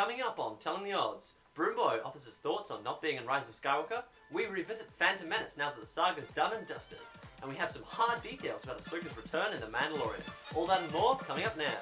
Coming 0.00 0.22
up 0.22 0.38
on 0.38 0.56
Telling 0.56 0.82
the 0.82 0.94
Odds, 0.94 1.34
Broomboy 1.54 2.02
offers 2.02 2.24
his 2.24 2.38
thoughts 2.38 2.70
on 2.70 2.82
not 2.82 3.02
being 3.02 3.18
in 3.18 3.26
Rise 3.26 3.50
of 3.50 3.54
Skywalker. 3.54 4.02
We 4.32 4.46
revisit 4.46 4.90
Phantom 4.90 5.28
Menace 5.28 5.58
now 5.58 5.68
that 5.68 5.78
the 5.78 5.86
saga's 5.86 6.28
done 6.28 6.54
and 6.54 6.66
dusted. 6.66 6.96
And 7.42 7.50
we 7.52 7.58
have 7.58 7.70
some 7.70 7.82
hard 7.84 8.22
details 8.22 8.64
about 8.64 8.78
Ahsoka's 8.78 9.14
return 9.14 9.52
in 9.52 9.60
The 9.60 9.66
Mandalorian. 9.66 10.22
All 10.56 10.64
that 10.68 10.80
and 10.80 10.90
more 10.90 11.18
coming 11.18 11.44
up 11.44 11.58
now. 11.58 11.76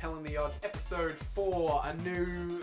Telling 0.00 0.22
the 0.22 0.38
Odds, 0.38 0.58
episode 0.62 1.12
four. 1.12 1.82
A 1.84 1.94
new 2.02 2.62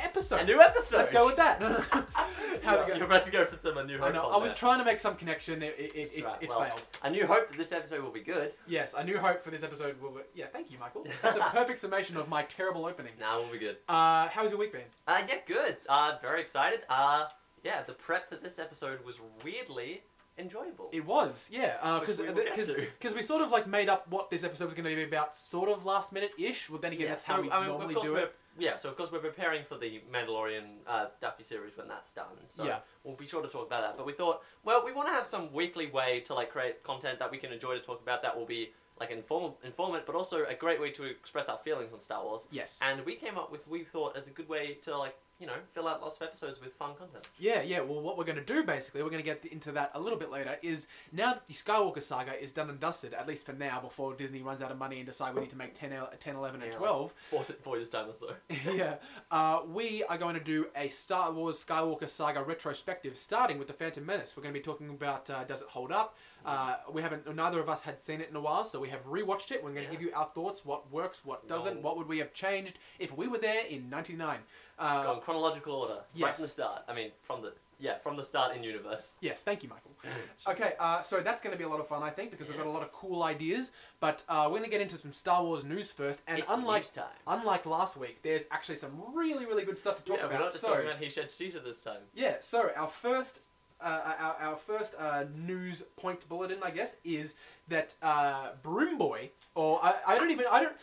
episode. 0.00 0.40
A 0.40 0.44
new 0.44 0.60
episode! 0.60 0.96
Let's 0.96 1.12
go 1.12 1.26
with 1.26 1.36
that. 1.36 1.60
How's 2.64 2.80
it 2.80 2.88
You're 2.88 2.96
going? 2.98 3.02
about 3.02 3.22
to 3.24 3.30
go 3.30 3.44
for 3.44 3.54
some 3.54 3.78
A 3.78 3.84
New 3.84 3.94
I 3.96 3.98
Hope 3.98 4.14
know. 4.14 4.22
on 4.26 4.34
I 4.34 4.36
was 4.38 4.50
there. 4.50 4.58
trying 4.58 4.78
to 4.80 4.84
make 4.84 4.98
some 4.98 5.14
connection. 5.14 5.62
It, 5.62 5.76
it, 5.78 5.84
it, 5.84 5.94
That's 5.94 6.18
it, 6.18 6.24
right. 6.24 6.42
it 6.42 6.48
Well, 6.48 6.62
failed. 6.64 6.80
I 7.04 7.10
knew 7.10 7.24
hope 7.24 7.48
that 7.48 7.56
this 7.56 7.70
episode 7.70 8.02
will 8.02 8.10
be 8.10 8.22
good. 8.22 8.52
Yes, 8.66 8.94
a 8.98 9.04
new 9.04 9.16
hope 9.18 9.42
for 9.44 9.52
this 9.52 9.62
episode 9.62 10.00
will. 10.00 10.10
Be... 10.10 10.20
Yeah, 10.34 10.46
thank 10.52 10.72
you, 10.72 10.78
Michael. 10.80 11.06
That's 11.22 11.36
a 11.36 11.40
perfect 11.50 11.78
summation 11.78 12.16
of 12.16 12.28
my 12.28 12.42
terrible 12.42 12.84
opening. 12.84 13.12
Now 13.20 13.40
we'll 13.40 13.52
be 13.52 13.58
good. 13.58 13.76
Uh, 13.88 14.26
how's 14.28 14.50
your 14.50 14.58
week 14.58 14.72
been? 14.72 14.82
Uh, 15.06 15.22
yeah, 15.28 15.36
good. 15.46 15.76
Uh, 15.88 16.14
very 16.20 16.40
excited. 16.40 16.80
Uh, 16.88 17.26
yeah, 17.62 17.84
the 17.84 17.92
prep 17.92 18.28
for 18.28 18.34
this 18.36 18.58
episode 18.58 19.04
was 19.04 19.20
weirdly 19.44 20.02
enjoyable. 20.38 20.88
It 20.92 21.04
was, 21.04 21.48
yeah, 21.52 21.98
Which 21.98 22.00
because 22.02 22.20
we 22.20 22.26
will 22.28 22.34
get 22.34 22.54
to. 22.54 22.74
because 22.98 23.14
we 23.14 23.22
sort 23.22 23.42
of 23.42 23.50
like 23.50 23.66
made 23.66 23.88
up 23.88 24.08
what 24.08 24.30
this 24.30 24.44
episode 24.44 24.66
was 24.66 24.74
going 24.74 24.88
to 24.88 24.94
be 24.94 25.02
about, 25.02 25.34
sort 25.34 25.68
of 25.68 25.84
last 25.84 26.12
minute 26.12 26.34
ish. 26.38 26.70
Well, 26.70 26.78
then 26.80 26.92
again, 26.92 27.08
that's 27.08 27.26
how 27.26 27.40
we 27.42 27.50
I 27.50 27.60
mean, 27.60 27.68
normally 27.68 27.94
course 27.94 28.06
do 28.06 28.12
we're, 28.14 28.18
it. 28.20 28.34
Yeah, 28.58 28.76
so 28.76 28.88
of 28.88 28.96
course 28.96 29.12
we're 29.12 29.20
preparing 29.20 29.64
for 29.64 29.76
the 29.76 30.02
Mandalorian 30.12 30.78
uh, 30.86 31.06
series 31.40 31.76
when 31.76 31.86
that's 31.88 32.10
done. 32.10 32.26
So 32.44 32.64
Yeah. 32.64 32.78
we'll 33.04 33.14
be 33.14 33.26
sure 33.26 33.40
to 33.42 33.48
talk 33.48 33.66
about 33.66 33.82
that. 33.82 33.96
But 33.96 34.04
we 34.06 34.12
thought, 34.12 34.42
well, 34.64 34.84
we 34.84 34.92
want 34.92 35.08
to 35.08 35.12
have 35.12 35.26
some 35.26 35.52
weekly 35.52 35.86
way 35.86 36.20
to 36.20 36.34
like 36.34 36.50
create 36.50 36.82
content 36.82 37.18
that 37.20 37.30
we 37.30 37.38
can 37.38 37.52
enjoy 37.52 37.74
to 37.74 37.80
talk 37.80 38.02
about. 38.02 38.22
That 38.22 38.36
will 38.36 38.46
be 38.46 38.72
like 38.98 39.12
inform 39.12 39.52
informant, 39.62 40.06
but 40.06 40.16
also 40.16 40.44
a 40.46 40.54
great 40.54 40.80
way 40.80 40.90
to 40.90 41.04
express 41.04 41.48
our 41.48 41.58
feelings 41.58 41.92
on 41.92 42.00
Star 42.00 42.24
Wars. 42.24 42.48
Yes. 42.50 42.80
And 42.82 43.04
we 43.06 43.14
came 43.14 43.38
up 43.38 43.52
with 43.52 43.66
we 43.68 43.84
thought 43.84 44.16
as 44.16 44.26
a 44.26 44.30
good 44.30 44.48
way 44.48 44.74
to 44.82 44.96
like 44.98 45.14
you 45.38 45.46
know 45.46 45.54
fill 45.72 45.86
out 45.88 46.00
lots 46.02 46.16
of 46.16 46.22
episodes 46.26 46.60
with 46.60 46.72
fun 46.74 46.94
content. 46.96 47.24
Yeah, 47.38 47.62
yeah. 47.62 47.80
Well, 47.80 48.00
what 48.00 48.18
we're 48.18 48.24
going 48.24 48.38
to 48.38 48.44
do 48.44 48.62
basically, 48.64 49.02
we're 49.02 49.10
going 49.10 49.22
to 49.22 49.24
get 49.28 49.44
into 49.46 49.72
that 49.72 49.90
a 49.94 50.00
little 50.00 50.18
bit 50.18 50.30
later. 50.30 50.56
Is 50.62 50.88
now 51.12 51.34
that 51.34 51.46
the 51.46 51.54
Skywalker 51.54 52.02
saga 52.02 52.40
is 52.40 52.52
done 52.52 52.68
and 52.70 52.80
dusted, 52.80 53.14
at 53.14 53.26
least 53.28 53.44
for 53.46 53.52
now, 53.52 53.80
before 53.80 54.14
Disney 54.14 54.42
runs 54.42 54.60
out 54.62 54.70
of 54.70 54.78
money 54.78 54.96
and 54.98 55.06
decide 55.06 55.34
we 55.34 55.40
need 55.42 55.50
to 55.50 55.56
make 55.56 55.74
10, 55.78 55.92
10 56.20 56.36
11, 56.36 56.62
and 56.62 56.72
Yeah, 56.72 56.78
12. 56.78 57.12
Four, 57.30 57.44
four 57.44 57.76
years 57.76 57.88
time 57.88 58.08
or 58.08 58.14
so. 58.14 58.34
yeah, 58.72 58.96
uh, 59.30 59.60
we 59.68 60.02
are 60.04 60.18
going 60.18 60.34
to 60.34 60.42
do 60.44 60.66
a 60.76 60.88
Star 60.88 61.30
Wars 61.32 61.64
Skywalker 61.64 62.08
saga 62.08 62.42
retrospective, 62.42 63.16
starting 63.16 63.58
with 63.58 63.68
the 63.68 63.74
Phantom 63.74 64.04
Menace. 64.04 64.36
We're 64.36 64.42
going 64.42 64.54
to 64.54 64.60
be 64.60 64.64
talking 64.64 64.88
about 64.90 65.30
uh, 65.30 65.44
does 65.44 65.62
it 65.62 65.68
hold 65.68 65.92
up. 65.92 66.16
Uh, 66.44 66.76
we 66.92 67.02
haven't. 67.02 67.32
Neither 67.34 67.60
of 67.60 67.68
us 67.68 67.82
had 67.82 68.00
seen 68.00 68.20
it 68.20 68.28
in 68.30 68.36
a 68.36 68.40
while, 68.40 68.64
so 68.64 68.78
we 68.80 68.88
have 68.88 69.04
rewatched 69.04 69.50
it. 69.50 69.62
We're 69.62 69.70
going 69.72 69.82
to 69.86 69.92
Yeah. 69.92 69.98
give 69.98 70.02
you 70.02 70.12
our 70.14 70.24
thoughts. 70.26 70.64
What 70.64 70.90
works, 70.90 71.24
what 71.24 71.48
doesn't. 71.48 71.76
No. 71.76 71.80
What 71.82 71.96
would 71.96 72.08
we 72.08 72.18
have 72.18 72.32
changed 72.32 72.78
if 72.98 73.14
we 73.16 73.26
were 73.26 73.38
there 73.38 73.66
in 73.66 73.90
'99? 73.90 74.38
Uh, 74.78 75.02
Go 75.02 75.16
chronological 75.16 75.72
order, 75.74 75.94
right 75.94 76.02
yes. 76.14 76.36
from 76.36 76.42
the 76.42 76.48
start. 76.48 76.82
I 76.88 76.94
mean, 76.94 77.10
from 77.22 77.42
the 77.42 77.52
yeah, 77.80 77.98
from 77.98 78.16
the 78.16 78.24
start 78.24 78.56
in 78.56 78.64
universe. 78.64 79.12
Yes, 79.20 79.44
thank 79.44 79.62
you, 79.62 79.68
Michael. 79.68 79.92
Okay, 80.48 80.72
uh, 80.80 81.00
so 81.00 81.20
that's 81.20 81.40
going 81.42 81.52
to 81.52 81.58
be 81.58 81.64
a 81.64 81.68
lot 81.68 81.78
of 81.80 81.86
fun, 81.86 82.02
I 82.02 82.10
think, 82.10 82.30
because 82.32 82.48
we've 82.48 82.56
got 82.56 82.66
a 82.66 82.70
lot 82.70 82.82
of 82.82 82.90
cool 82.92 83.22
ideas. 83.22 83.70
But 84.00 84.22
uh, 84.28 84.44
we're 84.46 84.58
going 84.58 84.64
to 84.64 84.70
get 84.70 84.80
into 84.80 84.96
some 84.96 85.12
Star 85.12 85.44
Wars 85.44 85.64
news 85.64 85.90
first, 85.90 86.22
and 86.26 86.38
It's 86.40 86.50
unlike 86.50 86.82
news 86.82 86.90
time. 86.90 87.06
unlike 87.26 87.66
last 87.66 87.96
week, 87.96 88.22
there's 88.22 88.46
actually 88.50 88.76
some 88.76 88.92
really 89.14 89.46
really 89.46 89.64
good 89.64 89.76
stuff 89.78 89.96
to 89.98 90.02
talk 90.02 90.16
yeah, 90.18 90.24
we're 90.24 90.30
about. 90.30 90.40
not 90.40 90.50
just 90.52 90.62
so 90.62 90.68
talking 90.70 90.86
about 90.86 90.98
he 91.02 91.10
shed 91.10 91.28
teaser 91.30 91.60
this 91.60 91.82
time. 91.82 92.00
yeah, 92.14 92.36
so 92.40 92.70
our 92.76 92.88
first. 92.88 93.40
Uh, 93.80 94.00
our, 94.18 94.36
our 94.48 94.56
first 94.56 94.96
uh, 94.98 95.22
news 95.36 95.84
point 95.94 96.28
bulletin, 96.28 96.58
I 96.64 96.72
guess, 96.72 96.96
is 97.04 97.34
that 97.68 97.94
uh, 98.02 98.48
Broomboy, 98.64 99.30
or 99.54 99.78
I, 99.80 99.94
I 100.04 100.18
don't 100.18 100.32
even 100.32 100.46
I 100.50 100.58
don't. 100.62 100.76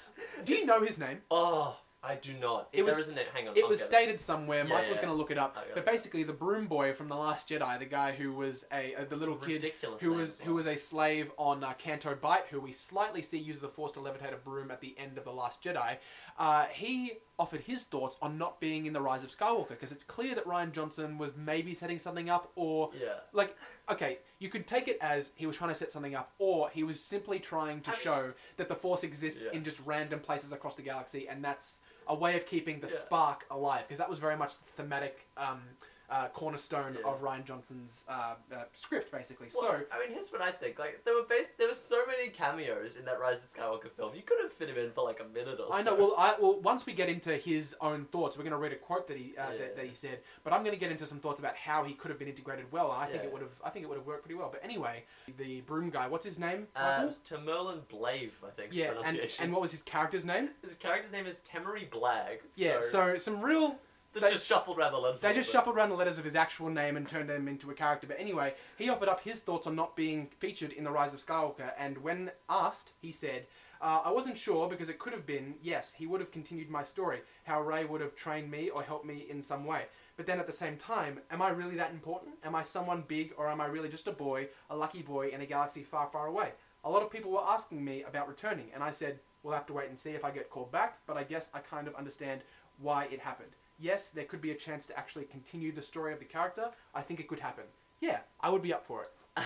Do 0.46 0.54
you 0.56 0.66
know 0.66 0.82
his 0.82 0.98
name? 0.98 1.18
Oh, 1.30 1.78
I 2.06 2.16
do 2.16 2.34
not. 2.34 2.70
It 2.72 2.78
there 2.78 2.86
was- 2.86 3.00
isn't 3.00 3.18
it. 3.18 3.28
Hang 3.34 3.48
on. 3.48 3.58
It 3.58 3.64
I'll 3.64 3.70
was 3.70 3.80
get 3.80 3.88
stated 3.88 4.20
somewhere. 4.20 4.60
Yeah, 4.64 4.74
Mike 4.74 4.88
was 4.88 4.98
yeah. 4.98 5.04
going 5.06 5.14
to 5.14 5.18
look 5.18 5.32
it 5.32 5.38
up, 5.38 5.56
but 5.74 5.78
it. 5.80 5.86
basically, 5.86 6.24
the 6.24 6.34
Broom 6.34 6.68
Boy 6.68 6.94
from 6.94 7.08
the 7.08 7.16
Last 7.16 7.50
Jedi, 7.50 7.80
the 7.80 7.86
guy 7.86 8.12
who 8.12 8.32
was 8.34 8.66
a, 8.72 8.96
uh 8.96 9.06
the 9.06 9.16
little 9.16 9.36
kid 9.36 9.64
ridiculous 9.64 10.02
who 10.02 10.10
name 10.12 10.20
was 10.20 10.30
as 10.32 10.40
who 10.46 10.54
was 10.54 10.68
a 10.68 10.76
slave 10.76 11.32
on 11.38 11.64
uh, 11.64 11.74
Canto 11.74 12.14
Bight, 12.16 12.46
who 12.52 12.60
we 12.60 12.72
slightly 12.72 13.22
see 13.22 13.40
use 13.40 13.58
the 13.60 13.68
Force 13.70 13.92
to 13.94 14.00
levitate 14.00 14.34
a 14.34 14.38
broom 14.38 14.70
at 14.72 14.82
the 14.82 14.96
end 14.98 15.18
of 15.18 15.24
the 15.24 15.32
Last 15.32 15.64
Jedi. 15.64 15.98
Uh, 16.38 16.66
he 16.66 17.14
offered 17.40 17.62
his 17.62 17.84
thoughts 17.84 18.16
on 18.22 18.38
not 18.38 18.60
being 18.62 18.86
in 18.86 18.94
the 18.94 19.02
Rise 19.02 19.24
of 19.24 19.36
Skywalker 19.36 19.70
because 19.70 19.92
it's 19.92 20.04
clear 20.04 20.36
that 20.36 20.46
Rian 20.46 20.72
Johnson 20.72 21.18
was 21.18 21.32
maybe 21.36 21.74
setting 21.74 22.00
something 22.00 22.30
up, 22.30 22.52
or 22.56 22.92
Yeah. 23.00 23.16
like 23.34 23.56
okay, 23.90 24.20
you 24.40 24.50
could 24.50 24.66
take 24.68 24.88
it 24.88 24.98
as 25.02 25.32
he 25.36 25.46
was 25.46 25.56
trying 25.58 25.70
to 25.70 25.76
set 25.76 25.92
something 25.92 26.16
up, 26.16 26.34
or 26.40 26.70
he 26.70 26.84
was 26.84 27.04
simply 27.04 27.40
trying 27.40 27.82
to 27.82 27.92
I 27.92 27.94
mean- 27.94 28.02
show 28.04 28.34
that 28.58 28.68
the 28.68 28.76
Force 28.76 29.04
exists 29.04 29.44
Yeah. 29.46 29.52
in 29.58 29.64
just 29.64 29.80
random 29.86 30.20
places 30.20 30.52
across 30.52 30.76
the 30.76 30.82
galaxy, 30.82 31.28
and 31.28 31.44
that's 31.44 31.80
a 32.08 32.16
way 32.16 32.36
of 32.38 32.46
keeping 32.46 32.80
the 32.80 32.88
Yeah. 32.88 32.94
spark 32.94 33.46
alive, 33.50 33.84
because 33.88 33.98
that 33.98 34.10
was 34.10 34.20
very 34.20 34.36
much 34.38 34.58
the 34.58 34.66
thematic 34.66 35.28
um, 35.38 35.62
uh, 36.10 36.28
cornerstone 36.30 36.98
Yeah. 37.00 37.10
of 37.12 37.22
Rian 37.22 37.44
Johnson's 37.44 38.06
uh, 38.08 38.36
uh, 38.54 38.64
script, 38.72 39.12
basically. 39.12 39.48
Well, 39.56 39.72
so 39.72 39.82
I 39.92 40.00
mean, 40.00 40.12
here's 40.12 40.30
what 40.30 40.42
I 40.42 40.52
think. 40.52 40.80
Like, 40.80 41.04
there 41.06 41.16
were 41.16 41.26
based, 41.28 41.58
there 41.58 41.68
were 41.68 41.74
so 41.74 42.06
many 42.06 42.30
cameos 42.30 42.96
in 42.96 43.06
that 43.06 43.20
Rise 43.20 43.46
of 43.46 43.54
Skywalker 43.54 43.92
film. 43.92 44.14
You 44.16 44.22
could 44.22 44.38
have 44.42 44.54
fit 44.54 44.70
him 44.70 44.78
in 44.78 44.92
for 44.92 45.04
like 45.04 45.20
a 45.20 45.28
minute 45.34 45.60
or 45.60 45.68
so. 45.68 45.74
I 45.74 45.84
so. 45.84 45.92
know. 45.92 45.96
Well, 45.98 46.16
I 46.18 46.36
well 46.40 46.60
once 46.62 46.86
we 46.86 46.94
get 46.94 47.10
into 47.10 47.36
his 47.36 47.76
own 47.82 48.06
thoughts, 48.06 48.38
we're 48.38 48.44
going 48.44 48.52
to 48.52 48.58
read 48.58 48.74
a 48.74 48.78
quote 48.78 49.08
that 49.08 49.18
he 49.18 49.36
uh, 49.38 49.52
Yeah, 49.52 49.58
that, 49.58 49.76
that 49.78 49.86
he 49.86 49.94
said. 49.94 50.20
But 50.44 50.54
I'm 50.54 50.64
going 50.64 50.76
to 50.76 50.80
get 50.80 50.92
into 50.92 51.06
some 51.06 51.20
thoughts 51.20 51.40
about 51.40 51.56
how 51.56 51.84
he 51.84 51.94
could 51.94 52.10
have 52.10 52.20
been 52.20 52.28
integrated 52.28 52.72
well. 52.72 52.92
And 52.92 53.02
I 53.02 53.08
think 53.08 53.24
it 53.24 53.32
would 53.32 53.42
have. 53.42 53.52
I 53.64 53.70
think 53.70 53.84
it 53.84 53.88
would 53.90 53.98
have 53.98 54.08
worked 54.08 54.24
pretty 54.24 54.36
well. 54.36 54.50
But 54.52 54.64
anyway, 54.64 55.04
the 55.38 55.62
broom 55.62 55.90
guy. 55.90 56.08
What's 56.08 56.26
his 56.26 56.40
name? 56.40 56.68
Uh? 56.76 57.10
Temirlan 57.26 57.80
Blaev, 57.92 58.32
I 58.46 58.50
think. 58.56 58.70
yeah, 58.72 58.88
and, 58.88 58.96
pronunciation. 58.98 59.44
and 59.44 59.54
what 59.54 59.62
was 59.62 59.72
his 59.72 59.84
character's 59.84 60.26
name? 60.26 60.50
his 60.64 60.76
character's 60.76 61.12
name 61.12 61.26
is 61.26 61.40
Temiri 61.40 61.90
Blagg. 61.90 62.40
Yeah, 62.56 62.82
So, 62.82 63.14
so 63.14 63.18
some 63.18 63.42
real 63.42 63.80
they, 64.16 64.28
they- 64.28 64.34
just 64.34 64.48
shuffled 64.48 64.78
around 64.78 64.94
the 64.94 64.98
letters. 65.00 65.22
They 65.22 65.34
just 65.34 65.50
bit. 65.50 65.54
shuffled 65.54 65.76
around 65.76 65.90
the 65.90 65.96
letters 65.96 66.18
of 66.18 66.26
his 66.26 66.36
actual 66.36 66.70
name 66.70 66.98
and 66.98 67.08
turned 67.08 67.30
him 67.30 67.48
into 67.48 67.70
a 67.70 67.74
character. 67.74 68.08
But 68.08 68.20
anyway, 68.20 68.56
he 68.78 68.90
offered 68.90 69.10
up 69.10 69.22
his 69.24 69.40
thoughts 69.40 69.68
on 69.68 69.76
not 69.76 69.96
being 69.96 70.28
featured 70.40 70.74
in 70.74 70.84
The 70.84 70.92
Rise 70.92 71.14
of 71.14 71.24
Skywalker, 71.26 71.72
and 71.78 71.98
when 72.00 72.32
asked, 72.50 72.94
he 73.02 73.12
said, 73.12 73.46
uh, 73.82 74.02
I 74.06 74.12
wasn't 74.12 74.38
sure 74.38 74.68
because 74.70 74.90
it 74.90 74.98
could 74.98 75.14
have 75.14 75.26
been, 75.26 75.56
yes, 75.62 75.94
he 75.94 76.08
would 76.08 76.22
have 76.22 76.32
continued 76.32 76.70
my 76.70 76.82
story, 76.82 77.20
how 77.44 77.62
Rey 77.62 77.84
would 77.86 78.02
have 78.02 78.16
trained 78.16 78.50
me 78.50 78.70
or 78.70 78.82
helped 78.82 79.06
me 79.06 79.26
in 79.30 79.44
some 79.44 79.66
way. 79.66 79.84
But 80.18 80.26
then 80.26 80.40
at 80.40 80.48
the 80.48 80.54
same 80.54 80.78
time, 80.78 81.20
am 81.30 81.42
I 81.42 81.50
really 81.50 81.76
that 81.76 81.92
important? 81.92 82.36
Am 82.44 82.56
I 82.56 82.64
someone 82.64 83.04
big 83.06 83.34
or 83.38 83.50
am 83.50 83.60
I 83.60 83.66
really 83.66 83.90
just 83.90 84.08
a 84.08 84.14
boy, 84.14 84.48
a 84.70 84.76
lucky 84.76 85.02
boy 85.02 85.28
in 85.28 85.42
a 85.42 85.46
galaxy 85.46 85.84
far, 85.84 86.08
far 86.08 86.28
away? 86.28 86.54
A 86.86 86.90
lot 86.90 87.04
of 87.04 87.12
people 87.12 87.32
were 87.32 87.44
asking 87.46 87.84
me 87.84 88.04
about 88.04 88.30
returning, 88.30 88.68
and 88.74 88.82
I 88.82 88.92
said, 88.92 89.20
we'll 89.44 89.54
have 89.54 89.66
to 89.66 89.74
wait 89.74 89.90
and 89.90 90.00
see 90.00 90.12
if 90.12 90.24
I 90.24 90.32
get 90.32 90.50
called 90.50 90.72
back, 90.72 91.00
but 91.06 91.18
I 91.18 91.24
guess 91.24 91.50
I 91.54 91.60
kind 91.60 91.88
of 91.88 91.96
understand 91.96 92.42
why 92.80 93.06
it 93.12 93.20
happened. 93.20 93.52
Yes, 93.78 94.10
there 94.10 94.26
could 94.26 94.42
be 94.42 94.52
a 94.52 94.56
chance 94.56 94.86
to 94.88 94.98
actually 94.98 95.26
continue 95.26 95.72
the 95.72 95.82
story 95.82 96.14
of 96.14 96.20
the 96.20 96.26
character. 96.26 96.70
I 96.94 97.02
think 97.02 97.20
it 97.20 97.28
could 97.28 97.40
happen. 97.40 97.66
Yeah, 98.00 98.20
I 98.40 98.50
would 98.50 98.62
be 98.62 98.74
up 98.74 98.86
for 98.86 99.04
it. 99.04 99.10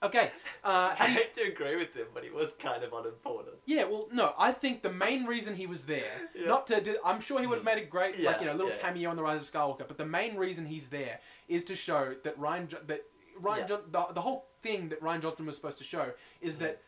Okay, 0.00 0.30
uh, 0.62 0.94
I 1.00 1.06
hate 1.08 1.32
to 1.34 1.42
agree 1.42 1.74
with 1.74 1.92
him, 1.92 2.06
but 2.14 2.22
he 2.22 2.30
was 2.30 2.52
kind 2.52 2.84
of 2.84 2.92
unimportant. 2.92 3.56
yeah, 3.66 3.82
well, 3.82 4.06
no, 4.12 4.32
I 4.38 4.52
think 4.52 4.82
the 4.84 4.92
main 4.92 5.24
reason 5.24 5.56
he 5.56 5.66
was 5.66 5.86
there, 5.86 6.04
Yeah. 6.36 6.46
not 6.46 6.68
to, 6.68 6.80
do, 6.80 6.98
I'm 7.04 7.20
sure 7.20 7.40
he 7.40 7.48
would 7.48 7.56
have 7.58 7.64
made 7.64 7.78
a 7.78 7.84
great, 7.84 8.20
like 8.20 8.38
you 8.38 8.46
know, 8.46 8.52
little 8.52 8.70
yeah. 8.70 8.76
cameo 8.78 9.10
on 9.10 9.16
the 9.16 9.24
Rise 9.24 9.40
of 9.40 9.50
Skywalker. 9.50 9.88
But 9.88 9.98
the 9.98 10.06
main 10.06 10.36
reason 10.36 10.66
he's 10.66 10.86
there 10.86 11.18
is 11.48 11.64
to 11.64 11.74
show 11.74 12.14
that 12.22 12.38
Rian, 12.38 12.70
that 12.86 13.06
Rian, 13.42 13.68
Yeah. 13.68 13.78
The, 13.90 14.06
the 14.14 14.20
whole 14.20 14.46
thing 14.62 14.88
that 14.90 15.00
Rian 15.02 15.20
Johnston 15.20 15.46
was 15.46 15.56
supposed 15.56 15.78
to 15.78 15.84
show 15.84 16.12
is 16.40 16.54
Mhm. 16.54 16.58
that 16.60 16.82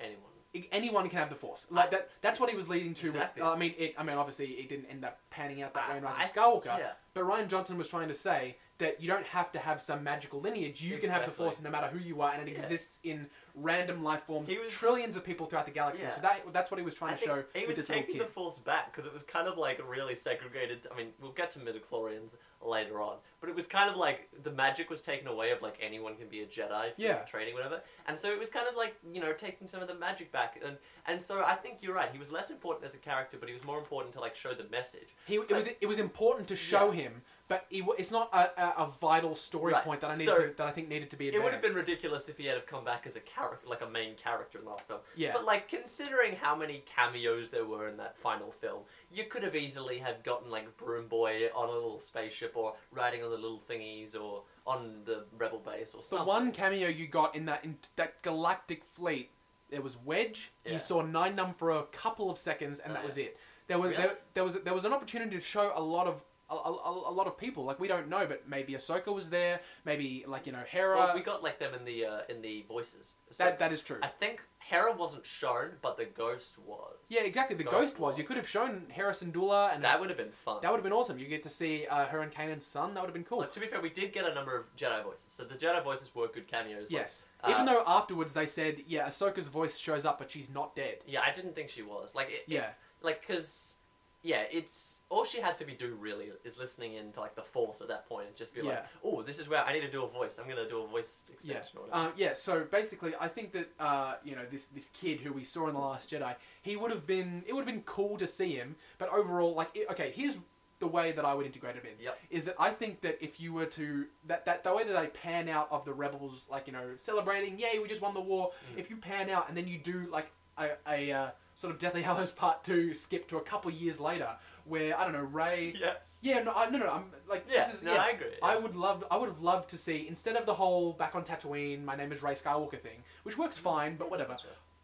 Anyone. 0.00 0.22
I- 0.54 0.68
anyone 0.72 1.08
can 1.08 1.18
have 1.18 1.30
the 1.30 1.34
Force. 1.36 1.66
Like 1.70 1.90
that, 1.90 2.10
that's 2.20 2.38
what 2.40 2.50
he 2.50 2.56
was 2.56 2.68
leading 2.68 2.94
to. 2.94 3.06
Exactly. 3.06 3.42
With, 3.42 3.52
I 3.52 3.56
mean, 3.56 3.74
it, 3.78 3.94
I 3.98 4.02
mean, 4.02 4.16
obviously, 4.16 4.46
it 4.52 4.68
didn't 4.68 4.86
end 4.86 5.04
up 5.04 5.18
panning 5.30 5.62
out 5.62 5.74
that 5.74 5.90
way 5.90 5.98
in 5.98 6.02
Rise 6.04 6.16
I- 6.18 6.24
of 6.24 6.32
Skywalker. 6.32 6.78
Yeah. 6.78 6.92
But 7.16 7.24
Rian 7.24 7.48
Johnson 7.48 7.78
was 7.78 7.88
trying 7.88 8.08
to 8.08 8.14
say 8.14 8.58
that 8.76 9.00
you 9.00 9.08
don't 9.08 9.24
have 9.24 9.50
to 9.52 9.58
have 9.58 9.80
some 9.80 10.04
magical 10.04 10.38
lineage. 10.38 10.82
You 10.82 10.98
can 10.98 11.08
have 11.08 11.24
the 11.24 11.30
Force 11.32 11.56
no 11.62 11.70
matter 11.70 11.86
who 11.86 11.98
you 11.98 12.20
are, 12.20 12.30
and 12.34 12.46
it 12.46 12.52
Yeah. 12.52 12.58
exists 12.58 12.98
in 13.02 13.30
random 13.54 14.02
life 14.04 14.24
forms, 14.24 14.50
was- 14.50 14.70
trillions 14.70 15.16
of 15.16 15.24
people 15.24 15.46
throughout 15.46 15.64
the 15.64 15.72
galaxy. 15.72 16.02
Yeah. 16.02 16.14
So 16.14 16.20
that 16.20 16.52
that's 16.52 16.70
what 16.70 16.76
he 16.78 16.84
was 16.84 16.94
trying 16.94 17.14
I 17.14 17.16
to 17.16 17.24
show 17.24 17.44
he 17.54 17.64
was 17.64 17.86
taking 17.86 18.18
the 18.18 18.26
force 18.26 18.58
back 18.58 18.92
because 18.92 19.06
it 19.06 19.14
was 19.14 19.22
kind 19.22 19.48
of 19.48 19.56
like 19.56 19.80
really 19.88 20.14
segregated. 20.14 20.86
I 20.92 20.94
mean, 20.94 21.14
we'll 21.18 21.32
get 21.32 21.50
to 21.52 21.58
midichlorians 21.60 22.34
later 22.60 23.00
on, 23.00 23.16
but 23.40 23.48
it 23.48 23.56
was 23.56 23.66
kind 23.66 23.88
of 23.88 23.96
like 23.96 24.28
the 24.42 24.50
magic 24.50 24.90
was 24.90 25.00
taken 25.00 25.26
away 25.26 25.52
of 25.52 25.62
like 25.62 25.78
anyone 25.80 26.16
can 26.16 26.28
be 26.28 26.42
a 26.42 26.46
Jedi 26.46 26.94
for 26.96 27.00
Yeah. 27.00 27.22
training, 27.24 27.54
whatever. 27.54 27.80
And 28.06 28.18
so 28.18 28.30
it 28.30 28.38
was 28.38 28.50
kind 28.50 28.68
of 28.68 28.76
like 28.76 28.94
you 29.10 29.22
know 29.22 29.32
taking 29.32 29.66
some 29.68 29.80
of 29.80 29.88
the 29.88 29.94
magic 29.94 30.30
back, 30.30 30.60
and 30.62 30.76
and 31.06 31.22
so 31.22 31.42
I 31.42 31.54
think 31.54 31.78
you're 31.80 31.94
right. 31.94 32.12
He 32.12 32.18
was 32.18 32.30
less 32.30 32.50
important 32.50 32.84
as 32.84 32.94
a 32.94 32.98
character, 32.98 33.38
but 33.38 33.48
he 33.48 33.54
was 33.54 33.64
more 33.64 33.78
important 33.78 34.12
to 34.14 34.20
like 34.20 34.34
show 34.34 34.52
the 34.52 34.64
message. 34.64 35.14
He, 35.26 35.36
it 35.36 35.50
was 35.50 35.66
it 35.80 35.86
was 35.86 35.98
important 35.98 36.46
to 36.48 36.56
show 36.56 36.90
Yeah. 36.92 37.04
Him, 37.06 37.22
but 37.48 37.66
he, 37.68 37.82
it's 37.98 38.10
not 38.10 38.28
a, 38.32 38.50
a, 38.60 38.74
a 38.84 38.90
vital 39.00 39.34
story 39.34 39.72
Right. 39.72 39.84
point 39.84 40.00
that 40.00 40.10
I 40.10 40.14
need 40.16 40.24
So, 40.26 40.36
to 40.48 40.54
that 40.56 40.66
I 40.66 40.70
think 40.72 40.88
needed 40.88 41.10
to 41.10 41.16
be. 41.16 41.28
It 41.28 41.42
would 41.42 41.52
have 41.52 41.62
been 41.62 41.74
ridiculous 41.74 42.28
if 42.28 42.36
he 42.38 42.46
had 42.46 42.54
have 42.56 42.66
come 42.66 42.84
back 42.84 43.06
as 43.06 43.14
a 43.16 43.20
character, 43.20 43.66
like 43.68 43.82
a 43.82 43.88
main 43.88 44.14
character 44.16 44.58
in 44.58 44.64
the 44.64 44.70
last 44.70 44.88
film. 44.88 45.00
Yeah. 45.14 45.32
But 45.32 45.44
like 45.44 45.68
considering 45.68 46.36
how 46.36 46.56
many 46.56 46.82
cameos 46.86 47.50
there 47.50 47.64
were 47.64 47.88
in 47.88 47.96
that 47.98 48.16
final 48.18 48.50
film, 48.50 48.82
you 49.10 49.24
could 49.24 49.42
have 49.42 49.54
easily 49.54 49.98
had 49.98 50.24
gotten 50.24 50.50
like 50.50 50.76
Broom 50.76 51.06
Boy 51.08 51.48
on 51.54 51.68
a 51.68 51.72
little 51.72 51.98
spaceship 51.98 52.52
or 52.56 52.74
riding 52.90 53.22
on 53.22 53.30
the 53.30 53.38
little 53.38 53.62
thingies 53.70 54.18
or 54.20 54.42
on 54.66 55.02
the 55.04 55.24
rebel 55.38 55.58
base 55.58 55.94
or 55.94 56.02
something. 56.02 56.02
The 56.02 56.02
something. 56.02 56.26
one 56.26 56.52
cameo 56.52 56.88
you 56.88 57.06
got 57.06 57.34
in 57.36 57.46
that 57.46 57.64
in 57.64 57.76
that 57.96 58.22
galactic 58.22 58.82
fleet, 58.84 59.30
there 59.70 59.82
was 59.82 59.96
Wedge. 59.96 60.52
Yeah. 60.64 60.72
You 60.74 60.78
saw 60.78 61.02
Nien 61.02 61.36
Nunb 61.36 61.54
for 61.56 61.70
a 61.70 61.82
couple 61.84 62.30
of 62.30 62.38
seconds, 62.38 62.78
and 62.80 62.90
Oh, 62.90 62.94
that 62.94 63.02
yeah. 63.02 63.06
was 63.06 63.18
it. 63.18 63.38
There 63.68 63.78
was 63.80 63.90
Really? 63.90 64.02
there, 64.02 64.16
there 64.34 64.44
was 64.44 64.54
there 64.62 64.74
was 64.74 64.84
an 64.84 64.92
opportunity 64.92 65.34
to 65.36 65.40
show 65.42 65.72
a 65.74 65.80
lot 65.82 66.06
of. 66.06 66.22
A, 66.48 66.54
a, 66.54 67.10
a 67.10 67.12
lot 67.12 67.26
of 67.26 67.36
people 67.36 67.64
like 67.64 67.80
we 67.80 67.88
don't 67.88 68.08
know, 68.08 68.24
but 68.26 68.48
maybe 68.48 68.74
Ahsoka 68.74 69.12
was 69.12 69.30
there. 69.30 69.60
Maybe 69.84 70.24
like 70.26 70.46
you 70.46 70.52
know 70.52 70.62
Hera. 70.68 70.96
Well, 70.96 71.14
we 71.14 71.20
got 71.22 71.42
like 71.42 71.58
them 71.58 71.74
in 71.74 71.84
the 71.84 72.04
uh, 72.06 72.18
in 72.28 72.40
the 72.40 72.64
voices. 72.68 73.16
So 73.30 73.44
that 73.44 73.58
that 73.58 73.72
is 73.72 73.82
true. 73.82 73.98
I 74.02 74.06
think 74.08 74.42
Hera 74.58 74.92
wasn't 74.96 75.24
shown, 75.26 75.70
but 75.82 75.96
the 75.96 76.04
ghost 76.04 76.58
was. 76.58 76.96
yeah, 77.08 77.22
exactly. 77.24 77.54
The 77.56 77.62
ghost, 77.64 77.98
was. 78.00 78.18
You 78.18 78.24
could 78.24 78.36
have 78.36 78.48
shown 78.48 78.86
Jacen 78.96 79.32
Syndulla, 79.32 79.72
and 79.74 79.82
That 79.84 80.00
would 80.00 80.08
have 80.08 80.18
been 80.18 80.32
fun. 80.32 80.58
that 80.62 80.70
would 80.72 80.78
have 80.78 80.84
been 80.84 80.92
awesome. 80.92 81.18
You 81.20 81.26
get 81.26 81.44
to 81.44 81.48
see 81.48 81.86
uh, 81.88 82.06
her 82.06 82.20
and 82.20 82.32
Kanan's 82.32 82.66
son. 82.66 82.94
That 82.94 83.00
would 83.02 83.06
have 83.08 83.14
been 83.14 83.22
cool. 83.24 83.38
Like, 83.38 83.52
to 83.52 83.60
be 83.60 83.66
fair, 83.68 83.80
we 83.80 83.90
did 83.90 84.12
get 84.12 84.24
a 84.26 84.34
number 84.34 84.56
of 84.56 84.64
Jedi 84.76 85.04
voices, 85.04 85.26
so 85.32 85.44
the 85.44 85.54
Jedi 85.54 85.82
voices 85.84 86.12
were 86.14 86.26
good 86.26 86.48
cameos. 86.48 86.90
like, 86.92 87.00
yes. 87.00 87.26
uh, 87.44 87.50
Even 87.50 87.64
though 87.64 87.84
afterwards 87.86 88.32
they 88.32 88.46
said, 88.46 88.82
yeah, 88.88 89.06
Ahsoka's 89.06 89.46
voice 89.46 89.78
shows 89.78 90.04
up, 90.04 90.18
but 90.18 90.30
she's 90.32 90.50
not 90.50 90.74
dead. 90.74 90.96
Yeah, 91.06 91.20
I 91.24 91.32
didn't 91.32 91.54
think 91.54 91.68
she 91.68 91.82
was. 91.82 92.14
Like, 92.16 92.28
it, 92.28 92.32
it- 92.32 92.44
Yeah. 92.48 92.70
like 93.02 93.20
because 93.20 93.78
yeah, 94.26 94.42
it's 94.50 95.02
all 95.08 95.24
she 95.24 95.40
had 95.40 95.56
to 95.58 95.64
be 95.64 95.72
do 95.72 95.94
really 95.94 96.30
is 96.42 96.58
listening 96.58 96.94
into 96.94 97.20
like 97.20 97.36
the 97.36 97.42
Force 97.42 97.80
at 97.80 97.86
that 97.86 98.08
point 98.08 98.26
and 98.26 98.36
just 98.36 98.52
be 98.52 98.60
like, 98.60 98.74
Yeah. 98.74 98.86
oh, 99.04 99.22
this 99.22 99.38
is 99.38 99.48
where 99.48 99.64
I 99.64 99.72
need 99.72 99.82
to 99.82 99.90
do 99.90 100.02
a 100.02 100.08
voice. 100.08 100.38
I'm 100.40 100.48
gonna 100.48 100.66
do 100.68 100.82
a 100.82 100.86
voice 100.86 101.24
Yeah. 101.28 101.34
extension 101.34 101.78
or 101.78 101.82
whatever. 101.82 102.08
Uh, 102.08 102.12
yeah. 102.16 102.34
So 102.34 102.64
basically, 102.64 103.14
I 103.20 103.28
think 103.28 103.52
that 103.52 103.68
uh, 103.78 104.14
you 104.24 104.34
know 104.34 104.44
this 104.50 104.66
this 104.66 104.88
kid 104.88 105.20
who 105.20 105.32
we 105.32 105.44
saw 105.44 105.68
in 105.68 105.74
the 105.74 105.80
Last 105.80 106.10
Jedi, 106.10 106.34
he 106.60 106.74
would 106.76 106.90
have 106.90 107.06
been. 107.06 107.44
It 107.46 107.52
would 107.52 107.64
have 107.64 107.72
been 107.72 107.84
cool 107.84 108.16
to 108.18 108.26
see 108.26 108.56
him, 108.56 108.74
but 108.98 109.08
overall, 109.10 109.54
like, 109.54 109.70
it, 109.74 109.88
okay, 109.92 110.12
here's 110.14 110.38
the 110.80 110.88
way 110.88 111.12
that 111.12 111.24
I 111.24 111.32
would 111.32 111.46
integrate 111.46 111.76
it 111.76 111.84
in. 111.84 112.04
Yep. 112.04 112.18
Is 112.30 112.44
that 112.46 112.56
I 112.58 112.70
think 112.70 113.02
that 113.02 113.18
if 113.22 113.38
you 113.40 113.52
were 113.52 113.66
to 113.66 114.06
that 114.26 114.44
that 114.46 114.64
the 114.64 114.74
way 114.74 114.82
that 114.82 114.92
they 115.00 115.06
pan 115.06 115.48
out 115.48 115.68
of 115.70 115.84
the 115.84 115.92
rebels, 115.92 116.48
like 116.50 116.66
you 116.66 116.72
know, 116.72 116.96
celebrating, 116.96 117.60
yay, 117.60 117.78
we 117.78 117.86
just 117.86 118.02
won 118.02 118.12
the 118.12 118.20
war. 118.20 118.50
Mm. 118.74 118.80
If 118.80 118.90
you 118.90 118.96
pan 118.96 119.30
out 119.30 119.48
and 119.48 119.56
then 119.56 119.68
you 119.68 119.78
do 119.78 120.08
like 120.10 120.32
a, 120.58 120.70
a 120.88 121.12
uh, 121.12 121.30
sort 121.56 121.72
of 121.72 121.80
Deathly 121.80 122.02
Hallows 122.02 122.30
Part 122.30 122.62
Two 122.62 122.94
skip 122.94 123.26
to 123.28 123.38
a 123.38 123.40
couple 123.40 123.70
years 123.72 123.98
later, 123.98 124.28
where 124.64 124.96
I 124.98 125.02
don't 125.04 125.12
know 125.14 125.24
Rey. 125.24 125.74
yes. 125.80 126.20
Yeah, 126.22 126.42
no, 126.42 126.52
I, 126.54 126.70
no, 126.70 126.78
no. 126.78 126.88
I'm 126.88 127.04
like 127.28 127.46
Yeah. 127.50 127.64
this 127.66 127.74
is 127.74 127.82
no, 127.82 127.94
yeah. 127.94 128.02
I 128.02 128.08
agree. 128.10 128.28
I 128.42 128.56
would 128.56 128.76
love. 128.76 129.04
I 129.10 129.16
would 129.16 129.28
have 129.28 129.40
loved 129.40 129.68
to 129.70 129.78
see 129.78 130.06
instead 130.08 130.36
of 130.36 130.46
the 130.46 130.54
whole 130.54 130.92
back 130.92 131.16
on 131.16 131.24
Tatooine, 131.24 131.82
my 131.84 131.96
name 131.96 132.12
is 132.12 132.22
Rey 132.22 132.34
Skywalker 132.34 132.78
thing, 132.78 133.02
which 133.24 133.36
works 133.36 133.58
fine, 133.58 133.96
but 133.96 134.10
whatever. 134.10 134.32
Right. 134.32 134.40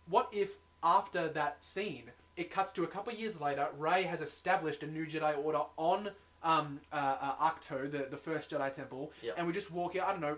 What 0.08 0.28
if 0.32 0.56
after 0.82 1.28
that 1.28 1.64
scene, 1.64 2.10
it 2.36 2.50
cuts 2.50 2.72
to 2.72 2.82
a 2.82 2.88
couple 2.88 3.12
years 3.12 3.40
later, 3.40 3.68
Rey 3.78 4.02
has 4.04 4.20
established 4.20 4.82
a 4.82 4.86
new 4.86 5.06
Jedi 5.06 5.36
Order 5.44 5.60
on 5.76 6.10
um, 6.42 6.80
uh, 6.92 6.96
uh, 7.20 7.50
Ahch-To, 7.50 7.88
the 7.88 8.08
the 8.10 8.16
first 8.16 8.50
Jedi 8.50 8.72
Temple, 8.72 9.12
Yep. 9.22 9.34
and 9.38 9.46
we 9.46 9.52
just 9.52 9.70
walk 9.70 9.94
in. 9.94 10.00
I 10.00 10.10
don't 10.10 10.20
know. 10.20 10.36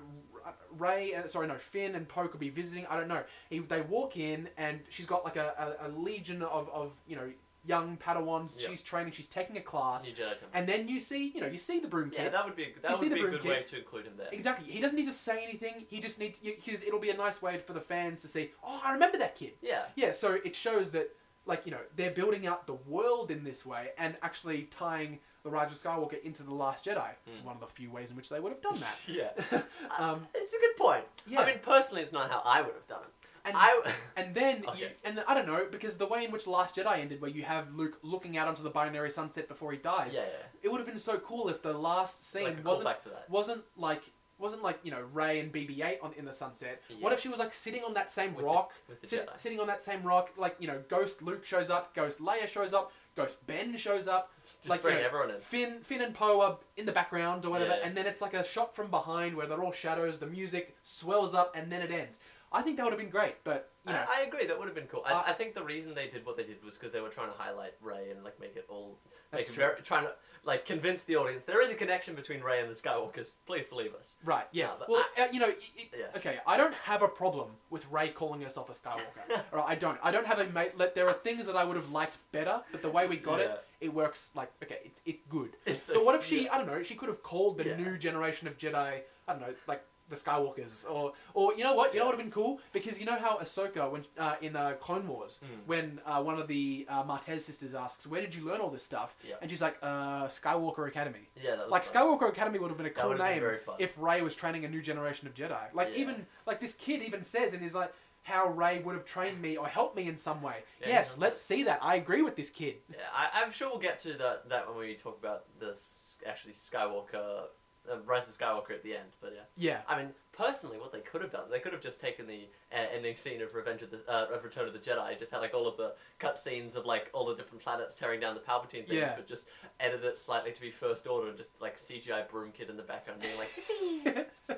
Rey, 0.77 1.15
uh, 1.15 1.27
sorry, 1.27 1.47
no, 1.47 1.57
Finn 1.57 1.95
and 1.95 2.09
Poe 2.09 2.29
could 2.29 2.41
be 2.41 2.51
visiting. 2.51 2.87
I 2.87 2.97
don't 2.99 3.09
know. 3.09 3.23
He, 3.51 3.59
they 3.61 3.81
walk 3.81 4.17
in, 4.17 4.49
and 4.57 4.81
she's 4.91 5.07
got 5.07 5.25
like 5.25 5.37
a, 5.37 5.77
a, 5.81 5.87
a 5.87 5.89
legion 5.91 6.43
of, 6.43 6.69
of 6.71 6.93
you 7.07 7.17
know 7.17 7.31
young 7.67 7.97
Padawans. 7.97 8.61
Yep. 8.61 8.71
She's 8.71 8.83
training. 8.83 9.13
She's 9.15 9.29
taking 9.29 9.57
a 9.57 9.61
class, 9.61 10.07
New 10.07 10.13
Jedi 10.13 10.17
Temple. 10.29 10.49
and 10.53 10.69
then 10.69 10.87
you 10.89 11.01
see, 11.01 11.33
you 11.35 11.41
know, 11.41 11.47
you 11.47 11.57
see 11.59 11.79
the 11.81 11.89
broom 11.89 12.11
kid. 12.11 12.25
yeah, 12.25 12.29
that 12.29 12.45
would 12.45 12.57
be 12.57 12.75
that 12.83 12.91
You 12.91 12.97
see 12.97 13.09
would 13.09 13.15
be 13.15 13.21
a 13.21 13.31
good 13.31 13.41
kid? 13.41 13.49
way 13.49 13.63
to 13.63 13.79
include 13.79 14.07
him 14.07 14.15
there. 14.19 14.29
Exactly. 14.33 14.71
He 14.71 14.81
doesn't 14.81 14.99
need 14.99 15.07
to 15.07 15.13
say 15.13 15.45
anything. 15.45 15.87
He 15.89 16.01
just 16.01 16.19
needs 16.19 16.39
because 16.39 16.83
it'll 16.83 17.01
be 17.01 17.11
a 17.11 17.17
nice 17.17 17.41
way 17.41 17.59
for 17.59 17.73
the 17.73 17.81
fans 17.81 18.21
to 18.23 18.29
see. 18.29 18.51
Oh, 18.63 18.81
I 18.85 18.93
remember 18.93 19.17
that 19.19 19.35
kid. 19.37 19.53
Yeah. 19.63 19.85
Yeah. 19.97 20.13
So 20.13 20.33
it 20.45 20.55
shows 20.55 20.91
that, 20.91 21.09
like 21.47 21.63
you 21.65 21.73
know, 21.73 21.81
they're 21.97 22.11
building 22.11 22.47
out 22.47 22.67
the 22.67 22.75
world 22.75 23.31
in 23.31 23.45
this 23.45 23.65
way 23.65 23.91
and 23.97 24.17
actually 24.23 24.65
tying 24.65 25.21
the 25.45 25.51
Rise 25.51 25.71
of 25.71 25.77
Skywalker 25.79 26.21
into 26.25 26.43
the 26.43 26.55
Last 26.55 26.87
Jedi. 26.87 26.97
Mm. 27.29 27.45
One 27.45 27.55
of 27.55 27.61
the 27.61 27.67
few 27.67 27.91
ways 27.91 28.11
in 28.11 28.17
which 28.17 28.31
they 28.31 28.41
would 28.41 28.51
have 28.51 28.63
done 28.63 28.79
that. 28.81 28.97
yeah. 29.07 29.29
um, 29.99 30.27
It's 30.35 30.55
a 30.55 30.59
good 30.59 30.77
point. 30.77 31.05
Yeah. 31.27 31.41
I 31.43 31.47
mean, 31.47 31.57
personally, 31.63 32.03
it's 32.03 32.13
not 32.13 32.31
how 32.31 32.43
I 32.45 32.63
would 32.63 32.75
have 32.75 32.87
done 32.87 33.03
it. 33.03 33.29
and 33.45 33.55
I. 33.57 33.93
and 34.17 34.35
then 34.35 34.65
you, 34.79 34.89
and 35.05 35.19
then, 35.19 35.25
I 35.29 35.35
don't 35.35 35.47
know 35.47 35.67
because 35.71 35.99
the 35.99 36.07
way 36.07 36.25
in 36.25 36.33
which 36.33 36.47
Last 36.47 36.77
Jedi 36.77 36.99
ended, 36.99 37.21
where 37.21 37.31
you 37.31 37.43
have 37.43 37.75
Luke 37.75 37.99
looking 38.03 38.39
out 38.39 38.49
onto 38.49 38.63
the 38.63 38.71
binary 38.71 39.11
sunset 39.11 39.47
before 39.47 39.71
he 39.73 39.79
dies, 39.79 40.13
yeah, 40.15 40.21
yeah. 40.21 40.27
it 40.63 40.73
would 40.73 40.79
have 40.81 40.89
been 40.89 40.99
so 40.99 41.19
cool 41.19 41.49
if 41.51 41.63
the 41.63 41.75
last 41.75 42.31
scene 42.31 42.45
Like 42.45 42.65
wasn't 42.65 42.89
callback 42.89 43.03
to 43.03 43.09
that. 43.11 43.29
wasn't 43.29 43.63
like 43.77 44.03
wasn't 44.37 44.63
like 44.63 44.81
you 44.83 44.91
know 44.91 45.01
Rey 45.13 45.39
and 45.41 45.53
BB-8 45.53 45.99
on 46.03 46.13
in 46.15 46.25
the 46.25 46.33
sunset. 46.33 46.83
What 47.01 47.13
if 47.13 47.21
she 47.21 47.29
was 47.29 47.39
like 47.39 47.53
sitting 47.53 47.85
on 47.85 47.95
that 47.95 48.11
same 48.11 48.31
With 48.35 48.39
the- 48.45 48.51
rock, 48.51 48.73
with 48.89 49.01
the 49.03 49.07
sit- 49.07 49.29
Jedi. 49.29 49.39
sitting 49.39 49.61
on 49.61 49.67
that 49.69 49.81
same 49.83 50.03
rock, 50.03 50.31
like 50.37 50.57
you 50.59 50.67
know 50.67 50.81
Ghost 50.89 51.23
Luke 51.23 51.45
shows 51.47 51.69
up, 51.71 51.95
Ghost 51.95 52.19
Leia 52.21 52.49
shows 52.49 52.73
up, 52.75 52.93
Ghost 53.17 53.37
Ben 53.47 53.77
shows 53.77 54.09
up, 54.09 54.31
Just 54.43 54.69
like, 54.69 54.83
you 54.83 54.91
know, 54.91 54.97
everyone 54.99 55.31
in. 55.31 55.41
Finn 55.41 55.79
Finn 55.83 56.01
and 56.03 56.15
Poe 56.15 56.41
are 56.41 56.59
in 56.77 56.85
the 56.87 56.93
background 56.93 57.45
or 57.45 57.51
whatever, 57.51 57.75
Yeah. 57.77 57.87
and 57.87 57.97
then 57.97 58.07
it's 58.07 58.21
like 58.21 58.35
a 58.35 58.45
shot 58.45 58.75
from 58.75 58.91
behind 58.91 59.37
where 59.37 59.47
they're 59.47 59.63
all 59.63 59.73
shadows. 59.73 60.19
The 60.19 60.27
music 60.27 60.77
swells 60.83 61.33
up 61.35 61.55
and 61.57 61.71
then 61.71 61.81
it 61.83 61.91
ends. 61.91 62.19
I 62.55 62.63
think 62.63 62.77
that 62.77 62.85
would 62.85 62.93
have 62.93 63.01
been 63.01 63.11
great, 63.11 63.37
but 63.45 63.71
you 63.87 63.93
know, 63.93 63.99
I, 64.15 64.21
I 64.21 64.25
agree. 64.25 64.47
That 64.47 64.59
would 64.59 64.67
have 64.67 64.75
been 64.75 64.87
cool. 64.87 65.03
Uh, 65.05 65.23
I, 65.27 65.31
I 65.31 65.33
think 65.35 65.55
the 65.55 65.63
reason 65.65 65.95
they 65.95 66.09
did 66.09 66.25
what 66.25 66.37
they 66.37 66.45
did 66.45 66.63
was 66.65 66.77
because 66.79 66.93
they 66.93 67.01
were 67.01 67.09
trying 67.09 67.31
to 67.31 67.37
highlight 67.37 67.75
Rey 67.83 68.11
and 68.11 68.23
like 68.25 68.39
make 68.41 68.57
it 68.57 68.65
all, 68.69 68.97
make 69.33 69.43
it 69.49 69.55
very, 69.55 69.83
trying 69.83 70.05
to 70.05 70.13
like 70.47 70.67
convince 70.67 71.03
the 71.05 71.17
audience 71.17 71.45
there 71.45 71.63
is 71.63 71.73
a 71.73 71.75
connection 71.75 72.15
between 72.15 72.41
Rey 72.43 72.61
and 72.61 72.69
the 72.71 72.75
Skywalkers. 72.75 73.35
Please 73.47 73.67
believe 73.67 73.95
us. 73.95 74.17
Right, 74.25 74.47
yeah. 74.53 74.67
No, 74.79 74.87
well, 74.89 75.05
uh, 75.19 75.25
you 75.33 75.41
know, 75.41 75.49
it, 75.49 75.59
Yeah. 75.99 76.05
okay, 76.17 76.39
I 76.47 76.57
don't 76.57 76.75
have 76.75 77.03
a 77.03 77.09
problem 77.09 77.49
with 77.71 77.87
Rey 77.91 78.09
calling 78.11 78.41
herself 78.43 78.71
a 78.71 78.73
Skywalker. 78.73 79.43
Right, 79.53 79.65
I 79.67 79.75
don't. 79.75 79.99
I 80.03 80.11
don't 80.13 80.27
have 80.27 80.39
a 80.39 80.47
mate. 80.51 80.79
Let 80.79 80.95
there 80.95 81.09
are 81.09 81.13
things 81.15 81.47
that 81.47 81.57
I 81.57 81.65
would 81.65 81.77
have 81.77 81.91
liked 81.93 82.19
better, 82.33 82.61
but 82.71 82.83
the 82.83 82.91
way 82.91 83.07
we 83.07 83.17
got 83.17 83.41
Yeah. 83.41 83.47
it, 83.47 83.65
it 83.81 83.95
works. 83.95 84.31
Like, 84.35 84.51
okay, 84.63 84.79
it's 84.85 85.01
it's 85.05 85.21
good. 85.29 85.57
It's 85.67 85.89
But 85.89 85.97
a- 85.97 86.05
what 86.05 86.15
if 86.15 86.25
she? 86.25 86.45
yeah. 86.45 86.55
I 86.55 86.59
don't 86.59 86.67
know. 86.67 86.83
She 86.83 86.95
could 86.95 87.09
have 87.09 87.23
called 87.23 87.59
the 87.59 87.75
new 87.77 87.97
generation 87.99 88.47
of 88.47 88.57
Jedi. 88.59 89.01
I 89.27 89.33
don't 89.33 89.41
know, 89.41 89.55
like 89.67 89.83
the 90.11 90.17
Skywalkers, 90.17 90.89
or 90.91 91.13
or 91.33 91.55
you 91.55 91.65
know 91.65 91.75
what? 91.75 91.95
You 91.95 92.01
know 92.01 92.07
what 92.07 92.17
would 92.17 92.23
have 92.25 92.31
been 92.33 92.43
cool 92.43 92.61
because 92.73 92.99
you 93.01 93.07
know 93.07 93.19
how 93.19 93.39
Ahsoka 93.39 93.91
when 93.91 94.05
uh, 94.19 94.35
in 94.43 94.55
uh, 94.57 94.73
Clone 94.81 95.09
Wars 95.09 95.41
Mm. 95.45 95.67
when 95.67 96.01
uh, 96.07 96.23
one 96.23 96.39
of 96.39 96.47
the 96.49 96.87
uh, 96.89 97.03
Martez 97.05 97.41
sisters 97.41 97.75
asks, 97.75 98.07
"Where 98.07 98.21
did 98.21 98.35
you 98.35 98.45
learn 98.45 98.61
all 98.61 98.71
this 98.71 98.83
stuff?" 98.83 99.17
Yeah. 99.27 99.37
and 99.41 99.51
she's 99.51 99.63
like, 99.63 99.79
uh, 99.83 100.25
"Skywalker 100.27 100.87
Academy." 100.89 101.29
Yeah, 101.43 101.53
that 101.57 101.59
was 101.65 101.71
Like 101.71 101.85
fun. 101.85 102.03
Skywalker 102.03 102.29
Academy 102.29 102.59
would 102.59 102.69
have 102.71 102.77
been 102.77 102.87
a 102.87 102.91
That 102.91 102.97
cool 103.01 103.09
would 103.11 103.19
have 103.19 103.27
been 103.27 103.35
name 103.37 103.41
very 103.43 103.59
fun. 103.59 103.77
if 103.79 103.97
Rey 103.99 104.21
was 104.23 104.35
training 104.37 104.65
a 104.65 104.69
new 104.69 104.83
generation 104.83 105.27
of 105.27 105.35
Jedi. 105.35 105.73
Like 105.73 105.91
Yeah. 105.93 106.01
even 106.03 106.27
like 106.47 106.61
this 106.61 106.75
kid 106.75 107.03
even 107.03 107.23
says 107.23 107.53
in 107.53 107.61
his 107.61 107.75
like 107.75 107.93
how 108.25 108.49
Rey 108.49 108.79
would 108.81 108.95
have 108.95 109.05
trained 109.05 109.41
me 109.43 109.57
or 109.57 109.67
helped 109.67 109.97
me 109.97 110.09
in 110.09 110.17
some 110.17 110.41
way. 110.43 110.65
Yeah, 110.81 110.89
yes, 110.89 111.15
yeah. 111.17 111.25
let's 111.25 111.41
see 111.41 111.63
that. 111.65 111.79
I 111.83 111.97
agree 111.97 112.23
with 112.23 112.37
this 112.37 112.49
kid. 112.51 112.77
Yeah, 112.91 112.97
I, 113.15 113.43
I'm 113.43 113.53
sure 113.53 113.69
we'll 113.71 113.79
get 113.79 113.99
to 114.01 114.13
that 114.15 114.49
that 114.51 114.69
when 114.69 114.79
we 114.79 114.95
talk 114.95 115.19
about 115.19 115.45
this 115.61 116.17
actually 116.27 116.53
Skywalker, 116.55 117.45
uh, 117.91 117.99
Rise 118.05 118.29
of 118.29 118.37
Skywalker 118.37 118.71
at 118.71 118.83
the 118.83 118.95
end. 118.95 119.11
But 119.21 119.33
yeah, 119.35 119.43
Yeah. 119.57 119.81
I 119.89 119.99
mean, 119.99 120.13
personally, 120.37 120.79
what 120.79 120.93
they 120.93 121.01
could 121.01 121.23
have 121.23 121.31
done, 121.31 121.45
they 121.51 121.59
could 121.59 121.73
have 121.73 121.83
just 121.83 122.01
taken 122.01 122.27
the 122.27 122.47
uh, 122.73 122.77
ending 122.95 123.17
scene 123.17 123.41
of 123.43 123.55
Revenge 123.55 123.83
of 123.83 123.91
the 123.91 124.01
uh, 124.09 124.35
of 124.35 124.45
Return 124.45 124.67
of 124.67 124.73
the 124.73 124.79
Jedi, 124.79 125.19
just 125.19 125.31
had 125.33 125.39
like 125.39 125.55
all 125.55 125.67
of 125.69 125.77
the 125.77 125.95
cut 126.19 126.39
scenes 126.39 126.77
of 126.77 126.87
like 126.87 127.11
all 127.13 127.25
the 127.27 127.35
different 127.35 127.63
planets 127.63 127.95
tearing 127.95 128.21
down 128.21 128.35
the 128.35 128.41
Palpatine 128.41 128.87
things, 128.87 128.93
Yeah. 128.93 129.15
but 129.17 129.27
just 129.27 129.47
edit 129.81 130.05
it 130.05 130.19
slightly 130.19 130.53
to 130.53 130.61
be 130.61 130.71
First 130.71 131.07
Order 131.07 131.29
and 131.29 131.37
just 131.37 131.53
like 131.61 131.77
CGI 131.77 132.29
Broom 132.29 132.53
Kid 132.53 132.71
in 132.71 132.77
the 132.77 132.83
background 132.83 133.21
being 133.21 133.37
like, 133.39 134.27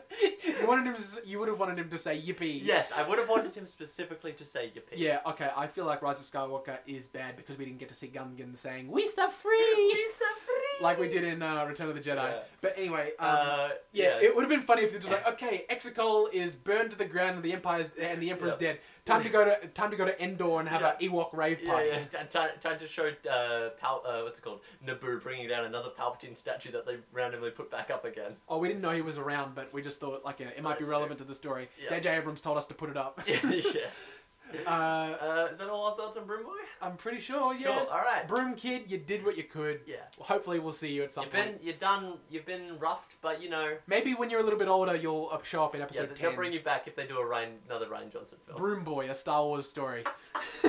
you 0.60 0.66
wanted 0.66 0.86
him. 0.86 0.94
To, 0.94 1.02
you 1.28 1.38
would 1.38 1.48
have 1.48 1.58
wanted 1.58 1.78
him 1.78 1.90
to 1.90 1.98
say 1.98 2.20
yippee. 2.20 2.60
yes, 2.64 2.92
I 2.96 3.06
would 3.06 3.18
have 3.18 3.28
wanted 3.28 3.54
him 3.54 3.66
specifically 3.66 4.32
to 4.32 4.44
say 4.44 4.72
Yippee. 4.74 4.96
Yeah. 4.96 5.20
Okay. 5.26 5.50
I 5.56 5.66
feel 5.66 5.84
like 5.84 6.02
Rise 6.02 6.18
of 6.18 6.30
Skywalker 6.30 6.78
is 6.86 7.06
bad 7.06 7.36
because 7.36 7.58
we 7.58 7.64
didn't 7.64 7.78
get 7.78 7.88
to 7.90 7.94
see 7.94 8.08
Gungan 8.08 8.54
saying 8.54 8.88
"We 8.88 9.04
are 9.18 9.30
free" 9.30 9.58
we 9.76 9.92
are 9.92 10.36
free," 10.44 10.82
like 10.84 10.98
we 10.98 11.08
did 11.08 11.24
in 11.24 11.42
uh, 11.42 11.64
Return 11.66 11.88
of 11.88 11.94
the 11.94 12.00
Jedi. 12.00 12.16
Yeah. 12.16 12.38
But 12.60 12.74
anyway. 12.76 13.12
Um, 13.18 13.28
Uh, 13.28 13.68
Yeah, 13.92 14.04
yeah, 14.20 14.26
it 14.26 14.34
would 14.36 14.42
have 14.42 14.50
been 14.50 14.62
funny 14.62 14.82
if 14.82 14.94
it 14.94 15.02
was 15.02 15.10
like, 15.10 15.26
okay, 15.28 15.64
Exegol 15.70 16.32
is 16.32 16.54
burned 16.54 16.90
to 16.92 16.96
the 16.96 17.04
ground 17.04 17.36
and 17.36 17.42
the 17.42 17.52
Empire's 17.52 17.90
and 18.00 18.20
the 18.22 18.30
Emperor's 18.30 18.56
dead. 18.56 18.78
Time 19.04 19.22
to 19.22 19.28
go 19.28 19.44
to 19.44 19.66
time 19.68 19.90
to 19.92 19.96
go 19.96 20.04
to 20.04 20.20
Endor 20.22 20.58
and 20.60 20.68
have 20.68 20.80
Yeah. 20.80 20.94
a 21.00 21.08
Ewok 21.08 21.32
rave 21.32 21.60
Yeah, 21.62 21.70
party. 21.72 21.88
yeah. 21.90 22.02
T- 22.02 22.18
Time, 22.28 22.50
time 22.60 22.78
to 22.78 22.88
show 22.88 23.06
uh, 23.30 23.70
Pal- 23.80 24.02
uh, 24.04 24.22
what's 24.22 24.38
it 24.40 24.42
called? 24.42 24.60
Naboo 24.84 25.22
bringing 25.22 25.48
down 25.48 25.64
another 25.64 25.90
Palpatine 25.96 26.36
statue 26.36 26.72
that 26.72 26.86
they 26.86 26.96
randomly 27.12 27.50
put 27.50 27.70
back 27.70 27.90
up 27.90 28.04
again. 28.04 28.32
Oh, 28.48 28.58
we 28.58 28.66
didn't 28.68 28.80
know 28.82 28.90
he 28.90 29.02
was 29.02 29.16
around, 29.18 29.54
but 29.54 29.72
we 29.72 29.80
just 29.80 30.00
thought 30.00 30.24
like 30.24 30.40
you 30.40 30.46
know, 30.46 30.52
it 30.56 30.62
might 30.62 30.78
be 30.78 30.84
That's 30.84 30.90
relevant 30.90 31.18
to 31.18 31.24
the 31.24 31.34
story. 31.34 31.68
Yeah. 31.80 31.90
J.J. 31.90 32.16
Abrams 32.16 32.40
told 32.40 32.58
us 32.58 32.66
to 32.66 32.74
put 32.74 32.90
it 32.90 32.96
up. 32.96 33.20
yes. 33.28 34.22
uh, 34.66 34.70
Uh, 34.70 35.48
is 35.50 35.58
that 35.58 35.68
all 35.68 35.86
our 35.90 35.96
thoughts 35.96 36.16
on 36.16 36.26
Broom 36.26 36.44
Boy? 36.44 36.50
I'm 36.80 36.96
pretty 36.96 37.20
sure. 37.20 37.54
Yeah. 37.54 37.66
Cool. 37.78 37.88
All 37.90 38.00
right. 38.00 38.26
Broom 38.28 38.54
Kid, 38.54 38.84
you 38.88 38.98
did 38.98 39.24
what 39.24 39.36
you 39.36 39.44
could. 39.44 39.80
Yeah. 39.86 39.96
Hopefully, 40.20 40.58
we'll 40.58 40.72
see 40.72 40.92
you 40.92 41.02
at 41.02 41.12
some 41.12 41.24
You've 41.24 41.32
point. 41.32 41.58
been 41.58 41.66
you're 41.66 41.76
done. 41.76 42.14
You've 42.30 42.46
been 42.46 42.78
roughed, 42.78 43.16
but 43.22 43.42
you 43.42 43.48
know. 43.48 43.76
Maybe 43.86 44.14
when 44.14 44.30
you're 44.30 44.40
a 44.40 44.44
little 44.44 44.58
bit 44.58 44.68
older, 44.68 44.94
you'll 44.96 45.30
uh, 45.32 45.38
show 45.42 45.64
up 45.64 45.74
in 45.74 45.80
Yeah, 45.80 45.86
episode 45.86 46.08
they'll 46.16 46.28
ten. 46.30 46.36
bring 46.36 46.52
you 46.52 46.60
back 46.60 46.86
if 46.86 46.94
they 46.96 47.06
do 47.06 47.18
a 47.18 47.24
Rian, 47.24 47.48
another 47.66 47.86
Rian 47.86 48.12
Johnson 48.12 48.38
film. 48.46 48.56
Broom 48.58 48.84
Boy, 48.84 49.08
a 49.10 49.14
Star 49.14 49.42
Wars 49.44 49.68
story. 49.68 50.04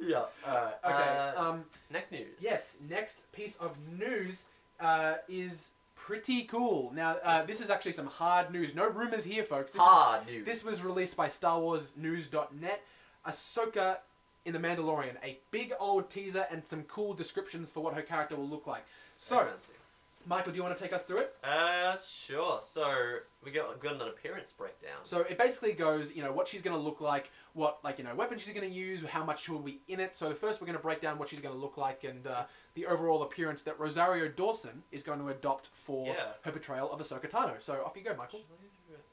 yeah. 0.00 0.24
All 0.46 0.54
right. 0.54 0.74
Okay. 0.84 1.32
Uh, 1.36 1.42
um, 1.42 1.64
next 1.90 2.12
news. 2.12 2.36
Yes, 2.40 2.76
next 2.88 3.30
piece 3.32 3.56
of 3.56 3.76
news 3.96 4.44
uh, 4.80 5.14
is 5.28 5.70
pretty 5.94 6.44
cool. 6.44 6.90
Now, 6.94 7.16
uh, 7.22 7.42
this 7.44 7.60
is 7.60 7.70
actually 7.70 7.92
some 7.92 8.06
hard 8.06 8.50
news. 8.50 8.74
No 8.74 8.88
rumors 8.88 9.24
here, 9.24 9.44
folks. 9.44 9.72
This 9.72 9.82
Hard 9.82 10.22
is, 10.28 10.34
news. 10.34 10.46
This 10.46 10.64
was 10.64 10.82
released 10.84 11.16
by 11.16 11.28
StarWarsNews.net. 11.28 12.82
Ahsoka 13.28 13.98
in 14.44 14.52
The 14.52 14.58
Mandalorian. 14.58 15.16
A 15.22 15.38
big 15.50 15.72
old 15.78 16.10
teaser 16.10 16.46
and 16.50 16.66
some 16.66 16.82
cool 16.84 17.12
descriptions 17.14 17.70
for 17.70 17.80
what 17.82 17.94
her 17.94 18.02
character 18.02 18.36
will 18.36 18.48
look 18.48 18.66
like. 18.66 18.84
So, 19.16 19.44
Fancy. 19.44 19.72
Michael, 20.26 20.52
do 20.52 20.56
you 20.58 20.62
want 20.62 20.76
to 20.76 20.82
take 20.82 20.92
us 20.92 21.02
through 21.04 21.18
it? 21.18 21.34
Uh, 21.42 21.96
sure. 21.96 22.58
So 22.60 23.16
we 23.42 23.50
got 23.50 23.80
got 23.80 23.94
an 23.94 24.02
appearance 24.02 24.52
breakdown. 24.52 24.98
So 25.04 25.20
it 25.20 25.38
basically 25.38 25.72
goes, 25.72 26.14
you 26.14 26.22
know, 26.22 26.32
what 26.32 26.46
she's 26.48 26.60
going 26.60 26.76
to 26.76 26.82
look 26.82 27.00
like, 27.00 27.30
what 27.54 27.78
like 27.82 27.96
you 27.98 28.04
know 28.04 28.14
weapons 28.14 28.42
she's 28.42 28.52
going 28.52 28.68
to 28.68 28.74
use, 28.74 29.02
how 29.04 29.24
much 29.24 29.44
she 29.44 29.52
will 29.52 29.60
be 29.60 29.80
in 29.88 30.00
it. 30.00 30.16
So 30.16 30.34
first 30.34 30.60
we're 30.60 30.66
going 30.66 30.76
to 30.76 30.82
break 30.82 31.00
down 31.00 31.18
what 31.18 31.30
she's 31.30 31.40
going 31.40 31.54
to 31.54 31.60
look 31.60 31.78
like 31.78 32.04
and 32.04 32.26
uh, 32.26 32.44
the 32.74 32.84
overall 32.86 33.22
appearance 33.22 33.62
that 33.62 33.78
Rosario 33.80 34.28
Dawson 34.28 34.82
is 34.92 35.02
going 35.02 35.20
to 35.20 35.28
adopt 35.28 35.68
for 35.72 36.08
Yeah. 36.08 36.14
her 36.42 36.50
portrayal 36.52 36.90
of 36.92 37.00
Ahsoka 37.00 37.30
Tano. 37.30 37.62
So 37.62 37.82
off 37.86 37.96
you 37.96 38.02
go, 38.02 38.14
Michael. 38.14 38.42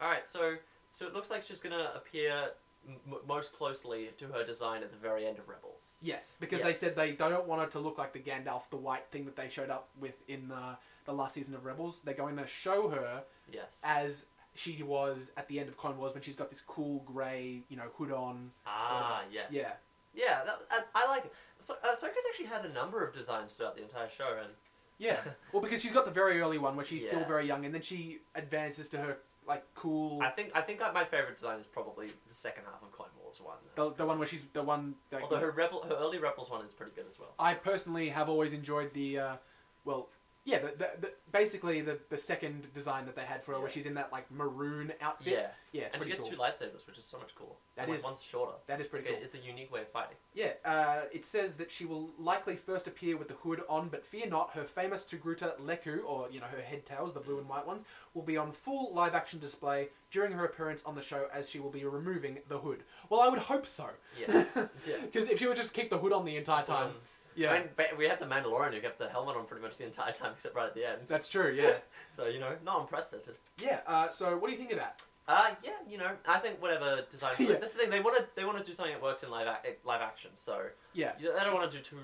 All 0.01 0.09
right. 0.09 0.25
So 0.27 0.55
so 0.89 1.05
it 1.07 1.13
looks 1.13 1.29
like 1.29 1.43
she's 1.43 1.59
gonna 1.61 1.91
appear 1.95 2.49
m- 2.87 3.17
most 3.27 3.53
closely 3.53 4.09
to 4.17 4.27
her 4.27 4.43
design 4.43 4.83
at 4.83 4.91
the 4.91 4.97
very 4.97 5.25
end 5.25 5.39
of 5.39 5.47
Rebels. 5.49 5.99
Yes, 6.03 6.35
because 6.39 6.61
they 6.61 6.71
said 6.73 6.95
they 6.95 7.11
don't 7.13 7.47
want 7.47 7.61
her 7.61 7.67
to 7.69 7.79
look 7.79 7.97
like 7.97 8.13
the 8.13 8.19
Gandalf, 8.19 8.69
the 8.69 8.77
white 8.77 9.05
thing 9.11 9.25
that 9.25 9.35
they 9.35 9.49
showed 9.49 9.69
up 9.69 9.89
with 9.99 10.15
in 10.27 10.51
uh, 10.51 10.75
the 11.05 11.13
last 11.13 11.33
season 11.35 11.53
of 11.55 11.65
Rebels. 11.65 12.01
They're 12.03 12.13
going 12.13 12.37
to 12.37 12.47
show 12.47 12.89
her 12.89 13.23
Yes. 13.51 13.81
as 13.85 14.25
she 14.55 14.83
was 14.83 15.31
at 15.37 15.47
the 15.47 15.59
end 15.59 15.67
of 15.69 15.77
Clone 15.77 15.97
Wars 15.97 16.13
when 16.13 16.23
she's 16.23 16.35
got 16.35 16.49
this 16.49 16.61
cool 16.61 16.99
grey, 17.05 17.63
you 17.69 17.75
know, 17.77 17.89
hood 17.97 18.11
on. 18.11 18.51
ah, 18.65 19.23
yes. 19.31 19.47
Yeah. 19.51 19.71
Yeah, 20.13 20.43
that, 20.45 20.61
I, 20.71 20.79
I 21.03 21.07
like 21.09 21.25
it. 21.25 21.33
So, 21.59 21.73
uh, 21.83 21.87
Ahsoka's 21.91 22.23
actually 22.29 22.45
had 22.45 22.63
a 22.63 22.69
number 22.71 23.05
of 23.05 23.13
designs 23.13 23.55
throughout 23.55 23.75
the 23.75 23.83
entire 23.83 24.07
show, 24.07 24.37
and 24.41 24.53
Yeah. 24.97 25.17
well, 25.51 25.61
because 25.61 25.81
she's 25.81 25.91
got 25.91 26.05
the 26.05 26.11
very 26.11 26.39
early 26.39 26.57
one 26.57 26.77
where 26.77 26.85
she's 26.85 27.05
still 27.05 27.19
Yeah. 27.19 27.27
very 27.27 27.45
young, 27.45 27.65
and 27.65 27.73
then 27.75 27.81
she 27.81 28.19
advances 28.33 28.87
to 28.89 28.97
her 28.97 29.17
like 29.47 29.63
cool. 29.75 30.21
I 30.21 30.29
think 30.29 30.51
I 30.55 30.61
think 30.61 30.79
my 30.93 31.05
favorite 31.05 31.37
design 31.37 31.59
is 31.59 31.67
probably 31.67 32.07
the 32.27 32.33
second 32.33 32.63
half 32.65 32.81
of 32.81 32.91
Clone 32.91 33.09
Wars 33.21 33.39
one. 33.41 33.57
The, 33.75 33.93
the 33.93 34.05
one 34.05 34.17
where 34.19 34.27
she's 34.27 34.45
the 34.53 34.63
one. 34.63 34.95
Like, 35.11 35.23
Although 35.23 35.37
her 35.37 35.51
rebel, 35.51 35.81
her 35.83 35.95
early 35.95 36.17
Rebels 36.17 36.49
one 36.49 36.65
is 36.65 36.73
pretty 36.73 36.93
good 36.95 37.05
as 37.07 37.19
well. 37.19 37.35
I 37.37 37.53
personally 37.53 38.09
have 38.09 38.29
always 38.29 38.53
enjoyed 38.53 38.93
the, 38.93 39.19
uh, 39.19 39.35
well, 39.83 40.09
yeah, 40.45 40.59
the, 40.59 40.67
the, 40.77 40.89
the 41.01 41.11
basically 41.31 41.81
the 41.81 41.99
the 42.09 42.17
second 42.17 42.71
design 42.73 43.05
that 43.07 43.15
they 43.15 43.23
had 43.23 43.43
for 43.43 43.53
her, 43.53 43.59
where 43.59 43.67
Yeah. 43.67 43.73
she's 43.73 43.85
in 43.87 43.95
that 43.95 44.11
like 44.11 44.29
maroon 44.31 44.93
outfit. 45.01 45.33
Yeah, 45.33 45.47
yeah, 45.71 45.81
it's 45.85 45.95
and 45.95 46.03
she 46.03 46.09
pretty 46.09 46.11
gets 46.11 46.29
cool. 46.29 46.37
two 46.37 46.37
lightsabers, 46.65 46.85
which 46.87 46.97
is 46.99 47.03
so 47.05 47.17
much 47.17 47.33
cooler. 47.35 47.49
That 47.75 47.83
And, 47.83 47.89
like, 47.91 47.99
is- 47.99 48.05
one's 48.05 48.23
shorter. 48.23 48.53
That 48.67 48.79
is 48.79 48.87
pretty 48.87 49.05
Okay, 49.07 49.15
cool. 49.15 49.23
It's 49.25 49.33
a 49.33 49.39
unique 49.39 49.71
way 49.73 49.81
of 49.81 49.89
fighting. 49.89 50.15
Yeah, 50.35 50.51
uh, 50.63 51.01
it 51.11 51.25
says 51.25 51.55
that 51.55 51.71
she 51.71 51.85
will 51.85 52.11
likely 52.19 52.55
first 52.55 52.87
appear 52.87 53.17
with 53.17 53.27
the 53.27 53.33
hood 53.35 53.63
on, 53.67 53.89
but 53.89 54.05
fear 54.05 54.27
not, 54.27 54.51
her 54.53 54.63
famous 54.65 55.03
Togruta 55.03 55.59
Lekku, 55.59 56.05
or 56.05 56.29
you 56.29 56.39
know 56.39 56.45
her 56.47 56.61
head 56.61 56.85
tails, 56.85 57.11
the 57.13 57.19
blue 57.19 57.39
and 57.39 57.49
white 57.49 57.65
ones, 57.65 57.83
will 58.13 58.21
be 58.23 58.37
on 58.37 58.51
full 58.51 58.93
live 58.93 59.15
action 59.15 59.39
display 59.39 59.89
during 60.11 60.31
her 60.31 60.45
appearance 60.45 60.83
on 60.85 60.93
the 60.95 61.01
show, 61.01 61.27
as 61.33 61.49
she 61.49 61.59
will 61.59 61.71
be 61.71 61.83
removing 61.85 62.37
the 62.47 62.59
hood. 62.59 62.83
Well, 63.09 63.19
I 63.21 63.27
would 63.29 63.39
hope 63.39 63.65
so. 63.67 63.89
Yes. 64.19 64.51
yeah. 64.87 64.95
Because 65.01 65.27
if 65.33 65.39
she 65.39 65.47
would 65.47 65.57
just 65.57 65.73
keep 65.73 65.89
the 65.89 65.97
hood 65.97 66.13
on 66.13 66.23
the 66.23 66.37
entire 66.37 66.63
time, 66.63 66.91
yeah, 67.35 67.51
I 67.51 67.59
mean, 67.59 67.69
we 67.97 68.07
had 68.07 68.19
the 68.19 68.25
Mandalorian 68.25 68.73
who 68.73 68.81
kept 68.81 68.99
the 68.99 69.09
helmet 69.09 69.35
on 69.35 69.45
pretty 69.45 69.61
much 69.63 69.77
the 69.77 69.85
entire 69.85 70.11
time, 70.13 70.31
except 70.33 70.55
right 70.55 70.67
at 70.67 70.73
the 70.73 70.87
end. 70.89 71.01
that's 71.07 71.27
true. 71.27 71.53
Yeah, 71.55 71.77
So 72.11 72.27
you 72.27 72.39
know, 72.39 72.55
not 72.63 72.81
unprecedented. 72.81 73.35
yeah. 73.61 73.79
Uh, 73.87 74.07
so 74.09 74.37
what 74.37 74.47
do 74.47 74.53
you 74.53 74.57
think 74.59 74.71
of 74.71 74.77
that? 74.79 75.01
Uh, 75.27 75.49
yeah, 75.63 75.71
you 75.89 75.97
know, 75.97 76.11
I 76.27 76.37
think 76.37 76.61
whatever 76.61 77.03
design. 77.09 77.33
Yeah. 77.39 77.55
This 77.55 77.69
is 77.69 77.73
the 77.73 77.79
thing 77.81 77.89
they 77.89 77.99
want 77.99 78.17
to 78.17 78.25
they 78.35 78.45
want 78.45 78.57
to 78.59 78.63
do 78.63 78.73
something 78.73 78.93
that 78.93 79.01
works 79.01 79.23
in 79.23 79.31
live 79.31 79.47
ac- 79.65 79.77
live 79.83 80.01
action. 80.01 80.31
So 80.35 80.67
Yeah, 80.93 81.13
they 81.17 81.23
don't 81.43 81.53
want 81.53 81.69
to 81.71 81.77
do 81.77 81.83
too 81.83 81.97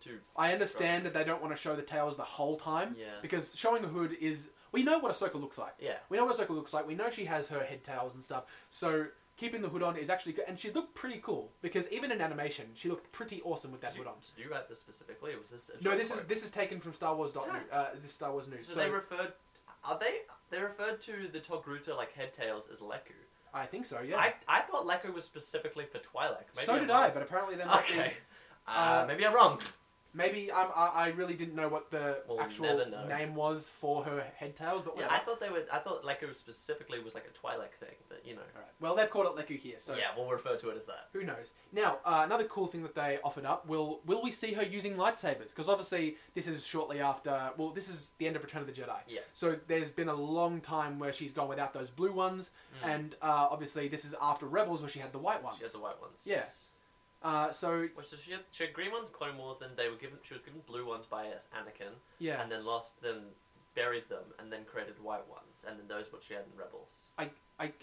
too. 0.00 0.18
I 0.36 0.52
understand 0.52 1.04
that 1.06 1.12
they 1.14 1.22
don't 1.22 1.40
want 1.42 1.54
to 1.54 1.60
show 1.60 1.76
the 1.76 1.82
tails 1.82 2.16
the 2.16 2.22
whole 2.24 2.56
time 2.56 2.96
Yeah. 2.98 3.06
because 3.20 3.54
showing 3.56 3.82
the 3.82 3.88
hood 3.88 4.16
is 4.20 4.48
we 4.72 4.82
know 4.82 4.98
what 4.98 5.12
Ahsoka 5.12 5.34
looks 5.38 5.58
like. 5.58 5.74
Yeah. 5.78 5.96
We 6.08 6.16
know 6.16 6.24
what 6.24 6.34
Ahsoka 6.36 6.50
looks 6.50 6.72
like. 6.72 6.86
We 6.88 6.94
know 6.94 7.10
she 7.10 7.26
has 7.26 7.46
her 7.48 7.62
head 7.62 7.84
tails 7.84 8.14
and 8.14 8.24
stuff. 8.24 8.44
So 8.70 9.06
keeping 9.36 9.62
the 9.62 9.68
hood 9.68 9.82
on 9.82 9.96
is 9.96 10.10
actually 10.10 10.32
good, 10.32 10.44
and 10.48 10.58
she 10.58 10.70
looked 10.70 10.94
pretty 10.94 11.18
cool 11.22 11.50
because 11.62 11.90
even 11.90 12.12
in 12.12 12.20
animation, 12.20 12.66
she 12.74 12.88
looked 12.88 13.10
pretty 13.12 13.40
awesome 13.42 13.72
with 13.72 13.80
that 13.80 13.92
Did 13.92 13.98
hood 13.98 14.06
on. 14.08 14.14
did 14.36 14.44
you 14.44 14.50
write 14.50 14.68
this 14.68 14.78
specifically? 14.78 15.34
Was 15.36 15.50
this 15.50 15.70
a 15.70 15.74
No, 15.82 15.90
joke 15.92 15.98
this 15.98 16.08
is 16.10 16.14
quote? 16.16 16.28
this 16.28 16.44
is 16.44 16.50
taken 16.50 16.80
from 16.80 16.92
Star 16.92 17.14
Wars. 17.16 17.32
Dot, 17.32 17.46
Yeah. 17.48 17.76
uh, 17.76 17.88
this 18.00 18.12
Star 18.12 18.32
Wars 18.32 18.48
news. 18.48 18.66
So, 18.66 18.74
So, 18.74 18.80
they 18.80 18.90
referred. 18.90 19.32
Are 19.84 19.98
they? 19.98 20.20
They 20.50 20.60
referred 20.60 21.00
to 21.02 21.28
the 21.32 21.40
Togruta 21.40 21.96
like 21.96 22.12
head 22.12 22.32
tails 22.32 22.68
as 22.70 22.80
Lekku. 22.80 23.14
I 23.54 23.66
think 23.66 23.84
so. 23.84 24.00
Yeah. 24.00 24.16
I, 24.18 24.34
I 24.48 24.60
thought 24.60 24.86
Lekku 24.86 25.12
was 25.12 25.24
specifically 25.24 25.84
for 25.84 25.98
Twi'lek. 25.98 26.44
Maybe 26.54 26.64
so 26.66 26.74
I'm 26.74 26.80
did 26.80 26.88
wrong. 26.90 27.02
I, 27.04 27.10
but 27.10 27.22
apparently 27.22 27.56
there 27.56 27.66
might 27.66 27.80
Okay. 27.90 28.14
Uh, 28.66 28.70
Uh, 29.02 29.04
maybe 29.08 29.26
I'm 29.26 29.34
wrong. 29.34 29.60
Maybe 30.14 30.52
I'm, 30.52 30.68
I 30.76 30.86
I 30.94 31.08
really 31.08 31.34
didn't 31.34 31.54
know 31.54 31.68
what 31.68 31.90
the 31.90 32.22
We'll 32.28 32.40
actual 32.40 32.66
never 32.66 32.88
know. 32.90 33.06
name 33.06 33.34
was 33.34 33.68
for 33.68 34.04
her 34.04 34.24
head 34.36 34.54
tails, 34.56 34.82
but 34.84 34.94
Yeah, 34.96 35.04
whatever. 35.04 35.14
I 35.14 35.24
thought 35.24 35.40
they 35.40 35.48
would. 35.50 35.66
I 35.72 35.78
thought 35.78 36.04
Lekku 36.04 36.34
specifically 36.34 36.98
was 37.00 37.14
like 37.14 37.24
a 37.26 37.30
Twi'lek 37.30 37.72
thing, 37.74 37.94
but 38.08 38.20
you 38.26 38.34
know. 38.34 38.40
All 38.54 38.60
right. 38.60 38.70
Well, 38.80 38.94
they've 38.94 39.08
called 39.08 39.26
it 39.26 39.40
Lekku 39.40 39.56
here, 39.58 39.78
so 39.78 39.94
yeah, 39.96 40.08
we'll 40.16 40.28
refer 40.28 40.56
to 40.56 40.68
it 40.70 40.76
as 40.76 40.84
that. 40.84 41.08
Who 41.12 41.24
knows? 41.24 41.52
Now, 41.72 41.98
uh, 42.04 42.22
another 42.24 42.44
cool 42.44 42.66
thing 42.66 42.82
that 42.82 42.94
they 42.94 43.18
offered 43.24 43.46
up 43.46 43.66
will 43.66 44.00
will 44.04 44.22
we 44.22 44.32
see 44.32 44.52
her 44.52 44.62
using 44.62 44.96
lightsabers? 44.96 45.48
Because 45.48 45.68
obviously 45.68 46.16
this 46.34 46.46
is 46.46 46.66
shortly 46.66 47.00
after. 47.00 47.50
Well, 47.56 47.70
this 47.70 47.88
is 47.88 48.10
the 48.18 48.26
end 48.26 48.36
of 48.36 48.42
Return 48.42 48.60
of 48.60 48.66
the 48.66 48.72
Jedi. 48.74 48.98
Yeah. 49.08 49.20
So 49.32 49.56
there's 49.66 49.90
been 49.90 50.08
a 50.08 50.14
long 50.14 50.60
time 50.60 50.98
where 50.98 51.12
she's 51.12 51.32
gone 51.32 51.48
without 51.48 51.72
those 51.72 51.90
blue 51.90 52.12
ones, 52.12 52.50
Mm. 52.82 52.88
and 52.94 53.14
uh, 53.22 53.48
obviously 53.50 53.88
this 53.88 54.04
is 54.04 54.14
after 54.20 54.46
Rebels 54.46 54.80
where 54.80 54.88
she 54.90 54.98
had 54.98 55.10
the 55.12 55.18
white 55.18 55.42
ones. 55.42 55.56
She 55.58 55.64
had 55.64 55.72
the 55.72 55.78
white 55.78 56.00
ones. 56.00 56.24
Yeah. 56.26 56.36
Yes. 56.36 56.68
Uh, 57.22 57.50
so 57.50 57.86
Which 57.94 58.06
so 58.06 58.16
she 58.16 58.32
had, 58.32 58.40
she 58.50 58.64
had 58.64 58.72
green 58.72 58.92
ones, 58.92 59.08
Clone 59.08 59.38
Wars. 59.38 59.56
Then 59.60 59.70
they 59.76 59.88
were 59.88 59.96
given. 59.96 60.18
She 60.22 60.34
was 60.34 60.42
given 60.42 60.60
blue 60.66 60.86
ones 60.86 61.06
by 61.06 61.26
uh, 61.26 61.38
Anakin, 61.56 61.94
yeah, 62.18 62.42
and 62.42 62.50
then 62.50 62.64
lost. 62.64 63.00
Then 63.00 63.22
buried 63.74 64.08
them, 64.08 64.24
and 64.38 64.52
then 64.52 64.64
created 64.64 64.94
white 65.02 65.26
ones, 65.28 65.64
and 65.68 65.78
then 65.78 65.86
those 65.88 66.12
what 66.12 66.22
she 66.22 66.34
had 66.34 66.44
in 66.52 66.58
Rebels. 66.58 67.06
I, 67.16 67.30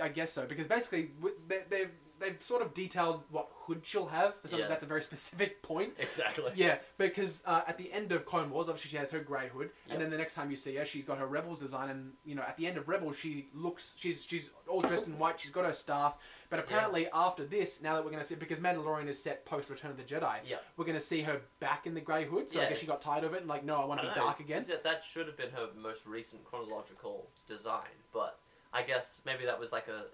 I 0.02 0.10
guess 0.10 0.32
so 0.34 0.46
because 0.46 0.68
basically 0.68 1.12
they, 1.48 1.60
they've 1.70 1.92
they've 2.20 2.42
sort 2.42 2.62
of 2.62 2.74
detailed 2.74 3.24
what 3.32 3.48
hood 3.62 3.80
she'll 3.86 4.08
have 4.08 4.36
for 4.42 4.50
something 4.50 4.64
Yeah. 4.66 4.68
that's 4.68 4.84
a 4.84 4.88
very 4.88 5.02
specific 5.12 5.62
point. 5.62 5.94
Exactly. 5.98 6.52
Yeah, 6.54 6.80
because 6.98 7.42
uh, 7.46 7.62
at 7.66 7.78
the 7.78 7.90
end 7.94 8.12
of 8.12 8.26
Clone 8.26 8.50
Wars, 8.50 8.68
obviously 8.68 8.92
she 8.92 8.98
has 8.98 9.10
her 9.12 9.20
grey 9.22 9.48
hood, 9.48 9.70
Yep. 9.86 9.94
and 9.94 10.02
then 10.02 10.10
the 10.10 10.18
next 10.18 10.34
time 10.34 10.52
you 10.52 10.58
see 10.58 10.76
her, 10.76 10.84
she's 10.86 11.06
got 11.06 11.18
her 11.18 11.26
Rebels 11.28 11.60
design, 11.60 11.90
and 11.90 12.12
you 12.26 12.36
know 12.36 12.42
at 12.42 12.58
the 12.58 12.68
end 12.68 12.76
of 12.78 12.90
Rebels, 12.90 13.18
she 13.18 13.48
looks 13.54 13.96
she's 13.98 14.26
she's 14.26 14.52
all 14.68 14.82
dressed 14.82 15.08
in 15.08 15.18
white. 15.18 15.40
She's 15.40 15.52
got 15.52 15.64
her 15.64 15.72
staff, 15.72 16.18
but 16.50 16.60
apparently 16.60 17.08
after 17.14 17.46
this, 17.46 17.82
now 17.82 17.94
that 17.96 18.04
we're 18.04 18.12
gonna 18.12 18.26
see 18.26 18.36
because 18.36 18.58
Mandalorian 18.60 19.08
is 19.08 19.22
set 19.24 19.46
post 19.46 19.70
Return 19.70 19.92
of 19.92 19.96
the 19.98 20.04
Jedi, 20.04 20.40
Yeah. 20.46 20.58
we're 20.76 20.84
gonna 20.86 21.00
see 21.00 21.22
her 21.22 21.40
back 21.62 21.88
in 21.88 21.94
the 21.94 22.02
grey 22.02 22.26
hood. 22.26 22.50
So 22.52 22.60
I 22.60 22.66
guess 22.68 22.80
she 22.80 22.86
got 22.86 23.02
tired 23.02 23.24
of 23.24 23.34
it 23.34 23.40
and 23.40 23.48
like, 23.48 23.64
no, 23.64 23.78
I 23.82 23.86
want 23.86 24.02
I 24.02 24.04
to 24.04 24.10
be 24.10 24.16
know, 24.20 24.26
dark 24.26 24.42
again. 24.42 24.58
'cause 24.58 24.68
That, 24.68 24.84
that 24.84 25.04
should 25.06 25.28
have 25.28 25.38
been 25.38 25.52
her 25.52 25.70
most 25.82 26.06
recent 26.06 26.44
chronological 26.44 27.30
design, 27.48 27.96
but 28.12 28.40
I 28.74 28.84
guess 28.84 29.22
maybe 29.26 29.46
that 29.46 29.60
was 29.60 29.72
like 29.72 29.88
a 29.88 30.06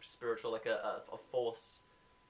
spiritual, 0.00 0.52
like 0.52 0.66
a, 0.66 1.02
a, 1.10 1.14
a 1.14 1.18
force 1.18 1.82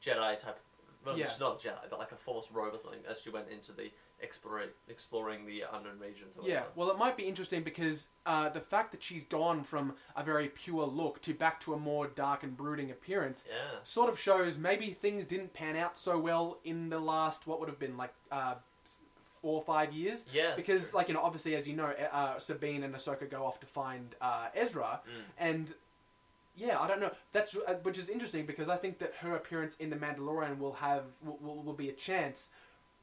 Jedi 0.03 0.39
type. 0.39 0.59
Well, 1.05 1.19
Yeah. 1.19 1.29
she's 1.29 1.41
not 1.41 1.61
Jedi, 1.61 1.91
but 1.91 1.99
like 1.99 2.13
a 2.13 2.17
force 2.17 2.49
robe 2.53 2.75
or 2.75 2.79
something 2.79 3.01
as 3.09 3.21
she 3.21 3.31
went 3.31 3.49
into 3.51 3.73
the 3.73 3.91
exploring, 4.21 4.69
exploring 4.89 5.47
the 5.47 5.65
unknown 5.73 5.99
regions. 5.99 6.37
Or 6.37 6.45
Yeah, 6.47 6.55
whatever. 6.61 6.71
well, 6.77 6.91
it 6.93 6.99
might 6.99 7.17
be 7.17 7.25
interesting 7.25 7.65
because 7.65 8.07
uh, 8.25 8.49
the 8.51 8.61
fact 8.61 8.93
that 8.93 9.03
she's 9.03 9.25
gone 9.25 9.65
from 9.65 9.95
a 10.15 10.23
very 10.23 10.49
pure 10.49 10.87
look 10.87 11.21
to 11.23 11.35
back 11.35 11.59
to 11.63 11.75
a 11.75 11.77
more 11.77 12.07
dark 12.07 12.45
and 12.45 12.57
brooding 12.57 12.93
appearance 12.93 13.45
Yeah. 13.49 13.81
sort 13.83 14.09
of 14.11 14.17
shows 14.21 14.57
maybe 14.57 14.91
things 14.93 15.27
didn't 15.27 15.53
pan 15.55 15.75
out 15.75 15.99
so 15.99 16.21
well 16.21 16.61
in 16.63 16.89
the 16.91 17.01
last 17.01 17.49
what 17.49 17.59
would 17.59 17.69
have 17.69 17.81
been 17.81 17.97
like 17.97 18.15
uh, 18.31 18.55
four 19.43 19.57
or 19.61 19.63
five 19.63 19.93
years. 19.93 20.25
Yeah. 20.33 20.55
Because, 20.57 20.89
true. 20.91 20.97
like 20.99 21.09
you 21.09 21.15
know, 21.15 21.21
obviously, 21.23 21.55
as 21.57 21.69
you 21.69 21.77
know, 21.77 21.93
uh, 22.13 22.39
Sabine 22.39 22.85
and 22.85 22.95
Ahsoka 22.95 23.29
go 23.29 23.45
off 23.45 23.61
to 23.61 23.67
find 23.67 24.15
uh, 24.21 24.47
Ezra, 24.55 25.01
Mm. 25.05 25.23
and 25.39 25.75
yeah, 26.57 26.79
I 26.79 26.87
don't 26.87 27.01
know. 27.01 27.11
That's 27.33 27.57
uh, 27.57 27.75
which 27.83 27.99
is 27.99 28.09
interesting 28.09 28.47
because 28.47 28.69
I 28.69 28.77
think 28.77 28.99
that 29.01 29.15
her 29.21 29.35
appearance 29.35 29.75
in 29.77 29.91
the 29.91 29.97
Mandalorian 29.97 30.59
will 30.59 30.75
have 30.75 31.05
will, 31.25 31.39
will, 31.41 31.63
will 31.63 31.73
be 31.73 31.89
a 31.89 31.93
chance 31.95 32.51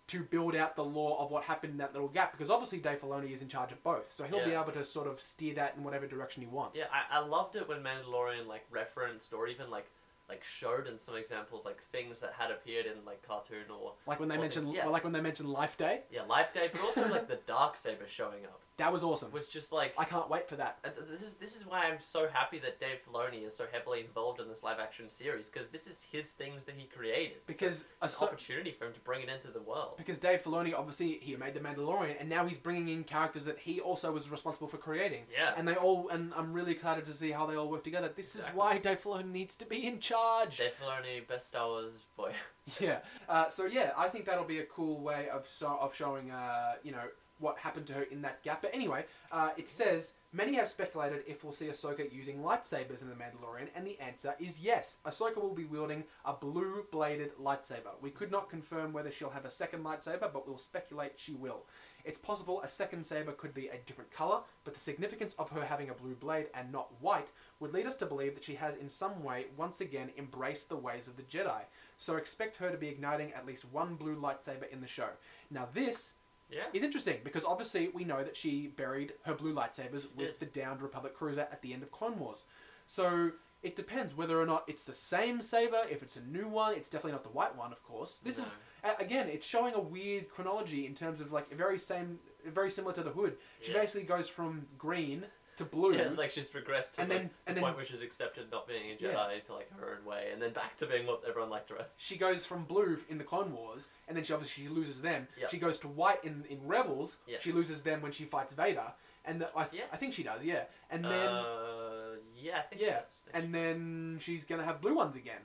to 0.08 0.24
build 0.24 0.56
out 0.56 0.76
the 0.76 0.84
lore 0.84 1.20
of 1.20 1.30
what 1.30 1.44
happened 1.44 1.72
in 1.74 1.78
that 1.78 1.94
little 1.94 2.08
gap 2.08 2.32
because 2.32 2.50
obviously 2.50 2.80
Dave 2.80 3.00
Filoni 3.00 3.32
is 3.32 3.44
in 3.44 3.48
charge 3.48 3.72
of 3.72 3.84
both, 3.84 4.12
so 4.16 4.24
he'll 4.24 4.44
be 4.44 4.52
able 4.54 4.72
to 4.72 4.84
sort 4.84 5.08
of 5.08 5.22
steer 5.22 5.54
that 5.54 5.76
in 5.78 5.84
whatever 5.84 6.08
direction 6.08 6.42
he 6.42 6.48
wants. 6.48 6.80
Yeah, 6.80 6.86
I, 6.92 7.20
I 7.20 7.26
loved 7.26 7.56
it 7.56 7.68
when 7.70 7.84
Mandalorian 7.84 8.48
like 8.48 8.66
referenced 8.72 9.34
or 9.34 9.48
even 9.48 9.70
like 9.70 9.88
like 10.30 10.44
showed 10.44 10.88
in 10.88 10.98
some 10.98 11.16
examples 11.16 11.66
like 11.66 11.82
things 11.82 12.20
that 12.20 12.34
had 12.38 12.52
appeared 12.52 12.86
in 12.86 13.04
like 13.06 13.22
cartoon 13.28 13.66
or 13.70 13.94
Like 14.06 14.20
when 14.20 14.30
they 14.30 14.38
mentioned, 14.38 14.74
yeah. 14.74 14.84
well, 14.84 14.94
like 14.94 15.04
when 15.04 15.14
they 15.14 15.22
mentioned 15.22 15.50
Life 15.50 15.78
Day, 15.78 16.02
yeah 16.12 16.24
Life 16.24 16.54
Day, 16.54 16.70
but 16.72 16.82
also 16.82 17.10
like 17.10 17.28
the 17.28 17.40
dark 17.48 17.76
saber 17.76 18.08
showing 18.08 18.46
up 18.46 18.62
that 18.80 18.92
was 18.92 19.04
awesome. 19.04 19.32
was 19.32 19.48
just 19.48 19.72
like 19.72 19.94
I 19.98 20.04
can't 20.06 20.30
wait 20.30 20.50
for 20.50 20.56
that. 20.56 20.80
This 21.08 21.22
is 21.22 21.36
this 21.36 21.56
is 21.56 21.66
why 21.66 21.86
I'm 21.86 22.00
so 22.00 22.28
happy 22.28 22.60
that 22.60 22.80
Dave 22.80 23.00
Filoni 23.08 23.46
is 23.46 23.56
so 23.56 23.66
heavily 23.72 24.00
involved 24.02 24.40
in 24.42 24.48
this 24.50 24.64
live 24.64 24.80
action 24.80 25.08
series 25.08 25.48
because 25.48 25.68
this 25.68 25.86
is 25.88 26.04
his 26.12 26.32
things 26.32 26.64
that 26.64 26.76
he 26.76 26.86
created. 26.88 27.38
So 27.38 27.44
Because 27.48 27.86
it's 28.02 28.16
Ahso- 28.16 28.22
an 28.24 28.28
opportunity 28.30 28.72
for 28.72 28.86
him 28.88 28.94
to 28.94 29.00
bring 29.02 29.22
it 29.22 29.30
into 29.30 29.50
the 29.50 29.62
world. 29.62 29.96
because 29.98 30.18
Dave 30.18 30.42
Filoni 30.42 30.74
obviously 30.74 31.20
he 31.22 31.36
made 31.36 31.54
the 31.54 31.60
Mandalorian, 31.60 32.16
and 32.20 32.28
now 32.30 32.46
he's 32.46 32.58
bringing 32.58 32.90
in 32.90 33.04
characters 33.04 33.46
that 33.46 33.60
he 33.60 33.80
also 33.80 34.12
was 34.12 34.30
responsible 34.30 34.68
for 34.68 34.78
creating. 34.78 35.24
Yeah. 35.32 35.54
And 35.56 35.68
they 35.68 35.76
all, 35.76 36.10
and 36.10 36.34
I'm 36.36 36.52
really 36.54 36.72
excited 36.72 37.06
to 37.06 37.14
see 37.14 37.32
how 37.32 37.46
they 37.46 37.56
all 37.56 37.70
work 37.70 37.84
together. 37.84 38.10
This 38.16 38.30
is 38.30 38.36
Exactly. 38.38 38.58
why 38.60 38.78
Dave 38.80 39.02
Filoni 39.04 39.32
needs 39.32 39.56
to 39.56 39.66
be 39.66 39.86
in 39.86 40.00
charge. 40.00 40.58
Dave 40.58 40.72
Filoni, 40.82 41.28
best 41.28 41.50
Star 41.50 41.68
Wars 41.68 42.06
boy. 42.18 42.34
Yeah. 42.80 43.00
Uh, 43.28 43.48
so 43.48 43.66
yeah, 43.66 43.94
I 43.98 44.10
think 44.10 44.26
that'll 44.26 44.44
be 44.46 44.60
a 44.60 44.66
cool 44.66 45.02
way 45.02 45.28
of 45.30 45.48
so- 45.48 45.80
of 45.82 45.96
showing, 45.96 46.30
uh, 46.32 46.74
you 46.84 46.92
know, 46.92 47.08
what 47.40 47.58
happened 47.58 47.88
to 47.88 47.94
her 47.94 48.04
in 48.04 48.22
that 48.22 48.44
gap. 48.44 48.62
But 48.62 48.74
anyway, 48.74 49.06
uh, 49.32 49.50
it 49.58 49.68
says 49.68 50.14
Many 50.32 50.54
have 50.56 50.68
speculated 50.68 51.24
if 51.26 51.44
we'll 51.44 51.52
see 51.52 51.66
Ahsoka 51.66 52.14
using 52.14 52.42
lightsabers 52.42 53.02
in 53.02 53.10
The 53.10 53.16
Mandalorian, 53.16 53.70
and 53.74 53.86
the 53.86 54.00
answer 54.00 54.36
is 54.40 54.60
yes. 54.60 54.98
Ahsoka 55.04 55.42
will 55.42 55.56
be 55.56 55.66
wielding 55.66 56.04
a 56.24 56.34
blue 56.34 56.86
bladed 56.92 57.36
lightsaber. 57.42 58.00
We 58.00 58.12
could 58.12 58.30
not 58.30 58.48
confirm 58.48 58.94
whether 58.94 59.10
she'll 59.10 59.32
have 59.32 59.46
a 59.46 59.50
second 59.50 59.84
lightsaber, 59.84 60.32
but 60.32 60.48
we'll 60.48 60.60
speculate 60.60 61.14
she 61.16 61.34
will. 61.34 61.66
It's 62.06 62.20
possible 62.20 62.62
a 62.62 62.68
second 62.68 63.08
saber 63.08 63.32
could 63.32 63.56
be 63.56 63.70
a 63.70 63.80
different 63.88 64.12
color, 64.12 64.42
but 64.64 64.76
the 64.76 64.80
significance 64.80 65.34
of 65.40 65.50
her 65.50 65.66
having 65.66 65.90
a 65.90 65.96
blue 65.96 66.14
blade 66.14 66.48
and 66.54 66.72
not 66.72 66.92
white 67.02 67.32
would 67.60 67.74
lead 67.74 67.88
us 67.88 67.96
to 67.98 68.06
believe 68.06 68.36
that 68.36 68.44
she 68.44 68.56
has 68.56 68.76
in 68.76 68.88
some 68.88 69.24
way 69.24 69.48
once 69.58 69.82
again 69.82 70.12
embraced 70.16 70.70
the 70.70 70.78
ways 70.78 71.08
of 71.08 71.18
the 71.18 71.24
Jedi. 71.24 71.62
So 71.98 72.18
expect 72.18 72.58
her 72.58 72.70
to 72.70 72.78
be 72.78 72.88
igniting 72.88 73.34
at 73.34 73.48
least 73.48 73.66
one 73.66 73.96
blue 73.96 74.16
lightsaber 74.16 74.70
in 74.72 74.80
the 74.80 74.88
show. 74.88 75.10
Now 75.50 75.68
this 75.74 76.14
Yeah. 76.52 76.64
is 76.74 76.84
interesting 76.84 77.18
because 77.24 77.46
obviously 77.46 77.90
we 77.90 78.04
know 78.04 78.24
that 78.24 78.36
she 78.36 78.68
buried 78.68 79.14
her 79.26 79.34
blue 79.36 79.54
lightsabers 79.54 80.08
with 80.16 80.40
the 80.40 80.46
downed 80.46 80.82
Republic 80.82 81.14
cruiser 81.16 81.42
at 81.42 81.62
the 81.62 81.74
end 81.74 81.84
of 81.84 81.92
Clone 81.92 82.18
Wars. 82.20 82.44
So 82.88 83.32
it 83.62 83.76
depends 83.76 84.16
whether 84.16 84.40
or 84.42 84.46
not 84.46 84.64
it's 84.68 84.84
the 84.84 84.94
same 84.94 85.42
saber. 85.42 85.82
If 85.92 86.02
it's 86.02 86.16
a 86.16 86.22
new 86.22 86.48
one, 86.48 86.74
it's 86.74 86.90
definitely 86.90 87.12
not 87.12 87.24
the 87.24 87.30
white 87.30 87.56
one, 87.56 87.72
of 87.72 87.84
course. 87.84 88.20
This 88.24 88.38
is 88.40 88.58
a- 88.84 88.96
again, 89.00 89.28
it's 89.30 89.46
showing 89.46 89.74
a 89.76 89.80
weird 89.80 90.30
chronology 90.30 90.86
in 90.86 90.96
terms 90.96 91.20
of 91.22 91.32
like 91.32 91.52
a 91.52 91.56
very 91.56 91.78
same, 91.78 92.20
very 92.46 92.72
similar 92.72 92.94
to 92.94 93.04
the 93.04 93.12
Hood. 93.12 93.38
She 93.62 93.72
Yeah. 93.74 93.82
basically 93.82 94.08
goes 94.08 94.28
from 94.30 94.68
green 94.78 95.26
to 95.60 95.66
blue. 95.66 95.94
Yeah, 95.96 96.02
it's 96.02 96.18
like 96.18 96.32
she's 96.32 96.50
progressed 96.50 96.96
to 96.96 97.02
And 97.02 97.10
like, 97.10 97.20
then- 97.20 97.30
the 97.46 97.54
then- 97.54 97.64
point 97.64 97.76
where 97.78 97.86
she's 97.86 98.02
accepted 98.02 98.52
not 98.52 98.68
being 98.68 98.92
a 98.92 98.96
Jedi 98.96 99.36
Yeah. 99.36 99.40
to 99.46 99.54
like 99.54 99.72
her 99.80 99.98
own 99.98 100.04
way, 100.06 100.30
and 100.34 100.42
then 100.42 100.52
back 100.52 100.76
to 100.78 100.86
being 100.88 101.06
what 101.08 101.22
everyone 101.28 101.50
liked 101.50 101.70
her 101.70 101.80
as. 101.80 101.94
she 101.98 102.18
goes 102.18 102.46
from 102.46 102.66
blue 102.66 102.98
in 103.08 103.18
the 103.18 103.24
Clone 103.24 103.54
Wars, 103.54 103.86
and 104.08 104.18
then 104.18 104.24
she 104.24 104.34
obviously 104.34 104.64
she 104.64 104.70
loses 104.70 105.02
them. 105.02 105.28
Yep. 105.40 105.52
She 105.52 105.58
goes 105.58 105.78
to 105.80 105.88
white 105.88 106.24
in, 106.26 106.44
in 106.50 106.66
Rebels. 106.68 107.18
Yes. 107.28 107.42
She 107.44 107.52
loses 107.52 107.84
them 107.84 108.02
when 108.02 108.12
she 108.12 108.26
fights 108.26 108.52
Vader, 108.54 108.92
and 109.26 109.42
the, 109.42 109.50
I, 109.56 109.64
th- 109.66 109.84
I 109.94 109.96
think 109.96 110.14
she 110.16 110.24
does, 110.24 110.44
yeah. 110.44 110.64
And 110.90 111.06
then 111.06 111.12
uh, 111.30 112.16
yeah, 112.36 112.58
I 112.60 112.62
think 112.62 112.82
yeah, 112.82 112.88
she 112.88 112.94
does. 113.04 113.24
I 113.28 113.32
think 113.32 113.44
and 113.46 113.46
she 113.46 113.52
then 113.62 114.18
she's 114.22 114.44
gonna 114.46 114.64
have 114.66 114.82
blue 114.82 114.96
ones 114.96 115.16
again. 115.16 115.42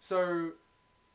So 0.00 0.52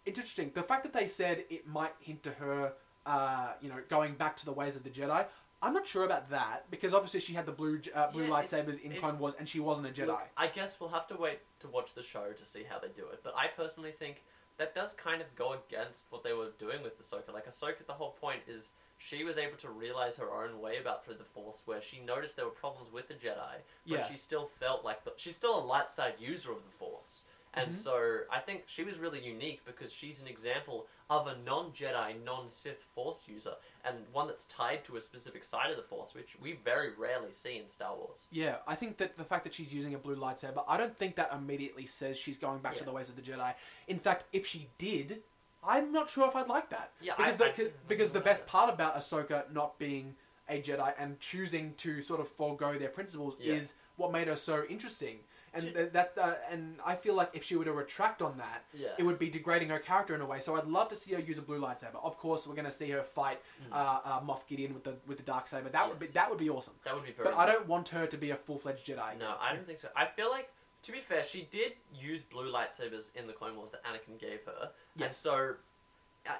it's 0.05 0.17
interesting. 0.17 0.51
The 0.53 0.63
fact 0.63 0.83
that 0.83 0.93
they 0.93 1.07
said 1.07 1.45
it 1.49 1.67
might 1.67 1.93
hint 1.99 2.23
to 2.23 2.31
her, 2.31 2.73
uh, 3.05 3.53
you 3.61 3.69
know, 3.69 3.79
going 3.89 4.13
back 4.15 4.37
to 4.37 4.45
the 4.45 4.51
ways 4.51 4.75
of 4.75 4.83
the 4.83 4.89
Jedi. 4.89 5.25
I'm 5.63 5.73
not 5.73 5.87
sure 5.87 6.03
about 6.03 6.29
that 6.31 6.69
because 6.69 6.93
obviously 6.93 7.21
she 7.21 7.33
had 7.33 7.45
the 7.45 7.51
blue 7.53 7.79
uh, 7.95 8.11
blue 8.11 8.23
Yeah, 8.27 8.27
it- 8.27 8.31
lightsabers 8.49 8.79
in 8.81 8.91
it- 8.91 8.99
Clone 8.99 9.17
Wars, 9.17 9.33
and 9.39 9.47
she 9.47 9.59
wasn't 9.59 9.87
a 9.87 9.91
Jedi. 9.91 10.07
Look, 10.07 10.27
I 10.37 10.47
guess 10.47 10.79
we'll 10.79 10.89
have 10.89 11.07
to 11.07 11.15
wait 11.15 11.39
to 11.59 11.67
watch 11.69 11.93
the 11.93 12.03
show 12.03 12.31
to 12.33 12.45
see 12.45 12.63
how 12.69 12.79
they 12.79 12.89
do 12.89 13.07
it. 13.13 13.21
But 13.23 13.33
I 13.37 13.47
personally 13.47 13.91
think 13.91 14.23
that 14.57 14.75
does 14.75 14.93
kind 14.93 15.21
of 15.21 15.33
go 15.35 15.53
against 15.67 16.07
what 16.09 16.23
they 16.23 16.33
were 16.33 16.49
doing 16.59 16.83
with 16.83 16.97
the 16.97 17.03
Ahsoka. 17.03 17.33
Like 17.33 17.47
Ahsoka, 17.47 17.85
the 17.87 17.93
whole 17.93 18.11
point 18.11 18.41
is 18.47 18.71
she 18.99 19.23
was 19.23 19.37
able 19.37 19.57
to 19.57 19.69
realize 19.69 20.15
her 20.17 20.31
own 20.31 20.59
way 20.61 20.77
about 20.77 21.03
through 21.03 21.15
the 21.15 21.23
Force, 21.23 21.63
where 21.65 21.81
she 21.81 21.99
noticed 22.01 22.35
there 22.35 22.45
were 22.45 22.51
problems 22.51 22.91
with 22.93 23.07
the 23.07 23.15
Jedi, 23.15 23.35
but 23.87 23.99
Yeah. 23.99 24.03
she 24.03 24.15
still 24.15 24.45
felt 24.59 24.85
like 24.85 25.03
the, 25.03 25.13
she's 25.17 25.35
still 25.35 25.57
a 25.57 25.65
light 25.65 25.89
side 25.89 26.15
user 26.19 26.51
of 26.51 26.63
the 26.63 26.71
Force. 26.71 27.23
And 27.55 27.69
Mhm. 27.69 27.73
so 27.73 28.21
I 28.31 28.39
think 28.39 28.63
she 28.67 28.83
was 28.83 28.97
really 28.97 29.19
unique 29.23 29.63
because 29.65 29.93
she's 29.93 30.19
an 30.21 30.27
example 30.27 30.87
of 31.09 31.27
a 31.27 31.35
non-Jedi, 31.37 32.23
non-Sith 32.23 32.81
Force 32.95 33.27
user, 33.27 33.55
and 33.83 34.07
one 34.11 34.27
that's 34.27 34.45
tied 34.45 34.83
to 34.85 34.95
a 34.95 35.01
specific 35.01 35.43
side 35.43 35.69
of 35.69 35.77
the 35.77 35.83
Force, 35.83 36.15
which 36.15 36.35
we 36.39 36.53
very 36.53 36.89
rarely 36.95 37.31
see 37.31 37.57
in 37.57 37.67
Star 37.67 37.95
Wars. 37.95 38.27
Yeah, 38.31 38.57
I 38.65 38.73
think 38.75 38.97
that 38.97 39.15
the 39.17 39.23
fact 39.23 39.43
that 39.43 39.53
she's 39.53 39.71
using 39.73 39.93
a 39.93 39.99
blue 39.99 40.15
lightsaber, 40.15 40.63
I 40.67 40.77
don't 40.77 40.97
think 40.97 41.15
that 41.17 41.31
immediately 41.31 41.85
says 41.85 42.17
she's 42.17 42.39
going 42.39 42.59
back 42.59 42.75
to 42.77 42.83
the 42.83 42.91
ways 42.91 43.09
of 43.09 43.15
the 43.15 43.21
Jedi. 43.21 43.53
In 43.87 43.99
fact, 43.99 44.25
if 44.31 44.47
she 44.47 44.69
did, 44.79 45.21
I'm 45.63 45.91
not 45.91 46.09
sure 46.09 46.27
if 46.27 46.35
I'd 46.35 46.47
like 46.47 46.69
that. 46.71 46.91
Yeah, 47.01 47.15
because 47.15 47.35
I- 47.35 47.51
the, 47.51 47.67
I 47.69 47.73
because 47.87 48.11
the 48.11 48.19
best 48.19 48.47
part 48.47 48.73
about 48.73 48.95
Ahsoka 48.95 49.49
not 49.51 49.77
being 49.77 50.17
a 50.49 50.61
Jedi 50.61 50.93
and 50.97 51.19
choosing 51.19 51.75
to 51.75 52.01
sort 52.01 52.19
of 52.19 52.29
forego 52.29 52.77
their 52.77 52.89
principles 52.89 53.35
Yeah. 53.39 53.53
is 53.53 53.73
what 53.95 54.11
made 54.11 54.27
her 54.27 54.35
so 54.35 54.65
interesting. 54.65 55.23
And 55.55 55.91
that 55.93 56.13
uh, 56.19 56.33
and 56.49 56.77
I 56.83 56.95
feel 56.95 57.13
like 57.13 57.29
if 57.33 57.43
she 57.43 57.55
were 57.55 57.65
to 57.65 57.73
retract 57.73 58.21
on 58.23 58.37
that, 58.37 58.63
Yeah. 58.73 58.87
it 58.97 59.03
would 59.03 59.19
be 59.19 59.29
degrading 59.29 59.69
her 59.69 59.77
character 59.79 60.15
in 60.15 60.21
a 60.21 60.25
way. 60.25 60.39
So 60.39 60.55
I'd 60.55 60.65
love 60.65 60.89
to 60.89 60.95
see 60.95 61.13
her 61.13 61.19
use 61.19 61.37
a 61.37 61.43
blue 61.43 61.59
lightsaber. 61.59 62.03
Of 62.03 62.17
course, 62.17 62.47
we're 62.47 62.55
going 62.55 62.65
to 62.65 62.71
see 62.71 62.89
her 62.89 63.03
fight 63.03 63.39
uh, 63.71 63.75
uh, 64.03 64.21
Moff 64.21 64.47
Gideon 64.47 64.73
with 64.73 64.83
the 64.83 64.95
with 65.05 65.17
the 65.17 65.23
dark 65.23 65.47
saber. 65.47 65.69
That 65.69 65.87
would 65.87 65.99
be 65.99 66.07
Mm. 66.07 66.13
That 66.13 66.29
would 66.29 66.39
be 66.39 66.49
awesome. 66.49 66.73
That 66.85 66.95
would 66.95 67.05
be 67.05 67.11
very. 67.11 67.29
But 67.29 67.37
I 67.37 67.45
don't 67.45 67.67
want 67.67 67.89
her 67.89 68.07
to 68.07 68.17
be 68.17 68.31
a 68.31 68.35
full 68.35 68.57
fledged 68.57 68.87
Jedi. 68.87 69.17
No, 69.19 69.35
I 69.39 69.53
don't 69.53 69.65
think 69.65 69.77
so. 69.77 69.89
I 69.95 70.05
feel 70.05 70.29
like, 70.29 70.49
to 70.81 70.91
be 70.91 70.99
fair, 70.99 71.23
she 71.23 71.47
did 71.51 71.73
use 71.93 72.23
blue 72.23 72.51
lightsabers 72.51 73.15
in 73.15 73.27
the 73.27 73.33
Clone 73.33 73.55
Wars 73.55 73.69
that 73.71 73.83
Anakin 73.85 74.19
gave 74.19 74.43
her, 74.45 74.71
and 74.99 75.13
so 75.13 75.55
I, 76.27 76.37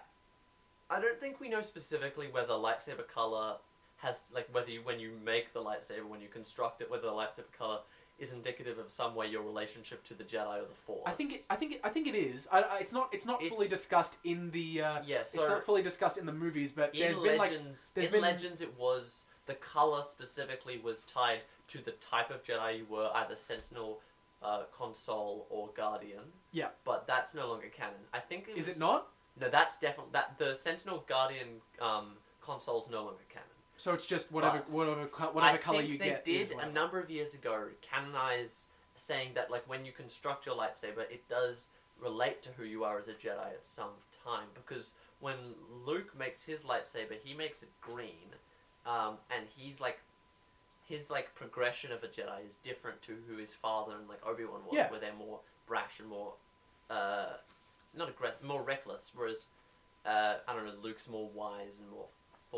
I 0.90 1.00
don't 1.00 1.20
think 1.20 1.40
we 1.40 1.50
know 1.50 1.62
specifically 1.62 2.28
whether 2.32 2.54
lightsaber 2.54 3.08
color 3.08 3.58
has 3.98 4.24
like 4.34 4.50
whether 4.52 4.70
you, 4.70 4.82
when 4.84 5.00
you 5.00 5.12
make 5.24 5.54
the 5.54 5.62
lightsaber 5.62 6.06
when 6.06 6.20
you 6.20 6.28
construct 6.28 6.82
it 6.82 6.92
whether 6.92 7.04
the 7.04 7.12
lightsaber 7.14 7.52
color 7.58 7.80
is 8.20 8.32
indicative 8.32 8.78
of 8.78 8.92
some 8.92 9.16
way 9.16 9.28
your 9.28 9.42
relationship 9.42 10.04
to 10.04 10.14
the 10.14 10.24
Jedi 10.24 10.58
or 10.58 10.68
the 10.68 10.76
Force. 10.86 11.02
I 11.06 11.12
think 11.12 11.34
it, 11.34 11.46
I 11.50 11.56
think 11.56 11.74
it, 11.74 11.82
I 11.84 11.90
think 11.90 12.08
it 12.08 12.16
is. 12.16 12.48
I, 12.52 12.62
I, 12.62 12.78
it's 12.80 12.94
not 12.94 13.10
it's 13.12 13.26
not 13.26 13.40
fully 13.40 13.66
It's- 13.66 13.70
discussed 13.70 14.18
in 14.24 14.52
the 14.52 14.82
uh, 14.82 15.02
yeah. 15.06 15.18
it's 15.20 15.36
not 15.36 15.64
fully 15.66 15.82
discussed 15.82 16.18
in 16.18 16.26
the 16.26 16.34
movies, 16.34 16.72
but 16.72 16.94
in 16.94 17.02
there's 17.02 17.20
been 17.20 17.38
like 17.38 17.52
Legends, 17.52 17.92
there's 17.96 18.08
in 18.08 18.14
been- 18.14 18.22
Legends, 18.22 18.62
it 18.62 18.78
was 18.78 19.24
the 19.46 19.56
color 19.56 20.02
specifically 20.04 20.78
was 20.78 21.04
tied 21.04 21.40
to 21.68 21.84
the 21.84 21.92
type 21.92 22.30
of 22.30 22.44
Jedi 22.44 22.80
you 22.80 22.86
were, 22.90 23.10
either 23.16 23.36
Sentinel, 23.36 24.00
uh, 24.42 24.64
Consular, 24.72 25.42
or 25.50 25.70
Guardian. 25.76 26.22
Yeah. 26.52 26.68
But 26.86 27.08
that's 27.08 27.34
no 27.34 27.48
longer 27.48 27.68
canon. 27.68 27.96
I 28.14 28.20
think 28.20 28.48
it 28.48 28.52
is 28.52 28.68
was, 28.68 28.76
it 28.76 28.80
not? 28.80 29.08
No, 29.40 29.50
that's 29.50 29.78
definitely 29.78 30.12
that 30.14 30.38
the 30.38 30.54
Sentinel 30.54 31.04
Guardian 31.08 31.48
um, 31.82 32.14
Consular's 32.42 32.90
no 32.90 33.04
longer 33.04 33.24
canon. 33.30 33.48
So 33.84 33.94
it's 33.94 34.06
just 34.06 34.32
whatever 34.32 34.60
But 34.60 34.70
whatever 34.70 35.02
whatever 35.34 35.56
I 35.56 35.58
color 35.58 35.80
think 35.80 35.92
you 35.92 35.98
they 35.98 36.06
get. 36.12 36.24
did 36.24 36.54
a 36.54 36.72
number 36.72 37.02
of 37.02 37.12
years 37.12 37.34
ago 37.34 37.66
canonize 37.82 38.68
saying 38.96 39.32
that 39.36 39.52
like 39.52 39.68
when 39.68 39.84
you 39.84 39.92
construct 39.92 40.46
your 40.46 40.56
lightsaber, 40.56 41.00
it 41.12 41.28
does 41.28 41.68
relate 42.00 42.42
to 42.44 42.50
who 42.56 42.64
you 42.64 42.86
are 42.86 42.98
as 42.98 43.10
a 43.10 43.14
Jedi 43.14 43.46
at 43.46 43.66
some 43.66 43.90
time 44.24 44.48
because 44.56 44.94
when 45.20 45.36
Luke 45.86 46.18
makes 46.18 46.46
his 46.46 46.64
lightsaber, 46.64 47.18
he 47.22 47.34
makes 47.34 47.62
it 47.62 47.72
green, 47.82 48.30
um, 48.86 49.18
and 49.30 49.46
he's 49.54 49.82
like. 49.82 50.00
His 50.86 51.10
like 51.10 51.34
progression 51.34 51.94
of 51.94 52.04
a 52.04 52.08
Jedi 52.08 52.46
is 52.46 52.58
different 52.58 53.02
to 53.04 53.14
who 53.28 53.38
his 53.38 53.54
father 53.54 53.94
and 53.98 54.08
like 54.10 54.20
Obi 54.28 54.44
Wan 54.44 54.66
was, 54.66 54.76
Yeah. 54.76 54.92
where 54.92 55.00
they're 55.00 55.14
more 55.14 55.40
brash 55.66 56.00
and 56.02 56.10
more, 56.10 56.34
uh, 56.90 57.38
not 57.96 58.10
aggressive, 58.10 58.44
more 58.44 58.62
reckless. 58.62 59.12
Whereas, 59.16 59.48
uh, 60.06 60.36
I 60.46 60.54
don't 60.54 60.66
know, 60.66 60.74
Luke's 60.82 61.08
more 61.08 61.30
wise 61.30 61.80
and 61.80 61.90
more. 61.90 62.08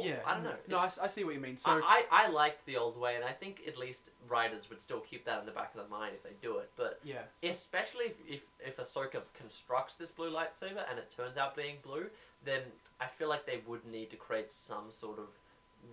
Yeah, 0.03 0.15
I 0.25 0.33
don't 0.33 0.43
know. 0.43 0.55
No, 0.67 0.77
I, 0.77 0.89
I 1.03 1.07
see 1.07 1.23
what 1.23 1.33
you 1.35 1.39
mean. 1.39 1.57
So 1.57 1.71
I, 1.71 2.03
I, 2.11 2.25
I 2.25 2.29
liked 2.29 2.65
the 2.65 2.77
old 2.77 2.97
way, 2.99 3.15
and 3.15 3.23
I 3.23 3.31
think 3.31 3.61
at 3.67 3.77
least 3.77 4.09
writers 4.27 4.69
would 4.69 4.81
still 4.81 4.99
keep 4.99 5.25
that 5.25 5.39
in 5.39 5.45
the 5.45 5.51
back 5.51 5.73
of 5.73 5.79
their 5.81 5.89
mind 5.99 6.13
if 6.15 6.23
they 6.23 6.35
do 6.41 6.57
it. 6.57 6.69
But 6.75 6.99
yeah, 7.03 7.21
especially 7.43 8.05
if, 8.05 8.13
if, 8.27 8.41
if 8.59 8.77
Ahsoka 8.77 9.21
constructs 9.33 9.95
this 9.95 10.11
blue 10.11 10.31
lightsaber 10.31 10.83
and 10.89 10.99
it 10.99 11.13
turns 11.15 11.37
out 11.37 11.55
being 11.55 11.75
blue, 11.83 12.07
then 12.43 12.61
I 12.99 13.05
feel 13.07 13.29
like 13.29 13.45
they 13.45 13.61
would 13.67 13.85
need 13.85 14.09
to 14.11 14.15
create 14.17 14.51
some 14.51 14.89
sort 14.89 15.19
of 15.19 15.29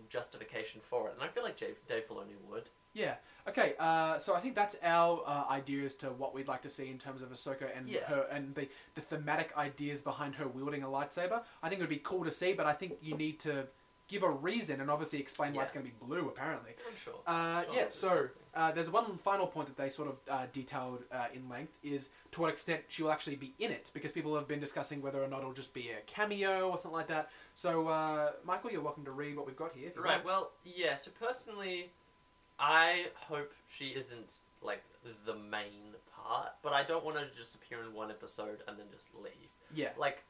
justification 0.09 0.81
for 0.89 1.09
it. 1.09 1.15
And 1.15 1.23
I 1.23 1.29
feel 1.29 1.43
like 1.43 1.57
Dave, 1.59 1.77
Dave 1.87 2.09
Filoni 2.09 2.35
would. 2.51 2.65
yeah. 2.95 3.15
Okay, 3.49 3.75
uh, 3.81 4.19
so 4.19 4.35
I 4.37 4.41
think 4.41 4.55
that's 4.55 4.77
our 4.85 5.21
uh, 5.27 5.45
idea 5.51 5.85
as 5.85 5.95
to 5.95 6.07
what 6.13 6.33
we'd 6.33 6.47
like 6.47 6.63
to 6.63 6.69
see 6.69 6.89
in 6.89 6.97
terms 6.99 7.23
of 7.23 7.31
Ahsoka 7.33 7.77
and 7.77 7.89
Yeah. 7.89 8.05
her 8.05 8.29
and 8.31 8.55
the 8.55 8.69
the 8.95 9.01
thematic 9.01 9.53
ideas 9.57 10.01
behind 10.01 10.37
her 10.37 10.47
wielding 10.47 10.85
a 10.85 10.87
lightsaber. 10.87 11.43
I 11.61 11.69
think 11.69 11.81
it 11.81 11.83
would 11.83 11.91
be 11.91 11.97
cool 11.97 12.25
to 12.25 12.31
see, 12.31 12.53
but 12.53 12.67
I 12.67 12.73
think 12.73 12.99
you 13.03 13.17
need 13.17 13.41
to 13.41 13.67
give 14.09 14.23
a 14.23 14.31
reason 14.31 14.81
and 14.81 14.91
obviously 14.91 15.19
explain 15.21 15.55
why 15.55 15.63
it's 15.63 15.73
going 15.73 15.85
to 15.87 15.91
be 15.91 15.97
blue. 16.07 16.29
Apparently. 16.29 16.73
I'm 16.89 16.97
sure. 16.97 17.15
Uh, 17.27 17.63
Sure, 17.63 17.73
yeah, 17.75 17.81
there's 17.83 17.95
so 17.95 18.09
something. 18.09 18.29
uh, 18.55 18.73
there's 18.73 18.91
one 18.91 19.17
final 19.19 19.47
point 19.47 19.67
that 19.69 19.77
they 19.77 19.89
sort 19.89 20.09
of 20.09 20.17
uh, 20.31 20.47
detailed 20.53 21.05
uh, 21.11 21.27
in 21.35 21.49
length 21.49 21.73
is 21.83 22.11
to 22.33 22.41
what 22.41 22.51
extent 22.51 22.83
she 22.89 23.03
will 23.03 23.13
actually 23.13 23.37
be 23.37 23.55
in 23.59 23.71
it, 23.71 23.91
because 23.95 24.13
people 24.13 24.35
have 24.35 24.47
been 24.49 24.61
discussing 24.61 25.01
whether 25.03 25.23
or 25.23 25.29
not 25.29 25.41
it'll 25.41 25.53
just 25.53 25.73
be 25.73 25.91
a 25.91 26.01
cameo 26.07 26.69
or 26.71 26.77
something 26.79 26.97
like 26.99 27.09
that. 27.09 27.31
So, 27.55 27.89
uh, 27.89 28.33
Michael, 28.45 28.71
you're 28.71 28.81
welcome 28.83 29.05
to 29.07 29.15
read 29.15 29.37
what 29.37 29.47
we've 29.47 29.57
got 29.57 29.73
here. 29.75 29.89
if 29.89 29.97
you 29.97 30.03
Right. 30.03 30.15
want. 30.17 30.25
Well, 30.25 30.51
yeah. 30.65 30.95
So 30.95 31.11
personally, 31.19 31.91
I 32.59 33.07
hope 33.15 33.53
she 33.71 33.89
isn't 33.89 34.41
like 34.63 34.83
the 35.27 35.35
main 35.35 35.95
part, 36.15 36.51
but 36.63 36.73
I 36.73 36.83
don't 36.85 37.05
want 37.05 37.19
her 37.19 37.25
to 37.27 37.35
just 37.37 37.55
appear 37.55 37.83
in 37.83 37.93
one 37.95 38.11
episode 38.11 38.63
and 38.69 38.79
then 38.79 38.87
just 38.93 39.09
leave. 39.15 39.51
Yeah. 39.75 39.91
Like, 39.99 40.23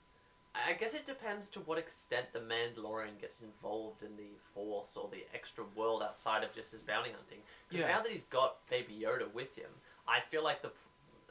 I 0.54 0.74
guess 0.74 0.92
it 0.94 1.06
depends 1.06 1.48
to 1.50 1.60
what 1.60 1.78
extent 1.78 2.26
the 2.32 2.40
Mandalorian 2.40 3.18
gets 3.20 3.40
involved 3.40 4.02
in 4.02 4.16
the 4.16 4.36
Force 4.54 4.96
or 4.96 5.08
the 5.10 5.24
extra 5.34 5.64
world 5.74 6.02
outside 6.02 6.44
of 6.44 6.52
just 6.54 6.72
his 6.72 6.80
bounty 6.82 7.10
hunting. 7.10 7.38
Because 7.68 7.82
Yeah. 7.86 7.96
now 7.96 8.02
that 8.02 8.12
he's 8.12 8.24
got 8.24 8.64
Baby 8.68 8.98
Yoda 9.02 9.32
with 9.32 9.56
him, 9.56 9.70
I 10.06 10.20
feel 10.20 10.44
like 10.44 10.60
the, 10.62 10.70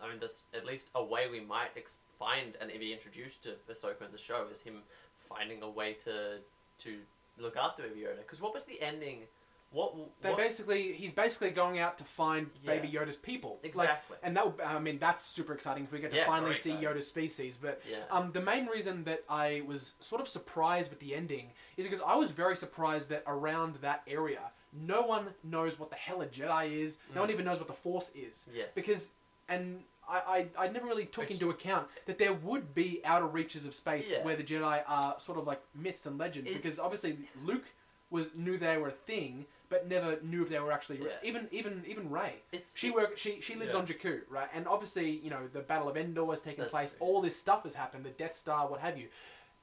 I 0.02 0.10
mean, 0.10 0.20
this 0.20 0.46
at 0.54 0.66
least 0.66 0.90
a 0.96 1.04
way 1.04 1.30
we 1.30 1.40
might 1.40 1.70
ex- 1.78 1.98
find 2.18 2.56
and 2.60 2.72
be 2.80 2.92
introduced 2.94 3.44
to 3.44 3.56
Ahsoka 3.70 4.02
in 4.06 4.12
the 4.12 4.18
show 4.18 4.48
is 4.52 4.60
him 4.62 4.82
finding 5.16 5.62
a 5.62 5.70
way 5.70 5.94
to 5.94 6.40
to 6.80 7.00
look 7.38 7.56
after 7.56 7.84
Baby 7.84 8.02
Yoda. 8.02 8.18
Because 8.18 8.42
what 8.42 8.54
was 8.56 8.66
the 8.66 8.82
ending 8.82 9.28
what? 9.72 9.94
They 10.22 10.36
basically, 10.36 10.94
he's 10.94 11.14
basically 11.14 11.50
going 11.52 11.80
out 11.80 11.98
to 12.00 12.04
find 12.04 12.50
Yeah. 12.64 12.76
Baby 12.76 12.90
Yoda's 12.90 13.16
people. 13.16 13.60
Like, 13.64 13.66
exactly? 13.70 14.18
and 14.22 14.36
that, 14.36 14.46
would, 14.46 14.62
I 14.66 14.78
mean, 14.80 15.00
that's 15.00 15.24
super 15.26 15.54
exciting 15.54 15.86
if 15.86 15.92
we 15.92 16.00
get 16.00 16.12
to 16.12 16.18
Yeah, 16.18 16.26
finally 16.28 16.56
see 16.56 16.72
exciting. 16.74 16.90
Yoda's 16.98 17.08
species. 17.08 17.58
But 17.62 17.82
yeah. 17.90 18.00
um, 18.12 18.32
the 18.34 18.42
main 18.42 18.68
reason 18.68 19.04
that 19.06 19.24
I 19.30 19.62
was 19.66 19.94
sort 20.00 20.22
of 20.22 20.28
surprised 20.28 20.90
with 20.90 21.00
the 21.00 21.16
ending 21.16 21.52
is 21.78 21.86
because 21.88 22.02
I 22.06 22.16
was 22.16 22.32
very 22.32 22.56
surprised 22.58 23.10
that 23.10 23.24
around 23.28 23.76
that 23.82 24.04
area, 24.08 24.42
no 24.74 25.02
one 25.02 25.28
knows 25.44 25.80
what 25.80 25.90
the 25.90 25.96
hell 25.96 26.22
a 26.22 26.28
Jedi 26.28 26.72
is. 26.82 26.98
No 27.16 27.22
one 27.22 27.30
Mm. 27.30 27.34
even 27.34 27.46
knows 27.46 27.60
what 27.60 27.68
the 27.68 27.74
Force 27.74 28.12
is. 28.16 28.46
yes. 28.54 28.76
Because, 28.76 29.08
and 29.48 29.84
I, 30.10 30.48
I, 30.58 30.66
I 30.66 30.68
never 30.68 30.86
really 30.88 31.06
took 31.06 31.24
Which- 31.30 31.32
into 31.40 31.50
account 31.50 31.88
that 32.08 32.18
there 32.18 32.34
would 32.34 32.74
be 32.76 33.02
outer 33.06 33.28
reaches 33.28 33.66
of 33.66 33.74
space 33.74 34.10
Yeah. 34.10 34.24
where 34.24 34.36
the 34.36 34.44
Jedi 34.44 34.84
are 34.88 35.18
sort 35.20 35.38
of 35.38 35.48
like 35.48 35.62
myths 35.74 36.06
and 36.06 36.18
legends. 36.18 36.50
It's- 36.50 36.62
Because 36.62 36.80
obviously 36.80 37.18
Luke 37.46 37.64
was 38.10 38.28
knew 38.36 38.58
they 38.58 38.78
were 38.78 38.90
a 38.90 38.92
thing, 38.92 39.46
but 39.72 39.88
never 39.88 40.20
knew 40.22 40.44
if 40.44 40.50
they 40.50 40.60
were 40.60 40.72
actually 40.72 41.00
Yeah. 41.02 41.18
even 41.24 41.48
even 41.52 41.84
even 41.88 42.12
Rey. 42.12 42.36
it's 42.52 42.78
She 42.78 42.90
it- 42.90 42.94
work. 42.94 43.18
She 43.18 43.42
she 43.42 43.56
lives 43.56 43.74
Yeah. 43.74 43.80
on 43.80 43.88
Jakku, 43.88 44.22
right? 44.30 44.50
And 44.54 44.68
obviously, 44.68 45.10
you 45.10 45.32
know, 45.32 45.48
the 45.48 45.62
Battle 45.62 45.90
of 45.90 45.98
Endor 45.98 46.28
has 46.28 46.42
taken 46.42 46.62
That's 46.62 46.72
place. 46.72 46.92
true. 46.92 47.08
All 47.08 47.22
this 47.22 47.36
stuff 47.40 47.64
has 47.64 47.74
happened. 47.74 48.06
The 48.06 48.10
Death 48.12 48.36
Star, 48.36 48.68
what 48.68 48.82
have 48.82 48.98
you, 49.00 49.10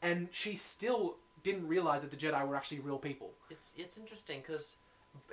and 0.02 0.28
she 0.32 0.56
still 0.56 1.18
didn't 1.44 1.68
realize 1.68 2.00
that 2.02 2.10
the 2.10 2.16
Jedi 2.16 2.44
were 2.48 2.56
actually 2.56 2.80
real 2.80 2.98
people. 2.98 3.34
It's 3.50 3.74
it's 3.76 3.98
interesting 3.98 4.40
because 4.40 4.76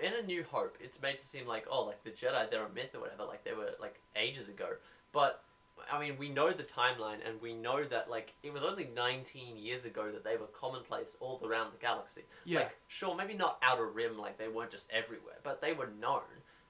in 0.02 0.14
A 0.14 0.22
New 0.22 0.44
Hope, 0.44 0.78
it's 0.82 1.02
made 1.02 1.20
to 1.20 1.26
seem 1.26 1.48
like 1.48 1.66
oh, 1.70 1.86
like 1.86 2.04
the 2.04 2.12
Jedi, 2.12 2.52
they're 2.52 2.66
a 2.66 2.70
myth 2.70 2.94
or 2.96 3.00
whatever, 3.00 3.24
like 3.24 3.44
they 3.46 3.54
were 3.54 3.76
like 3.80 4.00
ages 4.16 4.50
ago. 4.50 4.76
But 5.14 5.42
I 5.92 6.00
mean, 6.00 6.18
we 6.18 6.30
know 6.30 6.52
the 6.52 6.64
timeline, 6.64 7.18
and 7.28 7.42
we 7.42 7.54
know 7.54 7.84
that 7.84 8.10
like 8.10 8.34
it 8.44 8.52
was 8.54 8.64
only 8.64 8.90
19 8.96 9.58
years 9.58 9.86
ago 9.86 10.12
that 10.12 10.24
they 10.24 10.38
were 10.38 10.48
commonplace 10.48 11.16
all 11.20 11.42
around 11.44 11.74
the 11.74 11.78
galaxy. 11.80 12.22
Yeah. 12.44 12.60
Like, 12.60 12.78
sure, 12.88 13.16
maybe 13.16 13.34
not 13.34 13.60
outer 13.62 13.88
rim, 13.88 14.18
like 14.18 14.38
they 14.38 14.48
weren't 14.48 14.72
just 14.72 14.90
everywhere, 14.92 15.36
but 15.44 15.62
they 15.62 15.74
were 15.74 15.90
known. 16.00 16.22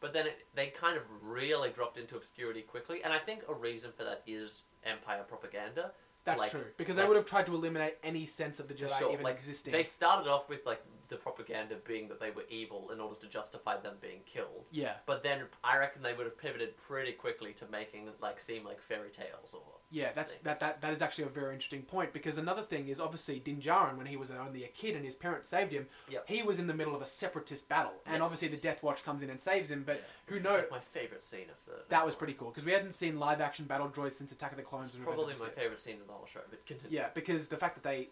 But 0.02 0.14
then 0.14 0.28
it, 0.28 0.48
they 0.54 0.68
kind 0.68 0.98
of 0.98 1.04
really 1.22 1.70
dropped 1.70 1.98
into 1.98 2.16
obscurity 2.16 2.62
quickly, 2.62 3.04
and 3.04 3.14
I 3.14 3.20
think 3.20 3.44
a 3.48 3.54
reason 3.54 3.92
for 3.92 4.04
that 4.04 4.24
is 4.28 4.64
Empire 4.84 5.24
propaganda. 5.28 5.92
That's 6.26 6.40
Like- 6.40 6.52
true 6.52 6.66
because 6.78 6.96
they 6.96 7.06
would 7.06 7.16
have 7.16 7.26
tried 7.26 7.46
to 7.46 7.54
eliminate 7.54 7.98
any 8.04 8.26
sense 8.26 8.60
of 8.60 8.68
the 8.68 8.74
Jedi 8.74 8.98
sure, 8.98 9.12
even 9.14 9.24
like, 9.24 9.36
existing. 9.36 9.72
They 9.72 9.84
started 9.84 10.28
off 10.30 10.50
with 10.50 10.66
like 10.66 10.84
the 11.08 11.16
propaganda 11.16 11.76
being 11.88 12.08
that 12.08 12.20
they 12.20 12.32
were 12.32 12.44
evil 12.50 12.90
in 12.92 13.00
order 13.00 13.16
to 13.20 13.28
justify 13.28 13.78
them 13.78 13.96
being 14.02 14.20
killed. 14.26 14.68
yeah, 14.72 14.94
But 15.06 15.24
then 15.24 15.42
I 15.64 15.78
reckon 15.78 16.02
they 16.02 16.14
would 16.14 16.26
have 16.26 16.38
pivoted 16.38 16.78
pretty 16.78 17.12
quickly 17.12 17.54
to 17.54 17.66
making 17.72 18.08
it 18.08 18.16
like 18.22 18.40
seem 18.40 18.64
like 18.64 18.82
fairy 18.82 19.10
tales 19.12 19.54
or 19.54 19.62
yeah. 19.92 20.10
That's 20.16 20.32
things. 20.32 20.44
that, 20.44 20.60
that 20.60 20.82
that 20.82 20.94
is 20.94 21.02
actually 21.02 21.26
a 21.26 21.30
very 21.30 21.54
interesting 21.54 21.84
point 21.84 22.12
because 22.12 22.38
another 22.38 22.64
thing 22.64 22.88
is 22.88 23.00
obviously 23.00 23.40
Din 23.40 23.62
Djarin 23.62 23.98
when 23.98 24.08
he 24.08 24.18
was 24.18 24.32
only 24.32 24.64
a 24.64 24.68
kid 24.68 24.96
and 24.96 25.06
his 25.06 25.14
parents 25.16 25.48
saved 25.48 25.72
him. 25.72 25.86
Yep. 26.10 26.26
He 26.28 26.42
was 26.44 26.58
in 26.60 26.68
the 26.68 26.74
middle 26.74 26.96
of 26.96 27.02
a 27.02 27.06
separatist 27.06 27.70
battle, 27.70 27.94
and 28.06 28.16
Yes. 28.16 28.22
obviously 28.24 28.48
the 28.48 28.62
Death 28.62 28.82
Watch 28.82 29.04
comes 29.06 29.22
in 29.22 29.30
and 29.30 29.40
saves 29.40 29.70
him. 29.70 29.84
But 29.86 29.98
Yeah, 29.98 30.34
who 30.36 30.40
knows? 30.42 30.54
Like 30.58 30.72
my 30.72 30.80
favorite 30.80 31.24
scene 31.24 31.50
of 31.52 31.64
the. 31.66 31.84
That 31.90 32.06
was 32.06 32.16
pretty 32.16 32.34
cool 32.34 32.50
because 32.50 32.66
we 32.66 32.72
hadn't 32.72 32.94
seen 32.94 33.20
live 33.20 33.42
action 33.42 33.66
battle 33.66 33.88
droids 33.90 34.14
since 34.14 34.32
Attack 34.32 34.52
of 34.52 34.58
the 34.58 34.64
Clones. 34.64 34.88
It's 34.88 34.96
and 34.96 35.04
probably 35.06 35.34
my 35.40 35.50
favorite 35.50 35.80
scene 35.80 36.02
of 36.02 36.08
the 36.08 36.14
whole 36.14 36.26
show. 36.26 36.42
But 36.50 36.66
continue. 36.66 36.98
Yeah, 36.98 37.10
because 37.14 37.48
the 37.48 37.58
fact 37.58 37.76
that 37.76 37.84
they 37.84 38.10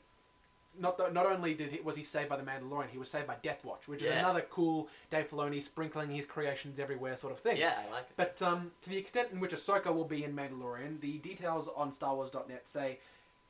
not 0.80 0.98
the, 0.98 1.10
not 1.10 1.26
only 1.26 1.54
did 1.54 1.72
he, 1.72 1.82
was 1.82 1.96
he 1.96 2.04
saved 2.04 2.30
by 2.30 2.38
the 2.38 2.44
Mandalorian, 2.44 2.90
he 2.90 2.98
was 2.98 3.10
saved 3.10 3.28
by 3.28 3.36
Death 3.44 3.64
Watch, 3.64 3.88
which 3.88 4.02
is 4.02 4.10
Yeah. 4.10 4.20
another 4.20 4.42
cool 4.50 4.90
Dave 5.10 5.30
Filoni 5.30 5.62
sprinkling 5.62 6.10
his 6.12 6.26
creations 6.26 6.80
everywhere 6.80 7.16
sort 7.16 7.32
of 7.34 7.40
thing. 7.40 7.58
Yeah, 7.58 7.80
I 7.88 7.92
like 7.92 8.04
it. 8.10 8.14
But 8.18 8.42
um, 8.42 8.72
to 8.82 8.90
the 8.90 8.98
extent 8.98 9.30
in 9.32 9.40
which 9.40 9.52
Ahsoka 9.52 9.94
will 9.94 10.06
be 10.06 10.24
in 10.24 10.36
Mandalorian, 10.36 11.00
the 11.02 11.18
details 11.20 11.70
on 11.76 11.92
StarWars.net 11.92 12.68
say 12.68 13.00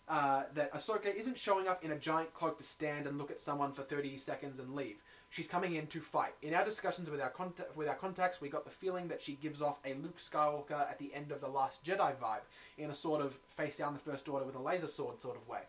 uh, 0.10 0.44
that 0.54 0.74
Ahsoka 0.74 1.14
isn't 1.16 1.38
showing 1.38 1.68
up 1.68 1.84
in 1.84 1.92
a 1.92 1.98
giant 1.98 2.34
cloak 2.34 2.58
to 2.58 2.64
stand 2.64 3.08
and 3.08 3.18
look 3.18 3.32
at 3.32 3.40
someone 3.40 3.72
for 3.72 3.84
30 3.84 4.18
seconds 4.18 4.60
and 4.60 4.76
leave. 4.76 4.98
She's 5.30 5.48
coming 5.48 5.74
in 5.74 5.88
to 5.88 6.00
fight. 6.00 6.36
In 6.44 6.54
our 6.54 6.64
discussions 6.64 7.10
with 7.10 7.20
our 7.20 7.30
contact, 7.32 7.76
with 7.76 7.88
our 7.88 7.96
contacts, 7.96 8.40
we 8.40 8.50
got 8.50 8.66
the 8.66 8.70
feeling 8.70 9.08
that 9.08 9.20
she 9.20 9.34
gives 9.34 9.64
off 9.64 9.80
a 9.84 9.96
Luke 9.96 10.18
Skywalker 10.18 10.80
at 10.88 11.00
the 11.00 11.12
end 11.12 11.32
of 11.32 11.42
the 11.42 11.48
Last 11.48 11.84
Jedi 11.84 12.14
vibe, 12.18 12.42
in 12.78 12.92
a 12.92 12.94
sort 12.94 13.20
of 13.20 13.40
face 13.50 13.78
down 13.78 13.94
the 13.94 14.00
First 14.00 14.30
Order 14.30 14.46
with 14.46 14.54
a 14.56 14.62
laser 14.62 14.86
sword 14.86 15.22
sort 15.22 15.36
of 15.38 15.48
way. 15.48 15.62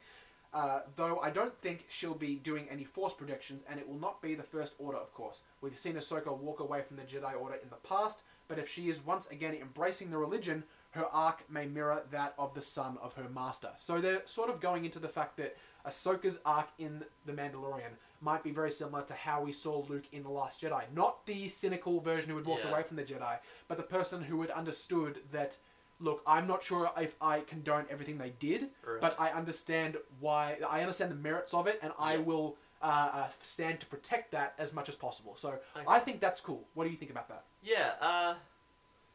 Uh, 0.54 0.82
though 0.94 1.18
I 1.18 1.30
don't 1.30 1.56
think 1.60 1.84
she'll 1.88 2.14
be 2.14 2.36
doing 2.36 2.68
any 2.70 2.84
Force 2.84 3.12
projections, 3.12 3.64
and 3.68 3.80
it 3.80 3.88
will 3.88 3.98
not 3.98 4.22
be 4.22 4.36
the 4.36 4.44
First 4.44 4.74
Order, 4.78 4.98
of 4.98 5.12
course. 5.12 5.42
We've 5.60 5.76
seen 5.76 5.94
Ahsoka 5.96 6.36
walk 6.36 6.60
away 6.60 6.82
from 6.82 6.96
the 6.96 7.02
Jedi 7.02 7.34
Order 7.34 7.56
in 7.56 7.70
the 7.70 7.88
past, 7.88 8.22
but 8.46 8.58
if 8.58 8.68
she 8.68 8.88
is 8.88 9.04
once 9.04 9.26
again 9.26 9.54
embracing 9.60 10.10
the 10.10 10.18
religion, 10.18 10.62
her 10.90 11.06
arc 11.06 11.50
may 11.50 11.66
mirror 11.66 12.04
that 12.12 12.34
of 12.38 12.54
the 12.54 12.60
son 12.60 12.98
of 13.02 13.14
her 13.14 13.28
master. 13.28 13.70
So 13.80 14.00
they're 14.00 14.22
sort 14.26 14.48
of 14.48 14.60
going 14.60 14.84
into 14.84 15.00
the 15.00 15.08
fact 15.08 15.36
that 15.38 15.56
Ahsoka's 15.84 16.38
arc 16.46 16.68
in 16.78 17.02
The 17.26 17.32
Mandalorian 17.32 17.96
might 18.20 18.44
be 18.44 18.52
very 18.52 18.70
similar 18.70 19.02
to 19.06 19.14
how 19.14 19.42
we 19.42 19.50
saw 19.52 19.82
Luke 19.88 20.04
in 20.12 20.22
The 20.22 20.28
Last 20.30 20.62
Jedi. 20.62 20.84
Not 20.94 21.26
the 21.26 21.48
cynical 21.48 21.98
version 22.00 22.30
who 22.30 22.36
had 22.36 22.46
walked 22.46 22.62
Yeah. 22.64 22.70
away 22.70 22.84
from 22.84 22.96
the 22.96 23.02
Jedi, 23.02 23.38
but 23.66 23.76
the 23.76 23.82
person 23.82 24.22
who 24.22 24.40
had 24.40 24.52
understood 24.52 25.22
that, 25.32 25.56
look, 26.00 26.22
I'm 26.26 26.46
not 26.46 26.62
sure 26.64 26.90
if 26.98 27.14
I 27.20 27.40
condone 27.40 27.86
everything 27.90 28.18
they 28.18 28.30
did, 28.38 28.70
Right. 28.86 29.00
but 29.00 29.18
I 29.18 29.30
understand 29.30 29.96
why. 30.20 30.58
I 30.68 30.80
understand 30.80 31.10
the 31.10 31.16
merits 31.16 31.54
of 31.54 31.66
it, 31.66 31.78
and 31.82 31.92
I 31.98 32.14
Yeah. 32.14 32.20
will 32.20 32.56
uh, 32.82 32.86
uh, 33.14 33.28
stand 33.42 33.80
to 33.80 33.86
protect 33.86 34.30
that 34.32 34.54
as 34.58 34.74
much 34.74 34.90
as 34.90 34.94
possible. 34.96 35.36
So 35.38 35.58
Okay. 35.74 35.86
I 35.88 35.98
think 36.00 36.20
that's 36.20 36.40
cool. 36.40 36.68
What 36.74 36.84
do 36.84 36.90
you 36.90 36.96
think 36.98 37.10
about 37.10 37.28
that? 37.28 37.44
Yeah, 37.62 37.94
uh, 38.00 38.34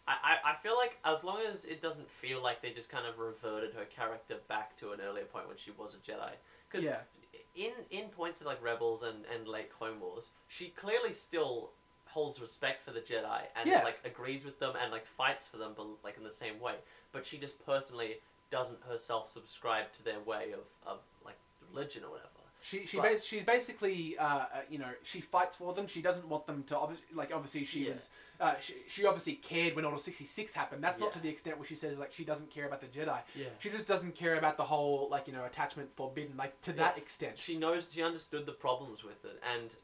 I, 0.07 0.15
I, 0.23 0.51
I 0.51 0.55
feel 0.63 0.75
like 0.75 0.97
as 1.05 1.23
long 1.23 1.39
as 1.41 1.65
it 1.65 1.79
doesn't 1.79 2.09
feel 2.09 2.41
like 2.41 2.63
they 2.63 2.71
just 2.71 2.89
kind 2.89 3.05
of 3.05 3.19
reverted 3.19 3.75
her 3.75 3.85
character 3.85 4.37
back 4.47 4.75
to 4.77 4.91
an 4.93 5.01
earlier 5.01 5.25
point 5.25 5.47
when 5.47 5.57
she 5.57 5.69
was 5.69 5.93
a 5.93 5.97
Jedi. 5.99 6.31
Because 6.67 6.83
Yeah. 6.85 7.01
in, 7.55 7.73
in 7.91 8.09
points 8.09 8.41
of 8.41 8.47
like 8.47 8.59
Rebels 8.63 9.03
and, 9.03 9.23
and 9.31 9.47
late 9.47 9.69
Clone 9.69 9.99
Wars, 9.99 10.31
she 10.47 10.69
clearly 10.69 11.13
still 11.13 11.73
holds 12.09 12.41
respect 12.41 12.81
for 12.83 12.91
the 12.91 12.99
Jedi 13.01 13.41
and 13.55 13.69
Yeah. 13.69 13.83
like 13.83 13.99
agrees 14.03 14.43
with 14.45 14.59
them 14.59 14.73
and 14.81 14.91
like 14.91 15.05
fights 15.05 15.45
for 15.47 15.57
them 15.57 15.73
but 15.75 15.87
like 16.03 16.17
in 16.17 16.23
the 16.23 16.31
same 16.31 16.59
way. 16.59 16.75
But 17.11 17.25
she 17.25 17.37
just 17.37 17.63
personally 17.65 18.15
doesn't 18.49 18.79
herself 18.89 19.27
subscribe 19.29 19.91
to 19.93 20.03
their 20.03 20.19
way 20.19 20.51
of, 20.53 20.61
of 20.91 20.99
like 21.23 21.37
religion 21.71 22.03
or 22.03 22.09
whatever. 22.11 22.29
She 22.61 22.85
she 22.85 22.97
But- 22.97 23.03
bas- 23.11 23.23
she's 23.25 23.43
basically 23.43 24.17
uh, 24.17 24.23
uh, 24.25 24.45
you 24.69 24.79
know 24.79 24.89
she 25.03 25.21
fights 25.21 25.55
for 25.55 25.73
them. 25.73 25.87
She 25.87 26.01
doesn't 26.01 26.27
want 26.27 26.45
them 26.45 26.63
to 26.63 26.77
obviously 26.77 27.05
like 27.15 27.31
obviously 27.33 27.63
she 27.63 27.83
Yeah. 27.85 27.91
was 27.91 28.09
uh, 28.41 28.55
she, 28.59 28.73
she 28.89 29.05
obviously 29.05 29.33
cared 29.35 29.75
when 29.75 29.85
Order 29.85 29.97
sixty 29.97 30.25
six 30.25 30.53
happened. 30.53 30.83
That's 30.83 30.99
not 30.99 31.11
to 31.13 31.19
the 31.21 31.29
extent 31.29 31.57
where 31.57 31.67
she 31.67 31.75
says 31.75 31.99
like 31.99 32.11
she 32.11 32.25
doesn't 32.25 32.49
care 32.49 32.65
about 32.65 32.81
the 32.81 32.87
Jedi. 32.87 33.17
Yeah. 33.35 33.45
She 33.59 33.69
just 33.69 33.87
doesn't 33.87 34.15
care 34.15 34.35
about 34.35 34.57
the 34.57 34.63
whole 34.65 35.07
like 35.09 35.25
you 35.27 35.33
know 35.33 35.45
attachment 35.45 35.89
forbidden 35.95 36.35
like 36.37 36.59
to 36.61 36.73
that 36.73 36.95
Yes. 36.95 37.03
extent. 37.03 37.37
She 37.37 37.55
knows 37.57 37.93
she 37.93 38.03
understood 38.03 38.45
the 38.45 38.51
problems 38.51 39.03
with 39.05 39.23
it, 39.23 39.41
and 39.55 39.75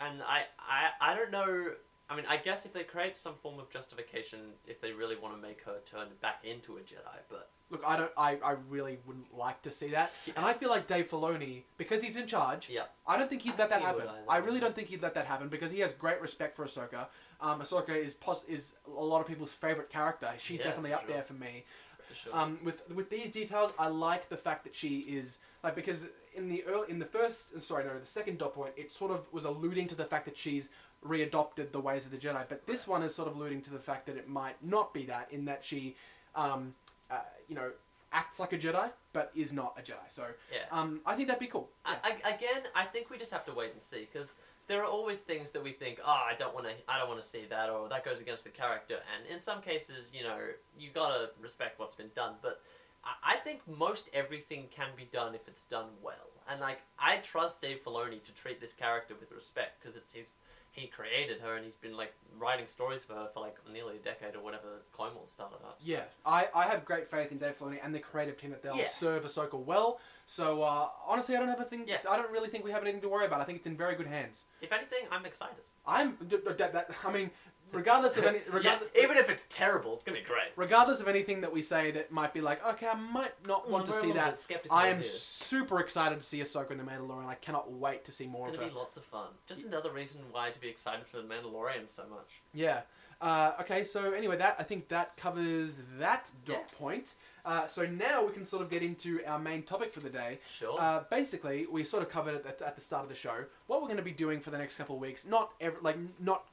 and 0.00 0.22
I 0.22 0.42
I 0.58 1.12
I 1.12 1.14
don't 1.14 1.30
know. 1.30 1.72
I 2.10 2.16
mean, 2.16 2.24
I 2.26 2.38
guess 2.38 2.64
if 2.64 2.72
they 2.72 2.84
create 2.84 3.18
some 3.18 3.34
form 3.34 3.58
of 3.60 3.68
justification, 3.68 4.38
if 4.66 4.80
they 4.80 4.92
really 4.92 5.16
want 5.16 5.34
to 5.34 5.40
make 5.42 5.62
her 5.64 5.76
turn 5.84 6.08
back 6.22 6.42
into 6.42 6.78
a 6.78 6.80
Jedi, 6.80 7.18
but 7.28 7.50
Look, 7.70 7.82
I 7.86 7.98
don't 7.98 8.10
I, 8.16 8.38
I 8.42 8.52
really 8.70 8.98
wouldn't 9.06 9.36
like 9.36 9.60
to 9.62 9.70
see 9.70 9.88
that. 9.90 10.10
And 10.34 10.42
I 10.46 10.54
feel 10.54 10.70
like 10.70 10.86
Dave 10.86 11.10
Filoni 11.10 11.64
because 11.76 12.00
he's 12.02 12.16
in 12.16 12.26
charge. 12.26 12.70
yeah, 12.70 12.84
I 13.06 13.18
don't 13.18 13.28
think 13.28 13.42
he'd 13.42 13.52
I 13.52 13.56
let 13.58 13.68
that 13.70 13.80
he 13.80 13.84
happen. 13.84 14.02
either. 14.08 14.18
I 14.26 14.38
really 14.38 14.58
don't 14.58 14.74
think 14.74 14.88
he'd 14.88 15.02
let 15.02 15.12
that 15.14 15.26
happen 15.26 15.48
because 15.48 15.70
he 15.70 15.80
has 15.80 15.92
great 15.92 16.18
respect 16.22 16.56
for 16.56 16.64
Ahsoka. 16.64 17.08
Um, 17.42 17.60
Ahsoka 17.60 17.90
is 17.90 18.14
pos- 18.14 18.44
is 18.48 18.74
a 18.86 18.90
lot 18.90 19.20
of 19.20 19.26
people's 19.26 19.52
favorite 19.52 19.90
character. 19.90 20.32
She's 20.38 20.60
Yeah, 20.60 20.66
definitely 20.68 20.94
up 20.94 21.04
sure. 21.04 21.12
there 21.14 21.22
for 21.22 21.34
me. 21.34 21.66
Sure. 22.14 22.36
Um, 22.36 22.58
with 22.64 22.82
with 22.90 23.10
these 23.10 23.30
details, 23.30 23.72
I 23.78 23.88
like 23.88 24.28
the 24.28 24.36
fact 24.36 24.64
that 24.64 24.74
she 24.74 24.98
is 25.00 25.38
like 25.62 25.74
because 25.74 26.06
in 26.34 26.48
the 26.48 26.64
early, 26.64 26.90
in 26.90 26.98
the 26.98 27.06
first 27.06 27.60
sorry 27.60 27.84
no 27.84 27.98
the 27.98 28.06
second 28.06 28.38
dot 28.38 28.54
point 28.54 28.72
it 28.76 28.92
sort 28.92 29.10
of 29.10 29.32
was 29.32 29.44
alluding 29.44 29.88
to 29.88 29.94
the 29.94 30.04
fact 30.04 30.24
that 30.26 30.36
she's 30.36 30.70
readopted 31.06 31.72
the 31.72 31.80
ways 31.80 32.04
of 32.04 32.12
the 32.12 32.16
Jedi, 32.18 32.44
but 32.48 32.66
this 32.66 32.86
one 32.86 33.02
is 33.02 33.14
sort 33.14 33.28
of 33.28 33.36
alluding 33.36 33.62
to 33.62 33.70
the 33.70 33.78
fact 33.78 34.06
that 34.06 34.16
it 34.16 34.28
might 34.28 34.56
not 34.62 34.92
be 34.92 35.04
that 35.06 35.28
in 35.30 35.44
that 35.44 35.64
she, 35.64 35.94
um, 36.34 36.74
uh, 37.10 37.20
you 37.48 37.54
know, 37.54 37.70
acts 38.12 38.40
like 38.40 38.52
a 38.52 38.58
Jedi 38.58 38.90
but 39.12 39.30
is 39.34 39.52
not 39.52 39.74
a 39.78 39.82
Jedi. 39.82 40.08
So 40.10 40.24
yeah. 40.52 40.60
um, 40.72 41.00
I 41.06 41.14
think 41.14 41.28
that'd 41.28 41.40
be 41.40 41.46
cool. 41.46 41.68
I, 41.84 41.96
I, 42.02 42.30
again, 42.30 42.62
I 42.74 42.84
think 42.84 43.10
we 43.10 43.18
just 43.18 43.32
have 43.32 43.44
to 43.46 43.52
wait 43.52 43.72
and 43.72 43.80
see 43.80 44.08
because 44.12 44.38
there 44.68 44.82
are 44.82 44.86
always 44.86 45.20
things 45.20 45.50
that 45.50 45.64
we 45.64 45.72
think, 45.72 45.98
oh, 46.04 46.10
I 46.10 46.34
don't 46.38 46.54
want 46.54 46.66
to, 46.66 46.72
I 46.88 46.98
don't 46.98 47.08
want 47.08 47.20
to 47.20 47.26
see 47.26 47.44
that, 47.50 47.70
or 47.70 47.88
that 47.88 48.04
goes 48.04 48.20
against 48.20 48.44
the 48.44 48.50
character. 48.50 48.96
And 49.16 49.26
in 49.34 49.40
some 49.40 49.60
cases, 49.60 50.12
you 50.14 50.22
know, 50.22 50.36
you 50.78 50.90
gotta 50.94 51.30
respect 51.40 51.80
what's 51.80 51.94
been 51.94 52.10
done. 52.14 52.34
But 52.42 52.60
I, 53.04 53.32
I 53.34 53.36
think 53.36 53.60
most 53.66 54.08
everything 54.12 54.66
can 54.70 54.88
be 54.96 55.08
done 55.12 55.34
if 55.34 55.48
it's 55.48 55.64
done 55.64 55.86
well. 56.02 56.14
And 56.50 56.60
like, 56.60 56.80
I 56.98 57.16
trust 57.16 57.60
Dave 57.60 57.82
Filoni 57.84 58.22
to 58.22 58.32
treat 58.32 58.60
this 58.60 58.72
character 58.72 59.14
with 59.18 59.32
respect 59.32 59.80
because 59.80 59.96
it's 59.96 60.12
his. 60.12 60.30
He 60.70 60.86
created 60.86 61.40
her, 61.40 61.56
and 61.56 61.64
he's 61.64 61.74
been 61.74 61.96
like 61.96 62.12
writing 62.38 62.66
stories 62.66 63.02
for 63.02 63.14
her 63.14 63.28
for 63.34 63.40
like 63.40 63.56
nearly 63.72 63.96
a 63.96 63.98
decade 63.98 64.36
or 64.36 64.42
whatever 64.44 64.82
Clone 64.92 65.14
Wars 65.16 65.28
started 65.30 65.56
up. 65.64 65.78
Yeah, 65.80 66.02
I, 66.24 66.46
I 66.54 66.64
have 66.64 66.84
great 66.84 67.08
faith 67.08 67.32
in 67.32 67.38
Dave 67.38 67.58
Filoni 67.58 67.78
and 67.82 67.92
the 67.92 67.98
creative 67.98 68.38
team 68.40 68.50
that 68.50 68.62
they'll 68.62 68.76
Yeah. 68.76 68.86
serve 68.88 69.24
Ahsoka 69.24 69.58
well. 69.58 69.98
So 70.30 70.60
uh, 70.62 70.88
honestly, 71.06 71.34
I 71.34 71.38
don't 71.38 71.48
have 71.48 71.58
a 71.60 71.64
thing. 71.64 71.84
Yeah. 71.86 71.96
I 72.08 72.16
don't 72.18 72.30
really 72.30 72.48
think 72.50 72.62
we 72.62 72.70
have 72.70 72.82
anything 72.82 73.00
to 73.00 73.08
worry 73.08 73.24
about. 73.24 73.40
I 73.40 73.44
think 73.44 73.56
it's 73.58 73.66
in 73.66 73.78
very 73.78 73.94
good 73.94 74.06
hands. 74.06 74.44
If 74.60 74.72
anything, 74.72 74.98
I'm 75.10 75.24
excited. 75.24 75.56
I'm 75.86 76.16
d- 76.28 76.36
d- 76.44 76.52
that, 76.58 76.74
that 76.74 76.90
I 77.02 77.10
mean, 77.10 77.30
regardless 77.72 78.18
of 78.18 78.24
any, 78.26 78.40
yeah, 78.62 78.78
even 79.00 79.16
if 79.16 79.30
it's 79.30 79.46
terrible, 79.48 79.94
it's 79.94 80.04
gonna 80.04 80.18
be 80.18 80.24
great. 80.24 80.50
regardless 80.56 81.00
of 81.00 81.08
anything 81.08 81.40
that 81.40 81.50
we 81.50 81.62
say 81.62 81.90
that 81.92 82.12
might 82.12 82.34
be 82.34 82.42
like, 82.42 82.62
okay, 82.74 82.88
I 82.88 82.94
might 82.94 83.32
not 83.46 83.70
want 83.70 83.84
Mm, 83.84 83.86
to 83.86 83.92
we're 83.92 83.98
a 84.00 84.02
see 84.02 84.12
that. 84.12 84.38
skeptical 84.38 84.76
I 84.76 84.88
am 84.88 85.02
super 85.02 85.80
excited 85.80 86.20
to 86.20 86.26
see 86.26 86.40
Ahsoka 86.40 86.72
in 86.72 86.76
the 86.78 86.84
Mandalorian. 86.84 87.26
I 87.26 87.36
cannot 87.36 87.72
wait 87.72 88.04
to 88.04 88.12
see 88.12 88.26
more 88.26 88.48
It's 88.48 88.54
of 88.56 88.60
gonna 88.60 88.68
her. 88.68 88.74
be 88.74 88.78
lots 88.78 88.98
of 88.98 89.04
fun. 89.06 89.28
Just 89.46 89.64
another 89.64 89.90
reason 89.90 90.20
why 90.30 90.50
to 90.50 90.60
be 90.60 90.68
excited 90.68 91.06
for 91.06 91.16
the 91.16 91.22
Mandalorian 91.26 91.88
so 91.88 92.02
much. 92.10 92.42
Yeah. 92.52 92.82
Uh, 93.22 93.52
okay, 93.62 93.82
so 93.82 94.12
anyway, 94.12 94.36
that 94.36 94.56
I 94.58 94.62
think 94.62 94.88
that 94.90 95.16
covers 95.16 95.80
that 95.98 96.30
dot 96.44 96.58
Yeah. 96.70 96.78
point. 96.78 97.14
Uh, 97.48 97.66
so 97.66 97.86
now 97.86 98.22
we 98.22 98.30
can 98.30 98.44
sort 98.44 98.62
of 98.62 98.68
get 98.68 98.82
into 98.82 99.20
our 99.26 99.38
main 99.38 99.62
topic 99.62 99.90
for 99.94 100.00
the 100.00 100.10
day. 100.10 100.38
Sure. 100.46 100.78
Uh, 100.78 101.04
basically, 101.10 101.66
we 101.72 101.82
sort 101.82 102.02
of 102.02 102.10
covered 102.10 102.34
it 102.34 102.44
at, 102.46 102.60
at 102.60 102.74
the 102.74 102.80
start 102.82 103.04
of 103.04 103.08
the 103.08 103.14
show. 103.14 103.44
What 103.68 103.80
we're 103.80 103.86
going 103.88 103.96
to 103.96 104.02
be 104.02 104.12
doing 104.12 104.40
for 104.40 104.50
the 104.50 104.58
next 104.58 104.76
couple 104.76 104.96
of 104.96 105.00
weeks, 105.00 105.24
not 105.24 105.52
ever, 105.58 105.78
like 105.80 105.96
not 106.20 106.44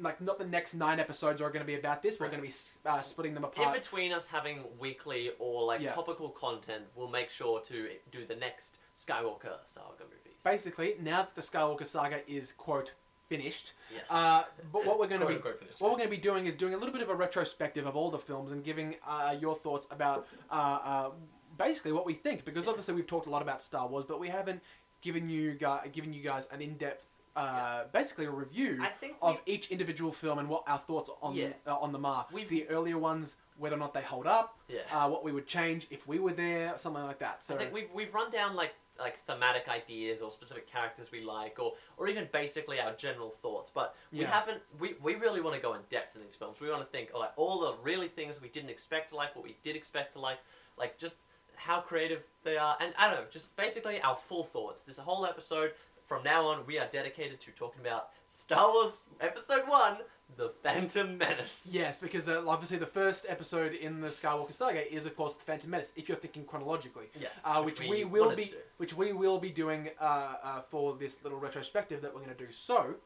like 0.00 0.20
not 0.22 0.38
the 0.38 0.46
next 0.46 0.74
nine 0.74 1.00
episodes 1.00 1.42
are 1.42 1.50
going 1.50 1.60
to 1.60 1.66
be 1.66 1.74
about 1.74 2.02
this. 2.02 2.18
We're 2.18 2.28
going 2.28 2.42
to 2.42 2.48
be 2.48 2.54
uh, 2.86 3.02
splitting 3.02 3.34
them 3.34 3.44
apart. 3.44 3.74
in 3.74 3.80
between 3.80 4.12
us 4.12 4.26
having 4.26 4.60
weekly 4.78 5.32
or 5.38 5.64
like 5.64 5.82
Yeah. 5.82 5.92
topical 5.92 6.30
content, 6.30 6.84
we'll 6.94 7.08
make 7.08 7.28
sure 7.28 7.60
to 7.60 7.88
do 8.10 8.24
the 8.24 8.36
next 8.36 8.78
Skywalker 8.94 9.58
saga 9.64 10.04
movies. 10.04 10.40
Basically, 10.42 10.94
now 11.00 11.22
that 11.22 11.34
the 11.34 11.42
Skywalker 11.42 11.86
saga 11.86 12.20
is 12.30 12.52
quote 12.52 12.92
finished, 13.28 13.72
yes. 13.92 14.10
uh, 14.10 14.44
but 14.72 14.86
what 14.86 14.98
we're 14.98 15.06
going 15.08 15.20
to 15.20 15.26
be 15.26 15.34
unquote 15.34 15.58
finished. 15.58 15.80
What 15.80 15.90
we're 15.90 15.98
going 15.98 16.10
to 16.10 16.16
be 16.16 16.22
doing 16.22 16.46
is 16.46 16.54
doing 16.54 16.74
a 16.74 16.76
little 16.76 16.92
bit 16.92 17.02
of 17.02 17.08
a 17.08 17.14
retrospective 17.14 17.86
of 17.86 17.96
all 17.96 18.10
the 18.10 18.18
films 18.18 18.52
and 18.52 18.62
giving 18.62 18.96
uh, 19.06 19.34
your 19.40 19.54
thoughts 19.54 19.86
about 19.90 20.26
uh, 20.50 20.54
uh, 20.54 21.10
basically 21.58 21.92
what 21.92 22.06
we 22.06 22.14
think. 22.14 22.44
Because 22.44 22.68
obviously 22.68 22.94
we've 22.94 23.06
talked 23.06 23.26
a 23.26 23.30
lot 23.30 23.42
about 23.42 23.62
Star 23.62 23.86
Wars, 23.88 24.04
but 24.04 24.20
we 24.20 24.28
haven't 24.28 24.62
given 25.02 25.28
you 25.28 25.54
guys 25.54 25.88
given 25.92 26.12
you 26.12 26.22
guys 26.22 26.48
an 26.52 26.60
in 26.60 26.76
depth. 26.76 27.06
Uh, 27.34 27.84
basically, 27.92 28.24
a 28.24 28.30
review 28.30 28.82
of 29.20 29.38
each 29.44 29.70
individual 29.70 30.10
film 30.10 30.38
and 30.38 30.48
what 30.48 30.62
our 30.66 30.78
thoughts 30.78 31.10
on 31.20 31.34
Yeah. 31.34 31.48
uh, 31.66 31.76
on 31.76 31.92
them 31.92 32.06
are. 32.06 32.26
We've- 32.32 32.48
the 32.48 32.66
earlier 32.70 32.96
ones, 32.96 33.36
whether 33.58 33.76
or 33.76 33.78
not 33.78 33.92
they 33.92 34.00
hold 34.00 34.26
up, 34.26 34.58
Yeah. 34.68 34.80
uh, 34.90 35.10
what 35.10 35.22
we 35.22 35.32
would 35.32 35.46
change 35.46 35.86
if 35.90 36.06
we 36.08 36.18
were 36.18 36.32
there, 36.32 36.78
something 36.78 37.02
like 37.02 37.18
that. 37.18 37.44
So 37.44 37.54
I 37.54 37.58
think 37.58 37.74
we've 37.74 37.90
we've 37.92 38.14
run 38.14 38.30
down 38.30 38.56
like 38.56 38.74
like 38.98 39.16
thematic 39.18 39.68
ideas 39.68 40.20
or 40.22 40.30
specific 40.30 40.66
characters 40.70 41.10
we 41.12 41.20
like 41.20 41.58
or 41.58 41.74
or 41.96 42.08
even 42.08 42.28
basically 42.32 42.80
our 42.80 42.92
general 42.94 43.30
thoughts 43.30 43.70
but 43.74 43.94
we 44.12 44.20
Yeah. 44.20 44.26
haven't 44.30 44.62
we, 44.78 44.94
we 45.02 45.14
really 45.14 45.40
want 45.40 45.54
to 45.56 45.62
go 45.62 45.74
in 45.74 45.80
depth 45.90 46.16
in 46.16 46.22
these 46.22 46.34
films. 46.36 46.56
We 46.60 46.70
want 46.70 46.82
to 46.82 46.86
think 46.90 47.10
like 47.14 47.32
all 47.36 47.60
the 47.60 47.74
really 47.82 48.08
things 48.08 48.40
we 48.40 48.48
didn't 48.48 48.70
expect 48.70 49.10
to 49.10 49.16
like 49.16 49.34
what 49.36 49.44
we 49.44 49.56
did 49.62 49.76
expect 49.76 50.12
to 50.14 50.20
like 50.20 50.38
like 50.78 50.98
just 50.98 51.16
how 51.56 51.80
creative 51.80 52.22
they 52.44 52.56
are. 52.58 52.76
And 52.80 52.92
i 52.98 53.06
don't 53.08 53.20
know 53.20 53.26
just 53.30 53.54
basically 53.56 54.00
our 54.02 54.16
full 54.16 54.44
thoughts. 54.44 54.82
This 54.82 54.98
whole 54.98 55.24
episode 55.26 55.72
from 56.06 56.22
now 56.22 56.46
on 56.46 56.64
we 56.66 56.78
are 56.78 56.86
dedicated 56.90 57.40
to 57.40 57.50
talking 57.52 57.80
about 57.80 58.10
star 58.28 58.68
wars 58.72 59.02
episode 59.20 59.62
1 59.66 59.96
the 60.36 60.50
phantom 60.62 61.18
menace 61.18 61.70
Yes, 61.72 61.98
because 61.98 62.28
uh, 62.28 62.44
obviously 62.46 62.78
the 62.78 62.86
first 62.86 63.26
episode 63.28 63.72
in 63.72 64.00
the 64.00 64.08
Skywalker 64.08 64.52
saga 64.52 64.92
is, 64.92 65.06
of 65.06 65.16
course, 65.16 65.34
the 65.34 65.44
Phantom 65.44 65.70
Menace. 65.70 65.92
If 65.96 66.08
you're 66.08 66.18
thinking 66.18 66.44
chronologically, 66.44 67.06
yes 67.18 67.42
uh, 67.46 67.62
which, 67.62 67.80
we, 67.80 68.04
will 68.04 68.34
be, 68.34 68.52
which 68.78 68.94
we 68.94 69.12
will 69.12 69.38
be 69.38 69.50
doing 69.50 69.90
uh, 70.00 70.04
uh, 70.42 70.60
for 70.68 70.94
this 70.96 71.22
little 71.22 71.38
retrospective 71.38 72.02
that 72.02 72.12
we're 72.14 72.20
going 72.20 72.36
to 72.36 72.44
do. 72.44 72.50
So, 72.50 72.96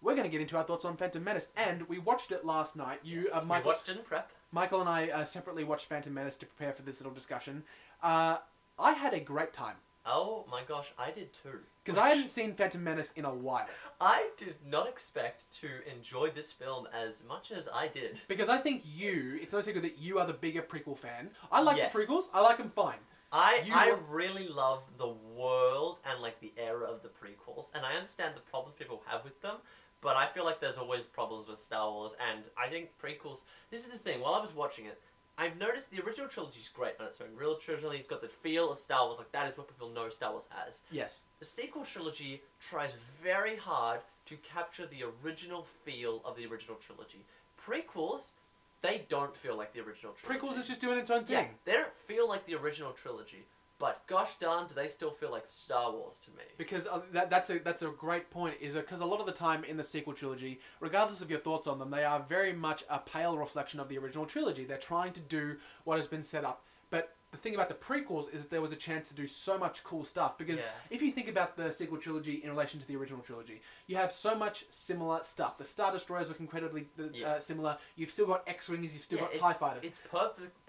we're 0.00 0.14
going 0.14 0.26
to 0.26 0.30
get 0.30 0.40
into 0.40 0.56
our 0.56 0.62
thoughts 0.62 0.84
on 0.84 0.96
Phantom 0.96 1.22
Menace, 1.22 1.48
and 1.56 1.88
we 1.88 1.98
watched 1.98 2.32
it 2.32 2.44
last 2.44 2.76
night. 2.76 3.00
You, 3.02 3.16
Yes, 3.16 3.34
uh, 3.34 3.40
we 3.42 3.48
Michael, 3.48 3.68
watched 3.70 3.88
it 3.88 3.96
in 3.98 4.04
prep 4.04 4.30
Michael, 4.52 4.80
and 4.80 4.88
I 4.88 5.08
uh, 5.08 5.24
separately 5.24 5.64
watched 5.64 5.86
Phantom 5.86 6.12
Menace 6.12 6.36
to 6.36 6.46
prepare 6.46 6.72
for 6.72 6.82
this 6.82 7.00
little 7.00 7.12
discussion. 7.12 7.64
Uh, 8.02 8.38
I 8.78 8.92
had 8.92 9.12
a 9.12 9.20
great 9.20 9.52
time 9.52 9.76
oh 10.08 10.44
my 10.50 10.62
gosh 10.66 10.90
i 10.98 11.10
did 11.10 11.32
too 11.32 11.58
because 11.84 11.96
I 11.98 12.08
hadn't 12.10 12.30
seen 12.38 12.54
Phantom 12.54 12.84
Menace 12.84 13.12
in 13.12 13.24
a 13.24 13.32
while. 13.32 13.64
I 13.98 14.28
did 14.36 14.56
not 14.66 14.86
expect 14.88 15.50
to 15.62 15.68
enjoy 15.90 16.28
this 16.28 16.52
film 16.52 16.86
as 16.92 17.24
much 17.26 17.50
as 17.50 17.66
I 17.74 17.88
did. 17.88 18.20
Because 18.28 18.50
I 18.50 18.58
think 18.58 18.82
you, 18.84 19.38
it's 19.40 19.54
no 19.54 19.62
secret 19.62 19.80
that 19.84 19.96
you 19.96 20.18
are 20.18 20.26
the 20.26 20.34
bigger 20.34 20.60
prequel 20.60 20.98
fan. 20.98 21.30
I 21.50 21.62
like 21.62 21.78
Yes. 21.78 21.94
the 21.94 22.00
prequels. 22.00 22.24
I 22.34 22.42
like 22.42 22.58
them 22.58 22.68
fine. 22.68 22.98
I 23.32 23.62
You 23.64 23.72
I 23.74 23.92
were- 23.92 23.96
really 24.16 24.48
love 24.48 24.82
the 24.98 25.08
world 25.08 26.00
and 26.04 26.20
like 26.20 26.38
the 26.40 26.52
era 26.58 26.84
of 26.84 27.02
the 27.02 27.08
prequels, 27.08 27.70
and 27.74 27.86
I 27.86 27.94
understand 27.94 28.34
the 28.36 28.40
problems 28.42 28.76
people 28.78 29.02
have 29.06 29.24
with 29.24 29.40
them. 29.40 29.56
But 30.02 30.14
I 30.16 30.26
feel 30.26 30.44
like 30.44 30.60
there's 30.60 30.76
always 30.78 31.06
problems 31.06 31.48
with 31.48 31.60
Star 31.60 31.90
Wars, 31.90 32.14
and 32.30 32.48
I 32.56 32.68
think 32.68 32.90
prequels. 33.02 33.42
This 33.70 33.86
is 33.86 33.92
the 33.92 33.98
thing. 33.98 34.20
While 34.20 34.34
I 34.34 34.40
was 34.40 34.54
watching 34.54 34.84
it, 34.84 35.00
I've 35.38 35.56
noticed 35.56 35.92
the 35.92 36.02
original 36.02 36.28
trilogy 36.28 36.58
is 36.58 36.68
great 36.68 36.94
on 36.98 37.06
its 37.06 37.20
own. 37.20 37.28
Real 37.36 37.54
trilogy, 37.56 37.96
it's 37.96 38.08
got 38.08 38.20
the 38.20 38.28
feel 38.28 38.72
of 38.72 38.80
Star 38.80 39.04
Wars. 39.04 39.18
Like 39.18 39.30
that 39.30 39.46
is 39.46 39.56
what 39.56 39.68
people 39.68 39.88
know 39.88 40.08
Star 40.08 40.32
Wars 40.32 40.48
as. 40.66 40.80
Yes. 40.90 41.24
The 41.38 41.44
sequel 41.44 41.84
trilogy 41.84 42.42
tries 42.60 42.96
very 43.22 43.56
hard 43.56 44.00
to 44.26 44.36
capture 44.38 44.84
the 44.84 45.04
original 45.22 45.62
feel 45.62 46.22
of 46.24 46.36
the 46.36 46.44
original 46.46 46.76
trilogy. 46.76 47.24
Prequels, 47.58 48.32
they 48.82 49.06
don't 49.08 49.34
feel 49.34 49.56
like 49.56 49.72
the 49.72 49.80
original 49.80 50.12
trilogy. 50.12 50.40
Prequels 50.40 50.58
is 50.58 50.66
just 50.66 50.80
doing 50.80 50.98
its 50.98 51.10
own 51.10 51.24
yeah, 51.28 51.42
thing. 51.42 51.50
they 51.64 51.72
don't 51.72 51.94
feel 51.94 52.28
like 52.28 52.44
the 52.44 52.56
original 52.56 52.90
trilogy, 52.90 53.46
but 53.78 54.02
gosh 54.06 54.34
darn, 54.36 54.66
do 54.66 54.74
they 54.74 54.88
still 54.88 55.10
feel 55.10 55.30
like 55.30 55.46
Star 55.46 55.92
Wars 55.92 56.18
to 56.18 56.30
me? 56.32 56.42
Because 56.56 56.86
uh, 56.86 57.00
that, 57.12 57.30
that's 57.30 57.48
a 57.50 57.58
that's 57.60 57.82
a 57.82 57.88
great 57.88 58.30
point. 58.30 58.56
Is 58.60 58.74
because 58.74 59.00
a 59.00 59.04
lot 59.04 59.20
of 59.20 59.26
the 59.26 59.32
time 59.32 59.64
in 59.64 59.76
the 59.76 59.84
sequel 59.84 60.14
trilogy, 60.14 60.60
regardless 60.80 61.22
of 61.22 61.30
your 61.30 61.38
thoughts 61.38 61.66
on 61.66 61.78
them, 61.78 61.90
they 61.90 62.04
are 62.04 62.24
very 62.28 62.52
much 62.52 62.84
a 62.90 62.98
pale 62.98 63.38
reflection 63.38 63.78
of 63.78 63.88
the 63.88 63.98
original 63.98 64.26
trilogy. 64.26 64.64
They're 64.64 64.78
trying 64.78 65.12
to 65.12 65.20
do 65.20 65.56
what 65.84 65.98
has 65.98 66.08
been 66.08 66.22
set 66.22 66.44
up. 66.44 66.64
The 67.30 67.36
thing 67.36 67.54
about 67.54 67.68
the 67.68 67.74
prequels 67.74 68.32
is 68.32 68.40
that 68.40 68.50
there 68.50 68.62
was 68.62 68.72
a 68.72 68.76
chance 68.76 69.08
to 69.08 69.14
do 69.14 69.26
so 69.26 69.58
much 69.58 69.84
cool 69.84 70.02
stuff. 70.06 70.38
Because 70.38 70.60
Yeah. 70.60 70.70
if 70.88 71.02
you 71.02 71.12
think 71.12 71.28
about 71.28 71.56
the 71.56 71.70
sequel 71.72 71.98
trilogy 71.98 72.42
in 72.42 72.48
relation 72.48 72.80
to 72.80 72.86
the 72.86 72.96
original 72.96 73.20
trilogy, 73.20 73.60
you 73.86 73.96
have 73.96 74.12
so 74.12 74.34
much 74.34 74.64
similar 74.70 75.22
stuff. 75.22 75.58
The 75.58 75.64
Star 75.66 75.92
Destroyers 75.92 76.28
look 76.28 76.40
incredibly 76.40 76.88
uh, 76.98 77.02
Yeah. 77.12 77.38
similar. 77.38 77.76
You've 77.96 78.10
still 78.10 78.26
got 78.26 78.48
X 78.48 78.70
wings. 78.70 78.94
You've 78.94 79.02
still 79.02 79.18
Yeah, 79.18 79.24
got 79.26 79.34
Tie 79.34 79.52
fighters. 79.52 79.84
It's 79.84 79.98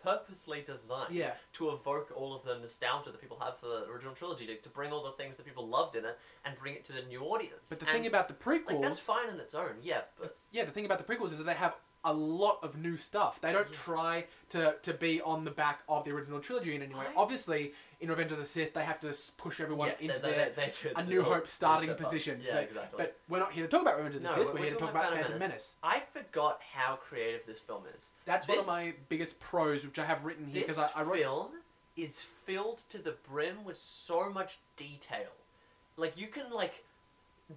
purposely 0.04 0.62
designed 0.62 1.15
Yeah. 1.15 1.36
to 1.54 1.69
evoke 1.69 2.12
all 2.13 2.34
of 2.36 2.43
the 2.43 2.58
nostalgia 2.60 3.12
that 3.12 3.22
people 3.22 3.39
have 3.39 3.58
for 3.58 3.67
the 3.67 3.86
original 3.86 4.13
trilogy, 4.13 4.45
to, 4.48 4.58
to 4.58 4.69
bring 4.69 4.91
all 4.91 5.04
the 5.04 5.12
things 5.13 5.38
that 5.38 5.45
people 5.45 5.65
loved 5.65 5.95
in 5.95 6.04
it 6.04 6.19
and 6.43 6.58
bring 6.58 6.76
it 6.76 6.84
to 6.86 6.91
the 6.91 7.04
new 7.04 7.22
audience. 7.24 7.69
but 7.69 7.80
the 7.80 7.86
And, 7.86 7.93
thing 8.00 8.08
about 8.08 8.28
the 8.28 8.34
prequels, 8.34 8.65
like 8.67 8.82
that's 8.82 9.00
fine 9.00 9.30
in 9.30 9.39
its 9.39 9.56
own, 9.56 9.78
yeah, 9.82 10.02
but 10.19 10.38
yeah, 10.52 10.65
the 10.65 10.72
thing 10.72 10.86
about 10.86 10.98
the 10.98 11.04
prequels 11.06 11.32
is 11.32 11.38
that 11.38 11.45
they 11.45 11.54
have 11.54 11.76
a 12.03 12.13
lot 12.13 12.59
of 12.63 12.77
new 12.77 12.97
stuff. 12.97 13.41
They 13.41 13.51
don't 13.51 13.67
Yeah. 13.69 13.75
try 13.77 14.25
to, 14.51 14.75
to 14.83 14.93
be 14.93 15.21
on 15.21 15.43
the 15.43 15.51
back 15.51 15.81
of 15.89 16.05
the 16.05 16.12
original 16.12 16.39
trilogy 16.39 16.75
in 16.75 16.81
any 16.81 16.93
way. 16.93 17.05
Obviously, 17.15 17.73
in 17.99 18.09
Revenge 18.09 18.31
of 18.31 18.38
the 18.38 18.45
Sith, 18.45 18.73
they 18.73 18.83
have 18.85 19.01
to 19.01 19.13
push 19.38 19.59
everyone 19.59 19.89
yeah, 19.89 20.09
into 20.09 20.21
they, 20.21 20.31
their 20.31 20.49
they, 20.51 20.71
they, 20.83 20.91
a 20.95 21.03
New 21.03 21.21
Hope 21.21 21.49
starting 21.49 21.93
positions. 21.95 22.45
Yeah, 22.47 22.53
but, 22.55 22.63
exactly. 22.63 22.97
but 22.97 23.17
we're 23.27 23.39
not 23.39 23.51
here 23.51 23.65
to 23.65 23.69
talk 23.69 23.81
about 23.81 23.97
Revenge 23.97 24.15
of 24.15 24.21
the 24.23 24.27
No, 24.29 24.35
Sith. 24.35 24.45
we're- 24.45 24.53
We're, 24.53 24.59
here 24.62 24.69
to 24.71 24.75
talk 24.77 24.89
about 24.91 25.03
about 25.12 25.15
Phantom 25.15 25.39
Menace. 25.39 25.49
Menace. 25.49 25.75
I 25.83 26.03
forgot 26.13 26.62
how 26.73 26.95
creative 26.95 27.45
this 27.45 27.59
film 27.59 27.83
is. 27.93 28.12
That's 28.25 28.47
one 28.47 28.59
of 28.59 28.67
my 28.67 28.93
biggest 29.09 29.39
pros, 29.39 29.85
which 29.85 29.99
I 29.99 30.05
have 30.05 30.23
written 30.23 30.45
here 30.45 30.63
This 30.65 30.75
because 30.77 30.91
I, 30.95 31.01
I 31.01 31.03
wrote. 31.03 31.19
film 31.19 31.47
is 31.97 32.21
filled 32.21 32.77
to 32.89 32.97
the 32.97 33.15
brim 33.29 33.65
with 33.65 33.77
so 33.77 34.29
much 34.29 34.59
detail. 34.77 35.27
Like 35.97 36.17
you 36.17 36.27
can 36.27 36.49
like 36.51 36.85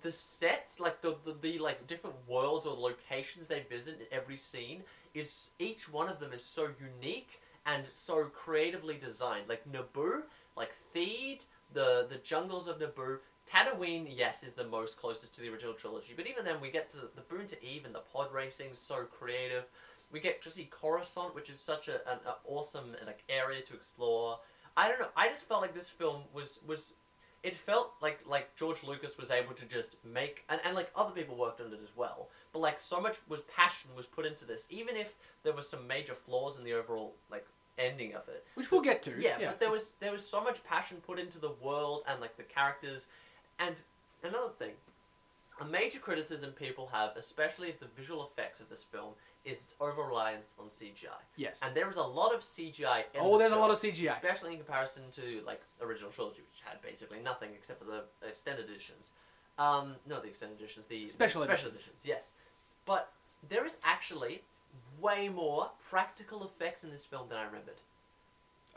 the 0.00 0.12
sets, 0.12 0.80
like 0.80 1.02
the, 1.02 1.16
the, 1.24 1.36
the 1.40 1.58
like 1.58 1.86
different 1.86 2.16
worlds 2.26 2.66
or 2.66 2.74
locations 2.74 3.46
they 3.46 3.64
visit 3.68 4.00
in 4.00 4.06
every 4.10 4.36
scene 4.36 4.82
is 5.14 5.50
each 5.58 5.92
one 5.92 6.08
of 6.08 6.18
them 6.18 6.32
is 6.32 6.44
so 6.44 6.68
unique 6.80 7.40
and 7.66 7.86
so 7.86 8.24
creatively 8.24 8.96
designed. 8.96 9.48
Like 9.48 9.70
Naboo, 9.70 10.22
like 10.56 10.72
Theed, 10.94 11.40
the 11.72 12.06
the 12.08 12.16
jungles 12.16 12.68
of 12.68 12.78
Naboo. 12.78 13.18
Tatooine, 13.44 14.06
yes, 14.08 14.44
is 14.44 14.52
the 14.52 14.64
most 14.64 14.96
closest 14.96 15.34
to 15.34 15.40
the 15.40 15.48
original 15.48 15.74
trilogy, 15.74 16.14
but 16.16 16.28
even 16.28 16.44
then, 16.44 16.60
we 16.60 16.70
get 16.70 16.88
to 16.90 16.96
the 16.96 17.22
Boonta 17.22 17.60
Eve 17.60 17.84
and 17.84 17.94
the 17.94 17.98
pod 17.98 18.32
racing, 18.32 18.68
so 18.72 19.02
creative. 19.02 19.64
We 20.12 20.20
get 20.20 20.40
to 20.42 20.50
see 20.50 20.66
Coruscant, 20.70 21.34
which 21.34 21.50
is 21.50 21.58
such 21.58 21.88
a, 21.88 21.94
an, 22.08 22.18
a 22.24 22.34
awesome 22.46 22.94
like 23.04 23.24
area 23.28 23.60
to 23.62 23.74
explore. 23.74 24.38
I 24.76 24.88
don't 24.88 25.00
know. 25.00 25.08
I 25.16 25.28
just 25.28 25.48
felt 25.48 25.60
like 25.60 25.74
this 25.74 25.90
film 25.90 26.22
was 26.32 26.60
was. 26.66 26.94
It 27.42 27.56
felt 27.56 27.92
like 28.00 28.20
like 28.26 28.54
George 28.56 28.84
Lucas 28.84 29.18
was 29.18 29.30
able 29.30 29.54
to 29.54 29.66
just 29.66 29.96
make 30.04 30.44
and, 30.48 30.60
and 30.64 30.76
like 30.76 30.90
other 30.94 31.10
people 31.10 31.36
worked 31.36 31.60
on 31.60 31.68
it 31.68 31.80
as 31.82 31.90
well. 31.96 32.28
But 32.52 32.60
like 32.60 32.78
so 32.78 33.00
much 33.00 33.18
was 33.28 33.42
passion 33.42 33.90
was 33.96 34.06
put 34.06 34.26
into 34.26 34.44
this, 34.44 34.66
even 34.70 34.96
if 34.96 35.14
there 35.42 35.52
was 35.52 35.68
some 35.68 35.86
major 35.86 36.14
flaws 36.14 36.56
in 36.56 36.64
the 36.64 36.72
overall 36.74 37.14
like 37.30 37.46
ending 37.78 38.14
of 38.14 38.28
it. 38.28 38.44
Which 38.54 38.70
we'll 38.70 38.80
get 38.80 39.02
to. 39.04 39.14
Yeah, 39.18 39.38
but 39.40 39.60
there 39.60 39.70
was 39.70 39.94
there 40.00 40.12
was 40.12 40.26
so 40.26 40.42
much 40.42 40.62
passion 40.64 40.98
put 41.04 41.18
into 41.18 41.38
the 41.38 41.52
world 41.62 42.02
and 42.06 42.20
like 42.20 42.36
the 42.36 42.42
characters, 42.44 43.08
and 43.58 43.80
another 44.22 44.50
thing, 44.58 44.72
a 45.60 45.64
major 45.64 45.98
criticism 45.98 46.50
people 46.52 46.90
have, 46.92 47.16
especially 47.16 47.70
of 47.70 47.80
the 47.80 47.88
visual 47.96 48.30
effects 48.32 48.60
of 48.60 48.68
this 48.68 48.84
film, 48.84 49.12
is 49.44 49.64
its 49.64 49.74
over 49.80 50.02
reliance 50.02 50.54
on 50.60 50.66
CGI. 50.66 51.08
Yes. 51.36 51.60
And 51.64 51.74
there 51.74 51.88
is 51.88 51.96
a 51.96 52.02
lot 52.02 52.34
of 52.34 52.40
CGI. 52.40 53.04
In 53.14 53.20
Oh, 53.20 53.38
there's 53.38 53.52
a 53.52 53.56
lot 53.56 53.70
of 53.70 53.76
CGI. 53.76 54.08
especially 54.10 54.52
in 54.52 54.58
comparison 54.58 55.04
to 55.12 55.42
like 55.46 55.60
original 55.80 56.10
trilogy, 56.10 56.40
which 56.42 56.60
had 56.64 56.80
basically 56.82 57.18
nothing 57.20 57.50
except 57.54 57.80
for 57.80 57.86
the 57.86 58.04
extended 58.26 58.66
editions. 58.68 59.12
Um, 59.58 59.96
no, 60.06 60.20
the 60.20 60.28
extended 60.28 60.58
editions, 60.58 60.86
the 60.86 61.06
Special 61.06 61.40
the 61.40 61.46
special 61.46 61.68
editions. 61.70 61.94
editions. 61.96 62.06
Yes, 62.06 62.32
but 62.86 63.12
there 63.48 63.66
is 63.66 63.76
actually 63.84 64.42
way 65.00 65.28
more 65.28 65.70
practical 65.80 66.44
effects 66.44 66.84
in 66.84 66.90
this 66.90 67.04
film 67.04 67.28
than 67.28 67.38
I 67.38 67.44
remembered. 67.44 67.80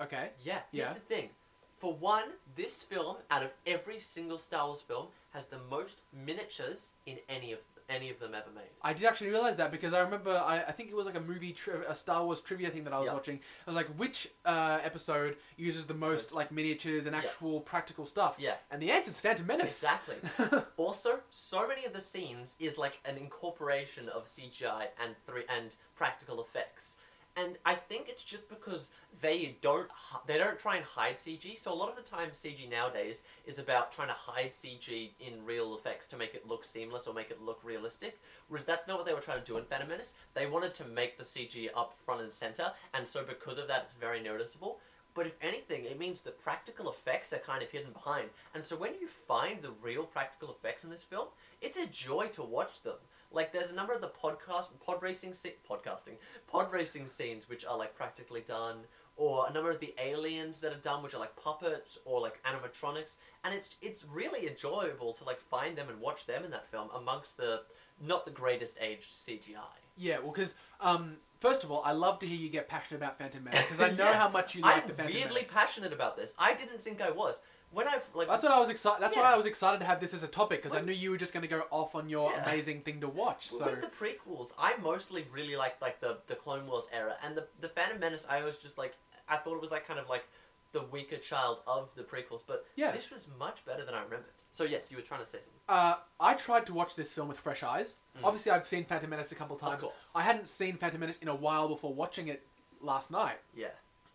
Okay. 0.01 0.32
Yeah, 0.43 0.62
here's 0.71 0.88
Yeah. 0.88 0.93
the 0.93 0.99
thing. 0.99 1.30
For 1.78 1.93
one, 1.93 2.32
this 2.56 2.84
film, 2.84 3.17
out 3.30 3.43
of 3.43 3.51
every 3.67 3.99
single 3.99 4.39
Star 4.39 4.65
Wars 4.65 4.82
film, 4.82 5.08
has 5.34 5.45
the 5.45 5.60
most 5.69 5.97
miniatures 6.12 6.93
in 7.06 7.19
any 7.30 7.51
of 7.54 7.60
them. 7.75 7.75
Any 7.89 8.10
of 8.10 8.19
them 8.19 8.34
ever 8.34 8.50
made. 8.54 8.63
I 8.82 8.93
did 8.93 9.04
actually 9.06 9.30
realize 9.30 9.58
that 9.58 9.71
because 9.71 9.93
I 9.93 10.00
remember 10.00 10.32
I, 10.32 10.63
I 10.63 10.71
think 10.71 10.89
it 10.89 10.95
was 10.95 11.06
like 11.06 11.15
a 11.15 11.19
movie 11.21 11.52
tri- 11.54 11.84
a 11.88 11.95
Star 11.95 12.24
Wars 12.26 12.41
trivia 12.41 12.69
thing 12.69 12.84
that 12.86 12.93
I 12.93 13.00
was 13.00 13.08
Yeah. 13.08 13.13
watching. 13.13 13.39
I 13.67 13.69
was 13.71 13.76
like, 13.76 13.88
which 13.98 14.28
uh, 14.45 14.80
episode 14.84 15.38
uses 15.58 15.86
the 15.86 15.93
most 15.93 16.06
Most- 16.06 16.34
like 16.34 16.52
miniatures 16.52 17.06
and 17.06 17.15
Yeah. 17.15 17.21
actual 17.24 17.60
practical 17.62 18.06
stuff? 18.06 18.36
Yeah. 18.39 18.56
And 18.71 18.82
the 18.82 18.91
answer 18.91 19.12
is 19.12 19.17
Phantom 19.19 19.45
Menace. 19.48 19.84
Exactly. 19.84 20.15
also, 20.78 21.19
so 21.30 21.67
many 21.67 21.86
of 21.86 21.93
the 21.93 22.02
scenes 22.02 22.56
is 22.60 22.78
like 22.78 23.00
an 23.06 23.17
incorporation 23.17 24.10
of 24.10 24.26
CGI 24.26 24.88
and 25.04 25.15
three 25.26 25.43
and 25.50 25.76
practical 25.95 26.41
effects. 26.41 26.98
And 27.38 27.58
I 27.65 27.74
think 27.76 28.08
it's 28.08 28.24
just 28.24 28.48
because 28.48 28.91
they 29.21 29.58
don't 29.62 29.89
they 30.26 30.38
don't 30.38 30.58
try 30.58 30.78
and 30.78 30.86
hide 30.86 31.15
CG. 31.15 31.58
So 31.60 31.74
a 31.74 31.76
lot 31.76 31.89
of 31.89 31.95
the 31.95 32.02
time, 32.02 32.30
CG 32.32 32.69
nowadays 32.69 33.24
is 33.45 33.60
about 33.60 33.91
trying 33.91 34.08
to 34.08 34.13
hide 34.13 34.52
CG 34.52 35.12
in 35.19 35.45
real 35.45 35.76
effects 35.76 36.08
to 36.10 36.17
make 36.17 36.34
it 36.34 36.48
look 36.48 36.63
seamless 36.63 37.08
or 37.08 37.13
make 37.13 37.32
it 37.32 37.41
look 37.41 37.60
realistic. 37.63 38.19
Whereas 38.48 38.63
that's 38.63 38.88
not 38.88 38.98
what 38.98 39.06
they 39.06 39.13
were 39.13 39.19
trying 39.19 39.39
to 39.39 39.45
do 39.45 39.58
in 39.58 39.65
Phantom 39.65 39.89
Menace. 39.89 40.15
They 40.34 40.45
wanted 40.45 40.74
to 40.76 40.86
make 40.86 41.17
the 41.17 41.24
CG 41.24 41.69
up 41.76 41.93
front 42.06 42.21
and 42.21 42.32
center, 42.32 42.71
and 42.93 43.06
so 43.08 43.24
because 43.24 43.58
of 43.58 43.67
that, 43.67 43.84
it's 43.84 43.93
very 43.93 44.21
noticeable. 44.21 44.80
But 45.13 45.28
if 45.28 45.36
anything, 45.41 45.86
it 45.86 45.98
means 45.98 46.19
the 46.19 46.32
practical 46.32 46.89
effects 46.89 47.32
are 47.32 47.38
kind 47.38 47.63
of 47.63 47.71
hidden 47.71 47.93
behind. 47.93 48.30
And 48.54 48.62
so 48.62 48.76
when 48.76 48.95
you 49.00 49.08
find 49.08 49.62
the 49.62 49.71
real 49.82 50.04
practical 50.04 50.52
effects 50.52 50.84
in 50.84 50.89
this 50.89 51.04
film, 51.04 51.30
it's 51.62 51.78
a 51.78 51.88
joy 51.88 52.28
to 52.34 52.43
watch 52.43 52.84
them. 52.84 52.98
Like 53.36 53.52
there's 53.54 53.69
a 53.69 53.76
number 53.76 53.93
of 53.93 54.02
the 54.02 54.08
podcast 54.10 54.67
pod 54.86 55.02
racing 55.04 55.34
se- 55.34 55.56
podcasting 55.69 56.13
pod 56.48 56.71
racing 56.71 57.06
scenes 57.08 57.48
which 57.50 57.65
are 57.65 57.78
like 57.78 57.93
practically 57.95 58.41
done, 58.41 58.78
or 59.17 59.48
a 59.48 59.54
number 59.54 59.69
of 59.69 59.80
the 59.80 59.93
aliens 60.02 60.60
that 60.60 60.71
are 60.74 60.78
done 60.82 61.04
which 61.04 61.13
are 61.13 61.19
like 61.19 61.36
puppets 61.36 62.00
or 62.06 62.19
like 62.21 62.41
animatronics, 62.43 63.17
and 63.43 63.54
it's 63.54 63.76
it's 63.82 64.06
really 64.12 64.48
enjoyable 64.48 65.13
to 65.13 65.24
like 65.26 65.39
find 65.41 65.78
them 65.78 65.89
and 65.89 66.00
watch 66.00 66.26
them 66.26 66.43
in 66.45 66.52
that 66.52 66.67
film 66.69 66.89
amongst 66.95 67.38
the 67.38 67.62
not 68.02 68.26
the 68.26 68.32
greatest 68.32 68.78
aged 68.82 69.10
CGI. 69.12 69.58
Yeah, 69.98 70.19
well, 70.19 70.32
because 70.34 70.54
um, 70.82 71.15
first 71.39 71.63
of 71.63 71.71
all, 71.71 71.82
I 71.86 71.93
love 71.93 72.19
to 72.19 72.26
hear 72.28 72.36
you 72.38 72.50
get 72.50 72.67
passionate 72.67 72.98
about 72.98 73.17
Phantom 73.17 73.41
Menace 73.43 73.62
because 73.63 73.80
I 73.82 73.89
know 73.98 74.10
Yeah. 74.12 74.17
how 74.19 74.28
much 74.30 74.56
you 74.56 74.62
like 74.62 74.82
I'm 74.84 74.88
the 74.89 74.93
Phantom 74.93 75.13
weirdly 75.15 75.36
Menace. 75.36 75.54
passionate 75.54 75.93
about 75.93 76.17
this. 76.17 76.34
I 76.38 76.54
didn't 76.54 76.82
think 76.82 77.02
I 77.02 77.12
was. 77.12 77.39
When 77.71 77.88
I've 77.88 78.08
like 78.13 78.28
That's 78.28 78.43
what 78.43 78.51
I 78.54 78.60
was 78.60 78.69
excited. 78.69 79.01
That's 79.01 79.15
why 79.15 79.34
I 79.34 79.36
was 79.36 79.45
excited 79.45 79.80
to 79.80 79.86
have 79.86 79.99
this 79.99 80.13
as 80.13 80.23
a 80.23 80.28
topic 80.28 80.62
because 80.63 80.78
I 80.78 80.82
knew 80.82 80.93
you 80.93 81.12
were 81.12 81.17
just 81.17 81.34
going 81.34 81.41
to 81.41 81.47
go 81.49 81.63
off 81.71 81.93
on 81.95 82.08
your 82.10 82.32
Yeah. 82.32 82.43
amazing 82.43 82.82
thing 82.82 83.01
to 83.01 83.08
watch. 83.08 83.49
So 83.49 83.65
With 83.65 83.82
the 83.82 83.88
prequels, 83.88 84.54
I 84.58 84.75
mostly 84.78 85.25
really 85.32 85.56
like 85.58 85.82
like 85.82 85.99
the 85.99 86.17
the 86.28 86.36
Clone 86.36 86.67
Wars 86.67 86.88
era, 86.93 87.15
and 87.23 87.36
the 87.36 87.47
the 87.60 87.69
Phantom 87.69 87.99
Menace. 87.99 88.25
I 88.30 88.43
was 88.43 88.58
just 88.58 88.78
like, 88.78 88.95
I 89.28 89.38
thought 89.38 89.56
it 89.56 89.62
was 89.62 89.71
like 89.71 89.86
kind 89.88 89.99
of 89.99 90.08
like 90.10 90.25
the 90.71 90.84
weaker 90.84 91.17
child 91.17 91.60
of 91.67 91.89
the 91.95 92.04
prequels, 92.04 92.43
but 92.45 92.65
Yeah. 92.75 92.91
this 92.91 93.10
was 93.12 93.28
much 93.39 93.65
better 93.65 93.84
than 93.86 93.93
I 93.93 94.04
remembered. 94.04 94.32
So 94.51 94.63
yes, 94.63 94.89
you 94.91 94.97
were 94.97 95.04
trying 95.04 95.19
to 95.21 95.25
say 95.25 95.39
something. 95.39 95.60
Uh, 95.67 95.95
I 96.19 96.34
tried 96.34 96.65
to 96.67 96.73
watch 96.73 96.95
this 96.95 97.12
film 97.13 97.28
with 97.28 97.38
fresh 97.38 97.62
eyes. 97.63 97.97
Mm. 98.17 98.21
Obviously, 98.25 98.51
I've 98.54 98.67
seen 98.67 98.86
Phantom 98.86 99.10
Menace 99.10 99.32
a 99.34 99.36
couple 99.36 99.56
Of 99.58 99.62
times. 99.62 99.82
course. 99.82 100.12
I 100.15 100.21
hadn't 100.23 100.47
seen 100.47 100.78
Phantom 100.78 100.99
Menace 100.99 101.17
in 101.17 101.28
a 101.28 101.36
while 101.36 101.67
before 101.67 101.93
watching 101.93 102.28
it 102.30 102.45
last 102.82 103.12
night. 103.12 103.39
Yeah. 103.54 103.67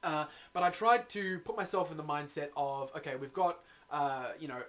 Uh, 0.02 0.24
but 0.52 0.62
I 0.62 0.70
tried 0.70 1.08
to 1.10 1.38
put 1.40 1.56
myself 1.56 1.90
in 1.90 1.96
the 1.96 2.04
mindset 2.04 2.48
of 2.56 2.90
okay, 2.96 3.16
we've 3.16 3.32
got 3.32 3.60
uh, 3.90 4.28
you 4.38 4.48
know 4.48 4.62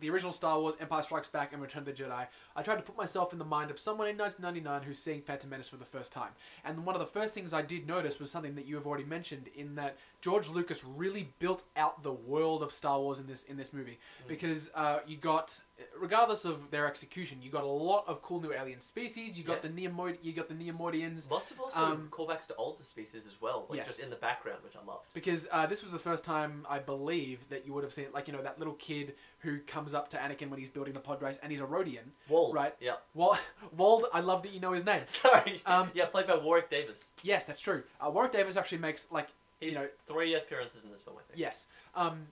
the 0.00 0.10
original 0.10 0.32
Star 0.32 0.60
Wars, 0.60 0.74
Empire 0.80 1.02
Strikes 1.02 1.28
Back, 1.28 1.52
and 1.52 1.62
Return 1.62 1.80
of 1.80 1.86
the 1.86 1.92
Jedi. 1.92 2.26
I 2.54 2.62
tried 2.62 2.76
to 2.76 2.82
put 2.82 2.96
myself 2.96 3.32
in 3.32 3.38
the 3.38 3.44
mind 3.44 3.70
of 3.70 3.78
someone 3.78 4.06
in 4.06 4.18
1999 4.18 4.86
who's 4.86 4.98
seeing 4.98 5.22
Phantom 5.22 5.48
Menace 5.48 5.68
for 5.68 5.76
the 5.76 5.84
first 5.84 6.12
time. 6.12 6.32
And 6.64 6.84
one 6.84 6.94
of 6.94 7.00
the 7.00 7.06
first 7.06 7.32
things 7.32 7.52
I 7.54 7.62
did 7.62 7.86
notice 7.86 8.18
was 8.18 8.30
something 8.30 8.54
that 8.56 8.66
you 8.66 8.74
have 8.76 8.86
already 8.86 9.04
mentioned 9.04 9.48
in 9.54 9.76
that 9.76 9.96
George 10.24 10.48
Lucas 10.48 10.82
really 10.82 11.28
built 11.38 11.64
out 11.76 12.02
the 12.02 12.10
world 12.10 12.62
of 12.62 12.72
Star 12.72 12.98
Wars 12.98 13.18
in 13.20 13.26
this 13.26 13.42
in 13.42 13.58
this 13.58 13.74
movie 13.74 13.98
because 14.26 14.70
uh, 14.74 15.00
you 15.06 15.18
got 15.18 15.60
regardless 16.00 16.46
of 16.46 16.70
their 16.70 16.86
execution, 16.86 17.38
you 17.42 17.50
got 17.50 17.62
a 17.64 17.66
lot 17.66 18.04
of 18.06 18.22
cool 18.22 18.40
new 18.40 18.50
alien 18.54 18.80
species. 18.80 19.36
You 19.36 19.44
got 19.44 19.62
Yeah. 19.62 19.68
the 19.70 19.88
Neomoid, 19.88 20.16
you 20.22 20.32
got 20.32 20.48
the 20.48 20.54
Neimoidians. 20.54 21.30
Lots 21.30 21.50
of 21.50 21.60
also 21.60 21.84
Um, 21.84 22.08
callbacks 22.10 22.46
to 22.46 22.54
older 22.54 22.82
species 22.82 23.26
as 23.26 23.38
well, 23.38 23.66
like 23.68 23.78
Yes. 23.78 23.88
just 23.88 24.00
in 24.00 24.08
the 24.08 24.16
background, 24.16 24.60
which 24.64 24.76
I 24.76 24.82
loved. 24.86 25.12
Because 25.12 25.46
uh, 25.52 25.66
this 25.66 25.82
was 25.82 25.92
the 25.92 25.98
first 25.98 26.24
time 26.24 26.64
I 26.70 26.78
believe 26.78 27.46
that 27.50 27.66
you 27.66 27.74
would 27.74 27.84
have 27.84 27.92
seen, 27.92 28.06
like 28.14 28.26
you 28.26 28.32
know, 28.32 28.40
that 28.42 28.58
little 28.58 28.74
kid 28.74 29.16
who 29.40 29.58
comes 29.58 29.92
up 29.92 30.08
to 30.10 30.16
Anakin 30.16 30.48
when 30.48 30.58
he's 30.58 30.70
building 30.70 30.94
the 30.94 31.00
pod 31.00 31.20
race, 31.20 31.38
and 31.42 31.52
he's 31.52 31.60
a 31.60 31.66
Rodian. 31.66 32.12
Wald. 32.30 32.54
Right. 32.54 32.74
Yeah. 32.80 32.94
Wald, 33.12 33.36
Wald, 33.76 34.04
I 34.14 34.20
love 34.20 34.42
that 34.44 34.52
you 34.52 34.60
know 34.60 34.72
his 34.72 34.86
name. 34.86 35.02
Sorry. 35.06 35.60
Um, 35.66 35.90
yeah, 35.92 36.06
played 36.06 36.28
by 36.28 36.36
Warwick 36.36 36.70
Davis. 36.70 37.10
Yes, 37.22 37.44
that's 37.44 37.60
true. 37.60 37.82
Uh, 38.00 38.08
Warwick 38.10 38.32
Davis 38.32 38.56
actually 38.56 38.78
makes 38.78 39.06
like 39.10 39.28
He's 39.64 39.74
you 39.74 39.80
know, 39.80 39.88
three 40.06 40.34
appearances 40.34 40.84
in 40.84 40.90
this 40.90 41.00
film, 41.00 41.16
I 41.18 41.22
think. 41.28 41.38
yes. 41.40 41.66
Um, 41.94 42.28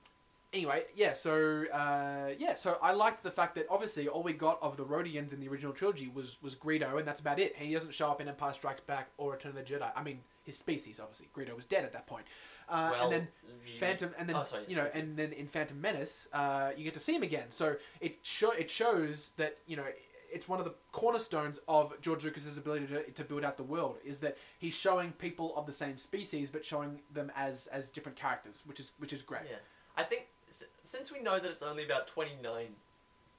anyway, 0.52 0.84
yeah. 0.94 1.12
So 1.12 1.64
uh, 1.72 2.30
yeah, 2.38 2.54
so 2.54 2.78
I 2.82 2.92
liked 2.92 3.22
the 3.22 3.30
fact 3.30 3.54
that 3.56 3.66
obviously 3.70 4.08
all 4.08 4.22
we 4.22 4.32
got 4.32 4.58
of 4.62 4.76
the 4.76 4.84
Rodians 4.84 5.32
in 5.32 5.40
the 5.40 5.48
original 5.48 5.72
trilogy 5.72 6.08
was 6.12 6.38
was 6.42 6.54
Greedo, 6.54 6.98
and 6.98 7.06
that's 7.06 7.20
about 7.20 7.38
it. 7.38 7.56
He 7.56 7.72
doesn't 7.72 7.94
show 7.94 8.08
up 8.10 8.20
in 8.20 8.28
Empire 8.28 8.52
Strikes 8.52 8.80
Back 8.82 9.08
or 9.18 9.32
Return 9.32 9.50
of 9.50 9.56
the 9.56 9.62
Jedi. 9.74 9.90
I 9.96 10.02
mean, 10.02 10.20
his 10.44 10.56
species 10.58 11.00
obviously. 11.00 11.28
Greedo 11.36 11.54
was 11.56 11.64
dead 11.64 11.84
at 11.84 11.92
that 11.92 12.06
point. 12.06 12.26
Uh, 12.68 12.90
well, 12.92 13.04
and 13.04 13.12
then 13.12 13.28
you- 13.66 13.78
Phantom, 13.80 14.14
and 14.18 14.28
then 14.28 14.36
Oh, 14.36 14.44
sorry, 14.44 14.64
you 14.68 14.76
know, 14.76 14.88
and 14.94 15.16
then 15.16 15.32
in 15.32 15.46
Phantom 15.48 15.78
Menace, 15.80 16.28
uh, 16.32 16.70
you 16.76 16.84
get 16.84 16.94
to 16.94 17.00
see 17.00 17.14
him 17.14 17.22
again. 17.22 17.50
So 17.50 17.76
it 18.00 18.18
show 18.22 18.50
it 18.52 18.70
shows 18.70 19.32
that 19.36 19.58
you 19.66 19.76
know 19.76 19.84
it's 20.32 20.48
one 20.48 20.58
of 20.58 20.64
the 20.64 20.74
cornerstones 20.92 21.60
of 21.68 22.00
George 22.00 22.24
Lucas's 22.24 22.56
ability 22.56 22.86
to, 22.86 23.10
to 23.10 23.24
build 23.24 23.44
out 23.44 23.56
the 23.56 23.62
world 23.62 23.98
is 24.04 24.18
that 24.20 24.36
he's 24.58 24.74
showing 24.74 25.12
people 25.12 25.54
of 25.56 25.66
the 25.66 25.72
same 25.72 25.98
species, 25.98 26.50
but 26.50 26.64
showing 26.64 27.00
them 27.12 27.30
as 27.36 27.66
as 27.68 27.90
different 27.90 28.16
characters, 28.16 28.62
which 28.66 28.80
is 28.80 28.92
which 28.98 29.12
is 29.12 29.22
great. 29.22 29.42
Yeah, 29.48 29.56
I 29.96 30.02
think 30.02 30.26
since 30.82 31.12
we 31.12 31.20
know 31.20 31.38
that 31.38 31.50
it's 31.50 31.62
only 31.62 31.84
about 31.84 32.06
twenty 32.06 32.36
nine 32.42 32.74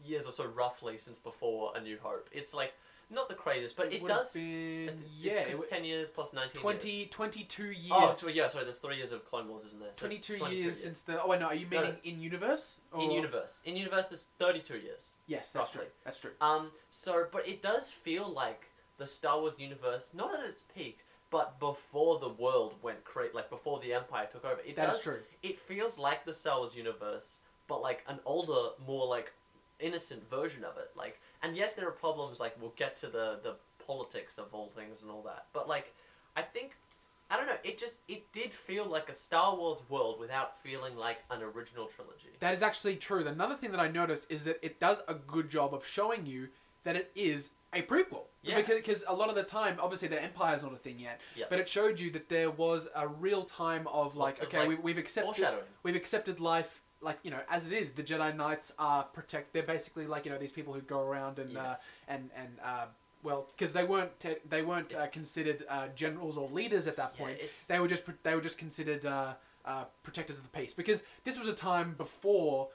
years 0.06 0.26
or 0.26 0.32
so 0.32 0.46
roughly 0.46 0.98
since 0.98 1.18
before 1.18 1.72
A 1.76 1.82
New 1.82 1.98
Hope, 2.02 2.30
it's 2.32 2.54
like 2.54 2.74
not 3.14 3.30
the 3.30 3.36
craziest, 3.36 3.78
but 3.78 3.94
it, 3.94 4.00
have 4.02 4.08
does. 4.08 4.32
been 4.34 4.90
It's, 5.06 5.24
yeah, 5.24 5.34
it's, 5.34 5.62
it 5.62 5.70
ten 5.70 5.86
years 5.86 6.10
plus 6.10 6.34
nineteen. 6.34 6.62
20, 6.62 6.90
years. 6.90 7.10
22 7.12 7.64
years. 7.66 7.78
Oh, 7.92 8.12
so 8.12 8.28
yeah, 8.28 8.48
sorry. 8.48 8.66
There's 8.66 8.78
three 8.78 8.98
years 8.98 9.12
of 9.12 9.24
Clone 9.26 9.48
Wars, 9.48 9.64
isn't 9.66 9.80
there? 9.80 9.90
So 9.94 10.08
22 10.08 10.38
22 10.38 10.62
years 10.62 10.82
since 10.82 11.02
the. 11.02 11.22
Oh, 11.24 11.30
wait, 11.30 11.40
no. 11.40 11.48
Are 11.48 11.56
you 11.56 11.68
No, 11.72 11.78
no. 11.78 11.84
meaning 11.84 11.98
in 12.04 12.20
universe? 12.22 12.78
in 13.00 13.12
universe. 13.12 13.62
In 13.66 13.76
universe, 13.78 14.08
there's 14.08 14.24
thirty-two 14.40 14.78
years. 14.80 15.14
Yes, 15.28 15.52
that's 15.52 15.68
roughly. 15.76 15.82
true. 15.88 15.92
That's 16.04 16.20
true. 16.20 16.32
Um, 16.42 16.72
so, 16.90 17.26
but 17.32 17.48
it 17.48 17.62
does 17.62 17.90
feel 17.92 18.30
like 18.30 18.70
the 18.98 19.06
Star 19.06 19.40
Wars 19.40 19.58
universe, 19.60 20.12
not 20.14 20.34
at 20.40 20.46
its 20.50 20.64
peak, 20.76 21.00
but 21.32 21.60
before 21.60 22.20
the 22.20 22.30
world 22.30 22.76
went 22.82 23.04
cra 23.04 23.26
like 23.34 23.50
before 23.50 23.80
the 23.80 23.94
Empire 23.94 24.28
took 24.32 24.46
over. 24.46 24.60
It 24.66 24.76
That 24.76 24.90
is 24.90 24.96
does. 24.96 25.04
true. 25.04 25.20
It 25.42 25.58
feels 25.60 25.98
like 25.98 26.26
the 26.26 26.34
Star 26.34 26.60
Wars 26.60 26.76
universe, 26.76 27.40
but 27.68 27.82
like 27.82 28.04
an 28.08 28.20
older, 28.26 28.70
more 28.86 29.08
like 29.08 29.34
innocent 29.80 30.30
version 30.30 30.64
of 30.64 30.78
it. 30.78 30.92
Like, 30.96 31.20
and 31.44 31.56
yes, 31.56 31.76
there 31.76 31.88
are 31.88 31.92
problems. 31.92 32.40
Like, 32.40 32.56
we'll 32.60 32.74
get 32.76 32.96
to 32.98 33.08
the 33.08 33.40
the 33.44 33.56
politics 33.86 34.38
of 34.38 34.54
all 34.54 34.70
things 34.70 35.04
and 35.04 35.12
all 35.12 35.22
that. 35.24 35.46
But 35.54 35.68
like, 35.68 35.94
I 36.36 36.42
think. 36.42 36.78
I 37.32 37.38
don't 37.38 37.48
know. 37.48 37.58
It 37.64 37.80
just 37.80 38.00
it 38.08 38.32
did 38.32 38.54
feel 38.54 38.86
like 38.86 39.10
a 39.10 39.14
Star 39.14 39.56
Wars 39.56 39.82
world 39.90 40.20
without 40.20 40.62
feeling 40.62 40.96
like 40.96 41.18
an 41.32 41.42
original 41.42 41.88
trilogy. 41.88 42.30
That 42.42 42.54
is 42.54 42.62
actually 42.62 42.98
true. 42.98 43.26
Another 43.26 43.56
thing 43.56 43.72
that 43.72 43.80
I 43.80 43.88
noticed 43.88 44.28
is 44.30 44.44
that 44.44 44.60
it 44.62 44.80
does 44.80 45.00
a 45.08 45.16
good 45.16 45.50
job 45.50 45.74
of 45.74 45.84
showing 45.84 46.28
you 46.28 46.50
that 46.84 46.96
it 46.96 47.12
is 47.16 47.52
a 47.74 47.82
prequel. 47.82 48.26
Yeah. 48.44 48.58
Because, 48.58 48.76
because 48.76 49.04
a 49.08 49.16
lot 49.16 49.30
of 49.30 49.36
the 49.36 49.44
time, 49.44 49.78
obviously, 49.82 50.10
the 50.10 50.22
Empire's 50.22 50.62
not 50.62 50.74
a 50.74 50.78
thing 50.78 51.00
yet. 51.00 51.22
Yeah. 51.36 51.46
But 51.50 51.60
it 51.60 51.68
showed 51.68 52.00
you 52.00 52.12
that 52.12 52.30
there 52.30 52.52
was 52.52 52.88
a 52.94 53.08
real 53.08 53.46
time 53.46 53.88
of 53.88 54.16
like, 54.16 54.34
Lots 54.34 54.42
of, 54.42 54.48
okay, 54.50 54.60
like, 54.60 54.68
we, 54.68 54.76
we've 54.76 54.98
accepted, 55.00 55.48
we've 55.82 55.96
accepted 55.96 56.40
life. 56.40 56.83
Like 57.04 57.20
you 57.24 57.32
know, 57.32 57.42
as 57.50 57.68
it 57.68 57.74
is, 57.74 57.92
the 57.92 58.04
Jedi 58.04 58.36
Knights 58.36 58.72
are 58.80 59.04
protect. 59.04 59.54
They're 59.54 59.64
basically 59.64 60.08
like 60.08 60.26
you 60.26 60.32
know 60.32 60.38
these 60.38 60.52
people 60.52 60.74
who 60.74 60.82
go 60.82 61.00
around 61.02 61.40
and 61.40 61.58
uh, 61.58 61.76
and 62.08 62.30
and 62.36 62.58
uh, 62.64 62.86
well, 63.24 63.48
because 63.56 63.74
they 63.74 63.84
weren't 63.84 64.20
te- 64.20 64.42
they 64.48 64.62
weren't 64.62 64.94
uh, 64.96 65.08
considered 65.08 65.66
uh, 65.70 65.88
generals 65.96 66.38
or 66.38 66.50
leaders 66.50 66.88
at 66.88 66.96
that 66.98 67.14
Yeah, 67.18 67.26
point. 67.26 67.38
it's- 67.40 67.68
They 67.68 67.80
were 67.80 67.88
just 67.88 68.04
they 68.24 68.36
were 68.36 68.42
just 68.42 68.58
considered 68.58 69.06
uh, 69.06 69.34
uh, 69.66 69.86
protectors 70.04 70.38
of 70.38 70.44
the 70.44 70.50
peace 70.58 70.74
because 70.74 71.04
this 71.24 71.38
was 71.38 71.48
a 71.48 71.54
time 71.54 71.96
before 71.98 72.70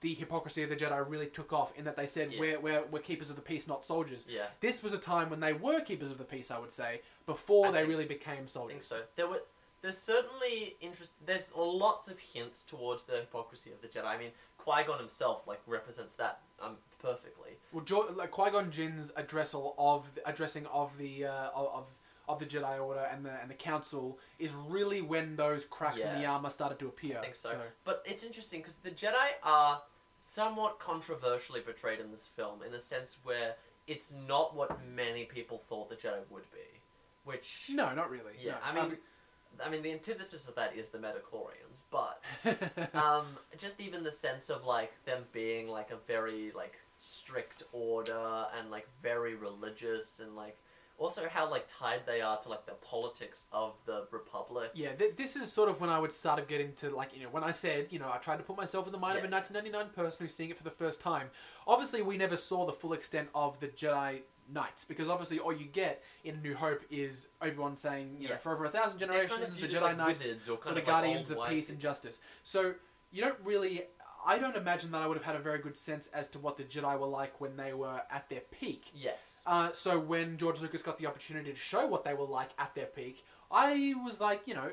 the 0.00 0.12
hypocrisy 0.14 0.62
of 0.62 0.68
the 0.68 0.76
Jedi 0.76 1.02
really 1.08 1.26
took 1.28 1.52
off 1.52 1.72
in 1.78 1.84
that 1.86 1.96
they 1.96 2.06
said 2.06 2.30
Yeah. 2.32 2.40
we're, 2.40 2.60
we're 2.60 2.84
we're 2.90 2.98
keepers 3.00 3.30
of 3.30 3.36
the 3.36 3.42
peace, 3.42 3.66
not 3.66 3.84
soldiers. 3.84 4.26
Yeah. 4.28 4.46
This 4.60 4.82
was 4.82 4.92
a 4.92 4.98
time 4.98 5.30
when 5.30 5.40
they 5.40 5.52
were 5.54 5.80
keepers 5.80 6.10
of 6.10 6.18
the 6.18 6.24
peace, 6.24 6.50
I 6.50 6.58
would 6.58 6.72
say, 6.72 7.00
before 7.26 7.68
I 7.68 7.70
they 7.70 7.84
really 7.84 8.04
became 8.04 8.32
I 8.34 8.36
think 8.36 8.50
soldiers. 8.50 8.84
so. 8.86 9.02
There 9.16 9.26
were 9.28 9.42
there's 9.84 9.98
certainly 9.98 10.76
interest. 10.80 11.12
There's 11.26 11.52
lots 11.54 12.08
of 12.08 12.18
hints 12.18 12.64
towards 12.64 13.02
the 13.04 13.16
hypocrisy 13.16 13.70
of 13.70 13.82
the 13.82 13.86
Jedi. 13.86 14.06
I 14.06 14.16
mean, 14.16 14.30
Qui 14.56 14.82
Gon 14.86 14.98
himself 14.98 15.46
like 15.46 15.60
represents 15.66 16.14
that 16.14 16.40
um 16.60 16.76
perfectly. 17.00 17.50
Well, 17.70 17.84
jo- 17.84 18.08
like 18.16 18.30
Qui 18.30 18.50
Gon 18.50 18.70
Jinn's 18.70 19.10
addressal 19.10 19.74
of 19.76 20.06
addressing 20.24 20.64
of 20.66 20.96
the 20.96 21.26
uh, 21.26 21.50
of 21.54 21.92
of 22.26 22.38
the 22.38 22.46
Jedi 22.46 22.82
Order 22.82 23.06
and 23.12 23.26
the 23.26 23.32
and 23.42 23.50
the 23.50 23.54
Council 23.54 24.18
is 24.38 24.54
really 24.54 25.02
when 25.02 25.36
those 25.36 25.66
cracks 25.66 26.02
in 26.02 26.18
the 26.18 26.24
armor 26.24 26.48
started 26.48 26.78
to 26.78 26.88
appear. 26.88 27.18
I 27.18 27.20
think 27.20 27.34
so. 27.36 27.54
But 27.84 28.02
it's 28.06 28.24
interesting 28.24 28.60
because 28.60 28.76
the 28.76 28.90
Jedi 28.90 29.32
are 29.42 29.82
somewhat 30.16 30.78
controversially 30.78 31.60
portrayed 31.60 32.00
in 32.00 32.10
this 32.10 32.26
film 32.26 32.62
in 32.64 32.72
the 32.72 32.78
sense 32.78 33.18
where 33.22 33.56
it's 33.86 34.10
not 34.26 34.56
what 34.56 34.78
many 34.96 35.24
people 35.24 35.58
thought 35.58 35.90
the 35.90 35.96
Jedi 35.96 36.20
would 36.30 36.50
be, 36.50 36.80
which 37.24 37.66
No, 37.70 37.94
not 37.94 38.08
really. 38.08 38.32
yeah, 38.42 38.54
no. 38.74 38.80
I 38.80 38.88
mean. 38.88 38.96
I 39.64 39.68
mean, 39.68 39.82
the 39.82 39.92
antithesis 39.92 40.48
of 40.48 40.54
that 40.54 40.74
is 40.76 40.88
the 40.88 40.98
midi-chlorians, 40.98 41.82
but 41.90 42.22
um, 42.94 43.26
just 43.58 43.80
even 43.80 44.02
the 44.02 44.12
sense 44.12 44.50
of 44.50 44.64
like 44.64 44.92
them 45.04 45.24
being 45.32 45.68
like 45.68 45.90
a 45.90 45.98
very 46.06 46.52
like 46.54 46.78
strict 46.98 47.62
order 47.72 48.46
and 48.58 48.70
like 48.70 48.88
very 49.02 49.34
religious 49.34 50.20
and 50.20 50.34
like 50.34 50.56
also 50.96 51.28
how 51.28 51.50
like 51.50 51.64
tied 51.66 52.06
they 52.06 52.20
are 52.20 52.38
to 52.40 52.48
like 52.48 52.66
the 52.66 52.72
politics 52.74 53.46
of 53.52 53.74
the 53.84 54.06
republic. 54.10 54.70
Yeah, 54.74 54.92
th- 54.92 55.16
this 55.16 55.36
is 55.36 55.50
sort 55.50 55.68
of 55.68 55.80
when 55.80 55.90
I 55.90 55.98
would 55.98 56.12
start 56.12 56.38
to 56.38 56.44
get 56.44 56.60
into 56.60 56.94
like 56.94 57.16
you 57.16 57.22
know 57.22 57.28
when 57.30 57.44
I 57.44 57.52
said 57.52 57.88
you 57.90 57.98
know 57.98 58.10
I 58.12 58.18
tried 58.18 58.36
to 58.36 58.42
put 58.42 58.56
myself 58.56 58.86
in 58.86 58.92
the 58.92 58.98
mind 58.98 59.18
of 59.18 59.24
a 59.24 59.28
1999 59.28 59.94
person 59.94 60.24
who's 60.24 60.34
seeing 60.34 60.50
it 60.50 60.56
for 60.56 60.64
the 60.64 60.70
first 60.70 61.00
time. 61.00 61.28
Obviously, 61.66 62.02
we 62.02 62.16
never 62.16 62.36
saw 62.36 62.64
the 62.64 62.72
full 62.72 62.92
extent 62.92 63.28
of 63.34 63.58
the 63.60 63.68
Jedi 63.68 64.20
Knights 64.52 64.84
because 64.84 65.08
obviously 65.08 65.38
all 65.38 65.52
you 65.52 65.66
get 65.66 66.02
in 66.24 66.36
A 66.36 66.38
New 66.38 66.54
Hope 66.54 66.82
is 66.90 67.28
Obi 67.40 67.56
Wan 67.56 67.76
saying 67.76 68.16
you 68.18 68.28
know 68.28 68.34
Yeah. 68.34 68.38
for 68.38 68.52
over 68.52 68.64
a 68.66 68.70
thousand 68.70 68.98
generations 68.98 69.30
kind 69.38 69.44
of 69.44 69.56
the 69.56 69.66
Jedi 69.68 69.80
like, 69.82 69.96
Knights 69.96 70.48
or 70.48 70.58
the 70.64 70.72
like, 70.74 70.86
guardians 70.86 71.30
of 71.30 71.38
peace 71.48 71.70
and 71.70 71.78
justice. 71.80 72.18
So 72.42 72.74
you 73.10 73.22
don't 73.22 73.38
really. 73.44 73.84
I 74.26 74.38
don't 74.38 74.56
imagine 74.56 74.90
that 74.92 75.02
I 75.02 75.06
would 75.06 75.18
have 75.18 75.26
had 75.26 75.36
a 75.36 75.40
very 75.40 75.58
good 75.58 75.76
sense 75.76 76.06
as 76.14 76.28
to 76.28 76.38
what 76.38 76.56
the 76.56 76.62
Jedi 76.64 76.98
were 76.98 77.06
like 77.06 77.42
when 77.42 77.58
they 77.58 77.74
were 77.74 78.00
at 78.10 78.26
their 78.30 78.40
peak. 78.40 78.90
Yes. 78.94 79.42
Uh, 79.44 79.70
so 79.72 80.00
when 80.00 80.38
George 80.38 80.62
Lucas 80.62 80.80
got 80.80 80.98
the 80.98 81.06
opportunity 81.06 81.50
to 81.52 81.58
show 81.58 81.86
what 81.86 82.04
they 82.04 82.14
were 82.14 82.24
like 82.24 82.48
at 82.58 82.74
their 82.74 82.86
peak, 82.86 83.22
I 83.50 83.92
was 84.02 84.22
like, 84.22 84.40
you 84.46 84.54
know, 84.54 84.70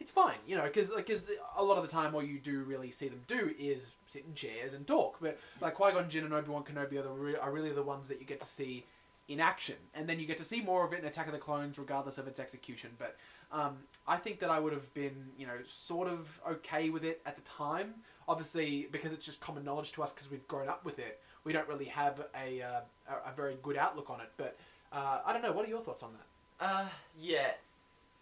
it's 0.00 0.10
fine, 0.10 0.36
you 0.46 0.56
know, 0.56 0.64
because 0.64 0.90
like, 0.90 1.10
a 1.56 1.62
lot 1.62 1.76
of 1.78 1.82
the 1.82 1.90
time 1.90 2.14
all 2.14 2.22
you 2.22 2.38
do 2.38 2.62
really 2.62 2.90
see 2.90 3.08
them 3.08 3.22
do 3.26 3.54
is 3.58 3.92
sit 4.06 4.24
in 4.26 4.34
chairs 4.34 4.74
and 4.74 4.86
talk. 4.86 5.18
But 5.20 5.38
like 5.60 5.74
Qui 5.74 5.92
Gon 5.92 6.10
Jinn 6.10 6.24
and 6.24 6.34
Obi 6.34 6.50
Wan 6.50 6.64
Kenobi 6.64 6.98
are, 6.98 7.02
the 7.02 7.10
re- 7.10 7.36
are 7.36 7.52
really 7.52 7.70
the 7.70 7.82
ones 7.82 8.08
that 8.08 8.20
you 8.20 8.26
get 8.26 8.40
to 8.40 8.46
see 8.46 8.84
in 9.26 9.40
action, 9.40 9.76
and 9.94 10.06
then 10.06 10.20
you 10.20 10.26
get 10.26 10.36
to 10.36 10.44
see 10.44 10.60
more 10.60 10.84
of 10.84 10.92
it 10.92 10.98
in 10.98 11.06
Attack 11.06 11.26
of 11.26 11.32
the 11.32 11.38
Clones, 11.38 11.78
regardless 11.78 12.18
of 12.18 12.28
its 12.28 12.38
execution. 12.38 12.90
But 12.98 13.16
um, 13.50 13.78
I 14.06 14.16
think 14.16 14.40
that 14.40 14.50
I 14.50 14.58
would 14.58 14.74
have 14.74 14.92
been, 14.92 15.30
you 15.38 15.46
know, 15.46 15.56
sort 15.66 16.08
of 16.08 16.28
okay 16.46 16.90
with 16.90 17.04
it 17.04 17.22
at 17.24 17.36
the 17.36 17.42
time. 17.42 17.94
Obviously, 18.28 18.88
because 18.90 19.12
it's 19.12 19.24
just 19.24 19.40
common 19.40 19.64
knowledge 19.64 19.92
to 19.92 20.02
us 20.02 20.12
because 20.12 20.30
we've 20.30 20.46
grown 20.48 20.68
up 20.68 20.84
with 20.84 20.98
it, 20.98 21.20
we 21.44 21.52
don't 21.52 21.68
really 21.68 21.86
have 21.86 22.26
a 22.34 22.62
uh, 22.62 22.80
a, 23.08 23.30
a 23.30 23.34
very 23.34 23.56
good 23.62 23.76
outlook 23.78 24.10
on 24.10 24.20
it. 24.20 24.30
But 24.36 24.58
uh, 24.92 25.20
I 25.24 25.32
don't 25.32 25.42
know. 25.42 25.52
What 25.52 25.64
are 25.64 25.68
your 25.68 25.80
thoughts 25.80 26.02
on 26.02 26.10
that? 26.12 26.66
Uh, 26.66 26.86
yeah. 27.18 27.52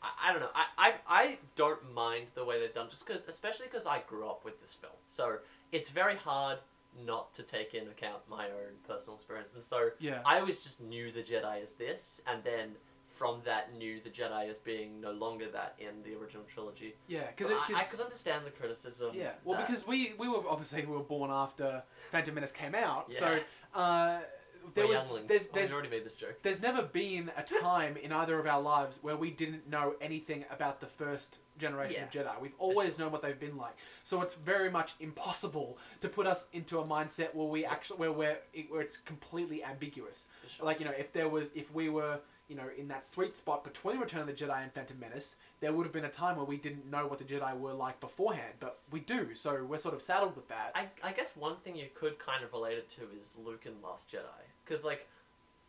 I, 0.02 0.28
I 0.28 0.32
don't 0.32 0.40
know. 0.40 0.50
I, 0.54 0.64
I, 0.78 0.94
I 1.08 1.38
don't 1.56 1.94
mind 1.94 2.28
the 2.34 2.44
way 2.44 2.60
they've 2.60 2.74
done, 2.74 2.88
just 2.90 3.06
because, 3.06 3.26
especially 3.26 3.66
because 3.66 3.86
I 3.86 4.02
grew 4.06 4.26
up 4.28 4.44
with 4.44 4.60
this 4.60 4.74
film. 4.74 4.92
So 5.06 5.38
it's 5.70 5.88
very 5.90 6.16
hard 6.16 6.58
not 7.06 7.32
to 7.34 7.42
take 7.42 7.72
into 7.74 7.90
account 7.90 8.18
my 8.28 8.46
own 8.46 8.74
personal 8.86 9.14
experience. 9.16 9.52
And 9.54 9.62
so 9.62 9.90
Yeah. 9.98 10.20
I 10.26 10.38
always 10.40 10.62
just 10.62 10.80
knew 10.80 11.10
the 11.10 11.22
Jedi 11.22 11.62
as 11.62 11.72
this, 11.72 12.20
and 12.26 12.42
then 12.44 12.72
from 13.08 13.40
that 13.44 13.74
knew 13.76 14.00
the 14.00 14.10
Jedi 14.10 14.50
as 14.50 14.58
being 14.58 15.00
no 15.00 15.12
longer 15.12 15.46
that 15.52 15.74
in 15.78 16.02
the 16.02 16.18
original 16.18 16.44
trilogy. 16.44 16.94
Yeah, 17.08 17.26
Because 17.26 17.50
I, 17.52 17.64
I 17.76 17.84
could 17.84 18.00
understand 18.00 18.44
the 18.44 18.50
criticism. 18.50 19.10
Yeah, 19.14 19.32
well, 19.44 19.58
that- 19.58 19.66
because 19.66 19.86
we 19.86 20.14
we 20.18 20.28
were 20.28 20.42
obviously 20.48 20.84
we 20.84 20.92
were 20.96 21.02
born 21.02 21.30
after 21.30 21.82
Phantom 22.10 22.34
Menace 22.34 22.52
came 22.52 22.74
out, 22.74 23.12
so 23.12 23.38
uh, 23.74 24.18
there 24.74 24.84
we're 24.84 24.92
was 24.92 25.00
younglings. 25.02 25.28
there's 25.28 25.48
Oh, 25.48 25.50
there's 25.54 25.68
we've 25.68 25.74
already 25.74 25.90
made 25.90 26.04
this 26.04 26.14
joke. 26.14 26.38
there's 26.42 26.62
never 26.62 26.82
been 26.82 27.30
a 27.36 27.42
time 27.42 27.96
in 27.96 28.12
either 28.12 28.38
of 28.38 28.46
our 28.46 28.60
lives 28.60 28.98
where 29.02 29.16
we 29.16 29.30
didn't 29.30 29.68
know 29.68 29.94
anything 30.00 30.44
about 30.50 30.80
the 30.80 30.86
first 30.86 31.38
generation 31.58 32.02
of 32.02 32.10
Jedi. 32.10 32.40
We've 32.40 32.54
always 32.58 32.98
known 32.98 33.12
what 33.12 33.22
they've 33.22 33.38
been 33.38 33.56
like, 33.56 33.76
so 34.04 34.22
it's 34.22 34.34
very 34.34 34.70
much 34.70 34.94
impossible 35.00 35.78
to 36.00 36.08
put 36.08 36.26
us 36.26 36.46
into 36.52 36.78
a 36.78 36.86
mindset 36.86 37.34
where 37.34 37.46
we 37.46 37.64
actually 37.64 37.98
where 37.98 38.12
we're 38.12 38.38
where 38.70 38.80
it's 38.80 38.96
completely 38.96 39.62
ambiguous. 39.62 40.26
For 40.42 40.48
sure. 40.48 40.66
Like 40.66 40.80
you 40.80 40.86
know, 40.86 40.92
if 40.98 41.12
there 41.12 41.28
was 41.28 41.50
if 41.54 41.72
we 41.74 41.88
were 41.88 42.20
you 42.48 42.56
know 42.56 42.68
in 42.76 42.88
that 42.88 43.06
sweet 43.06 43.34
spot 43.34 43.64
between 43.64 43.98
Return 43.98 44.20
of 44.22 44.26
the 44.26 44.32
Jedi 44.32 44.62
and 44.62 44.72
Phantom 44.72 44.98
Menace, 44.98 45.36
there 45.60 45.72
would 45.72 45.84
have 45.84 45.92
been 45.92 46.04
a 46.04 46.10
time 46.10 46.36
where 46.36 46.44
we 46.44 46.56
didn't 46.56 46.90
know 46.90 47.06
what 47.06 47.18
the 47.18 47.24
Jedi 47.24 47.58
were 47.58 47.72
like 47.72 48.00
beforehand, 48.00 48.54
but 48.58 48.80
we 48.90 49.00
do. 49.00 49.34
So 49.34 49.64
we're 49.64 49.78
sort 49.78 49.94
of 49.94 50.02
saddled 50.02 50.34
with 50.36 50.48
that. 50.48 50.72
I, 50.74 50.88
I 51.02 51.12
guess 51.12 51.32
one 51.36 51.56
thing 51.64 51.76
you 51.76 51.86
could 51.94 52.18
kind 52.18 52.42
of 52.42 52.52
relate 52.52 52.78
it 52.78 52.88
to 52.90 53.02
is 53.18 53.34
Luke 53.42 53.64
and 53.66 53.76
Last 53.82 54.10
Jedi. 54.10 54.42
Because, 54.64 54.84
like, 54.84 55.08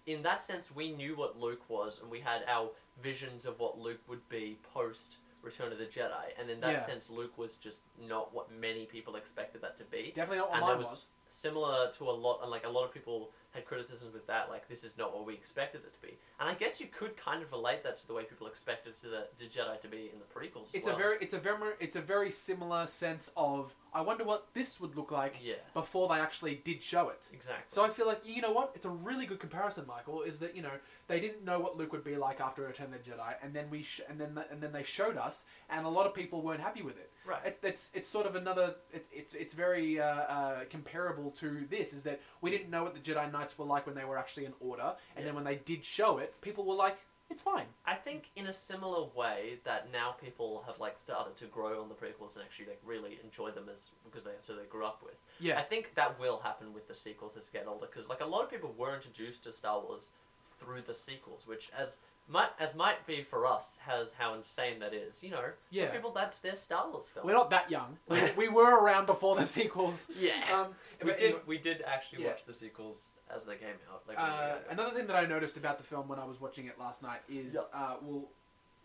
in 0.06 0.24
that 0.24 0.42
sense, 0.42 0.74
we 0.74 0.92
knew 0.92 1.16
what 1.16 1.40
Luke 1.40 1.70
was, 1.70 2.00
and 2.02 2.10
we 2.10 2.20
had 2.20 2.44
our 2.48 2.70
visions 3.02 3.46
of 3.46 3.60
what 3.60 3.80
Luke 3.80 4.02
would 4.08 4.28
be 4.30 4.58
post 4.74 5.18
Return 5.44 5.72
of 5.72 5.78
the 5.78 5.86
Jedi. 5.86 6.34
And 6.38 6.50
in 6.50 6.62
that 6.62 6.74
Yeah. 6.74 6.80
sense, 6.80 7.10
Luke 7.10 7.38
was 7.38 7.58
just 7.58 7.82
not 7.98 8.34
what 8.34 8.52
many 8.52 8.86
people 8.86 9.16
expected 9.16 9.62
that 9.62 9.76
to 9.78 9.84
be. 9.84 10.12
Definitely 10.14 10.38
not 10.38 10.50
what 10.50 10.58
and 10.58 10.68
mine 10.68 10.78
was. 10.78 10.92
was, 10.92 11.08
similar 11.28 11.92
to 11.92 12.10
a 12.10 12.12
lot, 12.12 12.42
and 12.42 12.52
like 12.52 12.66
a 12.66 12.70
lot 12.70 12.86
of 12.86 12.94
people 12.94 13.32
had 13.52 13.66
criticisms 13.66 14.14
with 14.14 14.26
that. 14.28 14.50
Like, 14.50 14.68
this 14.68 14.84
is 14.84 14.98
not 14.98 15.14
what 15.14 15.26
we 15.26 15.34
expected 15.34 15.82
it 15.86 15.94
to 15.94 16.00
be. 16.00 16.18
And 16.40 16.50
I 16.50 16.54
guess 16.54 16.80
you 16.80 16.88
could 16.88 17.16
kind 17.18 17.44
of 17.44 17.52
relate 17.52 17.84
that 17.84 17.98
to 17.98 18.08
the 18.08 18.14
way 18.14 18.24
people 18.24 18.48
expected 18.48 19.00
to 19.02 19.08
the, 19.08 19.28
the 19.38 19.46
Jedi 19.46 19.80
to 19.82 19.88
be 19.88 20.10
in 20.12 20.20
the 20.20 20.26
prequels. 20.26 20.70
It's 20.74 20.86
well. 20.86 20.96
a 20.96 20.98
very, 20.98 21.18
it's 21.22 21.34
a 21.34 21.40
very, 21.40 21.74
it's 21.80 21.96
a 21.96 22.02
very 22.02 22.32
similar 22.32 22.88
sense 22.88 23.30
of 23.36 23.76
I 23.94 24.02
wonder 24.02 24.24
what 24.24 24.48
this 24.54 24.80
would 24.80 24.96
look 24.96 25.12
like 25.12 25.40
yeah, 25.44 25.56
before 25.74 26.08
they 26.10 26.20
actually 26.20 26.56
did 26.56 26.82
show 26.82 27.10
it. 27.10 27.30
exactly. 27.32 27.66
So 27.68 27.86
I 27.86 27.90
feel 27.90 28.08
like 28.08 28.22
you 28.26 28.42
know 28.42 28.52
what? 28.52 28.72
It's 28.74 28.86
a 28.86 28.90
really 28.90 29.26
good 29.26 29.40
comparison, 29.40 29.86
Michael. 29.88 30.24
Is 30.24 30.40
that 30.40 30.56
you 30.56 30.64
know 30.64 30.72
they 31.08 31.20
didn't 31.20 31.44
know 31.44 31.60
what 31.60 31.76
Luke 31.78 31.92
would 31.92 32.04
be 32.04 32.16
like 32.16 32.40
after 32.40 32.64
Return 32.64 32.94
of 32.94 33.04
the 33.04 33.10
Jedi, 33.12 33.34
and 33.44 33.54
then 33.54 33.70
we 33.70 33.84
sh- 33.84 34.02
and 34.10 34.20
then 34.20 34.40
and 34.52 34.62
then 34.62 34.72
they 34.72 34.84
showed 34.84 35.18
us, 35.18 35.44
and 35.70 35.86
a 35.86 35.90
lot 35.90 36.06
of 36.06 36.14
people 36.14 36.42
weren't 36.42 36.62
happy 36.62 36.82
with 36.82 36.98
it. 36.98 37.12
right. 37.26 37.46
It, 37.46 37.60
it's 37.64 37.92
it's 37.94 38.08
sort 38.08 38.26
of 38.26 38.36
another. 38.36 38.76
It, 38.92 39.06
it's 39.12 39.34
it's 39.34 39.54
very 39.54 40.00
uh, 40.00 40.06
uh, 40.06 40.64
comparable 40.70 41.32
to 41.32 41.66
this. 41.70 41.94
Is 41.94 42.04
that 42.04 42.22
we 42.42 42.50
didn't 42.52 42.70
know 42.70 42.84
what 42.84 42.94
the 42.94 43.00
Jedi 43.00 43.32
Knights 43.32 43.58
were 43.58 43.66
like 43.66 43.86
when 43.86 43.96
they 43.96 44.06
were 44.06 44.18
actually 44.18 44.46
in 44.46 44.54
Order, 44.60 44.94
and 45.16 45.20
Yeah. 45.20 45.26
then 45.26 45.36
when 45.36 45.44
they 45.44 45.56
did 45.56 45.84
show 45.84 46.20
it, 46.20 46.40
people 46.42 46.64
were 46.66 46.76
like, 46.76 46.98
"It's 47.30 47.42
fine." 47.42 47.66
I 47.86 47.96
think 47.96 48.30
in 48.38 48.48
a 48.48 48.54
similar 48.54 49.08
way 49.16 49.60
that 49.66 49.92
now 49.92 50.12
people 50.12 50.64
have 50.68 50.80
like 50.80 50.98
started 50.98 51.36
to 51.38 51.46
grow 51.48 51.82
on 51.82 51.90
the 51.90 51.96
prequels 51.96 52.36
and 52.38 52.46
actually 52.46 52.68
like 52.68 52.82
really 52.86 53.20
enjoy 53.24 53.52
them 53.52 53.68
as 53.70 53.92
because 54.06 54.24
they 54.24 54.32
so 54.40 54.56
they 54.56 54.64
grew 54.66 54.86
up 54.86 55.02
with. 55.04 55.16
Yeah. 55.40 55.60
I 55.60 55.64
think 55.64 55.96
that 55.96 56.18
will 56.20 56.40
happen 56.40 56.74
with 56.74 56.88
the 56.88 56.96
sequels 56.96 57.36
as 57.36 57.48
they 57.48 57.60
get 57.60 57.68
older 57.68 57.88
because 57.88 58.08
like 58.08 58.22
a 58.22 58.26
lot 58.26 58.44
of 58.44 58.50
people 58.50 58.74
were 58.78 58.94
introduced 58.96 59.44
to 59.44 59.52
Star 59.52 59.82
Wars 59.82 60.10
through 60.58 60.82
the 60.82 60.94
sequels, 60.94 61.46
which 61.48 61.70
as 61.78 62.00
might 62.28 62.50
as 62.60 62.74
might 62.74 63.06
be 63.06 63.22
for 63.22 63.46
us 63.46 63.78
has 63.86 64.14
how 64.14 64.34
insane 64.34 64.80
that 64.80 64.94
is. 64.94 65.22
You 65.24 65.32
know, 65.32 65.38
for 65.42 65.56
Yeah. 65.72 65.92
people 65.92 66.12
that's 66.12 66.38
their 66.38 66.56
Star 66.56 66.90
Wars 66.90 67.10
film. 67.10 67.26
We're 67.28 67.34
not 67.34 67.50
that 67.50 67.70
young. 67.70 67.98
We, 68.08 68.32
we 68.38 68.48
were 68.50 68.80
around 68.82 69.08
before 69.08 69.36
the 69.36 69.44
sequels. 69.46 70.10
yeah. 70.18 70.32
Um, 70.54 70.68
we 71.04 71.12
did. 71.12 71.22
anyway, 71.24 71.40
We 71.46 71.58
did 71.58 71.82
actually 71.86 72.24
Yeah. 72.24 72.30
watch 72.30 72.46
the 72.46 72.54
sequels 72.54 73.12
as 73.30 73.44
they 73.46 73.56
came 73.56 73.76
out. 73.92 74.04
Like 74.08 74.18
Uh, 74.20 74.56
another 74.70 74.92
thing 74.96 75.08
that 75.08 75.18
I 75.18 75.26
noticed 75.26 75.58
about 75.58 75.78
the 75.78 75.84
film 75.84 76.08
when 76.08 76.18
I 76.20 76.26
was 76.26 76.40
watching 76.40 76.68
it 76.68 76.80
last 76.80 77.02
night 77.04 77.22
is, 77.28 77.56
Yeah. 77.56 77.62
uh, 77.78 77.96
well, 78.02 78.30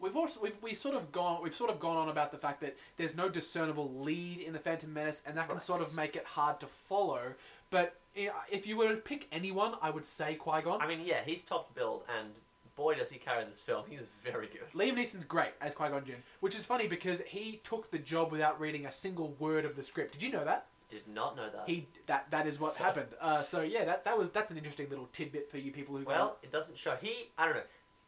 we've 0.01 0.17
also 0.17 0.41
we've, 0.41 0.57
we 0.61 0.75
sort 0.75 0.97
of 0.97 1.13
gone 1.13 1.41
we've 1.43 1.55
sort 1.55 1.71
of 1.71 1.79
gone 1.79 1.97
on 1.97 2.09
about 2.09 2.33
the 2.33 2.39
fact 2.39 2.61
that 2.63 2.77
there's 2.97 3.17
no 3.17 3.29
discernible 3.29 4.01
lead 4.01 4.41
in 4.41 4.53
the 4.53 4.59
Phantom 4.59 4.93
Menace, 4.93 5.23
and 5.25 5.37
that 5.37 5.47
can 5.47 5.57
Right. 5.59 5.63
sort 5.65 5.81
of 5.81 5.95
make 5.95 6.17
it 6.17 6.25
hard 6.25 6.59
to 6.61 6.67
follow. 6.67 7.35
But 7.71 7.98
if 8.15 8.67
you 8.67 8.77
were 8.77 8.91
to 8.91 8.97
pick 8.97 9.27
anyone, 9.33 9.75
I 9.83 9.91
would 9.91 10.07
say 10.07 10.35
Qui 10.35 10.61
Gon. 10.63 10.81
I 10.81 10.87
mean, 10.87 11.01
yeah, 11.05 11.21
he's 11.25 11.43
top 11.43 11.75
billed, 11.75 12.03
and 12.19 12.29
boy 12.77 12.95
does 12.95 13.11
he 13.11 13.19
carry 13.19 13.45
this 13.45 13.61
film. 13.61 13.85
He's 13.89 14.11
very 14.25 14.47
good. 14.49 14.63
Liam 14.75 14.97
Neeson's 14.97 15.25
great 15.25 15.53
as 15.61 15.75
Qui 15.75 15.89
Gon 15.89 16.05
Jinn, 16.05 16.23
which 16.41 16.55
is 16.55 16.65
funny 16.65 16.87
because 16.89 17.23
he 17.27 17.61
took 17.65 17.91
the 17.91 17.99
job 17.99 18.31
without 18.33 18.61
reading 18.61 18.87
a 18.87 18.93
single 18.93 19.35
word 19.39 19.65
of 19.65 19.77
the 19.77 19.83
script. 19.83 20.13
Did 20.15 20.23
you 20.23 20.31
know 20.33 20.45
that? 20.45 20.67
Did 20.89 21.07
not 21.07 21.37
know 21.37 21.51
that. 21.51 21.65
He 21.67 21.87
that 22.07 22.31
that 22.31 22.47
is 22.47 22.59
what 22.59 22.73
So- 22.73 22.85
happened. 22.85 23.09
Uh, 23.21 23.43
so 23.43 23.61
yeah, 23.61 23.85
that 23.85 24.05
that 24.05 24.17
was 24.17 24.31
that's 24.31 24.51
an 24.51 24.57
interesting 24.57 24.89
little 24.89 25.09
tidbit 25.13 25.51
for 25.51 25.59
you 25.59 25.71
people 25.71 25.97
who 25.97 26.05
go, 26.05 26.11
Well, 26.11 26.37
it 26.43 26.51
doesn't 26.51 26.79
show. 26.79 26.97
He, 27.01 27.29
I 27.37 27.45
don't 27.45 27.57
know. 27.57 27.63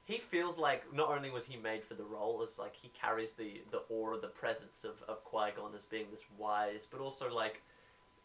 He 0.06 0.18
feels 0.18 0.58
like 0.58 0.92
not 0.92 1.10
only 1.10 1.30
was 1.30 1.46
he 1.46 1.56
made 1.58 1.84
for 1.84 1.94
the 1.94 2.04
role, 2.04 2.40
as 2.42 2.58
like 2.58 2.74
he 2.74 2.88
carries 2.88 3.32
the 3.32 3.60
the 3.70 3.82
aura, 3.90 4.18
the 4.18 4.28
presence 4.28 4.82
of 4.84 5.02
of 5.08 5.22
Qui 5.24 5.50
Gon 5.56 5.74
as 5.74 5.84
being 5.84 6.06
this 6.10 6.24
wise, 6.38 6.86
but 6.86 7.00
also 7.00 7.32
like 7.32 7.60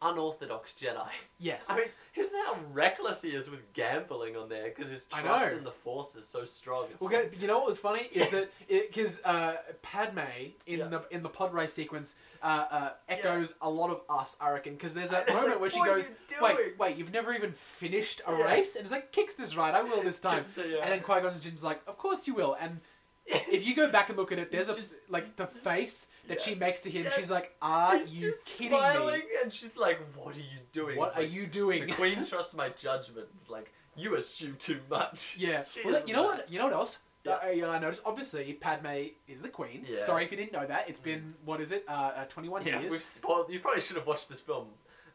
unorthodox 0.01 0.73
Jedi. 0.73 1.07
yes. 1.39 1.67
I 1.69 1.75
mean, 1.75 1.85
here's 2.11 2.31
how 2.45 2.57
reckless 2.71 3.21
he 3.21 3.29
is 3.29 3.49
with 3.49 3.73
gambling 3.73 4.35
on 4.35 4.49
there 4.49 4.65
because 4.65 4.91
his 4.91 5.05
I 5.13 5.21
trust 5.21 5.51
know. 5.51 5.57
in 5.59 5.63
the 5.63 5.71
Force 5.71 6.15
is 6.15 6.27
so 6.27 6.43
strong. 6.45 6.87
It's 6.91 7.01
Well, 7.01 7.11
like- 7.11 7.39
you 7.41 7.47
know 7.47 7.57
what 7.59 7.67
was 7.67 7.79
funny 7.79 8.01
is 8.11 8.29
that 8.31 8.49
because 8.69 9.21
uh, 9.23 9.55
Padme 9.81 10.19
in 10.67 10.79
Yeah. 10.79 10.87
the 10.87 11.05
in 11.11 11.23
the 11.23 11.29
pod 11.29 11.53
race 11.53 11.73
sequence 11.73 12.15
uh, 12.43 12.65
uh, 12.69 12.89
echoes 13.09 13.53
a 13.61 13.69
lot 13.69 13.89
of 13.89 14.01
us, 14.09 14.37
I 14.39 14.51
reckon, 14.51 14.73
because 14.73 14.93
there's 14.93 15.09
that 15.09 15.21
And 15.27 15.29
it's 15.29 15.35
moment 15.37 15.53
like, 15.53 15.61
where 15.61 15.69
she 15.71 15.79
"What 15.79 15.89
are 15.89 15.95
goes, 15.95 16.09
you 16.29 16.37
"Wait, 16.41 16.77
wait, 16.77 16.97
you've 16.97 17.11
never 17.13 17.33
even 17.33 17.51
finished 17.53 18.21
a 18.27 18.31
Yeah. 18.31 18.43
race," 18.45 18.75
and 18.75 18.83
it's 18.83 18.91
like, 18.91 19.11
"Kitster's 19.11 19.55
right, 19.57 19.73
I 19.73 19.81
will 19.83 20.01
this 20.03 20.19
time." 20.21 20.41
Kickster, 20.41 20.69
yeah. 20.69 20.79
And 20.83 20.91
then 20.91 21.01
Qui 21.01 21.21
Gon 21.21 21.39
Jinn's 21.39 21.63
like, 21.63 21.81
"Of 21.87 21.97
course 21.97 22.27
you 22.27 22.35
will." 22.35 22.55
And 22.59 22.81
if 23.25 23.65
you 23.65 23.75
go 23.75 23.91
back 23.91 24.09
and 24.09 24.17
look 24.17 24.31
at 24.31 24.37
it, 24.39 24.51
there's 24.51 24.67
He's 24.67 24.77
a 24.77 24.79
just- 24.79 24.97
like 25.09 25.35
the 25.35 25.47
face 25.47 26.07
that 26.27 26.41
she 26.41 26.55
makes 26.55 26.81
to 26.83 26.89
him. 26.89 27.03
yes. 27.03 27.15
She's 27.15 27.31
like, 27.31 27.55
"Are 27.61 27.97
He's 27.97 28.13
you 28.13 28.33
kidding 28.45 28.77
smiling, 28.77 29.19
me? 29.19 29.25
and 29.43 29.51
she's 29.53 29.77
like, 29.77 29.99
"What 30.15 30.35
are 30.35 30.39
you 30.39 30.59
doing?" 30.71 30.97
What 30.97 31.09
It's 31.09 31.17
are 31.17 31.21
like, 31.21 31.31
you 31.31 31.45
doing?" 31.47 31.85
The 31.87 31.93
Queen 31.93 32.23
trusts 32.23 32.53
my 32.53 32.69
judgment. 32.69 33.27
It's 33.35 33.49
like 33.49 33.71
you 33.95 34.15
assume 34.15 34.55
too 34.57 34.79
much. 34.89 35.37
Yeah. 35.39 35.63
Well, 35.83 36.01
you 36.05 36.13
know 36.13 36.29
mad. 36.29 36.37
what? 36.39 36.51
You 36.51 36.59
know 36.59 36.65
what 36.65 36.73
else? 36.73 36.97
Yeah. 37.23 37.37
Uh, 37.43 37.47
yeah, 37.49 37.69
I 37.69 37.79
noticed. 37.79 38.03
Obviously, 38.05 38.53
Padme 38.53 39.07
is 39.27 39.41
the 39.41 39.49
queen. 39.49 39.85
Yeah. 39.89 39.99
Sorry 39.99 40.23
if 40.23 40.31
you 40.31 40.37
didn't 40.37 40.53
know 40.53 40.65
that. 40.65 40.87
It's 40.89 40.99
been 40.99 41.33
what 41.43 41.59
is 41.61 41.71
it? 41.71 41.83
Uh, 41.87 41.91
uh 41.91 42.25
twenty-one 42.25 42.65
Yeah, 42.65 42.79
years. 42.79 42.91
we've 42.91 43.01
spoiled. 43.01 43.49
You 43.49 43.59
probably 43.59 43.81
should 43.81 43.95
have 43.97 44.05
watched 44.05 44.29
this 44.29 44.39
film, 44.41 44.67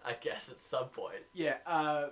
I 0.05 0.15
guess, 0.21 0.51
at 0.51 0.59
some 0.59 0.89
point. 0.89 1.23
Yeah, 1.35 1.57
uh, 1.67 2.07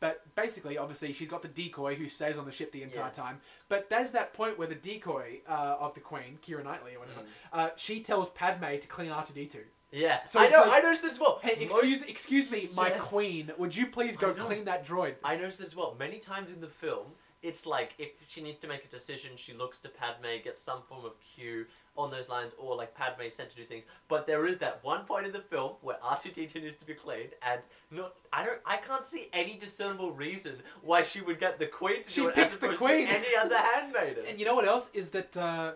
but 0.00 0.34
basically, 0.34 0.76
obviously, 0.78 1.12
she's 1.12 1.28
got 1.28 1.42
the 1.42 1.48
decoy 1.48 1.94
who 1.94 2.08
stays 2.08 2.36
on 2.38 2.44
the 2.44 2.52
ship 2.52 2.72
the 2.72 2.82
entire 2.82 3.04
Yes. 3.06 3.16
time. 3.16 3.40
But 3.68 3.88
there's 3.90 4.10
that 4.12 4.32
point 4.34 4.58
where 4.58 4.68
the 4.68 4.74
decoy 4.74 5.40
uh, 5.48 5.76
of 5.80 5.94
the 5.94 6.00
Queen, 6.00 6.38
Kira 6.46 6.62
Knightley 6.62 6.94
or 6.96 7.00
whatever, 7.00 7.20
Mm. 7.20 7.26
uh, 7.52 7.70
she 7.76 8.02
tells 8.02 8.30
Padme 8.30 8.78
to 8.78 8.86
clean 8.88 9.10
R2D2. 9.10 9.64
Yeah, 9.92 10.24
So- 10.26 10.40
I 10.40 10.48
know. 10.48 10.64
so- 10.64 10.70
I 10.70 10.80
noticed 10.80 11.02
this 11.02 11.12
as 11.14 11.20
well. 11.20 11.38
Hey, 11.42 11.52
excuse, 11.60 12.02
excuse 12.02 12.50
me, 12.50 12.68
my 12.74 12.88
Yes. 12.88 13.08
queen. 13.08 13.52
Would 13.56 13.74
you 13.74 13.86
please 13.86 14.16
go 14.16 14.34
clean 14.34 14.64
that 14.64 14.84
droid? 14.84 15.16
I 15.24 15.36
noticed 15.36 15.58
this 15.58 15.68
as 15.68 15.76
well. 15.76 15.94
Many 15.98 16.18
times 16.18 16.50
in 16.50 16.60
the 16.60 16.68
film, 16.68 17.14
it's 17.42 17.64
like 17.64 17.94
if 17.96 18.10
she 18.26 18.42
needs 18.42 18.56
to 18.58 18.66
make 18.66 18.84
a 18.84 18.88
decision, 18.88 19.36
she 19.36 19.52
looks 19.54 19.78
to 19.80 19.88
Padme, 19.88 20.26
gets 20.42 20.60
some 20.60 20.82
form 20.82 21.04
of 21.04 21.18
cue 21.20 21.66
on 21.96 22.10
those 22.10 22.28
lines, 22.28 22.54
or 22.58 22.76
like 22.76 22.94
Padme's 22.94 23.34
sent 23.34 23.50
to 23.50 23.56
do 23.56 23.62
things. 23.62 23.84
But 24.08 24.26
there 24.26 24.46
is 24.46 24.58
that 24.58 24.80
one 24.82 25.04
point 25.04 25.26
in 25.26 25.32
the 25.32 25.40
film 25.40 25.72
where 25.80 25.96
R2D2 26.04 26.62
needs 26.62 26.76
to 26.76 26.84
be 26.86 26.94
cleaned, 26.94 27.30
and 27.46 27.60
not 27.90 28.14
I 28.32 28.44
don't 28.44 28.60
I 28.66 28.76
can't 28.76 29.04
see 29.04 29.28
any 29.32 29.56
discernible 29.56 30.12
reason 30.12 30.56
why 30.82 31.02
she 31.02 31.20
would 31.20 31.38
get 31.40 31.58
the 31.58 31.66
Queen 31.66 32.02
to 32.02 32.10
She 32.10 32.20
do 32.22 32.28
it 32.28 32.34
picks 32.34 32.54
as 32.54 32.58
the 32.58 32.74
Queen. 32.74 33.06
to 33.08 33.14
any 33.14 33.36
other 33.40 33.56
handmaiden. 33.58 34.24
And 34.28 34.38
you 34.38 34.44
know 34.44 34.54
what 34.54 34.66
else 34.66 34.90
is 34.94 35.10
that 35.10 35.36
uh, 35.36 35.72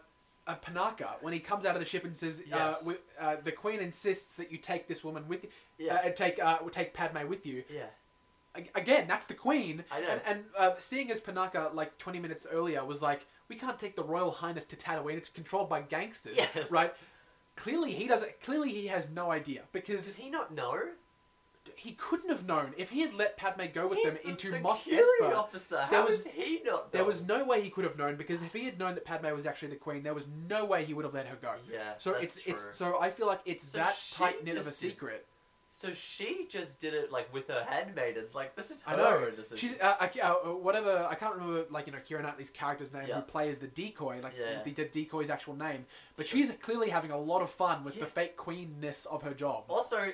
uh, 0.47 0.55
Panaka, 0.57 1.11
when 1.21 1.33
he 1.33 1.41
comes 1.41 1.65
out 1.65 1.75
of 1.77 1.81
the 1.81 1.87
ship 1.87 2.05
and 2.05 2.17
says, 2.17 2.41
uh, 2.41 2.43
Yes. 2.57 2.85
we, 2.85 2.95
uh, 3.21 3.37
"The 3.43 3.53
Queen 3.53 3.81
insists 3.81 4.35
that 4.37 4.51
you 4.51 4.59
take 4.59 4.89
this 4.89 5.05
woman 5.05 5.27
with 5.29 5.45
you, 5.45 5.51
Yeah. 5.79 5.95
uh, 6.05 6.11
take 6.11 6.43
uh, 6.43 6.59
take 6.71 6.93
Padme 6.95 7.27
with 7.29 7.47
you." 7.47 7.63
yeah, 7.73 7.85
Ag- 8.57 8.71
Again, 8.75 9.07
that's 9.07 9.27
the 9.27 9.35
Queen. 9.35 9.85
I 9.93 10.01
know. 10.01 10.09
And, 10.09 10.21
and 10.27 10.45
uh, 10.59 10.71
seeing 10.79 11.11
as 11.11 11.21
Panaka 11.21 11.73
like 11.75 11.99
twenty 11.99 12.19
minutes 12.19 12.47
earlier 12.51 12.85
was 12.85 13.01
like, 13.01 13.27
"We 13.51 13.57
can't 13.57 13.79
take 13.79 13.97
the 13.97 14.03
Royal 14.05 14.31
Highness 14.31 14.65
to 14.67 14.77
Tatooine. 14.77 15.17
It's 15.19 15.29
controlled 15.29 15.69
by 15.69 15.83
gangsters." 15.83 16.37
Yes. 16.39 16.71
Right. 16.71 16.95
Clearly, 17.57 17.93
he 17.93 18.07
doesn't. 18.07 18.41
Clearly, 18.41 18.71
he 18.73 18.87
has 18.87 19.11
no 19.11 19.31
idea 19.31 19.65
because 19.73 20.07
does 20.07 20.17
he 20.17 20.31
not 20.31 20.55
know? 20.55 20.81
he 21.77 21.93
couldn't 21.93 22.29
have 22.31 22.47
known 22.47 22.75
if 22.77 22.91
he 22.91 23.01
had 23.01 23.15
let 23.15 23.37
Padme 23.37 23.63
go 23.73 23.87
with 23.87 23.99
He's 23.99 24.15
them 24.15 24.23
the 24.25 24.31
into 24.31 24.61
Mos 24.61 24.85
Espa. 24.87 25.35
officer. 25.35 25.87
There 25.91 26.05
was- 26.05 26.25
he 26.27 26.61
not? 26.65 26.91
There 26.93 27.05
was 27.05 27.23
no 27.23 27.45
way 27.45 27.63
he 27.63 27.71
could 27.71 27.85
have 27.85 27.97
known 27.97 28.17
because 28.17 28.43
if 28.43 28.53
he 28.53 28.65
had 28.65 28.79
known 28.79 28.95
that 28.97 29.05
Padme 29.05 29.27
was 29.35 29.47
actually 29.47 29.69
the 29.69 29.77
queen, 29.77 30.03
there 30.03 30.13
was 30.15 30.27
no 30.49 30.65
way 30.65 30.85
he 30.85 30.93
would 30.95 31.05
have 31.05 31.15
let 31.15 31.27
her 31.27 31.37
go. 31.37 31.55
Yeah, 31.71 31.95
So 31.99 32.13
that's 32.13 32.37
it's 32.37 32.45
true. 32.45 32.55
it's 32.55 32.77
so 32.77 32.99
I 33.01 33.11
feel 33.11 33.27
like 33.27 33.41
it's 33.45 33.67
So 33.69 33.79
that 33.79 33.97
tight 34.13 34.43
knit 34.45 34.57
of 34.57 34.67
a 34.67 34.73
secret. 34.73 35.27
So 35.73 35.93
she 35.93 36.47
just 36.49 36.81
did 36.81 36.95
it 36.95 37.13
like 37.13 37.33
with 37.33 37.47
her 37.47 37.65
handmaidens. 37.67 38.35
Like 38.35 38.57
this 38.57 38.73
is 38.73 38.83
her 38.83 38.93
I 38.93 38.97
know. 38.97 39.31
decision. 39.31 39.57
She's 39.57 39.79
uh, 39.81 39.95
I, 40.01 40.11
uh, 40.21 40.35
whatever 40.55 41.07
I 41.09 41.15
can't 41.15 41.33
remember 41.35 41.65
like 41.71 41.87
you 41.87 41.93
know 41.93 42.01
Kira 42.01 42.23
Knightley's 42.23 42.51
character's 42.51 42.93
name 42.93 43.05
Yeah. 43.09 43.17
who 43.17 43.23
plays 43.23 43.59
the 43.59 43.69
decoy 43.69 44.19
like 44.21 44.35
Yeah. 44.39 44.63
the, 44.65 44.73
the 44.73 44.87
decoy's 44.87 45.31
actual 45.31 45.55
name, 45.55 45.87
but 46.17 46.27
Sure. 46.27 46.39
she's 46.41 46.51
clearly 46.61 46.91
having 46.91 47.13
a 47.13 47.19
lot 47.19 47.41
of 47.41 47.51
fun 47.51 47.85
with 47.85 47.97
Yeah. 47.97 48.05
the 48.05 48.11
fake 48.11 48.37
queenness 48.37 49.07
of 49.07 49.23
her 49.23 49.33
job. 49.33 49.65
Also, 49.69 50.13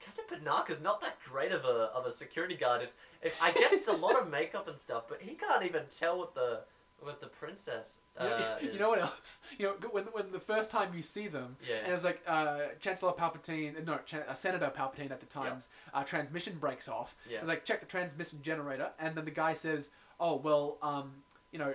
Captain 0.00 0.24
Panaka's 0.28 0.80
not 0.80 1.00
that 1.02 1.16
great 1.24 1.52
of 1.52 1.64
a 1.64 1.90
of 1.94 2.04
a 2.04 2.10
security 2.10 2.56
guard. 2.56 2.82
If 2.82 2.90
if 3.22 3.40
I 3.40 3.52
guess 3.52 3.72
it's 3.72 3.86
a 3.88 3.92
lot 3.92 4.20
of 4.20 4.28
makeup 4.38 4.66
and 4.66 4.76
stuff, 4.76 5.04
but 5.08 5.22
he 5.22 5.34
can't 5.36 5.62
even 5.64 5.84
tell 5.96 6.18
what 6.18 6.34
the 6.34 6.62
what 7.04 7.20
the 7.20 7.26
princess. 7.26 8.00
Uh, 8.16 8.24
You 8.60 8.68
know, 8.68 8.72
you 8.74 8.78
know 8.78 8.88
what 8.90 9.00
else? 9.00 9.38
You 9.58 9.66
know 9.66 9.88
when 9.90 10.04
when 10.12 10.32
the 10.32 10.40
first 10.40 10.70
time 10.70 10.92
you 10.94 11.02
see 11.02 11.28
them, 11.28 11.56
Yeah. 11.68 11.76
and 11.84 11.92
it's 11.92 12.04
like 12.04 12.22
uh, 12.26 12.58
Chancellor 12.80 13.12
Palpatine, 13.12 13.84
no, 13.86 13.98
Chan- 14.06 14.24
uh, 14.28 14.34
Senator 14.34 14.70
Palpatine 14.76 15.10
at 15.10 15.20
the 15.20 15.26
time's 15.26 15.68
uh, 15.94 16.02
transmission 16.04 16.54
breaks 16.58 16.88
off. 16.88 17.14
Yeah. 17.28 17.38
It's 17.38 17.48
like 17.48 17.64
check 17.64 17.80
the 17.80 17.86
transmission 17.86 18.40
generator, 18.42 18.90
and 18.98 19.14
then 19.16 19.24
the 19.24 19.30
guy 19.30 19.54
says, 19.54 19.90
"Oh 20.20 20.36
well, 20.36 20.78
um, 20.82 21.12
you 21.52 21.58
know, 21.58 21.74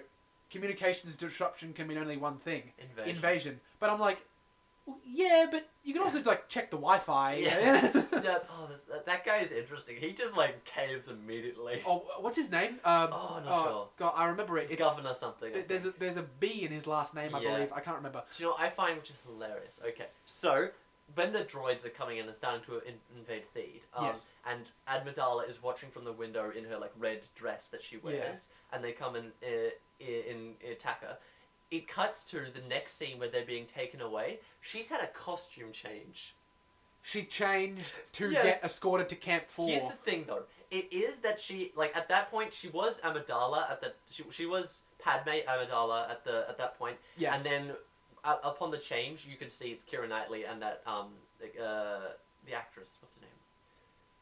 communications 0.49 1.15
disruption 1.15 1.73
can 1.73 1.87
mean 1.87 1.97
only 1.97 2.17
one 2.17 2.37
thing: 2.37 2.71
Invasion. 2.79 3.15
invasion." 3.15 3.59
But 3.79 3.89
I'm 3.89 3.99
like, 3.99 4.25
well, 4.87 4.97
yeah, 5.05 5.45
but 5.51 5.69
you 5.83 5.93
can 5.93 6.01
also 6.01 6.23
like 6.23 6.47
check 6.49 6.71
the 6.71 6.77
Wi-Fi. 6.77 7.35
Yeah. 7.35 7.91
yeah. 8.23 8.37
Oh, 8.49 8.65
this, 8.69 8.79
that, 8.81 9.05
that 9.05 9.23
guy 9.25 9.37
is 9.37 9.51
interesting. 9.51 9.97
He 9.99 10.13
just 10.13 10.35
like 10.35 10.63
caves 10.65 11.07
immediately. 11.09 11.81
oh, 11.85 12.03
what's 12.21 12.37
his 12.37 12.49
name? 12.49 12.79
Um, 12.85 13.09
Oh, 13.11 13.41
not 13.45 13.63
sure. 13.63 13.89
God, 13.99 14.13
I 14.15 14.25
remember 14.27 14.57
it. 14.57 14.61
It's 14.63 14.71
It's, 14.71 14.81
governor 14.81 15.13
something. 15.13 15.53
Th- 15.53 15.67
there's 15.67 15.85
a 15.85 15.91
there's 15.99 16.17
a 16.17 16.23
B 16.39 16.63
in 16.63 16.71
his 16.71 16.87
last 16.87 17.13
name, 17.13 17.35
I 17.35 17.41
Yeah. 17.41 17.53
believe. 17.55 17.73
I 17.73 17.81
can't 17.81 17.97
remember. 17.97 18.23
Do 18.35 18.43
you 18.43 18.49
know 18.49 18.53
what 18.55 18.61
I 18.61 18.69
find 18.69 18.97
which 18.97 19.11
is 19.11 19.17
hilarious? 19.27 19.79
Okay, 19.85 20.07
so 20.25 20.69
when 21.15 21.31
the 21.31 21.39
droids 21.43 21.85
are 21.85 21.89
coming 21.89 22.17
in 22.17 22.25
and 22.25 22.35
starting 22.35 22.61
to 22.65 22.79
in- 22.85 22.95
invade 23.17 23.43
Theed, 23.55 23.81
um, 23.93 24.05
Yes. 24.05 24.29
and 24.45 24.69
Amidala 24.89 25.47
is 25.47 25.61
watching 25.63 25.89
from 25.89 26.03
the 26.03 26.11
window 26.11 26.51
in 26.51 26.65
her 26.65 26.77
like 26.77 26.91
red 26.97 27.21
dress 27.35 27.67
that 27.67 27.81
she 27.83 27.97
wears, 27.97 28.49
and 28.73 28.83
they 28.83 28.91
come 28.91 29.15
and 29.15 29.31
uh, 29.43 29.69
i- 30.01 30.03
in 30.03 30.55
attack 30.69 31.01
her. 31.03 31.17
It 31.69 31.87
cuts 31.87 32.23
to 32.25 32.39
the 32.39 32.61
next 32.69 32.93
scene 32.93 33.19
where 33.19 33.27
they're 33.27 33.45
being 33.45 33.65
taken 33.65 34.01
away. 34.01 34.39
She's 34.61 34.89
had 34.89 35.01
a 35.01 35.07
costume 35.07 35.71
change. 35.71 36.33
She 37.03 37.23
changed 37.23 37.93
to 38.13 38.29
Yes. 38.29 38.43
get 38.43 38.63
escorted 38.63 39.09
to 39.09 39.15
Camp 39.15 39.47
Four. 39.47 39.69
Here's 39.69 39.83
the 39.83 39.97
thing, 39.97 40.25
though. 40.27 40.43
It 40.69 40.91
is 40.91 41.17
that 41.19 41.39
she 41.39 41.71
like 41.75 41.95
at 41.95 42.09
that 42.09 42.29
point 42.29 42.53
she 42.53 42.67
was 42.67 42.99
Amidala 42.99 43.69
at 43.71 43.79
the 43.79 43.93
she, 44.09 44.23
she 44.29 44.45
was 44.45 44.83
Padme 44.99 45.39
Amidala 45.47 46.09
at 46.09 46.25
the 46.25 46.45
at 46.49 46.57
that 46.57 46.77
point, 46.77 46.97
yes. 47.17 47.45
and 47.45 47.69
then 47.69 47.75
uh, 48.25 48.35
upon 48.43 48.71
the 48.71 48.77
change, 48.77 49.25
you 49.25 49.37
can 49.37 49.49
see 49.49 49.67
it's 49.69 49.83
Kira 49.85 50.09
Knightley 50.09 50.43
and 50.43 50.61
that 50.61 50.81
um 50.85 51.07
the, 51.39 51.63
uh 51.63 51.99
the 52.45 52.53
actress. 52.53 52.97
What's 53.01 53.15
her 53.15 53.21
name? 53.21 53.29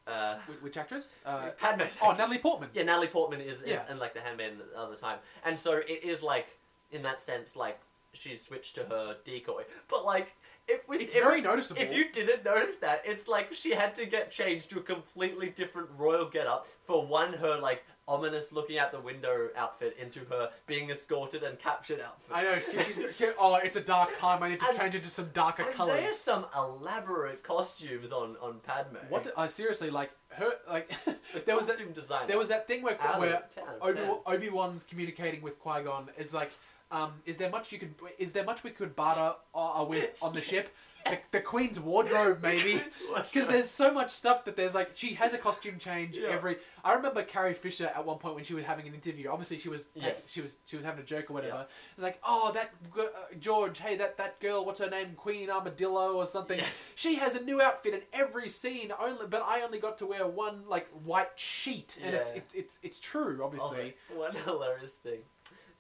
Uh, 0.08 0.38
Which 0.62 0.78
actress? 0.78 1.16
Uh, 1.26 1.50
Padme's 1.60 1.98
oh. 2.00 2.12
Natalie 2.12 2.38
Portman. 2.38 2.70
Yeah, 2.76 2.84
Natalie 2.84 3.08
Portman 3.08 3.42
is, 3.42 3.64
is 3.64 3.70
Yeah. 3.72 3.86
and 3.90 3.98
like 4.00 4.14
the 4.14 4.20
Handmaid 4.20 4.50
handmaiden 4.50 4.72
the 4.72 4.80
other 4.80 4.96
time, 4.96 5.18
and 5.44 5.58
so 5.58 5.78
it 5.78 6.04
is 6.04 6.22
like 6.22 6.46
in 6.92 7.02
that 7.04 7.20
sense 7.20 7.56
like 7.56 7.80
she's 8.14 8.42
switched 8.42 8.76
to 8.76 8.84
her 8.86 9.18
decoy, 9.24 9.64
but 9.90 10.06
like 10.06 10.34
if 10.68 10.88
we 10.90 10.98
It's 10.98 11.14
if, 11.14 11.22
very 11.22 11.42
noticeable. 11.42 11.80
if 11.82 11.94
you 11.94 12.12
didn't 12.12 12.44
notice 12.44 12.76
that, 12.82 13.02
it's 13.06 13.28
like 13.28 13.54
she 13.54 13.72
had 13.76 13.94
to 13.96 14.06
get 14.08 14.32
changed 14.32 14.70
to 14.72 14.80
a 14.80 14.82
completely 14.82 15.50
different 15.50 15.90
royal 15.96 16.26
getup 16.28 16.66
for 16.88 17.06
one 17.06 17.34
her 17.34 17.60
like 17.60 17.84
ominous 18.08 18.52
looking 18.54 18.78
out 18.80 18.92
the 18.92 19.00
window 19.00 19.50
outfit 19.56 19.96
into 20.02 20.22
her 20.26 20.50
being 20.66 20.90
escorted 20.90 21.44
and 21.44 21.60
captured 21.60 22.00
outfit. 22.00 22.32
I 22.36 22.42
know. 22.44 22.56
She, 22.56 22.80
she's. 22.80 23.16
She, 23.16 23.28
oh, 23.38 23.56
it's 23.64 23.76
a 23.76 23.82
dark 23.82 24.18
time. 24.18 24.42
I 24.42 24.50
need 24.50 24.60
to 24.60 24.68
And- 24.70 24.78
change 24.80 24.96
into 24.96 25.10
some 25.10 25.30
darker 25.34 25.64
And 25.64 25.74
colors. 25.74 26.00
there's 26.02 26.18
some 26.18 26.46
elaborate 26.56 27.44
costumes 27.44 28.12
on 28.12 28.36
on 28.42 28.60
Padme. 28.62 28.98
What? 29.10 29.24
the- 29.26 29.38
uh, 29.38 29.48
seriously, 29.48 29.90
like 29.92 30.12
her, 30.30 30.52
like 30.68 30.90
The 31.06 31.42
there 31.46 31.56
was 31.56 31.68
that, 31.68 31.94
design. 31.94 32.28
there 32.28 32.38
was 32.40 32.48
that 32.50 32.68
thing 32.68 32.82
where 32.82 33.00
out 33.02 33.20
where 33.20 33.36
of 33.36 33.50
10 33.54 33.64
out 33.68 33.90
of 33.90 33.96
10. 33.96 34.04
Obi 34.10 34.20
Obi 34.26 34.50
Wan's 34.50 34.84
communicating 34.84 35.42
with 35.44 35.60
Qui 35.60 35.84
Gon 35.84 36.10
is 36.18 36.34
like. 36.34 36.52
Um, 36.92 37.14
is 37.26 37.38
there 37.38 37.50
much 37.50 37.72
you 37.72 37.80
could? 37.80 37.96
Is 38.20 38.32
there 38.32 38.44
much 38.44 38.64
we 38.64 38.70
could 38.70 38.96
barter 38.96 39.34
uh, 39.56 39.84
with 39.90 40.18
on 40.22 40.34
the 40.36 40.42
ship? 40.42 40.74
Yes. 41.06 41.32
The, 41.32 41.40
the 41.40 41.44
Queen's 41.44 41.80
wardrobe, 41.80 42.40
maybe. 42.44 42.82
Because 43.16 43.48
there's 43.48 43.70
so 43.70 43.92
much 43.92 44.12
stuff 44.12 44.46
that 44.46 44.56
there's 44.56 44.76
like 44.76 44.92
she 44.94 45.16
has 45.16 45.34
a 45.34 45.38
costume 45.40 45.80
change 45.80 46.16
Yeah. 46.16 46.30
every. 46.30 46.58
I 46.84 46.94
remember 46.94 47.24
Carrie 47.24 47.56
Fisher 47.56 47.88
at 47.96 48.06
one 48.06 48.20
point 48.20 48.36
when 48.36 48.44
she 48.44 48.54
was 48.54 48.66
having 48.66 48.88
an 48.88 48.94
interview. 48.94 49.30
Obviously, 49.30 49.58
she 49.58 49.68
was 49.70 49.88
Yes. 49.96 50.30
she 50.32 50.42
was 50.42 50.58
she 50.68 50.76
was 50.76 50.86
having 50.86 51.02
a 51.02 51.06
joke 51.06 51.32
or 51.32 51.34
whatever. 51.34 51.56
Yeah. 51.68 51.76
It's 51.96 52.04
like, 52.04 52.20
oh, 52.24 52.52
that 52.54 52.72
g- 52.96 53.02
uh, 53.02 53.36
George, 53.40 53.80
hey, 53.80 53.96
that 53.98 54.18
that 54.18 54.40
girl, 54.40 54.64
what's 54.64 54.80
her 54.80 54.90
name, 54.90 55.14
Queen 55.18 55.50
Armadillo 55.50 56.14
or 56.14 56.28
something. 56.28 56.60
Yes. 56.60 56.94
She 56.96 57.16
has 57.16 57.34
a 57.36 57.42
new 57.44 57.62
outfit 57.64 57.96
in 57.96 58.02
every 58.14 58.48
scene. 58.48 58.92
Only, 59.00 59.26
but 59.28 59.42
I 59.46 59.62
only 59.64 59.80
got 59.80 59.98
to 59.98 60.06
wear 60.06 60.28
one 60.28 60.62
like 60.68 60.88
white 61.04 61.32
sheet, 61.36 61.98
and 62.04 62.14
it's, 62.16 62.32
it's 62.32 62.54
it's 62.54 62.80
it's 62.84 63.00
true, 63.00 63.42
obviously. 63.44 63.96
Oh, 64.14 64.20
one 64.20 64.36
hilarious 64.36 64.96
thing 64.96 65.22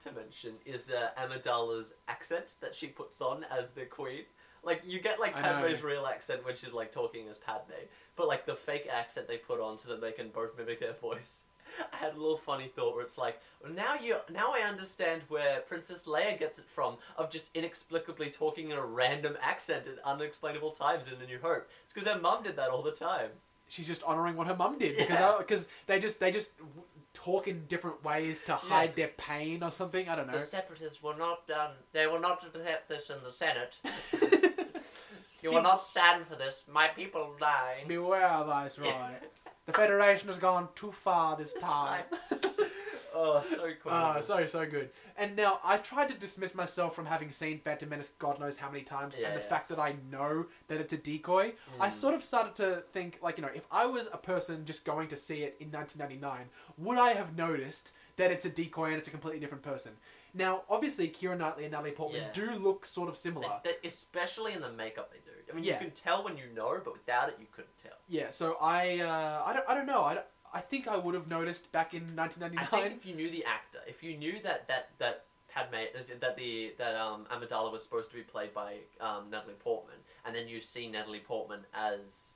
to 0.05 0.11
mention 0.13 0.53
is 0.65 0.89
uh, 0.91 1.09
Amidala's 1.21 1.93
accent 2.07 2.53
that 2.61 2.73
she 2.73 2.87
puts 2.87 3.21
on 3.21 3.45
as 3.55 3.69
the 3.69 3.85
queen. 3.85 4.23
Like 4.63 4.81
you 4.85 4.99
get 4.99 5.19
like 5.19 5.35
I 5.37 5.41
know. 5.41 5.47
Padme's 5.61 5.83
real 5.83 6.05
accent 6.07 6.43
when 6.45 6.55
she's 6.55 6.73
like 6.73 6.91
talking 6.91 7.27
as 7.27 7.37
Padme, 7.37 7.73
but 8.15 8.27
like 8.27 8.45
the 8.45 8.55
fake 8.55 8.87
accent 8.91 9.27
they 9.27 9.37
put 9.37 9.59
on 9.59 9.77
so 9.77 9.89
that 9.89 10.01
they 10.01 10.11
can 10.11 10.29
both 10.29 10.57
mimic 10.57 10.79
their 10.79 10.93
voice. 10.93 11.45
I 11.93 11.97
had 11.97 12.13
a 12.15 12.19
little 12.19 12.37
funny 12.37 12.65
thought 12.67 12.95
where 12.95 13.03
it's 13.03 13.17
like, 13.17 13.39
well, 13.63 13.71
now 13.71 13.95
you 14.01 14.17
now 14.31 14.53
I 14.55 14.61
understand 14.67 15.21
where 15.27 15.59
Princess 15.61 16.03
Leia 16.07 16.37
gets 16.39 16.57
it 16.57 16.65
from 16.67 16.97
of 17.17 17.29
just 17.31 17.51
inexplicably 17.55 18.29
talking 18.31 18.71
in 18.71 18.77
a 18.77 18.85
random 18.85 19.37
accent 19.41 19.85
at 19.87 19.99
unexplainable 20.03 20.71
times 20.71 21.07
in 21.07 21.13
A 21.21 21.25
New 21.27 21.39
Hope. 21.41 21.67
It's 21.83 21.93
because 21.93 22.07
her 22.09 22.19
mum 22.19 22.41
did 22.43 22.55
that 22.57 22.69
all 22.69 22.81
the 22.81 22.91
time. 22.91 23.29
She's 23.67 23.87
just 23.87 24.03
honoring 24.03 24.35
what 24.35 24.45
her 24.47 24.55
mum 24.55 24.77
did 24.79 24.95
because 24.97 25.19
Yeah. 25.19 25.35
because 25.39 25.67
they 25.87 25.99
just 25.99 26.19
they 26.19 26.31
just 26.31 26.51
talk 27.16 27.47
in 27.47 27.66
different 27.66 28.03
ways 28.03 28.43
to 28.45 28.55
hide 28.55 28.84
Yes, 28.84 28.93
their 28.93 29.09
pain 29.18 29.63
or 29.63 29.72
something. 29.72 30.07
I 30.07 30.16
don't 30.16 30.28
know. 30.28 30.34
The 30.34 30.39
separatists 30.39 31.01
will 31.01 31.18
not 31.18 31.49
um, 31.49 31.72
they 31.93 32.05
will 32.05 32.20
not 32.20 32.45
accept 32.45 32.89
this 32.89 33.09
in 33.09 33.18
the 33.24 33.32
Senate. 33.32 33.76
You 35.45 35.51
will 35.51 35.61
not 35.61 35.84
stand 35.84 36.26
for 36.26 36.36
this. 36.36 36.63
My 36.68 36.88
people 36.88 37.36
die. 37.39 37.84
Beware, 37.88 38.43
Viceroy. 38.47 38.89
the 39.68 39.74
Federation 39.74 40.28
has 40.28 40.39
gone 40.39 40.70
too 40.74 40.91
far 40.91 41.38
this 41.38 41.53
This 41.53 41.61
time. 41.61 42.03
oh, 43.16 43.41
so 43.41 43.72
cool. 43.82 43.91
Ah, 43.91 44.20
so 44.20 44.45
so 44.45 44.66
good. 44.66 44.89
And 45.18 45.36
now 45.36 45.59
I 45.63 45.78
tried 45.78 46.09
to 46.09 46.13
dismiss 46.16 46.53
myself 46.53 46.95
from 46.95 47.05
having 47.05 47.32
seen 47.32 47.59
Phantom 47.59 47.89
Menace 47.89 48.11
God 48.20 48.39
knows 48.39 48.57
how 48.57 48.70
many 48.70 48.84
times, 48.84 49.16
and 49.18 49.36
the 49.36 49.39
fact 49.41 49.70
that 49.70 49.80
I 49.80 49.95
know 50.11 50.45
that 50.68 50.80
it's 50.82 50.93
a 50.93 50.97
decoy. 50.97 51.53
I 51.80 51.89
Mm. 51.89 51.93
sort 51.93 52.13
of 52.16 52.24
started 52.24 52.55
to 52.57 52.84
think, 52.91 53.20
like 53.22 53.38
you 53.38 53.43
know, 53.43 53.51
if 53.55 53.66
I 53.72 53.86
was 53.86 54.07
a 54.13 54.18
person 54.18 54.66
just 54.66 54.86
going 54.86 55.07
to 55.09 55.16
see 55.16 55.43
it 55.43 55.55
in 55.59 55.72
1999, 55.72 56.49
would 56.78 56.97
I 56.97 57.13
have 57.13 57.36
noticed 57.38 57.93
that 58.18 58.32
it's 58.32 58.45
a 58.45 58.49
decoy 58.49 58.88
and 58.89 58.95
it's 58.97 59.07
a 59.07 59.11
completely 59.11 59.39
different 59.39 59.63
person? 59.63 59.93
Now, 60.34 60.63
obviously, 60.70 61.07
Kira 61.07 61.38
Knightley 61.38 61.63
and 61.63 61.72
Natalie 61.72 61.91
Portman 61.91 62.22
Yeah. 62.24 62.32
do 62.34 62.51
look 62.55 62.86
sort 62.86 63.07
of 63.07 63.16
similar. 63.16 63.61
They- 63.63 63.78
they- 63.82 63.88
especially 63.88 64.51
in 64.51 64.59
the 64.61 64.72
makeup 64.72 65.09
they 65.09 65.20
do. 65.20 65.32
I 65.49 65.55
mean, 65.55 65.63
Yeah. 65.63 65.76
you 65.76 65.80
can 65.80 65.91
tell 65.91 66.24
when 66.26 66.38
you 66.38 66.47
know, 66.47 66.82
but 66.84 66.91
without 66.93 67.30
it, 67.30 67.38
you 67.39 67.45
couldn't 67.53 67.78
tell. 67.78 67.93
Yeah, 68.09 68.32
so 68.32 68.57
I, 68.59 68.99
uh, 68.99 69.43
I 69.45 69.53
don't, 69.53 69.70
I 69.70 69.74
don't 69.74 69.86
know. 69.86 70.03
I, 70.03 70.16
don't- 70.16 70.26
I 70.55 70.61
think 70.61 70.87
I 70.87 70.97
would 70.97 71.13
have 71.15 71.27
noticed 71.27 71.71
back 71.71 71.93
in 71.93 72.03
I 72.17 72.21
1999. 72.23 72.81
think 72.89 72.95
if 73.01 73.05
you 73.05 73.13
knew 73.15 73.29
the 73.29 73.43
actor, 73.45 73.79
if 73.87 74.01
you 74.01 74.17
knew 74.17 74.39
that 74.43 74.67
that 74.69 74.89
that 74.99 75.25
Padme 75.53 75.75
that 76.21 76.35
the 76.37 76.73
that 76.77 76.95
um 76.95 77.25
Amidala 77.31 77.71
was 77.71 77.83
supposed 77.83 78.09
to 78.09 78.15
be 78.15 78.23
played 78.23 78.53
by 78.53 78.77
um 79.01 79.29
Natalie 79.29 79.53
Portman, 79.59 79.97
and 80.25 80.33
then 80.35 80.47
you 80.47 80.59
see 80.59 80.87
Natalie 80.87 81.19
Portman 81.19 81.59
as 81.73 82.35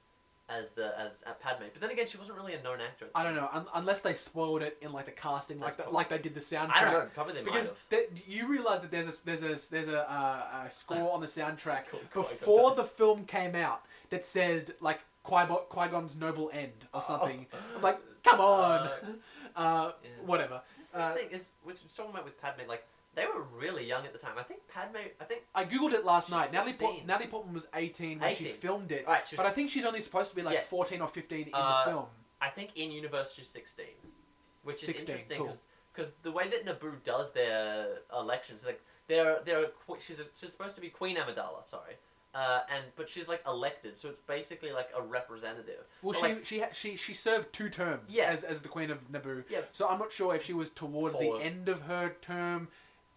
as 0.50 0.72
the 0.72 0.98
as 1.00 1.24
uh, 1.28 1.34
Padme. 1.34 1.66
But 1.72 1.80
then 1.82 1.92
again, 1.92 2.08
she 2.08 2.18
wasn't 2.18 2.38
really 2.38 2.54
a 2.56 2.62
known 2.64 2.80
actor. 2.82 3.06
At 3.06 3.14
the 3.14 3.20
I 3.20 3.24
don't 3.24 3.36
know 3.36 3.50
un- 3.54 3.68
unless 3.76 4.02
they 4.02 4.14
spoiled 4.16 4.64
it 4.64 4.78
in 4.82 4.92
like 4.92 5.06
the 5.06 5.12
casting, 5.12 5.58
like 5.60 5.68
That's 5.68 5.76
the, 5.78 5.84
probably- 5.84 5.98
like 5.98 6.10
they 6.10 6.18
did 6.18 6.34
the 6.34 6.40
soundtrack. 6.40 6.72
I 6.76 6.82
don't 6.82 6.94
know. 6.94 7.10
Probably 7.14 7.34
they 7.36 7.44
Because 7.44 7.74
might 7.92 8.00
have. 8.00 8.16
th- 8.16 8.24
you 8.28 8.48
realize 8.48 8.82
that 8.82 8.90
there's 8.92 9.08
a 9.08 9.26
there's 9.26 9.44
a 9.44 9.70
there's 9.72 9.88
a, 9.90 10.12
uh, 10.12 10.66
a 10.68 10.72
score 10.72 11.14
on 11.14 11.22
the 11.22 11.28
soundtrack 11.28 11.84
Cool, 11.92 12.00
cool, 12.12 12.24
I 12.24 12.26
got 12.26 12.30
before 12.40 12.70
that. 12.76 12.82
the 12.82 12.88
film 12.88 13.26
came 13.26 13.56
out 13.56 13.84
that 14.10 14.26
said 14.26 14.74
like 14.82 15.02
Qui 15.30 15.88
Gon's 15.90 16.16
noble 16.18 16.50
end 16.54 16.86
or 16.94 17.02
something. 17.02 17.46
I'm 17.76 17.82
like, 17.82 18.00
come 18.24 18.40
on, 18.40 18.90
uh, 19.56 19.92
Yeah. 20.04 20.10
whatever. 20.26 20.62
This 20.76 20.94
Uh, 20.94 21.14
thing 21.14 21.30
is, 21.32 21.52
which 21.64 21.84
was 21.84 21.96
talking 21.96 22.12
about 22.12 22.26
with 22.26 22.40
Padme, 22.42 22.68
like 22.68 22.86
they 23.16 23.26
were 23.26 23.44
really 23.58 23.86
young 23.86 24.06
at 24.06 24.14
the 24.14 24.20
time. 24.20 24.34
I 24.38 24.44
think 24.44 24.62
Padme. 24.68 24.98
I 25.20 25.24
think. 25.24 25.42
I 25.54 25.66
googled 25.66 25.94
it 25.94 26.06
last 26.06 26.30
night. 26.30 26.52
Natalie, 26.54 26.74
Port- 26.74 27.06
Natalie 27.06 27.28
Portman 27.30 27.54
was 27.54 27.68
18 27.74 28.20
when 28.20 28.36
she 28.36 28.50
filmed 28.50 28.92
it, 28.92 29.06
Right, 29.08 29.22
was- 29.30 29.34
but 29.38 29.46
I 29.46 29.52
think 29.52 29.72
she's 29.72 29.86
only 29.86 30.02
supposed 30.02 30.30
to 30.30 30.36
be 30.36 30.42
like 30.44 30.54
Yes. 30.54 30.70
14 30.70 31.02
or 31.02 31.08
15 31.08 31.48
in 31.48 31.54
Uh, 31.54 31.84
the 31.86 31.92
film. 31.92 32.06
I 32.42 32.50
think 32.50 32.78
in 32.78 32.92
universe 32.92 33.34
she's 33.34 33.50
sixteen, 33.50 33.96
which 34.64 34.76
is 34.84 34.86
16, 34.88 35.02
interesting 35.16 35.38
cool. 35.40 35.54
because 35.92 36.14
the 36.22 36.32
way 36.32 36.48
that 36.48 36.66
Naboo 36.66 37.04
does 37.04 37.34
their 37.34 38.00
elections, 38.14 38.64
like 38.66 38.82
they're 39.08 39.42
they're 39.44 39.72
she's 40.00 40.20
a, 40.22 40.24
she's 40.34 40.52
supposed 40.52 40.76
to 40.76 40.82
be 40.82 40.90
Queen 40.90 41.18
Amidala, 41.18 41.62
sorry, 41.66 41.98
uh, 42.36 42.62
and 42.74 42.84
but 42.96 43.10
she's 43.10 43.28
like 43.28 43.42
elected, 43.48 43.98
so 43.98 44.10
it's 44.10 44.20
basically 44.22 44.72
like 44.72 44.90
a 44.98 45.02
representative. 45.02 45.84
Well, 46.02 46.14
But, 46.14 46.28
she 46.28 46.34
like, 46.36 46.46
she 46.46 46.60
ha- 46.60 46.70
she 46.74 46.96
she 46.96 47.14
served 47.14 47.52
two 47.54 47.70
terms 47.70 48.16
Yeah. 48.16 48.26
as 48.26 48.44
as 48.44 48.62
the 48.62 48.70
Queen 48.70 48.92
of 48.92 49.12
Naboo. 49.12 49.44
Yeah. 49.50 49.62
So 49.72 49.88
I'm 49.88 50.00
not 50.00 50.12
sure 50.12 50.36
if 50.36 50.46
she 50.46 50.54
was 50.54 50.70
towards 50.70 51.18
the 51.18 51.32
end 51.42 51.70
of 51.70 51.82
her 51.84 52.16
term 52.22 52.68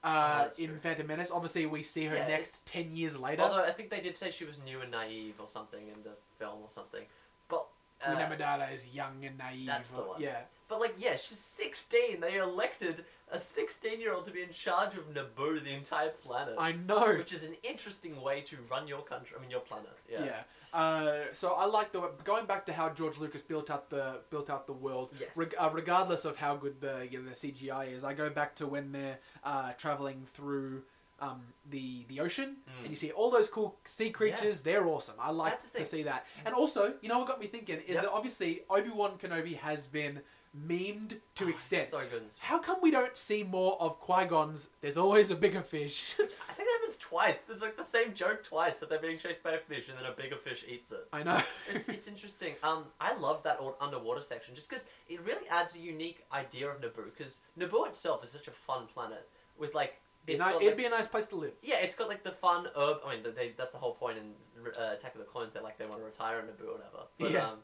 uh, 0.03 0.39
that's 0.45 0.59
in 0.59 0.69
true. 0.69 0.79
Phantom 0.79 1.07
Menace. 1.07 1.31
Obviously, 1.31 1.67
we 1.67 1.83
see 1.83 2.07
her 2.07 2.17
Yeah, 2.17 2.29
next 2.29 2.67
ten 2.67 2.97
years 2.97 3.17
later. 3.19 3.43
although 3.43 3.65
I 3.65 3.71
think 3.73 3.91
they 3.91 4.01
did 4.01 4.17
say 4.17 4.31
she 4.31 4.45
was 4.45 4.59
new 4.65 4.81
and 4.81 4.91
naive 4.91 5.35
or 5.39 5.47
something 5.47 5.81
in 5.89 6.03
the 6.03 6.17
film 6.39 6.59
or 6.63 6.71
something, 6.71 7.03
but. 7.49 7.67
Uh, 8.05 8.67
is 8.73 8.89
young 8.89 9.25
and 9.25 9.39
naive. 9.39 9.65
That's 9.65 9.91
the 9.91 10.01
one. 10.01 10.21
Yeah. 10.21 10.41
But 10.73 10.81
like, 10.81 10.95
yeah, 10.99 11.17
she's 11.17 11.39
sixteen. 11.39 12.21
They 12.21 12.37
elected 12.39 13.05
a 13.31 13.39
sixteen-year-old 13.39 14.25
to 14.25 14.31
be 14.31 14.43
in 14.43 14.49
charge 14.51 14.95
of 14.95 15.05
Naboo, 15.13 15.63
the 15.63 15.75
entire 15.75 16.09
planet, 16.11 16.55
I 16.59 16.73
know. 16.73 17.15
which 17.19 17.33
is 17.33 17.43
an 17.45 17.55
interesting 17.63 18.21
way 18.23 18.41
to 18.43 18.57
run 18.71 18.89
your 18.89 19.03
country. 19.03 19.37
I 19.39 19.43
mean, 19.43 19.51
your 19.51 19.61
planet. 19.61 19.91
Yeah. 20.11 20.25
Yeah. 20.25 20.41
Uh, 20.73 21.25
so 21.33 21.53
I 21.53 21.67
like 21.67 21.93
the 21.93 22.01
going 22.25 22.47
back 22.47 22.65
to 22.67 22.73
how 22.73 22.89
George 22.89 23.19
Lucas 23.19 23.43
built 23.43 23.69
out 23.71 23.91
the 23.91 24.21
built 24.31 24.49
out 24.49 24.67
the 24.67 24.73
world. 24.73 25.11
Yes. 25.21 25.37
Reg- 25.37 25.55
uh, 25.59 25.69
regardless 25.73 26.25
of 26.25 26.37
how 26.39 26.57
good 26.57 26.81
the 26.81 27.07
you 27.11 27.19
know, 27.21 27.29
the 27.29 27.35
CGI 27.35 27.93
is, 27.93 28.03
I 28.05 28.15
go 28.15 28.31
back 28.31 28.55
to 28.57 28.67
when 28.67 28.93
they're 28.93 29.19
uh, 29.45 29.73
traveling 29.73 30.23
through 30.25 30.83
um, 31.21 31.43
the 31.71 32.05
the 32.09 32.21
ocean, 32.21 32.57
Mm. 32.67 32.83
and 32.85 32.91
you 32.91 32.97
see 32.97 33.11
all 33.13 33.31
those 33.31 33.49
cool 33.49 33.77
sea 33.85 34.11
creatures. 34.11 34.61
They're 34.63 34.87
awesome. 34.87 35.15
I 35.21 35.31
like 35.31 35.59
to 35.75 35.85
see 35.85 36.03
that. 36.05 36.27
And 36.47 36.55
also, 36.55 36.95
you 37.03 37.09
know 37.11 37.19
what 37.19 37.29
got 37.29 37.39
me 37.41 37.47
thinking 37.47 37.79
is 37.87 37.95
Yep. 37.95 38.03
that 38.05 38.11
obviously 38.11 38.63
Obi 38.71 38.89
Wan 38.91 39.13
Kenobi 39.19 39.57
has 39.59 39.87
been 39.87 40.21
memed 40.57 41.17
to 41.37 41.47
Oh, 41.47 41.49
extent. 41.49 41.87
So 41.89 42.01
good. 42.11 42.23
How 42.39 42.59
come 42.59 42.77
we 42.83 42.91
don't 42.91 43.17
see 43.17 43.43
more 43.43 43.81
of 43.81 43.99
Qui 44.01 44.27
Gon's? 44.27 44.69
There's 44.81 44.97
always 44.99 45.31
a 45.31 45.35
bigger 45.37 45.63
fish. 45.63 46.15
I 46.19 46.23
think 46.25 46.37
that 46.69 46.79
happens 46.81 46.97
twice. 46.97 47.41
There's 47.43 47.63
like 47.63 47.77
the 47.77 47.83
same 47.85 48.13
joke 48.13 48.45
twice 48.45 48.79
that 48.79 48.91
they're 48.91 48.99
being 49.01 49.17
chased 49.17 49.43
by 49.43 49.53
a 49.53 49.59
fish 49.59 49.89
and 49.89 49.97
then 49.99 50.05
a 50.05 50.13
bigger 50.13 50.37
fish 50.37 50.65
eats 50.69 50.93
it. 50.93 51.09
I 51.13 51.23
know. 51.23 51.41
It's, 51.71 51.89
it's 51.89 52.07
interesting. 52.15 52.55
Um, 52.63 52.85
I 53.01 53.15
love 53.17 53.43
that 53.45 53.59
o- 53.61 53.77
underwater 53.81 54.21
section 54.21 54.55
just 54.55 54.69
because 54.69 54.85
it 55.09 55.21
really 55.25 55.49
adds 55.49 55.75
a 55.75 55.79
unique 55.79 56.25
idea 56.33 56.69
of 56.69 56.81
Naboo. 56.83 57.07
Because 57.07 57.41
Naboo 57.59 57.87
itself 57.89 58.23
is 58.23 58.31
such 58.31 58.47
a 58.49 58.53
fun 58.53 58.87
planet 58.93 59.29
with 59.59 59.75
like 59.75 60.01
Be 60.27 60.35
it's 60.35 60.45
ni- 60.45 60.53
got, 60.53 60.63
it'd 60.63 60.77
be 60.77 60.85
a 60.85 60.91
nice 60.91 61.07
place 61.07 61.27
to 61.27 61.37
live. 61.37 61.53
Yeah, 61.63 61.77
it's 61.77 61.95
got 61.95 62.09
like 62.09 62.25
the 62.25 62.33
fun 62.33 62.67
herb. 62.77 62.99
I 63.07 63.15
mean, 63.15 63.25
they, 63.35 63.53
that's 63.57 63.73
the 63.73 63.79
whole 63.79 63.95
point 63.95 64.19
in 64.19 64.33
uh, 64.67 64.93
Attack 64.93 65.15
of 65.15 65.21
the 65.21 65.25
Clones. 65.27 65.53
They're 65.53 65.63
like 65.63 65.79
they 65.79 65.87
want 65.87 66.01
to 66.01 66.05
retire 66.05 66.41
in 66.41 66.45
Naboo 66.47 66.69
or 66.69 66.73
whatever. 66.73 67.05
But 67.19 67.31
Yeah. 67.31 67.47
um, 67.47 67.59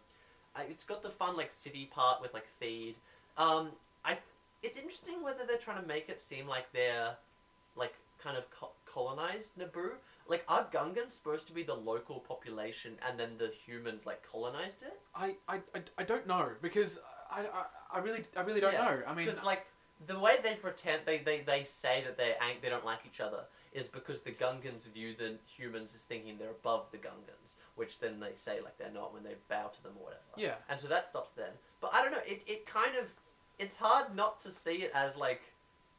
it's 0.69 0.85
got 0.85 1.03
the 1.03 1.11
fun 1.11 1.37
like 1.37 1.51
city 1.51 1.91
part 1.93 2.21
with 2.21 2.35
like 2.35 2.47
Theed. 2.61 2.95
Um, 3.37 3.71
I 4.05 4.19
it's 4.63 4.77
interesting 4.77 5.23
whether 5.23 5.45
they're 5.47 5.57
trying 5.59 5.81
to 5.81 5.87
make 5.87 6.09
it 6.09 6.21
seem 6.21 6.47
like 6.47 6.73
they're 6.73 7.17
like 7.77 7.95
kind 8.23 8.37
of 8.37 8.51
co- 8.51 8.73
colonized 8.87 9.59
Naboo. 9.59 9.93
Like, 10.27 10.45
are 10.47 10.67
Gungans 10.71 11.13
supposed 11.13 11.47
to 11.47 11.55
be 11.55 11.63
the 11.63 11.75
local 11.75 12.21
population, 12.21 12.97
and 13.09 13.19
then 13.19 13.31
the 13.39 13.49
humans 13.49 14.05
like 14.05 14.23
colonized 14.31 14.83
it? 14.83 15.05
I, 15.15 15.37
I, 15.49 15.57
I, 15.75 15.81
I 15.97 16.03
don't 16.03 16.27
know 16.27 16.51
because 16.61 16.99
I, 17.31 17.41
I, 17.41 17.65
I 17.95 17.99
really 18.01 18.25
I 18.37 18.43
really 18.43 18.61
don't 18.61 18.75
Yeah, 18.75 18.85
know. 18.85 19.01
I 19.07 19.15
mean, 19.15 19.25
because 19.25 19.45
like 19.45 19.67
the 20.07 20.19
way 20.19 20.37
they 20.43 20.55
pretend 20.55 21.03
they, 21.07 21.19
they, 21.19 21.41
they 21.41 21.65
say 21.65 22.03
that 22.05 22.17
they 22.17 22.35
they 22.63 22.69
don't 22.69 22.85
like 22.85 23.01
each 23.07 23.21
other 23.21 23.45
is 23.73 23.89
because 23.89 24.21
the 24.21 24.31
Gungans 24.31 24.89
view 24.93 25.15
the 25.19 25.35
humans 25.47 25.95
as 25.95 26.03
thinking 26.03 26.37
they're 26.39 26.51
above 26.51 26.91
the 26.91 26.99
Gungans, 26.99 27.57
which 27.77 28.01
then 28.01 28.21
they 28.21 28.33
say 28.35 28.61
like 28.63 28.79
they're 28.79 28.91
not 28.93 29.13
when 29.13 29.23
they 29.23 29.35
bow 29.49 29.69
to 29.69 29.83
them 29.83 29.93
or 29.99 30.05
whatever. 30.05 30.23
yeah, 30.37 30.55
And 30.69 30.79
so 30.79 30.89
that 30.89 31.07
stops 31.07 31.31
them. 31.31 31.51
But 31.81 31.93
I 31.95 32.03
don't 32.03 32.13
know. 32.13 32.23
It, 32.27 32.43
it 32.47 32.67
kind 32.67 32.97
of 32.97 33.11
it's 33.59 33.77
hard 33.77 34.15
not 34.15 34.41
to 34.41 34.51
see 34.51 34.77
it 34.77 34.93
as 34.95 35.17
like 35.17 35.43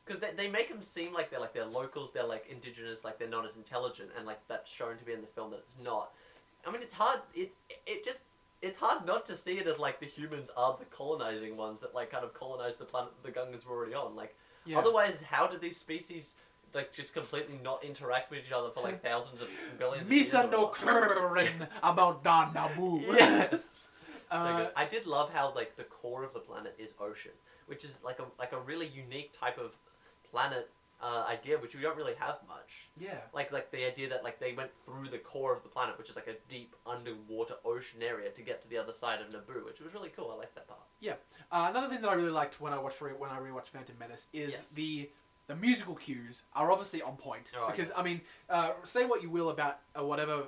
because 0.05 0.22
they, 0.22 0.32
they 0.32 0.49
make 0.49 0.70
them 0.70 0.82
seem 0.82 1.13
like 1.13 1.30
they're 1.30 1.39
like 1.39 1.53
they're 1.53 1.65
locals, 1.65 2.11
they're 2.11 2.26
like 2.26 2.47
indigenous, 2.49 3.03
like 3.03 3.20
they're 3.20 3.30
not 3.30 3.45
as 3.45 3.57
intelligent, 3.57 4.09
and 4.17 4.26
like 4.26 4.39
that's 4.47 4.72
shown 4.72 4.97
to 4.97 5.05
be 5.05 5.13
in 5.13 5.22
the 5.22 5.28
film 5.28 5.51
that 5.51 5.57
it's 5.57 5.76
not. 5.84 6.11
I 6.65 6.72
mean, 6.72 6.82
it's 6.82 6.93
hard. 6.93 7.20
It 7.34 7.53
it 7.86 8.03
just 8.03 8.24
it's 8.61 8.78
hard 8.78 9.05
not 9.05 9.26
to 9.28 9.36
see 9.36 9.53
it 9.53 9.67
as 9.67 9.80
like 9.80 9.99
the 9.99 10.05
humans 10.05 10.49
are 10.57 10.76
the 10.78 10.86
colonizing 10.86 11.55
ones 11.55 11.80
that 11.80 11.93
like 11.93 12.11
kind 12.11 12.24
of 12.24 12.34
colonized 12.34 12.80
the 12.80 12.86
planet 12.86 13.11
the 13.24 13.32
Gungans 13.32 13.65
were 13.65 13.76
already 13.76 13.93
on. 13.93 14.15
Like 14.15 14.36
yeah. 14.65 14.80
otherwise, 14.80 15.22
how 15.22 15.47
did 15.47 15.61
these 15.61 15.78
species? 15.78 16.36
Like 16.74 16.91
just 16.93 17.13
completely 17.13 17.59
not 17.63 17.84
interact 17.84 18.30
with 18.32 18.45
each 18.45 18.51
other 18.51 18.70
for 18.70 18.82
like 18.84 19.01
thousands 19.03 19.41
of 19.41 19.49
billions. 19.78 20.07
of 20.07 20.13
years 20.13 20.32
Misa 20.32 20.51
no 20.51 20.65
whatever. 20.67 21.47
About 21.84 22.24
Dan 22.24 22.51
Naboo. 22.53 23.03
Yes. 23.17 23.88
so 24.32 24.38
Uh, 24.38 24.57
good. 24.57 24.72
I 24.76 24.86
did 24.86 25.05
love 25.05 25.32
how 25.34 25.53
like 25.55 25.76
the 25.76 25.84
core 25.86 26.24
of 26.24 26.34
the 26.34 26.39
planet 26.39 26.76
is 26.78 26.93
ocean, 26.99 27.32
which 27.67 27.84
is 27.84 27.97
like 28.03 28.20
a 28.20 28.26
like 28.38 28.53
a 28.53 28.59
really 28.59 28.88
unique 28.88 29.32
type 29.34 29.57
of 29.57 29.76
planet 30.32 30.70
uh, 31.01 31.24
idea, 31.30 31.57
which 31.57 31.74
we 31.76 31.82
don't 31.82 31.95
really 31.95 32.13
have 32.20 32.38
much. 32.47 32.89
Yeah. 32.99 33.20
Like 33.34 33.51
like 33.51 33.72
the 33.72 33.86
idea 33.86 34.09
that 34.09 34.24
like 34.24 34.39
they 34.39 34.53
went 34.53 34.72
through 34.86 35.07
the 35.07 35.17
core 35.17 35.55
of 35.55 35.63
the 35.63 35.70
planet, 35.70 35.97
which 35.97 36.09
is 36.09 36.15
like 36.15 36.28
a 36.28 36.36
deep 36.49 36.76
underwater 36.86 37.55
ocean 37.65 38.01
area, 38.03 38.30
to 38.32 38.41
get 38.41 38.61
to 38.63 38.67
the 38.67 38.78
other 38.78 38.91
side 38.91 39.20
of 39.22 39.28
Naboo, 39.30 39.65
which 39.65 39.80
was 39.80 39.93
really 39.93 40.09
cool. 40.09 40.30
I 40.32 40.38
like 40.38 40.53
that 40.55 40.67
part. 40.67 40.82
Uh, 41.51 41.67
another 41.72 41.88
thing 41.88 42.01
that 42.01 42.09
I 42.09 42.13
really 42.13 42.30
liked 42.32 42.59
when 42.61 42.74
I 42.74 42.78
watched 42.80 42.99
re- 43.01 43.13
when 43.13 43.30
I 43.32 43.39
rewatched 43.39 43.70
Phantom 43.70 43.95
Menace 43.97 44.28
is 44.34 44.51
Yes. 44.51 44.72
the 44.74 45.09
the 45.50 45.56
musical 45.56 45.95
cues 45.95 46.43
are 46.54 46.72
obviously 46.72 47.02
on 47.02 47.18
point 47.18 47.52
Oh, 47.60 47.70
because 47.70 47.89
yes. 47.89 47.97
I 47.97 48.04
mean, 48.04 48.22
uh, 48.50 48.72
say 48.86 49.06
what 49.06 49.24
you 49.24 49.32
will 49.32 49.50
about 49.50 49.80
uh, 50.00 50.04
whatever 50.04 50.43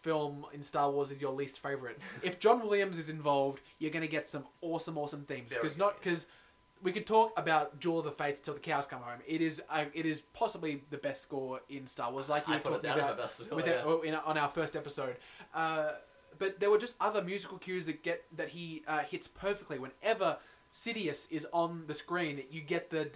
film 0.00 0.46
in 0.54 0.62
Star 0.62 0.90
Wars 0.90 1.12
is 1.12 1.20
your 1.20 1.32
least 1.32 1.60
favorite. 1.60 2.00
if 2.22 2.40
John 2.40 2.66
Williams 2.66 2.98
is 2.98 3.10
involved, 3.10 3.60
you're 3.78 3.90
gonna 3.90 4.08
get 4.08 4.28
some 4.28 4.46
awesome, 4.62 4.98
awesome 4.98 5.24
themes 5.24 5.50
because 5.50 5.78
not 5.78 6.00
because. 6.00 6.26
We 6.82 6.92
could 6.92 7.06
talk 7.06 7.38
about 7.38 7.78
Duel 7.78 7.98
of 7.98 8.06
the 8.06 8.10
Fates 8.10 8.40
till 8.40 8.54
the 8.54 8.60
cows 8.60 8.86
come 8.86 9.02
home. 9.02 9.18
It 9.26 9.42
is 9.42 9.60
uh, 9.68 9.84
it 9.92 10.06
is 10.06 10.22
possibly 10.32 10.82
the 10.88 10.96
best 10.96 11.20
score 11.20 11.60
in 11.68 11.86
Star 11.86 12.10
Wars, 12.10 12.30
like 12.30 12.48
you 12.48 12.54
I 12.54 12.56
were 12.56 12.62
talking 12.62 12.90
about 12.90 13.18
with 13.52 13.66
yeah. 13.66 13.86
it, 13.86 14.04
in, 14.06 14.14
on 14.14 14.38
our 14.38 14.48
first 14.48 14.74
episode. 14.76 15.16
Uh, 15.52 15.90
but 16.38 16.58
there 16.58 16.70
were 16.70 16.78
just 16.78 16.94
other 16.98 17.22
musical 17.22 17.58
cues 17.58 17.84
that 17.84 18.02
get 18.02 18.24
that 18.34 18.48
he 18.48 18.82
uh, 18.88 19.00
hits 19.00 19.28
perfectly. 19.28 19.78
Whenever 19.78 20.38
Sidious 20.72 21.26
is 21.32 21.46
on 21.52 21.84
the 21.88 21.94
screen, 21.94 22.44
you 22.50 22.60
get 22.60 22.90
the 22.90 23.10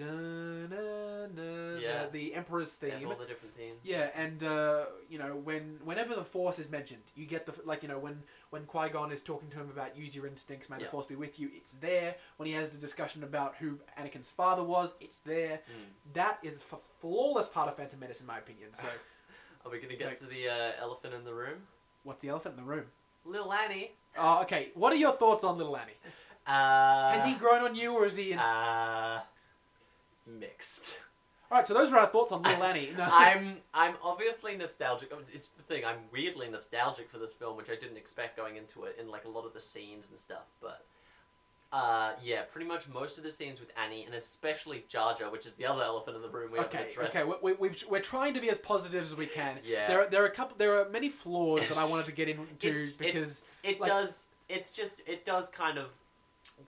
Yeah. 1.80 2.05
the, 2.05 2.09
the 2.11 2.34
Emperor's 2.34 2.76
Yeah, 2.82 2.98
theme. 2.98 3.09
all 3.09 3.14
the 3.14 3.26
different 3.26 3.57
themes. 3.57 3.78
Yeah, 3.84 4.11
and 4.16 4.42
uh, 4.42 4.86
you 5.09 5.18
know 5.18 5.36
when 5.36 5.78
whenever 5.84 6.14
the 6.16 6.24
Force 6.24 6.59
is 6.59 6.68
mentioned, 6.68 7.02
you 7.14 7.26
get 7.26 7.46
the 7.46 7.52
like 7.64 7.82
you 7.82 7.88
know 7.88 7.98
when 7.98 8.22
when 8.50 8.64
Qui 8.66 8.88
Gon 8.88 9.12
is 9.12 9.22
talking 9.22 9.50
to 9.50 9.57
him 9.59 9.70
about 9.70 9.96
use 9.96 10.14
your 10.16 10.26
instincts, 10.26 10.68
may 10.68 10.78
the 10.78 10.86
Force 10.86 11.07
be 11.07 11.14
with 11.14 11.38
you. 11.38 11.48
It's 11.55 11.72
there. 11.74 12.16
When 12.38 12.48
he 12.48 12.55
has 12.55 12.70
the 12.70 12.78
discussion 12.78 13.22
about 13.22 13.55
who 13.61 13.78
Anakin's 13.98 14.30
father 14.30 14.64
was, 14.64 14.94
it's 15.00 15.18
there. 15.18 15.61
Mm. 15.70 16.12
That 16.14 16.38
is 16.42 16.64
a 16.72 16.76
flawless 17.00 17.46
part 17.48 17.68
of 17.68 17.76
Phantom 17.76 18.00
Menace, 18.00 18.20
in 18.20 18.26
my 18.26 18.38
opinion. 18.38 18.74
So, 18.74 18.88
Are 19.64 19.70
we 19.70 19.78
gonna 19.78 19.94
get 19.96 20.09
Like- 20.09 20.18
to 20.18 20.26
the 20.26 20.48
uh, 20.48 20.72
elephant 20.82 21.14
in 21.14 21.24
the 21.24 21.34
room? 21.34 21.66
what's 22.02 22.20
the 22.22 22.28
elephant 22.28 22.59
in 22.59 22.64
the 22.64 22.70
room? 22.70 22.84
Little 23.24 23.50
Annie. 23.52 23.92
Oh, 24.18 24.42
okay. 24.42 24.68
What 24.74 24.92
are 24.92 24.96
your 24.96 25.12
thoughts 25.12 25.42
on 25.44 25.57
Little 25.57 25.76
Annie? 25.76 25.92
Uh, 26.47 27.12
Has 27.12 27.24
he 27.24 27.34
grown 27.34 27.62
on 27.62 27.74
you, 27.74 27.92
or 27.95 28.07
is 28.07 28.16
he? 28.16 28.32
In... 28.32 28.38
Uh, 28.38 29.20
mixed. 30.26 30.99
All 31.51 31.59
right. 31.59 31.66
So 31.66 31.74
those 31.74 31.90
were 31.90 31.99
our 31.99 32.07
thoughts 32.07 32.32
on 32.32 32.42
Little 32.42 32.62
Annie. 32.64 32.90
No. 32.97 33.05
I'm 33.11 33.59
I'm 33.72 33.95
obviously 34.03 34.57
nostalgic. 34.57 35.09
It's- 35.11 35.30
It's 35.30 35.49
the 35.49 35.62
thing. 35.62 35.84
I'm 35.84 35.99
weirdly 36.12 36.49
nostalgic 36.49 37.09
for 37.11 37.18
this 37.18 37.32
film, 37.32 37.57
which 37.57 37.70
I 37.70 37.76
didn't 37.76 37.97
expect 37.97 38.36
going 38.36 38.57
into 38.57 38.84
it 38.84 38.97
in 39.01 39.09
like 39.09 39.24
a 39.24 39.28
lot 39.28 39.45
of 39.47 39.53
the 39.53 39.61
scenes 39.61 40.09
and 40.09 40.18
stuff. 40.18 40.47
But 40.61 40.84
uh, 41.72 42.12
yeah, 42.22 42.42
pretty 42.42 42.66
much 42.66 42.88
most 42.88 43.18
of 43.18 43.24
the 43.24 43.32
scenes 43.32 43.59
with 43.61 43.72
Annie, 43.82 44.05
and 44.05 44.14
especially 44.14 44.84
Jar 44.88 45.14
Jar, 45.14 45.30
which 45.30 45.45
is 45.47 45.55
the 45.55 45.66
other 45.66 45.82
elephant 45.82 46.16
in 46.16 46.22
the 46.22 46.28
room 46.28 46.53
we 46.53 46.59
Okay. 46.61 46.76
haven't 46.78 46.92
addressed. 46.92 47.16
Okay. 47.16 47.32
We, 47.42 47.53
we, 47.53 47.59
we've, 47.68 47.84
we're 47.90 48.01
trying 48.01 48.34
to 48.34 48.40
be 48.40 48.49
as 48.51 48.59
positive 48.59 49.03
as 49.03 49.16
we 49.16 49.26
can. 49.26 49.57
Yeah. 49.64 49.86
There 49.88 50.01
are 50.03 50.07
there 50.09 50.22
are 50.22 50.26
a 50.26 50.30
couple. 50.30 50.57
There 50.57 50.78
are 50.80 50.88
many 50.88 51.09
flaws 51.09 51.68
that 51.68 51.78
I 51.78 51.86
wanted 51.88 52.07
to 52.07 52.12
get 52.12 52.28
into 52.30 52.68
It's- 52.68 52.92
because 52.92 53.42
it 53.62 53.80
like- 53.80 53.88
does. 53.88 54.26
It's 54.49 54.70
just. 54.70 55.01
It 55.07 55.24
does 55.24 55.49
kind 55.49 55.78
of. 55.78 55.99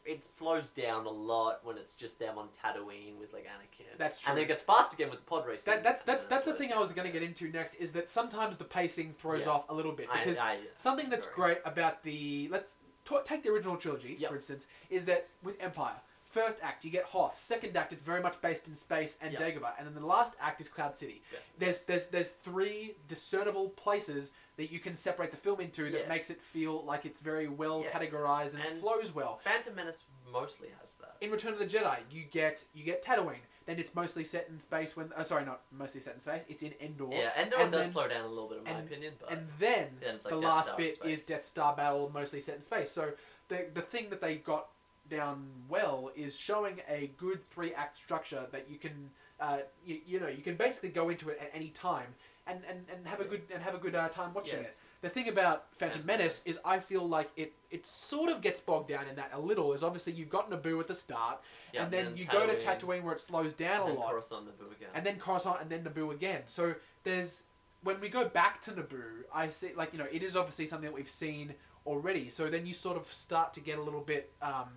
It 0.04 0.22
slows 0.24 0.68
down 0.70 1.06
a 1.06 1.10
lot 1.10 1.60
when 1.64 1.76
it's 1.78 1.94
just 1.94 2.18
them 2.18 2.38
on 2.38 2.48
Tatooine 2.48 3.18
with 3.18 3.32
like 3.32 3.44
Anakin. 3.44 3.96
That's 3.98 4.20
true. 4.20 4.30
And 4.30 4.36
then 4.38 4.44
it 4.44 4.48
gets 4.48 4.62
fast 4.62 4.92
again 4.92 5.10
with 5.10 5.20
the 5.20 5.24
pod 5.26 5.46
racing. 5.46 5.72
That, 5.74 5.82
that's 5.82 6.02
that's 6.02 6.24
uh, 6.24 6.28
that's 6.28 6.44
the 6.44 6.54
thing 6.54 6.72
I 6.72 6.78
was 6.78 6.92
going 6.92 7.06
to 7.06 7.12
get 7.12 7.22
into 7.22 7.48
next 7.50 7.74
is 7.74 7.92
that 7.92 8.08
sometimes 8.08 8.56
the 8.56 8.64
pacing 8.64 9.14
throws 9.18 9.46
Yeah. 9.46 9.52
off 9.52 9.68
a 9.68 9.74
little 9.74 9.92
bit 9.92 10.08
I- 10.12 10.18
because 10.18 10.38
I- 10.38 10.58
something 10.74 11.08
that's 11.10 11.26
great 11.26 11.58
about 11.64 12.02
the 12.02 12.48
let's 12.50 12.76
ta 13.04 13.20
take 13.22 13.42
the 13.42 13.50
original 13.50 13.76
trilogy 13.76 14.16
Yep. 14.18 14.28
for 14.30 14.34
instance 14.36 14.66
is 14.90 15.04
that 15.06 15.28
with 15.42 15.56
Empire 15.60 15.94
first 16.36 16.58
act 16.62 16.84
you 16.84 16.90
get 16.90 17.04
Hoth 17.04 17.38
second 17.38 17.76
act 17.76 17.92
it's 17.92 18.02
very 18.02 18.20
much 18.20 18.40
based 18.42 18.68
in 18.68 18.74
space 18.74 19.16
and 19.22 19.32
Yep. 19.32 19.40
Dagobah 19.42 19.72
and 19.78 19.86
then 19.86 19.94
the 19.94 20.06
last 20.06 20.34
act 20.40 20.60
is 20.60 20.68
Cloud 20.68 20.94
City 20.94 21.22
Yes. 21.32 21.48
there's 21.58 21.86
there's 21.86 22.06
there's 22.08 22.30
three 22.30 22.94
discernible 23.08 23.70
places 23.70 24.32
that 24.56 24.70
you 24.72 24.78
can 24.78 24.96
separate 24.96 25.30
the 25.30 25.36
film 25.36 25.60
into 25.60 25.90
that 25.90 26.02
Yeah. 26.02 26.08
makes 26.08 26.30
it 26.30 26.40
feel 26.42 26.82
like 26.84 27.04
it's 27.06 27.20
very 27.20 27.48
well 27.48 27.82
Yeah. 27.84 27.90
categorized 27.98 28.54
and, 28.54 28.62
it 28.64 28.78
flows 28.78 29.14
well 29.14 29.40
Phantom 29.44 29.74
Menace 29.74 30.04
mostly 30.30 30.68
has 30.80 30.94
that. 30.96 31.16
in 31.20 31.30
Return 31.30 31.52
of 31.54 31.58
the 31.58 31.66
Jedi, 31.66 31.98
you 32.10 32.22
get 32.24 32.64
you 32.74 32.84
get 32.84 33.02
Tatooine. 33.02 33.44
Then 33.64 33.78
it's 33.80 33.94
mostly 33.96 34.22
set 34.24 34.48
in 34.48 34.60
space. 34.60 34.94
When 34.96 35.12
uh, 35.16 35.24
sorry, 35.24 35.44
not 35.44 35.62
mostly 35.72 36.00
set 36.00 36.14
in 36.14 36.20
space. 36.20 36.44
It's 36.48 36.62
in 36.62 36.72
Endor. 36.80 37.08
Yeah, 37.10 37.32
Endor 37.36 37.56
and 37.58 37.72
does 37.72 37.86
then- 37.86 37.90
slow 37.92 38.06
down 38.08 38.24
a 38.24 38.28
little 38.28 38.48
bit, 38.48 38.58
in 38.58 38.64
my 38.64 38.70
and- 38.70 38.86
opinion, 38.88 39.14
but 39.18 39.32
and 39.32 39.48
then 39.58 39.96
Then 40.00 40.14
like 40.14 40.22
the 40.22 40.30
Death 40.40 40.42
last 40.44 40.66
Star 40.66 40.76
bit 40.76 40.98
is 41.04 41.26
Death 41.26 41.44
Star 41.44 41.74
battle, 41.74 42.08
mostly 42.14 42.40
set 42.40 42.54
in 42.56 42.62
space. 42.62 42.90
So 42.92 43.12
the 43.48 43.66
the 43.72 43.82
thing 43.82 44.10
that 44.10 44.20
they 44.20 44.36
got 44.36 44.68
down 45.08 45.46
well 45.68 46.10
is 46.16 46.36
showing 46.38 46.80
a 46.88 47.10
good 47.16 47.42
three 47.48 47.72
act 47.74 47.96
structure 47.96 48.46
that 48.52 48.66
you 48.70 48.76
can 48.78 49.10
uh, 49.40 49.58
you, 49.84 50.00
you 50.06 50.20
know 50.20 50.28
you 50.28 50.42
can 50.42 50.56
basically 50.56 50.88
go 50.88 51.08
into 51.08 51.28
it 51.28 51.38
at 51.40 51.50
any 51.54 51.68
time 51.68 52.06
and, 52.48 52.60
and, 52.68 52.84
and 52.94 53.06
have 53.06 53.20
a 53.20 53.24
good 53.24 53.42
and 53.52 53.62
have 53.62 53.74
a 53.74 53.78
good 53.78 53.94
uh, 53.94 54.08
time 54.08 54.32
watching 54.32 54.56
Yes. 54.58 54.82
it. 54.82 55.02
The 55.02 55.08
thing 55.10 55.28
about 55.28 55.66
Phantom, 55.78 56.04
Menace, 56.06 56.46
is 56.46 56.58
I 56.64 56.78
feel 56.78 57.06
like 57.06 57.30
it 57.36 57.52
it 57.70 57.86
sort 57.86 58.30
of 58.30 58.40
gets 58.40 58.60
bogged 58.60 58.88
down 58.88 59.06
in 59.08 59.16
that 59.16 59.30
a 59.34 59.38
little. 59.40 59.72
Is 59.72 59.82
obviously 59.82 60.12
you've 60.14 60.30
got 60.30 60.50
Naboo 60.50 60.80
at 60.80 60.86
the 60.88 60.94
start, 60.94 61.40
and 61.74 61.90
then 61.92 62.16
you 62.16 62.24
go 62.24 62.46
to 62.46 62.56
Tatooine 62.56 63.02
where 63.02 63.14
it 63.14 63.20
slows 63.20 63.52
down 63.52 63.82
and 63.82 63.90
a 63.90 63.92
then 63.92 63.96
lot 64.00 64.10
Coruscant 64.12 64.46
Naboo 64.46 64.74
again. 64.76 64.88
and 64.94 65.04
then 65.04 65.18
Coruscant, 65.18 65.60
and 65.60 65.68
then 65.70 65.82
Naboo 65.84 66.12
again. 66.14 66.42
So 66.46 66.74
there's 67.04 67.42
when 67.82 68.00
we 68.00 68.08
go 68.08 68.26
back 68.28 68.62
to 68.62 68.70
Naboo, 68.72 69.24
I 69.34 69.50
see 69.50 69.72
like 69.76 69.92
you 69.92 69.98
know 69.98 70.06
it 70.10 70.22
is 70.22 70.36
obviously 70.36 70.66
something 70.66 70.88
that 70.88 70.94
we've 70.94 71.10
seen 71.10 71.54
already. 71.84 72.28
So 72.30 72.48
then 72.48 72.64
you 72.66 72.74
sort 72.74 72.96
of 72.96 73.12
start 73.12 73.54
to 73.54 73.60
get 73.60 73.78
a 73.78 73.82
little 73.82 74.00
bit, 74.00 74.32
um, 74.42 74.70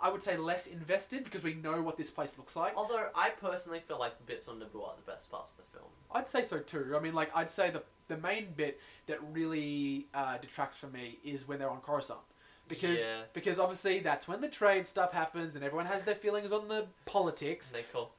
I 0.00 0.10
would 0.10 0.22
say, 0.22 0.36
less 0.36 0.66
invested 0.66 1.24
because 1.24 1.42
we 1.42 1.54
know 1.54 1.82
what 1.82 1.96
this 1.96 2.10
place 2.10 2.38
looks 2.38 2.54
like. 2.56 2.74
Although 2.76 3.08
I 3.14 3.30
personally 3.30 3.80
feel 3.80 3.98
like 3.98 4.16
the 4.18 4.24
bits 4.24 4.48
on 4.48 4.60
Naboo 4.60 4.86
are 4.86 4.94
the 4.96 5.10
best 5.10 5.30
parts 5.30 5.50
of 5.50 5.56
the 5.56 5.78
film. 5.78 5.90
I'd 6.12 6.28
say 6.28 6.42
so 6.42 6.58
too. 6.58 6.94
I 6.96 7.00
mean, 7.00 7.14
like 7.14 7.30
I'd 7.34 7.50
say 7.50 7.70
the 7.70 7.82
the 8.08 8.16
main 8.16 8.52
bit 8.56 8.80
that 9.06 9.18
really 9.32 10.08
uh, 10.14 10.38
detracts 10.38 10.76
from 10.76 10.92
me 10.92 11.18
is 11.22 11.46
when 11.46 11.58
they're 11.58 11.70
on 11.70 11.80
Coruscant. 11.80 12.20
Because 12.68 13.00
Yeah. 13.00 13.22
because 13.32 13.58
obviously 13.58 14.00
that's 14.00 14.28
when 14.28 14.40
the 14.40 14.48
trade 14.48 14.86
stuff 14.86 15.12
happens 15.12 15.54
and 15.54 15.64
everyone 15.64 15.86
has 15.86 16.04
their 16.04 16.14
feelings 16.14 16.52
on 16.52 16.68
the 16.68 16.86
politics. 17.06 17.70
They 17.70 17.82
call. 17.82 18.14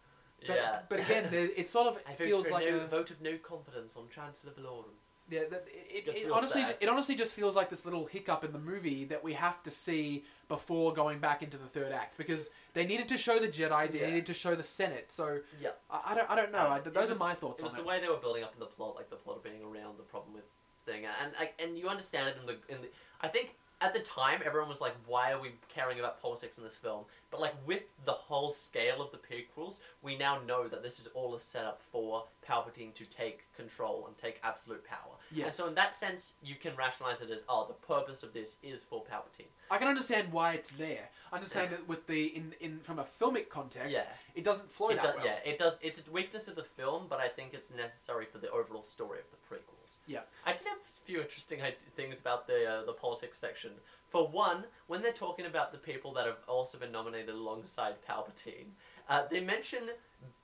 But, 0.45 0.55
yeah. 0.55 0.79
but 0.87 0.99
again, 1.01 1.27
it 1.31 1.67
sort 1.67 1.87
of 1.87 1.99
I 2.07 2.13
feels 2.13 2.49
like 2.49 2.67
a 2.67 2.87
vote 2.87 3.11
of 3.11 3.21
no 3.21 3.37
confidence 3.37 3.95
on 3.95 4.05
Chancellor 4.09 4.51
Valorum. 4.51 4.95
Yeah, 5.29 5.41
that, 5.51 5.67
it, 5.67 6.05
Gets 6.05 6.21
it, 6.21 6.31
honestly, 6.31 6.61
sad. 6.61 6.75
it 6.79 6.89
honestly 6.89 7.15
just 7.15 7.31
feels 7.33 7.55
like 7.55 7.69
this 7.69 7.85
little 7.85 8.05
hiccup 8.05 8.43
in 8.43 8.51
the 8.51 8.59
movie 8.59 9.05
that 9.05 9.23
we 9.23 9.33
have 9.33 9.61
to 9.63 9.69
see 9.69 10.25
before 10.47 10.93
going 10.93 11.19
back 11.19 11.43
into 11.43 11.57
the 11.57 11.67
third 11.67 11.91
act 11.91 12.17
because 12.17 12.49
they 12.73 12.85
needed 12.85 13.07
to 13.09 13.17
show 13.17 13.37
the 13.39 13.47
Jedi, 13.47 13.91
they 13.91 13.99
Yeah. 14.01 14.07
needed 14.07 14.25
to 14.27 14.33
show 14.33 14.55
the 14.55 14.63
Senate. 14.63 15.11
So 15.11 15.39
Yeah. 15.61 15.69
I, 15.91 16.01
I 16.11 16.15
don't, 16.15 16.29
I 16.31 16.35
don't 16.35 16.51
know. 16.51 16.65
Um, 16.67 16.71
I, 16.73 16.79
those 16.79 17.09
was- 17.09 17.21
are 17.21 17.23
my 17.23 17.33
thoughts 17.33 17.61
on 17.61 17.65
It 17.65 17.69
was 17.69 17.73
the 17.73 17.79
it. 17.81 17.85
way 17.85 17.99
they 18.01 18.07
were 18.09 18.17
building 18.17 18.43
up 18.43 18.53
in 18.53 18.59
the 18.59 18.65
plot, 18.65 18.95
like 18.95 19.09
the 19.09 19.15
plot 19.17 19.37
of 19.37 19.43
being 19.43 19.61
around 19.63 19.97
the 19.97 20.03
problem 20.03 20.33
with 20.33 20.45
thing, 20.85 21.03
and 21.05 21.33
and 21.59 21.77
you 21.77 21.87
understand 21.89 22.29
it 22.29 22.37
in 22.41 22.45
the 22.47 22.57
in 22.73 22.81
the. 22.81 22.87
I 23.21 23.27
think 23.27 23.55
at 23.81 23.93
the 23.93 23.99
time 23.99 24.41
everyone 24.43 24.67
was 24.69 24.81
like, 24.81 24.95
"Why 25.05 25.31
are 25.33 25.39
we 25.39 25.51
caring 25.67 25.99
about 25.99 26.21
politics 26.21 26.57
in 26.57 26.63
this 26.63 26.75
film?" 26.75 27.05
But 27.31 27.41
like 27.41 27.55
with 27.65 27.83
the 28.05 28.11
whole 28.11 28.51
scale 28.51 29.01
of 29.01 29.11
the 29.11 29.17
prequels, 29.17 29.79
we 30.01 30.17
now 30.17 30.39
know 30.47 30.67
that 30.67 30.81
this 30.81 30.99
is 30.99 31.07
all 31.07 31.35
a 31.35 31.39
setup 31.39 31.81
for 31.91 32.25
Palpatine 32.47 32.93
to 32.95 33.05
take 33.05 33.45
control 33.55 34.05
and 34.07 34.17
take 34.17 34.39
absolute 34.43 34.83
power. 34.83 35.15
And 35.45 35.53
so 35.53 35.67
in 35.67 35.75
that 35.75 35.93
sense, 35.93 36.33
you 36.41 36.55
can 36.55 36.75
rationalize 36.75 37.21
it 37.21 37.29
as, 37.29 37.43
"Oh, 37.47 37.65
the 37.67 37.73
purpose 37.75 38.23
of 38.23 38.33
this 38.33 38.57
is 38.63 38.83
for 38.83 39.03
Palpatine." 39.03 39.49
I 39.69 39.77
can 39.77 39.87
understand 39.87 40.31
why 40.31 40.53
it's 40.53 40.71
there. 40.71 41.09
Just 41.37 41.51
saying 41.51 41.69
that 41.69 41.87
with 41.87 42.07
the 42.07 42.25
in, 42.35 42.55
in 42.59 42.79
from 42.79 42.97
a 42.97 43.05
filmic 43.19 43.49
context, 43.49 43.91
Yeah. 43.91 44.07
it 44.33 44.43
doesn't 44.43 44.71
flow 44.71 44.89
It 44.89 44.95
that 44.95 45.03
does, 45.03 45.15
well. 45.17 45.25
Yeah, 45.25 45.39
it 45.45 45.57
does. 45.59 45.79
It's 45.83 46.07
a 46.07 46.11
weakness 46.11 46.47
of 46.47 46.55
the 46.55 46.63
film, 46.63 47.05
but 47.07 47.19
I 47.19 47.27
think 47.27 47.53
it's 47.53 47.69
necessary 47.69 48.25
for 48.25 48.39
the 48.39 48.49
overall 48.49 48.81
story 48.81 49.19
of 49.19 49.25
the 49.29 49.37
prequels. 49.37 49.97
Yeah. 50.07 50.21
I 50.45 50.53
did 50.53 50.65
have 50.65 50.79
a 50.79 51.05
few 51.05 51.21
interesting 51.21 51.61
things 51.95 52.19
about 52.19 52.47
the 52.47 52.65
uh, 52.65 52.83
the 52.85 52.93
politics 52.93 53.37
section. 53.37 53.73
For 54.09 54.27
one, 54.27 54.65
when 54.87 55.03
they're 55.03 55.11
talking 55.11 55.45
about 55.45 55.71
the 55.71 55.77
people 55.77 56.11
that 56.13 56.25
have 56.25 56.39
also 56.47 56.79
been 56.79 56.91
nominated 56.91 57.18
alongside 57.27 57.95
Palpatine, 58.07 58.67
uh, 59.09 59.23
they 59.29 59.41
mention 59.41 59.79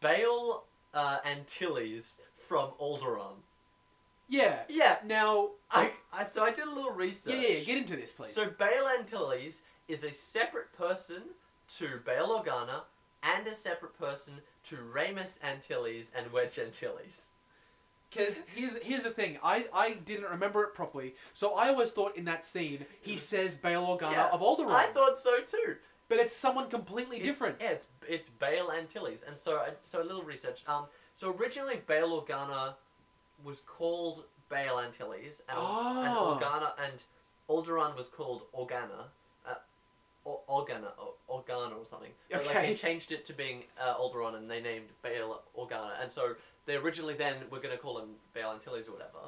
Bail 0.02 0.64
uh, 0.94 1.20
Antilles 1.26 2.18
from 2.36 2.72
Alderaan. 2.82 3.36
Yeah. 4.28 4.64
Yeah, 4.70 4.98
Now, 5.06 5.52
I, 5.70 5.92
I 6.12 6.24
so 6.24 6.44
I 6.44 6.52
did 6.52 6.66
a 6.66 6.70
little 6.72 6.92
research. 6.92 7.36
yeah, 7.36 7.48
yeah, 7.58 7.64
get 7.64 7.78
into 7.78 7.96
this, 7.96 8.12
please. 8.12 8.32
So 8.34 8.50
Bail 8.50 8.88
Antilles 8.98 9.62
is 9.88 10.04
a 10.04 10.12
separate 10.12 10.74
person 10.74 11.22
to 11.78 12.00
Bail 12.06 12.28
Organa 12.30 12.82
and 13.22 13.46
a 13.48 13.54
separate 13.54 13.98
person 13.98 14.36
to 14.64 14.78
Raymus 14.78 15.40
Antilles 15.44 16.12
and 16.18 16.32
Wedge 16.32 16.58
Antilles. 16.58 17.30
Because 18.10 18.44
here's 18.56 18.78
here's 18.78 19.04
the 19.04 19.10
thing, 19.10 19.38
I, 19.44 19.66
I 19.74 19.94
didn't 20.06 20.30
remember 20.30 20.64
it 20.64 20.74
properly, 20.74 21.16
so 21.34 21.54
I 21.56 21.68
always 21.70 21.92
thought 21.92 22.16
in 22.16 22.26
that 22.26 22.46
scene 22.46 22.86
he 23.02 23.18
says 23.18 23.58
Bail 23.58 23.86
Organa 23.86 24.12
Yeah, 24.14 24.30
of 24.32 24.42
Alderaan, 24.42 24.70
I 24.70 24.86
thought 24.88 25.18
so 25.18 25.40
too. 25.46 25.76
But 26.10 26.20
it's 26.20 26.36
someone 26.36 26.70
completely 26.70 27.18
It's- 27.18 27.28
different. 27.28 27.58
Yeah, 27.62 27.72
it's 27.72 27.88
it's 28.08 28.30
Bail 28.30 28.72
Antilles, 28.72 29.24
and 29.24 29.38
so 29.38 29.58
uh, 29.58 29.72
so 29.82 30.02
a 30.02 30.04
little 30.06 30.24
research. 30.24 30.64
Um, 30.68 30.86
so 31.14 31.32
originally 31.36 31.82
Bail 31.88 32.10
Organa 32.22 32.76
was 33.44 33.62
called 33.62 34.26
Bail 34.50 34.80
Antilles, 34.80 35.42
and, 35.50 35.58
and 35.58 36.18
Oh. 36.18 36.38
Organa 36.40 36.72
and 36.84 37.04
Alderaan 37.50 37.96
was 37.96 38.08
called 38.08 38.44
Organa. 38.54 39.06
Uh, 39.48 39.54
or, 40.24 40.42
Organa, 40.50 40.92
or, 40.98 41.14
Organa 41.44 41.78
or 41.78 41.86
something. 41.86 42.12
But, 42.32 42.46
like, 42.48 42.56
Okay. 42.56 42.68
they 42.68 42.74
changed 42.76 43.12
it 43.12 43.26
to 43.26 43.34
being 43.34 43.64
uh, 43.80 43.94
Alderaan, 43.96 44.36
and 44.36 44.50
they 44.50 44.60
named 44.62 44.88
Bail 45.04 45.42
Organa, 45.58 46.02
and 46.02 46.12
so 46.12 46.36
they 46.66 46.76
originally 46.76 47.14
then 47.14 47.36
were 47.52 47.60
going 47.60 47.76
to 47.76 47.78
call 47.78 48.00
him 48.00 48.16
Bail 48.34 48.52
Antilles 48.52 48.88
or 48.88 48.94
whatever. 48.94 49.20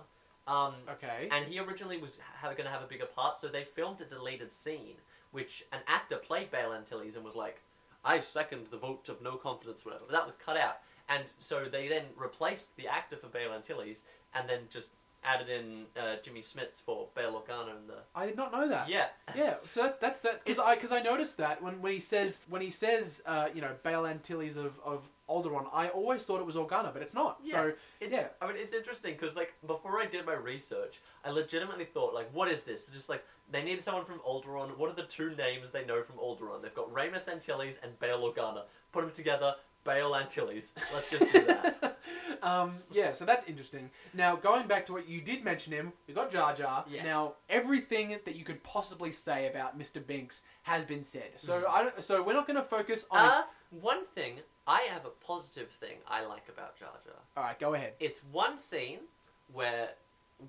Um, 0.47 0.73
Okay. 0.89 1.28
and 1.32 1.45
he 1.45 1.59
originally 1.59 1.97
was 1.97 2.19
ha- 2.41 2.47
going 2.53 2.63
to 2.65 2.69
have 2.71 2.82
a 2.82 2.88
bigger 2.88 3.05
part, 3.05 3.39
so 3.39 3.47
they 3.47 3.63
filmed 3.63 4.01
a 4.01 4.05
deleted 4.05 4.51
scene, 4.51 4.95
which 5.38 5.64
an 5.72 5.82
actor 5.88 6.16
played 6.18 6.50
Bail 6.50 6.74
Antilles 6.74 7.16
and 7.16 7.24
was 7.24 7.36
like, 7.36 7.62
I 8.04 8.18
second 8.18 8.66
the 8.72 8.78
vote 8.78 9.08
of 9.08 9.22
no 9.22 9.36
confidence, 9.36 9.86
whatever. 9.86 10.06
But 10.08 10.14
that 10.14 10.26
was 10.26 10.34
cut 10.34 10.58
out. 10.58 10.80
And 11.10 11.26
so 11.38 11.66
they 11.66 11.88
then 11.88 12.06
replaced 12.16 12.76
the 12.76 12.88
actor 12.88 13.18
for 13.18 13.28
Bail 13.28 13.54
Antilles 13.54 14.04
and 14.34 14.50
then 14.50 14.62
just 14.72 14.94
added 15.24 15.48
in 15.48 15.86
uh, 15.96 16.16
Jimmy 16.24 16.42
Smits 16.42 16.82
for 16.82 17.10
Bail 17.14 17.40
Organa 17.40 17.78
and 17.78 17.88
the. 17.88 18.00
I 18.16 18.26
did 18.26 18.36
not 18.36 18.52
know 18.52 18.68
that. 18.68 18.90
Yeah. 18.90 19.10
Yeah, 19.36 19.54
so 19.54 19.84
that's 19.84 20.00
that's 20.00 20.22
that 20.22 20.44
because 20.44 20.58
It's 20.58 20.68
I 20.68 20.74
because 20.74 20.92
I 20.92 21.02
noticed 21.02 21.38
that 21.38 21.62
when, 21.62 21.80
when 21.84 21.94
he 21.94 22.00
says 22.00 22.48
when 22.50 22.64
he 22.64 22.72
says 22.72 23.22
uh, 23.28 23.50
you 23.54 23.62
know 23.62 23.76
Bail 23.84 24.08
Antilles 24.08 24.58
of 24.58 24.80
of 24.84 25.08
Alderaan, 25.30 25.67
I 25.73 25.89
always 25.89 26.23
thought 26.25 26.39
it 26.39 26.45
was 26.45 26.55
Organa, 26.55 26.93
but 26.93 27.01
it's 27.01 27.13
not. 27.13 27.39
Yeah. 27.43 27.51
So 27.53 27.73
It's, 27.99 28.15
Yeah. 28.15 28.28
I 28.41 28.47
mean, 28.47 28.55
it's 28.57 28.73
interesting 28.73 29.13
because, 29.13 29.36
like, 29.36 29.53
before 29.65 29.99
I 29.99 30.05
did 30.05 30.25
my 30.25 30.34
research, 30.34 31.01
I 31.25 31.32
legitimately 31.32 31.86
thought, 31.86 32.13
like, 32.13 32.30
what 32.34 32.47
is 32.47 32.63
this? 32.63 32.84
They're 32.84 32.95
just 32.95 33.09
like, 33.09 33.25
they 33.51 33.63
need 33.63 33.82
someone 33.82 34.05
from 34.05 34.19
Alderaan. 34.19 34.78
What 34.78 34.89
are 34.89 34.95
the 34.95 35.03
two 35.03 35.36
names 35.36 35.69
they 35.69 35.86
know 35.86 36.01
from 36.01 36.17
Alderaan? 36.17 36.61
They've 36.61 36.73
got 36.73 36.93
Raymus 36.93 37.28
Antilles 37.28 37.78
and 37.84 37.97
Bail 37.99 38.21
Organa. 38.21 38.63
Put 38.91 39.01
them 39.01 39.11
together, 39.11 39.55
Bail 39.84 40.15
Antilles. 40.15 40.73
Let's 40.93 41.09
just 41.11 41.32
do 41.34 41.45
that. 41.45 41.97
um, 42.41 42.71
yeah, 42.91 43.11
so 43.11 43.25
that's 43.25 43.45
interesting. 43.45 43.89
Now 44.13 44.36
going 44.36 44.67
back 44.67 44.86
to 44.88 44.93
what 44.93 45.07
you 45.07 45.21
did 45.21 45.43
mention 45.43 45.71
him, 45.73 45.93
we 46.07 46.13
got 46.13 46.32
Jar 46.32 46.53
Jar. 46.53 46.86
Yes. 46.89 47.05
Now 47.05 47.36
everything 47.49 48.17
that 48.25 48.36
you 48.36 48.43
could 48.43 48.63
possibly 48.63 49.11
say 49.11 49.47
about 49.47 49.78
Mr. 49.80 50.05
Binks 50.05 50.41
has 50.63 50.84
been 50.86 51.03
said. 51.03 51.32
So 51.38 51.61
Mhm. 51.61 51.69
I 51.69 51.84
don't, 51.84 52.03
so 52.03 52.21
we're 52.21 52.34
not 52.34 52.47
going 52.47 52.57
to 52.57 52.63
focus 52.63 53.05
on. 53.11 53.17
Uh, 53.19 53.43
one 53.69 54.05
thing, 54.15 54.39
I 54.68 54.82
have 54.91 55.05
a 55.05 55.09
positive 55.26 55.70
thing 55.70 55.97
I 56.07 56.26
like 56.26 56.49
about 56.49 56.78
Jar 56.78 56.89
Jar. 57.05 57.15
All 57.38 57.43
right, 57.43 57.57
go 57.57 57.74
ahead. 57.74 57.93
It's 57.99 58.20
one 58.32 58.57
scene 58.57 58.99
where, 59.53 59.91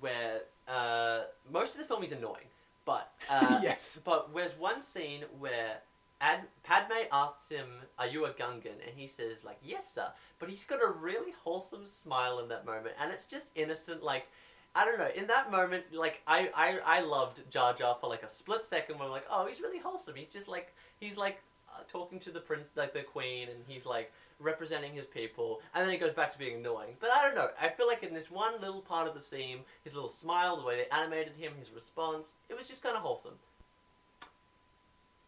where 0.01 0.41
uh, 0.67 1.21
most 1.53 1.75
of 1.75 1.81
the 1.81 1.87
film 1.87 2.03
is 2.03 2.11
annoying, 2.11 2.49
but 2.85 3.13
uh, 3.31 3.61
yes. 3.63 4.01
But 4.05 4.35
there's 4.35 4.59
one 4.59 4.81
scene 4.81 5.23
where 5.39 5.79
Ad- 6.21 6.49
Padme 6.65 7.07
asks 7.13 7.49
him, 7.49 7.67
"Are 7.99 8.09
you 8.09 8.25
a 8.27 8.31
Gungan?" 8.31 8.81
and 8.85 8.97
he 8.97 9.07
says, 9.07 9.45
"Like, 9.45 9.59
yes, 9.63 9.95
sir." 9.95 10.09
But 10.41 10.49
he's 10.49 10.65
got 10.65 10.83
a 10.83 10.91
really 10.91 11.33
wholesome 11.45 11.85
smile 11.85 12.41
in 12.41 12.49
that 12.49 12.67
moment, 12.67 12.97
and 13.01 13.13
it's 13.13 13.27
just 13.27 13.53
innocent. 13.55 14.03
Like, 14.03 14.27
I 14.75 14.85
don't 14.85 14.99
know. 14.99 15.11
In 15.15 15.29
that 15.29 15.53
moment, 15.53 15.85
like, 15.93 16.23
I 16.27 16.51
I, 16.55 16.99
I 16.99 17.01
loved 17.03 17.49
Jar 17.51 17.73
Jar 17.73 17.97
for 18.01 18.11
like 18.11 18.25
a 18.25 18.29
split 18.29 18.65
second. 18.65 18.99
When 18.99 19.07
I'm 19.07 19.13
like, 19.13 19.27
"Oh, 19.31 19.47
he's 19.47 19.61
really 19.61 19.79
wholesome." 19.79 20.17
He's 20.17 20.33
just 20.33 20.49
like 20.49 20.75
he's 20.99 21.17
like 21.17 21.41
talking 21.87 22.19
to 22.21 22.31
the 22.31 22.41
prince, 22.41 22.71
like 22.75 22.93
the 22.93 23.03
queen, 23.03 23.49
and 23.49 23.59
he's 23.67 23.87
like 23.87 24.13
representing 24.41 24.95
his 24.95 25.07
people, 25.07 25.61
and 25.75 25.85
then 25.85 25.93
he 25.93 25.99
goes 25.99 26.13
back 26.13 26.33
to 26.33 26.39
being 26.39 26.57
annoying. 26.57 26.97
But 27.01 27.13
I 27.13 27.23
don't 27.25 27.35
know. 27.35 27.49
I 27.61 27.69
feel 27.69 27.87
like 27.87 28.03
in 28.03 28.15
this 28.15 28.31
one 28.31 28.61
little 28.61 28.81
part 28.81 29.09
of 29.09 29.15
the 29.15 29.21
scene, 29.21 29.61
his 29.85 29.95
little 29.95 30.09
smile, 30.09 30.57
the 30.57 30.65
way 30.65 30.77
they 30.77 30.97
animated 30.97 31.35
him, 31.37 31.53
his 31.59 31.73
response, 31.73 32.37
it 32.49 32.57
was 32.57 32.69
just 32.69 32.83
kind 32.83 32.97
of 32.97 33.03
wholesome. 33.03 33.35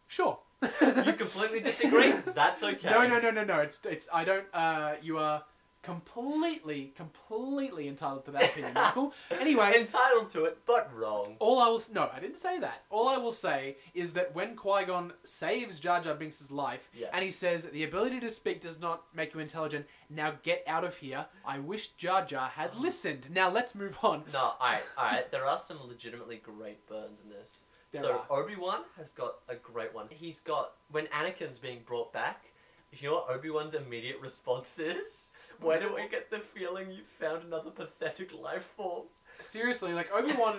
Sure. 0.08 0.38
You 0.62 1.12
completely 1.12 1.60
disagree? 1.60 2.12
That's 2.34 2.62
okay. 2.62 2.90
No, 2.90 3.06
no, 3.06 3.20
no, 3.20 3.30
no, 3.30 3.44
no. 3.44 3.60
It's 3.60 3.80
it's. 3.84 4.08
I 4.12 4.24
don't. 4.24 4.44
Uh, 4.52 4.94
you 5.00 5.18
are 5.18 5.44
completely, 5.82 6.92
completely 6.96 7.88
entitled 7.88 8.24
to 8.26 8.30
that 8.32 8.44
opinion, 8.50 8.74
Michael. 8.74 9.12
Anyway, 9.40 9.72
Entitled 9.78 10.28
to 10.30 10.44
it, 10.44 10.58
but 10.66 10.90
wrong. 10.94 11.36
all 11.38 11.58
I 11.60 11.68
will 11.68 11.76
s- 11.76 11.88
no, 11.92 12.10
I 12.14 12.20
didn't 12.20 12.36
say 12.38 12.58
that. 12.60 12.82
All 12.90 13.08
I 13.08 13.16
will 13.16 13.32
say 13.32 13.76
is 13.94 14.12
that 14.12 14.34
when 14.34 14.54
Qui 14.56 14.84
Gon 14.84 15.12
saves 15.24 15.80
Jar 15.80 16.00
Jar 16.00 16.14
Binks' 16.14 16.50
life, 16.50 16.88
Yes. 16.94 17.10
and 17.12 17.24
he 17.24 17.30
says 17.30 17.64
the 17.66 17.84
ability 17.84 18.20
to 18.20 18.30
speak 18.30 18.60
does 18.60 18.78
not 18.78 19.04
make 19.14 19.34
you 19.34 19.40
intelligent. 19.40 19.86
Now 20.08 20.34
get 20.42 20.62
out 20.66 20.84
of 20.84 20.96
here. 20.96 21.26
I 21.44 21.58
wish 21.58 21.88
Jar 21.92 22.24
Jar 22.24 22.48
had 22.48 22.74
listened. 22.78 23.28
Now 23.30 23.50
let's 23.50 23.74
move 23.74 23.96
on. 24.02 24.24
No, 24.32 24.52
alright, 24.60 24.82
alright. 24.98 25.30
There 25.32 25.46
are 25.46 25.58
some 25.58 25.78
legitimately 25.86 26.36
great 26.42 26.86
burns 26.86 27.20
in 27.20 27.30
this. 27.30 27.64
There 27.92 28.02
so 28.02 28.22
are. 28.30 28.40
Obi 28.42 28.54
Wan 28.56 28.82
has 28.98 29.10
got 29.12 29.36
a 29.48 29.56
great 29.56 29.92
one. 29.94 30.06
He's 30.10 30.38
got 30.40 30.72
when 30.90 31.06
Anakin's 31.06 31.58
being 31.58 31.80
brought 31.84 32.12
back. 32.12 32.44
You 32.92 33.08
know 33.10 33.14
what 33.16 33.30
Obi 33.30 33.50
Wan's 33.50 33.74
immediate 33.74 34.18
response 34.20 34.78
is? 34.80 35.30
Why 35.60 35.78
do 35.78 35.96
I 35.96 36.08
get 36.08 36.28
the 36.30 36.40
feeling 36.40 36.90
you 36.90 37.02
found 37.04 37.44
another 37.44 37.70
pathetic 37.70 38.32
life 38.38 38.64
form? 38.76 39.04
Seriously, 39.38 39.92
like 39.94 40.10
Obi 40.12 40.32
Wan, 40.36 40.56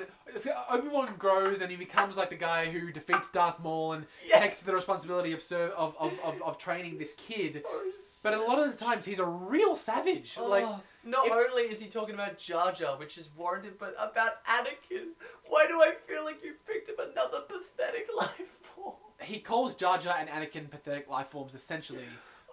Obi 0.69 0.87
Wan 0.87 1.09
grows 1.19 1.59
and 1.59 1.69
he 1.69 1.75
becomes 1.75 2.15
like 2.15 2.29
the 2.29 2.37
guy 2.37 2.67
who 2.71 2.91
defeats 2.93 3.29
Darth 3.31 3.59
Maul 3.59 3.93
and 3.93 4.05
Yes. 4.25 4.41
takes 4.41 4.61
the 4.61 4.73
responsibility 4.73 5.33
of, 5.33 5.41
ser- 5.41 5.73
of, 5.77 5.93
of, 5.99 6.17
of 6.23 6.41
of 6.41 6.57
training 6.57 6.97
this 6.97 7.15
kid. 7.15 7.63
So 7.95 8.29
But 8.29 8.39
a 8.39 8.41
lot 8.41 8.59
of 8.65 8.71
the 8.77 8.83
times 8.85 9.05
he's 9.05 9.19
a 9.19 9.25
real 9.25 9.75
savage. 9.75 10.35
Oh, 10.39 10.49
like 10.49 10.63
Oh, 10.65 10.81
not 11.03 11.27
if- 11.27 11.33
only 11.33 11.63
is 11.63 11.81
he 11.81 11.89
talking 11.89 12.15
about 12.15 12.37
Jar 12.37 12.71
Jar, 12.71 12.97
which 12.97 13.17
is 13.17 13.29
warranted, 13.35 13.77
but 13.77 13.93
about 13.99 14.43
Anakin. 14.45 15.09
Why 15.49 15.67
do 15.67 15.81
I 15.81 15.93
feel 16.07 16.23
like 16.23 16.41
you've 16.43 16.65
picked 16.65 16.89
up 16.89 16.99
another 17.11 17.41
pathetic 17.41 18.07
life 18.17 18.41
form? 18.61 18.95
He 19.21 19.39
calls 19.39 19.75
Jar 19.75 19.97
Jar 19.97 20.15
and 20.19 20.29
Anakin 20.29 20.69
pathetic 20.69 21.09
life 21.09 21.27
forms. 21.27 21.53
Essentially, 21.55 22.05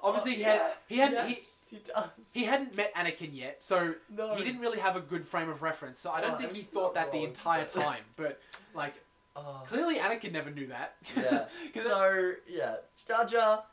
obviously 0.03 0.35
he 0.35 0.43
had 0.43 0.61
he 0.87 0.99
had 0.99 1.13
yes, 1.13 1.61
he, 1.71 1.79
does. 1.79 2.33
he 2.33 2.41
he 2.41 2.47
hadn't 2.47 2.77
met 2.77 2.95
Anakin 2.95 3.31
yet, 3.33 3.63
so 3.63 3.95
No. 4.15 4.35
he 4.35 4.45
didn't 4.45 4.61
really 4.61 4.79
have 4.79 4.97
a 4.97 5.01
good 5.01 5.25
frame 5.27 5.49
of 5.49 5.63
reference. 5.63 5.99
So 5.99 6.11
I 6.11 6.21
don't 6.21 6.35
Oh, 6.35 6.37
think 6.39 6.53
he 6.53 6.63
thought 6.63 6.95
that 6.95 7.11
the 7.13 7.19
wrong, 7.19 7.27
entire 7.29 7.65
but- 7.73 7.83
time. 7.83 8.05
But 8.17 8.41
like 8.75 8.95
Oh. 9.37 9.63
clearly 9.67 9.99
Anakin 9.99 10.33
never 10.33 10.51
knew 10.51 10.67
that. 10.69 10.97
Yeah. 11.17 11.47
'Cause 11.75 11.85
so 11.85 12.33
yeah, 12.49 12.77
Jar 13.07 13.25
Jar. 13.25 13.65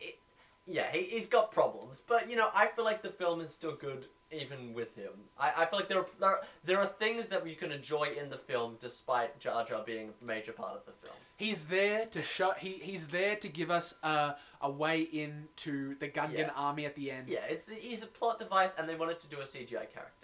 it- 0.00 0.18
yeah, 0.66 0.90
he, 0.92 1.02
he's 1.02 1.26
got 1.26 1.50
problems, 1.52 2.00
but 2.06 2.30
you 2.30 2.36
know, 2.36 2.48
I 2.54 2.68
feel 2.68 2.84
like 2.84 3.02
the 3.02 3.10
film 3.10 3.40
is 3.40 3.52
still 3.52 3.74
good 3.74 4.06
even 4.32 4.72
with 4.74 4.94
him. 4.96 5.10
I, 5.38 5.52
I 5.58 5.66
feel 5.66 5.78
like 5.80 5.88
there 5.88 5.98
are, 5.98 6.06
there 6.18 6.28
are 6.30 6.40
there 6.64 6.78
are 6.80 6.86
things 6.86 7.26
that 7.26 7.46
you 7.46 7.56
can 7.56 7.72
enjoy 7.72 8.08
in 8.20 8.30
the 8.30 8.36
film 8.38 8.76
despite 8.78 9.38
Jar 9.40 9.64
Jar 9.64 9.82
being 9.84 10.10
a 10.20 10.24
major 10.24 10.52
part 10.52 10.74
of 10.76 10.84
the 10.86 10.92
film. 10.92 11.14
He's 11.36 11.64
there 11.64 12.06
to 12.06 12.22
show. 12.22 12.52
He 12.58 12.70
he's 12.82 13.08
there 13.08 13.36
to 13.36 13.48
give 13.48 13.70
us 13.70 13.94
a 14.02 14.34
a 14.60 14.70
way 14.70 15.00
into 15.00 15.96
the 15.98 16.08
Gungan 16.08 16.38
Yeah. 16.38 16.50
army 16.54 16.84
at 16.86 16.94
the 16.94 17.10
end. 17.10 17.28
Yeah, 17.28 17.44
it's 17.48 17.68
he's 17.68 18.02
a 18.02 18.06
plot 18.06 18.38
device, 18.38 18.74
and 18.78 18.88
they 18.88 18.94
wanted 18.94 19.18
to 19.20 19.28
do 19.28 19.38
a 19.40 19.44
CGI 19.44 19.90
character. 19.92 20.19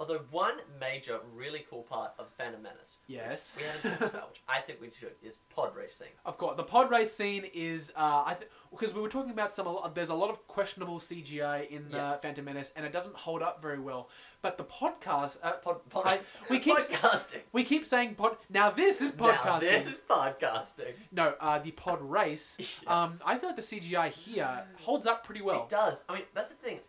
Although 0.00 0.22
one 0.30 0.56
major, 0.80 1.20
really 1.34 1.64
cool 1.68 1.82
part 1.82 2.12
of 2.18 2.26
Phantom 2.38 2.60
Menace, 2.62 2.96
Yes. 3.06 3.54
we 3.56 3.64
haven't 3.64 3.98
talked 4.00 4.14
about, 4.14 4.28
which 4.30 4.40
I 4.48 4.60
think 4.60 4.80
we 4.80 4.88
should, 4.90 5.20
do 5.20 5.28
is 5.28 5.36
pod 5.54 5.76
racing. 5.76 6.08
Of 6.24 6.38
course, 6.38 6.56
the 6.56 6.64
pod 6.64 6.90
race 6.90 7.12
scene 7.12 7.44
is 7.52 7.92
uh, 7.94 8.22
I 8.26 8.34
th- 8.38 8.50
because 8.70 8.94
we 8.94 9.02
were 9.02 9.10
talking 9.10 9.30
about 9.30 9.52
some. 9.54 9.68
There's 9.94 10.08
a 10.08 10.14
lot 10.14 10.30
of 10.30 10.46
questionable 10.48 11.00
CGI 11.00 11.68
in 11.68 11.88
Yeah. 11.90 12.12
uh, 12.12 12.18
Phantom 12.18 12.42
Menace, 12.44 12.72
and 12.76 12.86
it 12.86 12.92
doesn't 12.92 13.14
hold 13.14 13.42
up 13.42 13.60
very 13.60 13.78
well. 13.78 14.08
But 14.42 14.56
the 14.56 14.64
podcast, 14.64 15.36
uh, 15.42 15.52
Pod, 15.58 15.86
pod, 15.90 16.04
I- 16.06 16.20
we 16.48 16.60
keep 16.60 16.78
podcasting. 16.78 17.40
we 17.52 17.62
keep 17.62 17.86
saying 17.86 18.14
pod. 18.14 18.38
Now 18.48 18.70
this 18.70 19.02
is 19.02 19.10
podcasting. 19.12 19.44
Now 19.44 19.58
this 19.58 19.86
is 19.86 19.98
podcasting. 20.08 20.94
No, 21.12 21.34
uh, 21.40 21.58
the 21.58 21.72
pod 21.72 22.00
race. 22.00 22.56
Um, 22.86 23.12
I 23.26 23.36
feel 23.38 23.50
like 23.50 23.56
the 23.56 23.62
CGI 23.62 24.10
here 24.10 24.64
holds 24.80 25.06
up 25.06 25.24
pretty 25.24 25.42
well. 25.42 25.64
It 25.64 25.68
does. 25.68 26.02
I 26.08 26.14
mean, 26.14 26.22
that's 26.34 26.48
the 26.48 26.54
thing. 26.54 26.80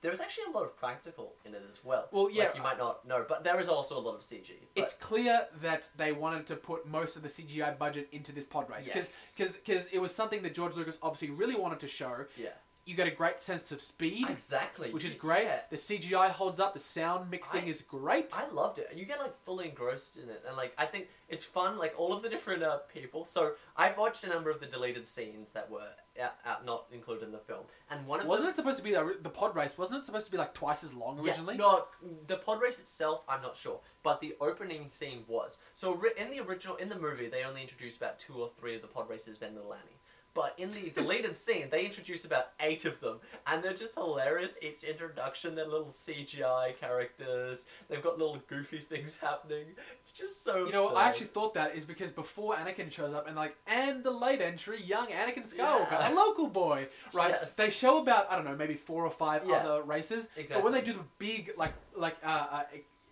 There 0.00 0.12
is 0.12 0.20
actually 0.20 0.44
a 0.52 0.56
lot 0.56 0.64
of 0.64 0.76
practical 0.76 1.34
in 1.44 1.54
it 1.54 1.62
as 1.68 1.80
well. 1.84 2.08
Well, 2.12 2.30
yeah, 2.30 2.44
Like 2.44 2.56
you 2.56 2.62
might 2.62 2.78
not 2.78 3.04
know, 3.06 3.24
but 3.28 3.42
there 3.42 3.58
is 3.58 3.68
also 3.68 3.98
a 3.98 4.00
lot 4.00 4.14
of 4.14 4.20
CG. 4.20 4.52
But 4.74 4.84
It's 4.84 4.92
clear 4.94 5.48
that 5.60 5.90
they 5.96 6.12
wanted 6.12 6.46
to 6.46 6.56
put 6.56 6.86
most 6.86 7.16
of 7.16 7.22
the 7.22 7.28
CGI 7.28 7.76
budget 7.76 8.08
into 8.12 8.30
this 8.32 8.44
pod 8.44 8.70
race 8.70 8.88
Yes. 8.94 9.34
because 9.36 9.86
it 9.92 9.98
was 10.00 10.14
something 10.14 10.42
that 10.42 10.54
George 10.54 10.76
Lucas 10.76 10.98
obviously 11.02 11.30
really 11.30 11.56
wanted 11.56 11.80
to 11.80 11.88
show. 11.88 12.26
yeah, 12.36 12.50
You 12.88 12.96
get 12.96 13.06
a 13.06 13.10
great 13.10 13.42
sense 13.42 13.70
of 13.70 13.82
speed, 13.82 14.30
exactly. 14.30 14.90
which 14.92 15.04
is 15.04 15.12
great. 15.12 15.44
yeah. 15.44 15.60
The 15.68 15.76
CGI 15.76 16.30
holds 16.30 16.58
up. 16.58 16.72
The 16.72 16.80
sound 16.80 17.30
mixing 17.30 17.64
I- 17.64 17.68
is 17.68 17.82
great. 17.82 18.32
I 18.34 18.48
loved 18.48 18.78
it. 18.78 18.90
You 18.96 19.04
get 19.04 19.18
like 19.20 19.34
fully 19.44 19.68
engrossed 19.68 20.16
in 20.16 20.30
it, 20.30 20.42
and 20.48 20.56
like 20.56 20.72
I 20.78 20.86
think 20.86 21.08
it's 21.28 21.44
fun. 21.44 21.76
Like 21.76 21.92
all 21.98 22.14
of 22.14 22.22
the 22.22 22.30
different 22.30 22.62
uh, 22.62 22.78
people. 22.92 23.26
So 23.26 23.52
I've 23.76 23.98
watched 23.98 24.24
a 24.24 24.28
number 24.28 24.48
of 24.48 24.60
the 24.60 24.66
deleted 24.66 25.06
scenes 25.06 25.50
that 25.50 25.70
were 25.70 25.90
out, 26.22 26.32
out 26.46 26.64
not 26.64 26.86
included 26.90 27.24
in 27.26 27.32
the 27.32 27.38
film, 27.38 27.64
and 27.90 28.06
one 28.06 28.20
of 28.20 28.26
wasn't 28.26 28.46
them. 28.46 28.52
it 28.54 28.56
supposed 28.56 28.78
to 28.78 28.84
be 28.84 28.92
the, 28.92 29.18
the 29.22 29.28
pod 29.28 29.54
race? 29.54 29.76
Wasn't 29.76 30.00
it 30.00 30.06
supposed 30.06 30.24
to 30.24 30.32
be 30.32 30.38
like 30.38 30.54
twice 30.54 30.82
as 30.82 30.94
long 30.94 31.20
originally? 31.20 31.56
Yeah, 31.56 31.58
no, 31.58 31.84
the 32.26 32.38
pod 32.38 32.62
race 32.62 32.80
itself, 32.80 33.20
I'm 33.28 33.42
not 33.42 33.54
sure, 33.54 33.80
but 34.02 34.22
the 34.22 34.34
opening 34.40 34.88
scene 34.88 35.24
was. 35.28 35.58
So 35.74 36.00
in 36.16 36.30
the 36.30 36.40
original, 36.40 36.76
in 36.76 36.88
the 36.88 36.98
movie, 36.98 37.28
they 37.28 37.44
only 37.44 37.60
introduced 37.60 37.98
about 37.98 38.18
two 38.18 38.32
or 38.32 38.48
three 38.58 38.74
of 38.76 38.80
the 38.80 38.88
pod 38.88 39.10
races 39.10 39.36
Ben 39.36 39.50
Milani. 39.50 39.97
But 40.38 40.54
in 40.56 40.70
the 40.70 40.90
deleted 40.90 41.34
scene, 41.34 41.66
they 41.68 41.84
introduce 41.84 42.24
about 42.24 42.50
eight 42.60 42.84
of 42.84 43.00
them, 43.00 43.18
and 43.48 43.60
they're 43.60 43.74
just 43.74 43.94
hilarious. 43.96 44.56
Each 44.62 44.84
introduction, 44.84 45.56
they're 45.56 45.66
little 45.66 45.88
CGI 45.88 46.78
characters. 46.78 47.64
They've 47.88 48.00
got 48.00 48.20
little 48.20 48.38
goofy 48.46 48.78
things 48.78 49.16
happening. 49.16 49.64
It's 50.00 50.12
just 50.12 50.44
so. 50.44 50.66
You 50.66 50.70
know, 50.70 50.84
absurd. 50.90 50.96
I 50.96 51.08
actually 51.08 51.26
thought 51.26 51.54
that 51.54 51.74
is 51.74 51.84
because 51.84 52.12
before 52.12 52.54
Anakin 52.54 52.92
shows 52.92 53.14
up 53.14 53.26
and 53.26 53.34
like, 53.34 53.56
and 53.66 54.04
the 54.04 54.12
late 54.12 54.40
entry, 54.40 54.80
young 54.80 55.08
Anakin 55.08 55.42
Skywalker, 55.42 55.90
Yeah. 55.90 56.12
a 56.12 56.14
local 56.14 56.46
boy, 56.46 56.86
right? 57.12 57.30
Yes. 57.30 57.56
They 57.56 57.70
show 57.70 57.98
about 58.00 58.30
I 58.30 58.36
don't 58.36 58.44
know, 58.44 58.54
maybe 58.54 58.74
four 58.74 59.04
or 59.04 59.10
five 59.10 59.42
Yeah. 59.44 59.56
other 59.56 59.82
races, 59.82 60.28
Exactly. 60.36 60.54
but 60.54 60.62
when 60.62 60.72
they 60.72 60.82
do 60.82 60.92
the 60.92 61.04
big 61.18 61.50
like 61.56 61.74
like 61.96 62.16
uh, 62.22 62.46
uh 62.52 62.62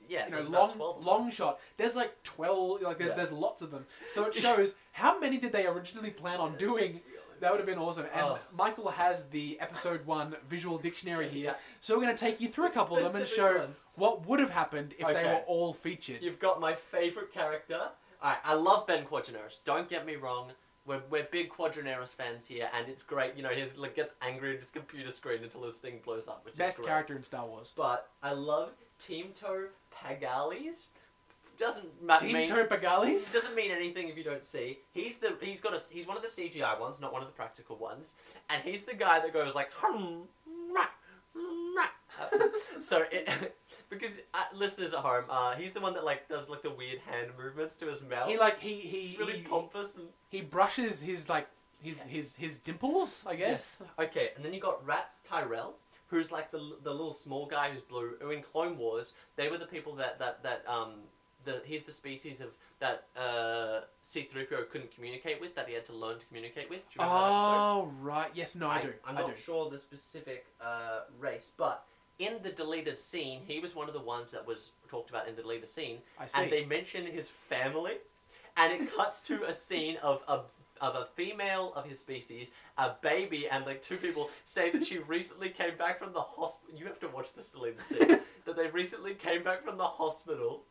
yeah, 0.08 0.26
you 0.26 0.30
know 0.30 0.48
long 0.48 0.72
long 1.04 1.30
shot, 1.32 1.58
there's 1.76 1.96
like 1.96 2.22
twelve, 2.22 2.82
like 2.82 2.98
there's 2.98 3.10
Yeah. 3.10 3.16
there's 3.16 3.32
lots 3.32 3.62
of 3.62 3.72
them. 3.72 3.84
So 4.10 4.26
it 4.26 4.34
shows 4.46 4.74
how 4.92 5.18
many 5.18 5.38
did 5.38 5.50
they 5.50 5.66
originally 5.66 6.10
plan 6.10 6.38
on 6.38 6.56
doing. 6.56 7.00
That 7.40 7.50
would 7.52 7.58
have 7.60 7.66
been 7.66 7.78
awesome. 7.78 8.06
And 8.12 8.22
Oh. 8.26 8.38
Michael 8.52 8.88
has 8.90 9.24
the 9.28 9.58
episode 9.60 10.04
one 10.06 10.36
visual 10.48 10.78
dictionary 10.78 11.28
here, 11.28 11.44
Yeah. 11.52 11.54
so 11.80 11.96
we're 11.96 12.04
going 12.04 12.16
to 12.16 12.20
take 12.20 12.40
you 12.40 12.48
through 12.48 12.66
a 12.66 12.70
couple 12.72 12.96
of 12.96 13.04
them 13.04 13.16
and 13.16 13.26
Specific 13.28 13.52
show 13.54 13.58
ones. 13.58 13.84
what 13.94 14.26
would 14.26 14.40
have 14.40 14.50
happened 14.50 14.94
if 14.98 15.06
they 15.06 15.14
Okay. 15.14 15.24
were 15.32 15.40
all 15.46 15.72
featured. 15.72 16.22
You've 16.22 16.38
got 16.38 16.60
my 16.60 16.74
favorite 16.74 17.32
character. 17.32 17.90
Alright, 18.22 18.38
I 18.44 18.54
love 18.54 18.86
Ben 18.86 19.04
Quadinaros. 19.04 19.60
Don't 19.64 19.88
get 19.88 20.06
me 20.06 20.16
wrong. 20.16 20.52
We're, 20.86 21.02
we're 21.10 21.24
big 21.24 21.50
Quadinaros 21.50 22.14
fans 22.14 22.46
here, 22.46 22.70
and 22.72 22.88
it's 22.88 23.02
great. 23.02 23.34
You 23.36 23.42
know, 23.42 23.48
he 23.50 23.64
like, 23.76 23.94
gets 23.96 24.14
angry 24.22 24.54
at 24.54 24.60
his 24.60 24.70
computer 24.70 25.10
screen 25.10 25.42
until 25.42 25.64
his 25.64 25.76
thing 25.78 26.00
blows 26.04 26.28
up, 26.28 26.44
which 26.44 26.56
Best 26.56 26.78
is 26.78 26.84
great. 26.84 26.88
character 26.92 27.16
in 27.16 27.22
Star 27.24 27.44
Wars. 27.44 27.72
But 27.76 28.08
I 28.22 28.32
love 28.32 28.70
Teemto 29.00 29.66
Pagalies. 29.92 30.86
Doesn't 31.58 32.02
ma- 32.02 32.16
Team 32.16 32.34
mean 32.34 32.48
Pagalis? 32.48 33.32
doesn't 33.32 33.54
mean 33.54 33.70
anything 33.70 34.08
if 34.08 34.16
you 34.16 34.24
don't 34.24 34.44
see. 34.44 34.78
He's 34.92 35.16
the 35.16 35.36
he's 35.40 35.60
got 35.60 35.74
a 35.74 35.80
he's 35.92 36.06
one 36.06 36.16
of 36.16 36.22
the 36.22 36.28
CGI 36.28 36.78
ones, 36.78 37.00
not 37.00 37.12
one 37.12 37.22
of 37.22 37.28
the 37.28 37.34
practical 37.34 37.76
ones, 37.76 38.14
and 38.50 38.62
he's 38.62 38.84
the 38.84 38.94
guy 38.94 39.20
that 39.20 39.32
goes 39.32 39.54
like. 39.54 39.70
"Hmm, 39.74 40.22
rah, 40.74 40.86
rah." 41.34 41.88
Uh, 42.20 42.38
so 42.80 43.04
it, 43.10 43.56
because 43.90 44.20
uh, 44.34 44.44
listeners 44.54 44.92
at 44.94 45.00
home, 45.00 45.24
uh, 45.30 45.54
he's 45.54 45.72
the 45.72 45.80
one 45.80 45.94
that 45.94 46.04
like 46.04 46.28
does 46.28 46.48
like 46.48 46.62
the 46.62 46.70
weird 46.70 46.98
hand 47.00 47.30
movements 47.38 47.76
to 47.76 47.86
his 47.86 48.02
mouth. 48.02 48.28
He 48.28 48.38
like 48.38 48.60
he 48.60 48.74
he 48.74 49.00
he's 49.08 49.18
really 49.18 49.38
he, 49.38 49.42
pompous 49.42 49.96
and 49.96 50.08
he 50.28 50.40
brushes 50.40 51.02
his 51.02 51.28
like 51.28 51.46
his 51.82 52.02
his 52.02 52.36
his 52.36 52.60
dimples, 52.60 53.24
I 53.26 53.36
guess. 53.36 53.82
Okay, 53.98 54.30
and 54.36 54.44
then 54.44 54.52
you 54.52 54.60
got 54.60 54.84
Ratts 54.86 55.22
Tyerell, 55.26 55.74
who's 56.08 56.32
like 56.32 56.50
the 56.50 56.76
the 56.82 56.90
little 56.90 57.14
small 57.14 57.46
guy 57.46 57.70
who's 57.70 57.82
blue. 57.82 58.14
Who 58.20 58.30
in 58.30 58.42
Clone 58.42 58.76
Wars, 58.78 59.12
they 59.36 59.48
were 59.48 59.58
the 59.58 59.66
people 59.66 59.94
that 59.96 60.18
that 60.18 60.42
that 60.42 60.64
um 60.68 60.94
the 61.46 61.62
he's 61.64 61.84
the 61.84 61.92
species 61.92 62.42
of 62.42 62.48
that 62.80 63.04
uh 63.18 63.80
C-3PO 64.02 64.68
couldn't 64.70 64.94
communicate 64.94 65.40
with 65.40 65.54
that 65.54 65.66
he 65.66 65.74
had 65.74 65.86
to 65.86 65.94
learn 65.94 66.18
to 66.18 66.26
communicate 66.26 66.68
with. 66.68 66.82
Do 66.90 66.96
you 66.98 67.04
remember 67.04 67.20
that 67.20 67.34
episode? 67.34 67.54
Oh 67.56 67.92
right, 68.00 68.30
yes, 68.34 68.54
no, 68.54 68.68
I, 68.68 68.82
do. 68.82 68.92
I'm 69.06 69.16
I 69.16 69.20
not 69.22 69.34
do. 69.34 69.40
sure 69.40 69.70
the 69.70 69.78
specific 69.78 70.46
uh, 70.60 71.00
race, 71.18 71.52
but 71.56 71.84
in 72.18 72.34
the 72.42 72.50
deleted 72.50 72.98
scene, 72.98 73.40
he 73.46 73.60
was 73.60 73.74
one 73.74 73.88
of 73.88 73.94
the 73.94 74.00
ones 74.00 74.30
that 74.32 74.46
was 74.46 74.70
talked 74.88 75.10
about 75.10 75.28
in 75.28 75.36
the 75.36 75.42
deleted 75.42 75.68
scene, 75.68 75.98
I 76.18 76.26
see. 76.26 76.42
and 76.42 76.52
they 76.52 76.64
mention 76.64 77.06
his 77.06 77.28
family, 77.28 77.94
and 78.56 78.72
it 78.72 78.94
cuts 78.94 79.22
to 79.22 79.44
a 79.44 79.52
scene 79.52 79.96
of 80.02 80.22
a 80.28 80.40
of 80.80 80.94
a 80.94 81.04
female 81.04 81.72
of 81.74 81.86
his 81.86 81.98
species, 81.98 82.50
a 82.76 82.90
baby, 83.00 83.48
and 83.48 83.64
like 83.64 83.80
two 83.80 83.96
people 83.96 84.28
say 84.44 84.70
that 84.70 84.84
she 84.84 84.98
recently 84.98 85.48
came 85.48 85.76
back 85.76 85.98
from 85.98 86.12
the 86.12 86.20
hospital. 86.20 86.78
You 86.78 86.86
have 86.86 87.00
to 87.00 87.08
watch 87.08 87.32
this 87.32 87.48
deleted 87.48 87.80
scene. 87.80 88.18
that 88.46 88.56
they 88.56 88.68
recently 88.68 89.14
came 89.14 89.42
back 89.42 89.64
from 89.64 89.76
the 89.76 89.86
hospital, 89.86 90.62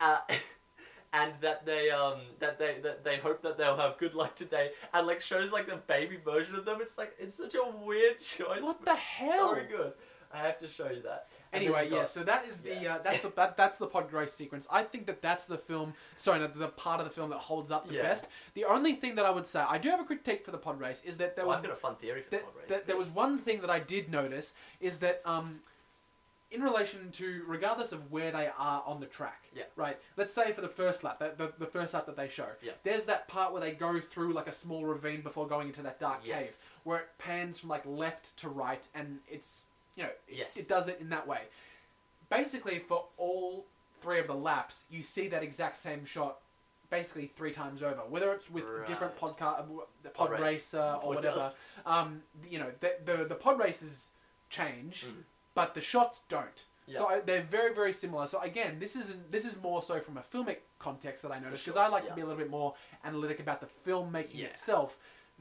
uh, 0.00 0.18
and 1.12 1.32
that 1.40 1.64
they 1.64 1.90
um 1.90 2.18
that 2.38 2.58
they 2.58 2.78
that 2.82 3.04
they 3.04 3.16
hope 3.18 3.42
that 3.42 3.56
they'll 3.58 3.76
have 3.76 3.98
good 3.98 4.14
luck 4.14 4.34
today, 4.36 4.70
and 4.92 5.06
like 5.06 5.20
shows 5.20 5.52
like 5.52 5.66
the 5.66 5.76
baby 5.76 6.18
version 6.22 6.54
of 6.54 6.64
them. 6.64 6.78
It's 6.80 6.98
like 6.98 7.14
it's 7.18 7.36
such 7.36 7.54
a 7.54 7.76
weird 7.84 8.18
choice. 8.20 8.62
What 8.62 8.84
the 8.84 8.94
hell? 8.94 9.54
So 9.54 9.62
good. 9.76 9.92
I 10.30 10.40
have 10.40 10.58
to 10.58 10.68
show 10.68 10.90
you 10.90 11.00
that. 11.04 11.28
And 11.54 11.62
Anyway, 11.62 11.88
we 11.88 11.96
yeah. 11.96 12.04
So 12.04 12.22
that 12.24 12.44
is 12.46 12.60
the 12.60 12.74
yeah. 12.74 12.96
uh, 12.96 12.98
that's 13.02 13.20
the 13.20 13.32
that, 13.36 13.56
that's 13.56 13.78
the 13.78 13.86
pod 13.86 14.12
race 14.12 14.34
sequence. 14.34 14.68
I 14.70 14.82
think 14.82 15.06
that 15.06 15.22
that's 15.22 15.46
the 15.46 15.56
film. 15.56 15.94
Sorry, 16.18 16.38
no, 16.38 16.48
the 16.48 16.68
part 16.68 17.00
of 17.00 17.06
the 17.06 17.10
film 17.10 17.30
that 17.30 17.38
holds 17.38 17.70
up 17.70 17.88
the 17.88 17.94
Yeah. 17.94 18.02
best. 18.02 18.26
The 18.52 18.66
only 18.66 18.92
thing 18.92 19.14
that 19.14 19.24
I 19.24 19.30
would 19.30 19.46
say, 19.46 19.60
I 19.60 19.78
do 19.78 19.88
have 19.88 20.00
a 20.00 20.04
critique 20.04 20.44
for 20.44 20.50
the 20.50 20.58
pod 20.58 20.78
race, 20.78 21.00
is 21.06 21.16
that 21.16 21.34
there 21.34 21.46
Well, 21.46 21.56
was 21.56 21.64
I've 21.64 21.70
got 21.70 21.78
a 21.78 21.80
fun 21.80 21.96
theory 21.96 22.20
for 22.20 22.28
that, 22.32 22.40
the 22.40 22.44
pod 22.44 22.54
race. 22.56 22.68
that 22.68 22.86
there 22.86 22.98
was 22.98 23.08
one 23.08 23.38
thing 23.38 23.62
that 23.62 23.70
I 23.70 23.78
did 23.78 24.10
notice 24.10 24.52
is 24.80 24.98
that 24.98 25.22
um, 25.24 25.60
in 26.50 26.62
relation 26.62 27.10
to 27.12 27.42
regardless 27.46 27.92
of 27.92 28.10
where 28.10 28.30
they 28.30 28.48
are 28.58 28.82
on 28.86 29.00
the 29.00 29.06
track, 29.06 29.44
Yeah. 29.54 29.64
right. 29.76 29.98
Let's 30.16 30.32
say 30.32 30.52
for 30.52 30.60
the 30.62 30.68
first 30.68 31.04
lap, 31.04 31.18
the, 31.18 31.34
the, 31.36 31.52
the 31.58 31.66
first 31.66 31.92
lap 31.94 32.06
that 32.06 32.16
they 32.16 32.28
show, 32.28 32.48
Yeah. 32.62 32.72
there's 32.84 33.04
that 33.06 33.28
part 33.28 33.52
where 33.52 33.60
they 33.60 33.72
go 33.72 34.00
through 34.00 34.32
like 34.32 34.46
a 34.46 34.52
small 34.52 34.84
ravine 34.86 35.20
before 35.20 35.46
going 35.46 35.68
into 35.68 35.82
that 35.82 36.00
dark 36.00 36.20
Yes. 36.24 36.72
cave, 36.74 36.80
where 36.84 36.98
it 37.00 37.08
pans 37.18 37.58
from 37.60 37.68
like 37.68 37.84
left 37.84 38.36
to 38.38 38.48
right, 38.48 38.86
and 38.94 39.18
it's 39.28 39.66
you 39.94 40.04
know 40.04 40.10
Yes. 40.28 40.56
it 40.56 40.68
does 40.68 40.88
it 40.88 40.98
in 41.00 41.10
that 41.10 41.26
way. 41.26 41.42
Basically, 42.30 42.78
for 42.78 43.06
all 43.16 43.66
three 44.00 44.18
of 44.18 44.26
the 44.26 44.34
laps, 44.34 44.84
you 44.90 45.02
see 45.02 45.28
that 45.28 45.42
exact 45.42 45.76
same 45.76 46.04
shot. 46.04 46.38
Basically, 46.90 47.26
three 47.26 47.52
times 47.52 47.82
over, 47.82 48.00
whether 48.08 48.32
it's 48.32 48.50
with 48.50 48.64
different 48.86 49.12
Right. 49.20 49.36
podcast, 49.36 49.66
the 50.02 50.08
pod, 50.08 50.28
Pod 50.30 50.40
race, 50.40 50.42
race. 50.42 50.74
uh, 50.74 50.96
or 50.96 51.00
Pod 51.00 51.14
whatever. 51.16 51.52
Um, 51.84 52.22
you 52.48 52.58
know, 52.58 52.72
the, 52.80 52.96
the 53.04 53.24
the 53.24 53.34
pod 53.34 53.58
races 53.58 54.08
change, 54.48 55.04
Mm. 55.06 55.24
But 55.58 55.74
the 55.74 55.80
shots 55.80 56.22
don't. 56.28 56.64
Yeah. 56.86 56.98
So 56.98 57.06
I, 57.08 57.20
they're 57.20 57.42
very 57.42 57.74
very 57.74 57.92
similar. 57.92 58.26
So 58.26 58.40
again, 58.40 58.78
this 58.78 58.96
isn't 58.96 59.30
this 59.30 59.44
is 59.44 59.60
more 59.62 59.82
so 59.82 60.00
from 60.00 60.16
a 60.16 60.22
filmic 60.22 60.58
context 60.78 61.22
that 61.22 61.30
I 61.32 61.38
noticed 61.38 61.64
because 61.64 61.76
sure, 61.76 61.82
I 61.82 61.88
like 61.88 62.06
to 62.08 62.14
be 62.14 62.22
a 62.22 62.24
little 62.24 62.40
bit 62.40 62.50
more 62.50 62.74
analytic 63.04 63.40
about 63.40 63.60
the 63.60 63.68
filmmaking 63.86 64.34
Yeah. 64.36 64.46
itself. 64.46 64.96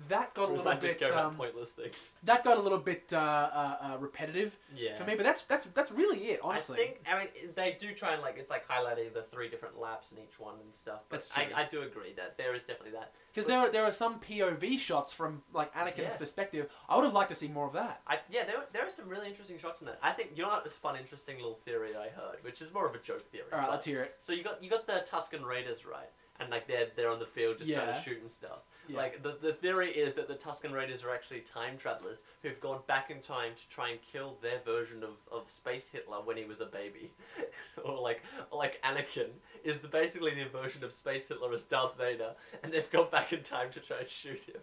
That 0.10 0.34
got 0.36 0.50
a 0.50 0.54
little 0.54 0.68
I 0.68 0.76
bit 0.76 1.02
um, 1.12 1.36
pointless 1.36 1.72
things. 1.72 2.12
that 2.24 2.44
got 2.44 2.58
a 2.58 2.62
little 2.62 2.78
bit 2.78 3.12
uh, 3.12 3.18
uh, 3.18 3.78
uh, 3.82 3.98
repetitive 4.00 4.56
Yeah. 4.76 4.96
for 4.96 5.04
me, 5.06 5.16
but 5.16 5.24
that's 5.24 5.44
that's 5.44 5.66
that's 5.74 5.92
really 5.92 6.20
it. 6.20 6.40
Honestly, 6.44 6.76
I 6.76 6.78
think 6.86 6.98
I 7.12 7.18
mean 7.20 7.28
they 7.56 7.76
do 7.80 7.94
try 7.94 8.14
and 8.14 8.22
like 8.22 8.38
it's 8.38 8.52
like 8.52 8.68
highlighting 8.68 9.14
the 9.14 9.24
three 9.24 9.50
different 9.50 9.80
laps 9.80 10.12
in 10.12 10.20
each 10.20 10.40
one 10.40 10.56
and 10.64 10.74
stuff. 10.74 11.02
But. 11.10 11.28
I, 11.36 11.48
I 11.56 11.66
do 11.66 11.82
agree 11.82 12.14
that 12.16 12.38
there 12.38 12.54
is 12.54 12.64
definitely 12.64 12.92
that. 12.92 13.12
because 13.34 13.48
there 13.48 13.58
are 13.60 13.72
there 13.72 13.84
are 13.86 13.92
some 13.92 14.20
POV 14.20 14.78
shots 14.80 15.12
from 15.14 15.42
like 15.54 15.74
Anakin's 15.74 15.98
Yeah. 16.00 16.18
perspective. 16.18 16.70
I 16.88 16.96
would 16.96 17.06
have 17.06 17.14
liked 17.14 17.30
to 17.30 17.36
see 17.36 17.48
more 17.48 17.66
of 17.68 17.74
that. 17.74 18.02
I 18.08 18.20
yeah 18.30 18.44
there 18.46 18.58
there 18.74 18.86
are 18.86 18.90
some 18.90 19.10
really 19.10 19.28
interesting 19.28 19.58
shots 19.58 19.82
in 19.82 19.88
that. 19.88 19.98
I 20.04 20.12
think 20.12 20.32
you 20.36 20.44
know 20.44 20.50
what 20.50 20.64
this 20.64 20.76
fun 20.78 20.96
interesting 20.96 21.38
little 21.38 21.60
theory 21.66 21.96
I 21.96 22.10
heard, 22.10 22.38
which 22.44 22.62
is 22.62 22.72
more 22.74 22.88
of 22.88 22.94
a 22.96 23.00
joke 23.00 23.30
theory. 23.32 23.46
All 23.52 23.58
right, 23.60 23.66
but- 23.68 23.72
let's 23.74 23.86
hear 23.86 24.04
it. 24.04 24.16
So 24.20 24.32
you 24.34 24.44
got 24.44 24.62
you 24.64 24.70
got 24.70 24.86
the 24.88 25.04
Tusken 25.10 25.44
Raiders 25.44 25.86
right, 25.86 26.10
and 26.40 26.50
like 26.50 26.68
they're 26.68 26.88
they're 26.96 27.10
on 27.10 27.20
the 27.20 27.26
field 27.26 27.58
just 27.58 27.72
trying 27.74 27.88
Yeah. 27.88 27.94
to 27.96 28.02
shoot 28.02 28.20
and 28.22 28.30
stuff. 28.30 28.60
Yeah. 28.88 28.98
Like 28.98 29.24
the 29.24 29.38
the 29.42 29.54
theory 29.54 29.90
is 29.90 30.14
that 30.14 30.28
the 30.28 30.36
Tusken 30.36 30.72
Raiders 30.72 31.04
are 31.04 31.14
actually 31.14 31.42
time 31.42 31.78
travelers 31.78 32.24
who've 32.42 32.60
gone 32.60 32.80
back 32.88 33.10
in 33.10 33.20
time 33.20 33.52
to 33.56 33.70
try 33.70 33.90
and 33.90 34.00
kill 34.02 34.38
their 34.42 34.60
version 34.66 35.04
of, 35.04 35.18
of 35.32 35.50
Space 35.50 35.90
Hitler 35.90 36.18
when 36.24 36.38
he 36.38 36.46
was 36.46 36.62
a 36.62 36.66
baby, 36.66 37.12
or 37.84 38.00
like 38.00 38.24
or 38.52 38.60
like 38.60 38.82
Anakin 38.84 39.30
is 39.64 39.80
the 39.80 39.88
basically 39.88 40.34
the 40.34 40.46
version 40.46 40.84
of 40.84 40.92
Space 40.92 41.28
Hitler 41.28 41.54
as 41.54 41.66
Darth 41.66 41.98
Vader, 41.98 42.34
and 42.64 42.72
they've 42.72 42.90
gone 42.92 43.10
back 43.12 43.34
in 43.34 43.44
time 43.44 43.72
to 43.72 43.80
try 43.80 44.00
and 44.00 44.08
shoot 44.08 44.44
him. 44.44 44.62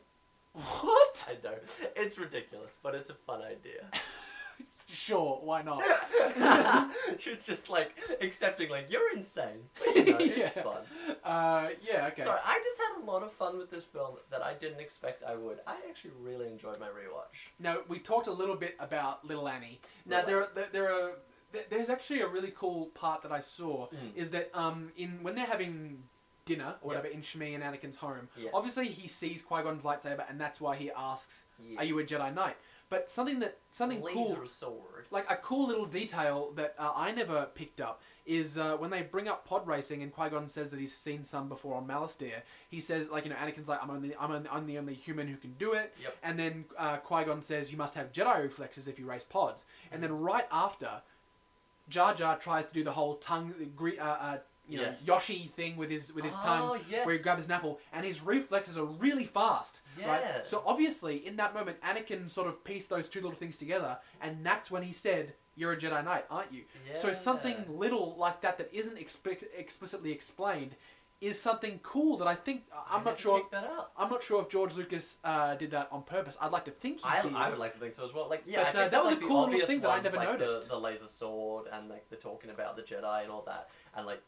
What? 0.52 1.26
I 1.28 1.32
know 1.42 1.56
it's 1.96 2.18
ridiculous, 2.18 2.76
but 2.82 2.94
it's 2.94 3.10
a 3.10 3.14
fun 3.14 3.42
idea. 3.42 3.88
Sure, 4.94 5.40
why 5.42 5.62
not? 5.62 5.82
You're 7.24 7.36
just 7.36 7.68
like 7.70 7.92
accepting 8.20 8.70
like 8.70 8.86
you're 8.90 9.12
insane, 9.14 9.68
but 9.84 9.96
you 9.96 10.04
know, 10.12 10.18
it's 10.18 10.36
Yeah. 10.56 10.62
fun. 10.62 10.82
Uh, 11.24 11.68
yeah, 11.82 12.06
okay. 12.08 12.22
So 12.22 12.30
I 12.30 12.60
just 12.62 12.80
had 12.80 13.02
a 13.02 13.10
lot 13.10 13.22
of 13.22 13.32
fun 13.32 13.58
with 13.58 13.70
this 13.70 13.84
film 13.84 14.16
that 14.30 14.42
I 14.42 14.54
didn't 14.54 14.80
expect 14.80 15.22
I 15.24 15.34
would. 15.36 15.58
I 15.66 15.76
actually 15.88 16.12
really 16.20 16.46
enjoyed 16.48 16.78
my 16.80 16.86
rewatch. 16.88 17.34
Now 17.58 17.78
we 17.88 17.98
talked 17.98 18.26
a 18.26 18.32
little 18.32 18.56
bit 18.56 18.76
about 18.78 19.24
Little 19.24 19.48
Annie. 19.48 19.80
Now 20.06 20.18
Little 20.24 20.30
there 20.30 20.40
are 20.42 20.48
there, 20.54 20.68
there 20.72 20.92
are 20.92 21.10
there- 21.52 21.64
there's 21.70 21.88
actually 21.88 22.20
a 22.20 22.26
really 22.26 22.52
cool 22.56 22.86
part 22.94 23.22
that 23.22 23.30
I 23.32 23.40
saw 23.40 23.86
Mm. 23.88 24.16
is 24.16 24.30
that 24.30 24.50
um 24.54 24.90
in 24.96 25.22
when 25.22 25.34
they're 25.34 25.46
having 25.46 26.02
dinner 26.46 26.74
or 26.82 26.92
Yep. 26.92 27.02
whatever 27.02 27.06
in 27.06 27.22
Shmi 27.22 27.54
and 27.54 27.62
Anakin's 27.64 27.96
home, 27.96 28.28
Yes. 28.36 28.50
obviously 28.52 28.88
he 28.88 29.08
sees 29.08 29.40
Qui 29.42 29.62
Gon's 29.62 29.82
lightsaber 29.82 30.28
and 30.28 30.38
that's 30.40 30.60
why 30.60 30.76
he 30.76 30.90
asks, 30.90 31.44
Yes. 31.64 31.78
"Are 31.78 31.84
you 31.84 31.98
a 32.00 32.02
Jedi 32.02 32.34
Knight?" 32.34 32.56
But 32.94 33.10
something 33.10 33.40
that 33.40 33.58
something 33.72 34.00
Laser 34.00 34.14
cool, 34.14 34.46
sword. 34.46 35.06
like 35.10 35.28
a 35.28 35.34
cool 35.34 35.66
little 35.66 35.84
detail 35.84 36.52
that 36.54 36.76
uh, 36.78 36.92
I 36.94 37.10
never 37.10 37.48
picked 37.52 37.80
up 37.80 38.02
is 38.24 38.56
uh, 38.56 38.76
when 38.76 38.90
they 38.90 39.02
bring 39.02 39.26
up 39.26 39.44
pod 39.44 39.66
racing 39.66 40.04
and 40.04 40.12
Qui 40.12 40.28
Gon 40.28 40.48
says 40.48 40.70
that 40.70 40.78
he's 40.78 40.94
seen 40.94 41.24
some 41.24 41.48
before 41.48 41.74
on 41.74 41.88
Malastare. 41.88 42.42
He 42.68 42.78
says 42.78 43.10
like 43.10 43.24
you 43.24 43.30
know 43.30 43.36
Anakin's 43.36 43.68
like 43.68 43.82
I'm 43.82 43.90
only 43.90 44.14
I'm, 44.14 44.30
only, 44.30 44.48
I'm 44.48 44.66
the 44.66 44.78
only 44.78 44.94
human 44.94 45.26
who 45.26 45.36
can 45.36 45.54
do 45.54 45.72
it. 45.72 45.92
Yep. 46.00 46.16
And 46.22 46.38
then 46.38 46.64
uh, 46.78 46.98
Qui 46.98 47.24
Gon 47.24 47.42
says 47.42 47.72
you 47.72 47.78
must 47.78 47.96
have 47.96 48.12
Jedi 48.12 48.44
reflexes 48.44 48.86
if 48.86 48.96
you 48.96 49.06
race 49.06 49.24
pods. 49.24 49.64
And 49.90 50.00
then 50.00 50.12
right 50.12 50.46
after, 50.52 51.02
Jar 51.88 52.14
Jar 52.14 52.38
tries 52.38 52.66
to 52.66 52.74
do 52.74 52.84
the 52.84 52.92
whole 52.92 53.16
tongue 53.16 53.54
uh, 53.98 54.04
uh, 54.04 54.38
you 54.68 54.78
know 54.78 54.84
Yes. 54.84 55.06
Yoshi 55.06 55.52
thing 55.56 55.76
with 55.76 55.90
his 55.90 56.12
with 56.14 56.24
his 56.24 56.34
Oh, 56.38 56.44
tongue 56.44 56.80
yes. 56.90 57.04
where 57.06 57.16
he 57.16 57.22
grabs 57.22 57.46
an 57.46 57.52
apple 57.52 57.80
and 57.92 58.04
his 58.04 58.22
reflexes 58.22 58.78
are 58.78 58.84
really 58.84 59.24
fast. 59.24 59.82
Yeah. 59.98 60.08
Right. 60.08 60.46
So 60.46 60.62
obviously 60.66 61.26
in 61.26 61.36
that 61.36 61.54
moment 61.54 61.80
Anakin 61.82 62.30
sort 62.30 62.48
of 62.48 62.64
pieced 62.64 62.88
those 62.88 63.08
two 63.08 63.20
little 63.20 63.36
things 63.36 63.56
together 63.58 63.98
and 64.20 64.44
that's 64.44 64.70
when 64.70 64.82
he 64.82 64.92
said. 64.92 65.34
You're 65.56 65.70
a 65.74 65.76
Jedi 65.76 66.04
Knight, 66.04 66.24
aren't 66.32 66.52
you? 66.52 66.62
Yeah. 66.84 66.98
So 67.00 67.12
something 67.12 67.64
little 67.68 68.16
like 68.18 68.40
that 68.40 68.58
that 68.58 68.74
isn't 68.74 68.98
explic- 68.98 69.44
explicitly 69.56 70.10
explained 70.10 70.74
is 71.20 71.40
something 71.40 71.78
cool 71.84 72.16
that 72.16 72.26
I 72.26 72.34
think 72.34 72.64
I 72.72 72.96
I'm 72.96 73.04
never 73.04 73.10
not 73.10 73.20
sure. 73.20 73.42
that. 73.52 73.70
I'm 73.96 74.10
not 74.10 74.24
sure 74.24 74.42
if 74.42 74.48
George 74.48 74.74
Lucas 74.74 75.18
uh, 75.22 75.54
did 75.54 75.70
that 75.70 75.88
on 75.92 76.02
purpose. 76.02 76.36
I'd 76.40 76.50
like 76.50 76.64
to 76.64 76.72
think 76.72 76.98
he 76.98 77.04
I, 77.08 77.22
did. 77.22 77.32
I 77.36 77.50
would 77.50 77.60
like 77.60 77.72
to 77.74 77.78
think 77.78 77.92
so 77.92 78.04
as 78.04 78.12
well. 78.12 78.28
Like 78.28 78.42
yeah, 78.46 78.64
But, 78.64 78.74
uh, 78.74 78.78
think 78.80 78.90
that 78.90 79.04
was 79.04 79.12
a 79.12 79.14
like, 79.14 79.20
the 79.22 79.26
cool 79.28 79.48
little 79.48 79.66
thing 79.66 79.80
that 79.82 79.90
I 79.90 80.00
never 80.00 80.16
like, 80.16 80.28
noticed. 80.28 80.62
The, 80.62 80.68
the 80.74 80.78
laser 80.80 81.06
sword 81.06 81.66
and 81.72 81.88
like 81.88 82.10
the 82.10 82.16
talking 82.16 82.50
about 82.50 82.74
the 82.74 82.82
Jedi 82.82 83.22
and 83.22 83.30
all 83.30 83.42
that, 83.46 83.70
and 83.96 84.06
like 84.06 84.22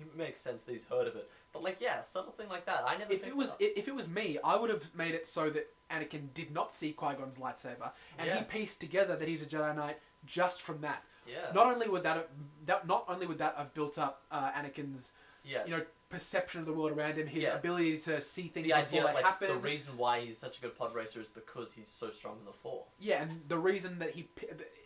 it 0.00 0.16
makes 0.16 0.40
sense 0.40 0.62
that 0.62 0.72
he's 0.72 0.86
heard 0.88 1.06
of 1.08 1.16
it. 1.16 1.28
But 1.52 1.62
like 1.62 1.78
yeah, 1.80 2.00
something 2.00 2.48
like 2.48 2.66
that. 2.66 2.84
I 2.86 2.96
never. 2.96 3.12
if 3.12 3.26
it 3.26 3.36
was 3.36 3.50
up. 3.50 3.58
i- 3.60 3.72
if 3.76 3.88
it 3.88 3.94
was 3.94 4.08
me, 4.08 4.38
I 4.44 4.56
would 4.56 4.70
have 4.70 4.94
made 4.94 5.14
it 5.14 5.26
so 5.26 5.48
that 5.50 5.72
Anakin 5.90 6.32
did 6.34 6.50
not 6.50 6.74
see 6.74 6.92
Qui 6.92 7.14
Gon's 7.14 7.38
lightsaber, 7.38 7.92
and 8.18 8.26
Yeah. 8.28 8.38
he 8.38 8.44
pieced 8.44 8.80
together 8.80 9.16
that 9.16 9.26
he's 9.28 9.42
a 9.42 9.46
Jedi 9.46 9.74
Knight 9.74 9.98
just 10.26 10.60
from 10.62 10.80
that. 10.82 11.02
yeah. 11.26 11.50
Not 11.54 11.66
only 11.66 11.88
would 11.88 12.02
that, 12.02 12.16
have, 12.16 12.26
that 12.66 12.86
not 12.86 13.04
only 13.08 13.26
would 13.26 13.38
that 13.38 13.54
have 13.56 13.72
built 13.74 13.98
up 13.98 14.22
uh, 14.30 14.50
Anakin's 14.52 15.12
yeah. 15.44 15.64
you 15.64 15.76
know 15.76 15.82
perception 16.08 16.60
of 16.60 16.66
the 16.66 16.72
world 16.72 16.92
around 16.96 17.16
him, 17.18 17.26
his 17.26 17.42
Yeah. 17.44 17.54
ability 17.56 17.98
to 17.98 18.20
see 18.20 18.46
things 18.48 18.64
the 18.66 18.72
idea 18.74 19.00
before 19.00 19.00
of 19.02 19.06
they 19.08 19.14
like 19.22 19.24
happen. 19.24 19.48
the 19.48 19.56
reason 19.56 19.96
why 19.96 20.20
he's 20.20 20.38
such 20.38 20.58
a 20.58 20.60
good 20.60 20.76
pod 20.78 20.94
racer 20.94 21.18
is 21.18 21.26
because 21.28 21.72
he's 21.72 21.88
so 21.88 22.10
strong 22.10 22.38
in 22.38 22.44
the 22.44 22.52
force. 22.52 23.00
Yeah, 23.00 23.22
and 23.22 23.42
the 23.48 23.58
reason 23.58 23.98
that 23.98 24.10
he 24.10 24.28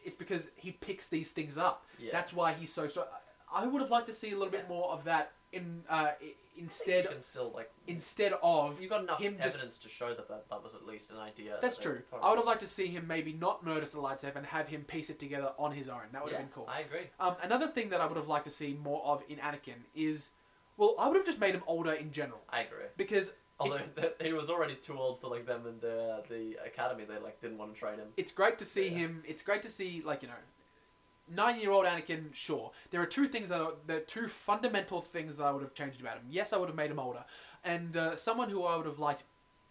it's 0.05 0.17
because 0.17 0.51
he 0.57 0.73
picks 0.73 1.09
these 1.09 1.31
things 1.31 1.59
up. 1.59 1.85
Yeah. 1.99 2.13
That's 2.13 2.33
why 2.33 2.53
he's 2.55 2.73
so 2.73 2.89
so. 2.89 3.07
I 3.53 3.67
would 3.67 3.81
have 3.83 3.91
liked 3.91 4.07
to 4.09 4.13
see 4.15 4.31
a 4.33 4.37
little 4.37 4.51
bit 4.53 4.69
more 4.69 4.91
of 4.93 5.05
that 5.05 5.33
in 5.53 5.83
uh, 5.89 6.13
i- 6.23 6.35
instead 6.57 7.05
you 7.05 7.11
can 7.11 7.21
still 7.21 7.51
like 7.55 7.71
instead 7.87 8.33
of 8.43 8.81
you 8.81 8.89
got 8.89 9.03
enough 9.03 9.19
him 9.21 9.37
just- 9.43 9.57
evidence 9.57 9.79
to 9.79 9.89
show 9.89 10.15
that, 10.15 10.29
that 10.29 10.49
that 10.51 10.63
was 10.63 10.75
at 10.75 10.87
least 10.87 11.11
an 11.11 11.19
idea. 11.19 11.59
That's 11.61 11.77
that 11.79 11.83
they 11.85 11.91
true. 11.91 12.03
I 12.23 12.29
would 12.31 12.37
have 12.37 12.47
liked 12.47 12.61
to 12.61 12.67
see 12.67 12.87
him 12.87 13.07
maybe 13.09 13.33
not 13.33 13.65
notice 13.65 13.93
the 13.93 13.99
lightsaber 13.99 14.37
and 14.37 14.47
have 14.47 14.69
him 14.69 14.85
piece 14.85 15.11
it 15.11 15.19
together 15.19 15.53
on 15.59 15.73
his 15.73 15.89
own. 15.89 16.03
That 16.13 16.23
would 16.23 16.33
yeah, 16.33 16.39
have 16.39 16.47
been 16.49 16.55
cool. 16.55 16.69
I 16.69 16.81
agree. 16.81 17.09
Um, 17.19 17.37
another 17.43 17.67
thing 17.69 17.89
that 17.91 18.01
I 18.01 18.07
would 18.07 18.17
have 18.17 18.29
liked 18.29 18.45
to 18.45 18.51
see 18.51 18.79
more 18.83 19.03
of 19.05 19.23
in 19.29 19.39
Anakin 19.39 19.83
is, 19.95 20.31
well, 20.77 20.95
I 20.99 21.09
would 21.09 21.17
have 21.17 21.27
just 21.27 21.41
made 21.41 21.55
him 21.55 21.63
older 21.67 21.93
in 21.93 22.13
general 22.13 22.41
I 22.49 22.61
agree. 22.61 22.87
because 22.97 23.33
Although 23.59 23.75
it's, 23.97 24.01
th- 24.01 24.15
he 24.23 24.33
was 24.33 24.49
already 24.49 24.75
too 24.77 24.97
old 24.99 25.21
for 25.21 25.29
like 25.29 25.45
them 25.47 25.67
and 25.67 25.81
the 25.81 26.23
the 26.29 26.57
academy, 26.65 27.05
they 27.05 27.19
like 27.19 27.41
didn't 27.41 27.59
want 27.59 27.75
to 27.75 27.79
train 27.81 27.99
him. 27.99 28.09
it's 28.17 28.33
great 28.33 28.59
to 28.59 28.65
see 28.65 28.85
Yeah. 28.89 28.99
him. 28.99 29.23
It's 29.27 29.43
great 29.43 29.63
to 29.63 29.69
see 29.69 30.03
like 30.05 30.23
you 30.23 30.29
know. 30.29 30.35
Nine-year-old 31.31 31.87
Anakin, 31.87 32.35
sure. 32.35 32.73
There 32.91 33.01
are 33.01 33.07
two 33.07 33.29
things 33.29 33.49
that 33.49 33.61
are 33.61 33.73
the 33.87 34.01
two 34.01 34.27
fundamental 34.29 35.01
things 35.01 35.37
that 35.37 35.45
I 35.45 35.53
would 35.53 35.63
have 35.63 35.75
changed 35.75 36.01
about 36.01 36.17
him. 36.17 36.25
Yes, 36.29 36.53
I 36.53 36.57
would 36.57 36.69
have 36.69 36.77
made 36.77 36.91
him 36.91 36.99
older, 36.99 37.25
and 37.65 37.97
uh, 37.97 38.17
someone 38.17 38.51
who 38.51 38.65
I 38.65 38.77
would 38.77 38.87
have 38.87 38.99
liked 38.99 39.23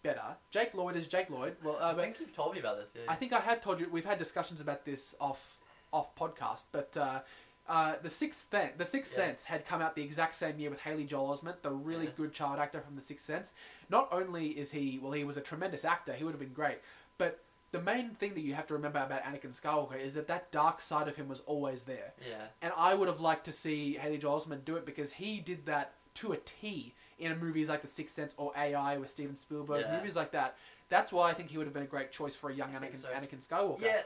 better. 0.02 0.22
Jake 0.50 0.72
Lloyd 0.72 0.96
is 0.96 1.06
Jake 1.06 1.28
Lloyd. 1.28 1.56
Well, 1.62 1.76
uh, 1.80 1.92
I 1.92 1.94
think 1.94 2.16
you've 2.18 2.32
told 2.34 2.54
me 2.54 2.60
about 2.60 2.78
this. 2.78 2.94
Yeah. 2.96 3.02
I 3.06 3.14
think 3.14 3.32
I 3.34 3.40
have 3.40 3.60
told 3.62 3.78
you 3.80 3.88
we've 3.90 4.06
had 4.06 4.18
discussions 4.18 4.60
about 4.60 4.84
this 4.86 5.14
off 5.20 5.58
off 5.92 6.14
podcast, 6.16 6.64
but 6.72 6.96
uh, 6.96 7.20
uh, 7.68 7.94
the 8.02 8.08
sixth 8.08 8.46
Sen- 8.50 8.70
the 8.78 8.86
Sixth 8.86 9.12
Yeah. 9.12 9.26
Sense 9.26 9.44
had 9.44 9.66
come 9.66 9.82
out 9.82 9.94
the 9.94 10.02
exact 10.02 10.36
same 10.36 10.58
year 10.58 10.70
with 10.70 10.80
Haley 10.80 11.04
Joel 11.04 11.36
Osment, 11.36 11.56
the 11.62 11.70
really 11.70 12.06
Yeah. 12.06 12.12
good 12.16 12.32
child 12.32 12.58
actor 12.58 12.80
from 12.80 12.96
the 12.96 13.02
Sixth 13.02 13.26
Sense. 13.26 13.52
Not 13.90 14.08
only 14.10 14.46
is 14.48 14.70
he 14.72 14.98
well, 15.02 15.12
he 15.12 15.24
was 15.24 15.36
a 15.36 15.42
tremendous 15.42 15.84
actor. 15.84 16.14
He 16.14 16.24
would 16.24 16.32
have 16.32 16.40
been 16.40 16.54
great, 16.54 16.78
but 17.18 17.44
the 17.72 17.80
main 17.80 18.10
thing 18.10 18.34
that 18.34 18.40
you 18.40 18.54
have 18.54 18.66
to 18.68 18.74
remember 18.74 18.98
about 18.98 19.22
Anakin 19.22 19.58
Skywalker 19.58 19.98
is 20.00 20.14
that 20.14 20.26
that 20.28 20.50
dark 20.50 20.80
side 20.80 21.06
of 21.08 21.16
him 21.16 21.28
was 21.28 21.40
always 21.40 21.84
there. 21.84 22.12
yeah. 22.28 22.46
And 22.62 22.72
I 22.76 22.94
would 22.94 23.08
have 23.08 23.20
liked 23.20 23.44
to 23.46 23.52
see 23.52 23.94
Haley 23.94 24.18
Joel 24.18 24.40
Osment 24.40 24.64
do 24.64 24.76
it 24.76 24.84
because 24.84 25.12
he 25.12 25.38
did 25.40 25.66
that 25.66 25.94
to 26.16 26.32
a 26.32 26.36
T 26.38 26.94
in 27.18 27.38
movies 27.38 27.68
like 27.68 27.82
The 27.82 27.88
Sixth 27.88 28.14
Sense 28.16 28.34
or 28.36 28.52
AI 28.56 28.96
with 28.98 29.10
Steven 29.10 29.36
Spielberg, 29.36 29.84
Yeah. 29.86 29.96
movies 29.96 30.16
like 30.16 30.32
that. 30.32 30.56
That's 30.88 31.12
why 31.12 31.30
I 31.30 31.34
think 31.34 31.50
he 31.50 31.58
would 31.58 31.66
have 31.68 31.74
been 31.74 31.84
a 31.84 31.86
great 31.86 32.10
choice 32.10 32.34
for 32.34 32.50
a 32.50 32.54
young 32.54 32.70
Anakin, 32.72 32.96
so. 32.96 33.08
Anakin 33.08 33.46
Skywalker. 33.46 33.82
Yeah. 33.82 34.02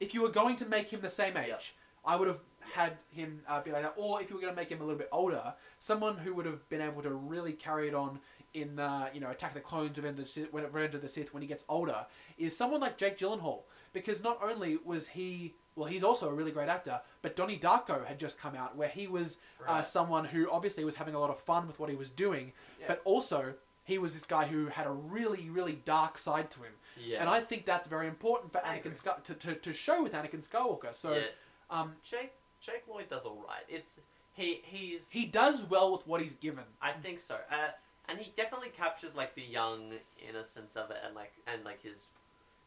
If 0.00 0.12
you 0.12 0.20
were 0.20 0.28
going 0.28 0.56
to 0.56 0.66
make 0.66 0.90
him 0.90 1.00
the 1.00 1.08
same 1.08 1.36
age, 1.38 1.48
Yep. 1.48 1.62
I 2.04 2.16
would 2.16 2.28
have 2.28 2.40
had 2.74 2.92
him 3.10 3.40
uh, 3.48 3.60
be 3.62 3.72
like 3.72 3.82
that. 3.82 3.94
Or 3.96 4.20
if 4.20 4.28
you 4.28 4.36
were 4.36 4.42
going 4.42 4.52
to 4.52 4.60
make 4.60 4.68
him 4.68 4.80
a 4.80 4.84
little 4.84 4.98
bit 4.98 5.08
older, 5.10 5.54
someone 5.78 6.18
who 6.18 6.34
would 6.34 6.44
have 6.46 6.68
been 6.68 6.82
able 6.82 7.02
to 7.02 7.10
really 7.10 7.52
carry 7.52 7.88
it 7.88 7.94
on 7.94 8.20
in 8.54 8.78
uh, 8.78 9.08
you 9.12 9.20
know 9.20 9.30
Attack 9.30 9.50
of 9.50 9.54
the 9.54 9.60
Clones, 9.60 9.96
Revenge 9.96 10.18
of 10.18 10.24
the 10.24 10.30
Sith, 10.30 10.52
when 10.52 10.62
Revenge 10.64 10.94
of 10.94 11.02
the 11.02 11.08
Sith, 11.08 11.32
when 11.34 11.42
he 11.42 11.48
gets 11.48 11.64
older, 11.68 12.06
is 12.38 12.56
someone 12.56 12.80
like 12.80 12.98
Jake 12.98 13.18
Gyllenhaal. 13.18 13.60
Because 13.92 14.22
not 14.22 14.42
only 14.42 14.76
was 14.84 15.08
he 15.08 15.54
well, 15.74 15.86
he's 15.86 16.02
also 16.02 16.28
a 16.28 16.32
really 16.32 16.50
great 16.50 16.68
actor, 16.70 17.00
but 17.20 17.36
Donnie 17.36 17.58
Darko 17.58 18.04
had 18.06 18.18
just 18.18 18.40
come 18.40 18.54
out 18.54 18.76
where 18.76 18.88
he 18.88 19.06
was 19.06 19.36
uh, 19.68 19.82
someone 19.82 20.24
who 20.24 20.50
obviously 20.50 20.84
was 20.84 20.96
having 20.96 21.14
a 21.14 21.20
lot 21.20 21.28
of 21.28 21.38
fun 21.38 21.66
with 21.66 21.78
what 21.78 21.90
he 21.90 21.96
was 21.96 22.08
doing, 22.08 22.52
Yeah. 22.80 22.86
but 22.88 23.02
also 23.04 23.54
he 23.84 23.98
was 23.98 24.14
this 24.14 24.24
guy 24.24 24.46
who 24.46 24.66
had 24.66 24.86
a 24.86 24.90
really, 24.90 25.48
really 25.50 25.80
dark 25.84 26.16
side 26.18 26.50
to 26.52 26.60
him. 26.62 26.72
Yeah. 26.98 27.20
And 27.20 27.28
I 27.28 27.40
think 27.40 27.66
that's 27.66 27.86
very 27.86 28.08
important 28.08 28.52
for 28.52 28.64
I 28.66 28.80
Anakin. 28.80 29.22
To, 29.24 29.34
to, 29.34 29.54
to 29.54 29.74
show 29.74 30.02
with 30.02 30.12
Anakin 30.14 30.46
Skywalker. 30.48 30.94
So 30.94 31.12
yeah. 31.14 31.22
um, 31.70 31.92
Jake 32.02 32.32
Jake 32.60 32.84
Lloyd 32.88 33.08
does 33.08 33.24
all 33.26 33.44
right. 33.46 33.64
It's 33.68 34.00
he 34.32 34.60
he's 34.64 35.10
he 35.10 35.26
does 35.26 35.62
well 35.64 35.92
with 35.92 36.06
what 36.06 36.20
he's 36.20 36.34
given. 36.34 36.64
I 36.80 36.92
think 36.92 37.18
so. 37.18 37.36
Uh, 37.50 37.70
and 38.08 38.18
he 38.18 38.32
definitely 38.36 38.70
captures 38.70 39.14
like 39.14 39.34
the 39.34 39.42
young 39.42 39.92
innocence 40.28 40.74
of 40.74 40.90
it 40.90 40.98
and 41.04 41.14
like 41.14 41.32
and 41.46 41.64
like 41.64 41.82
his 41.82 42.10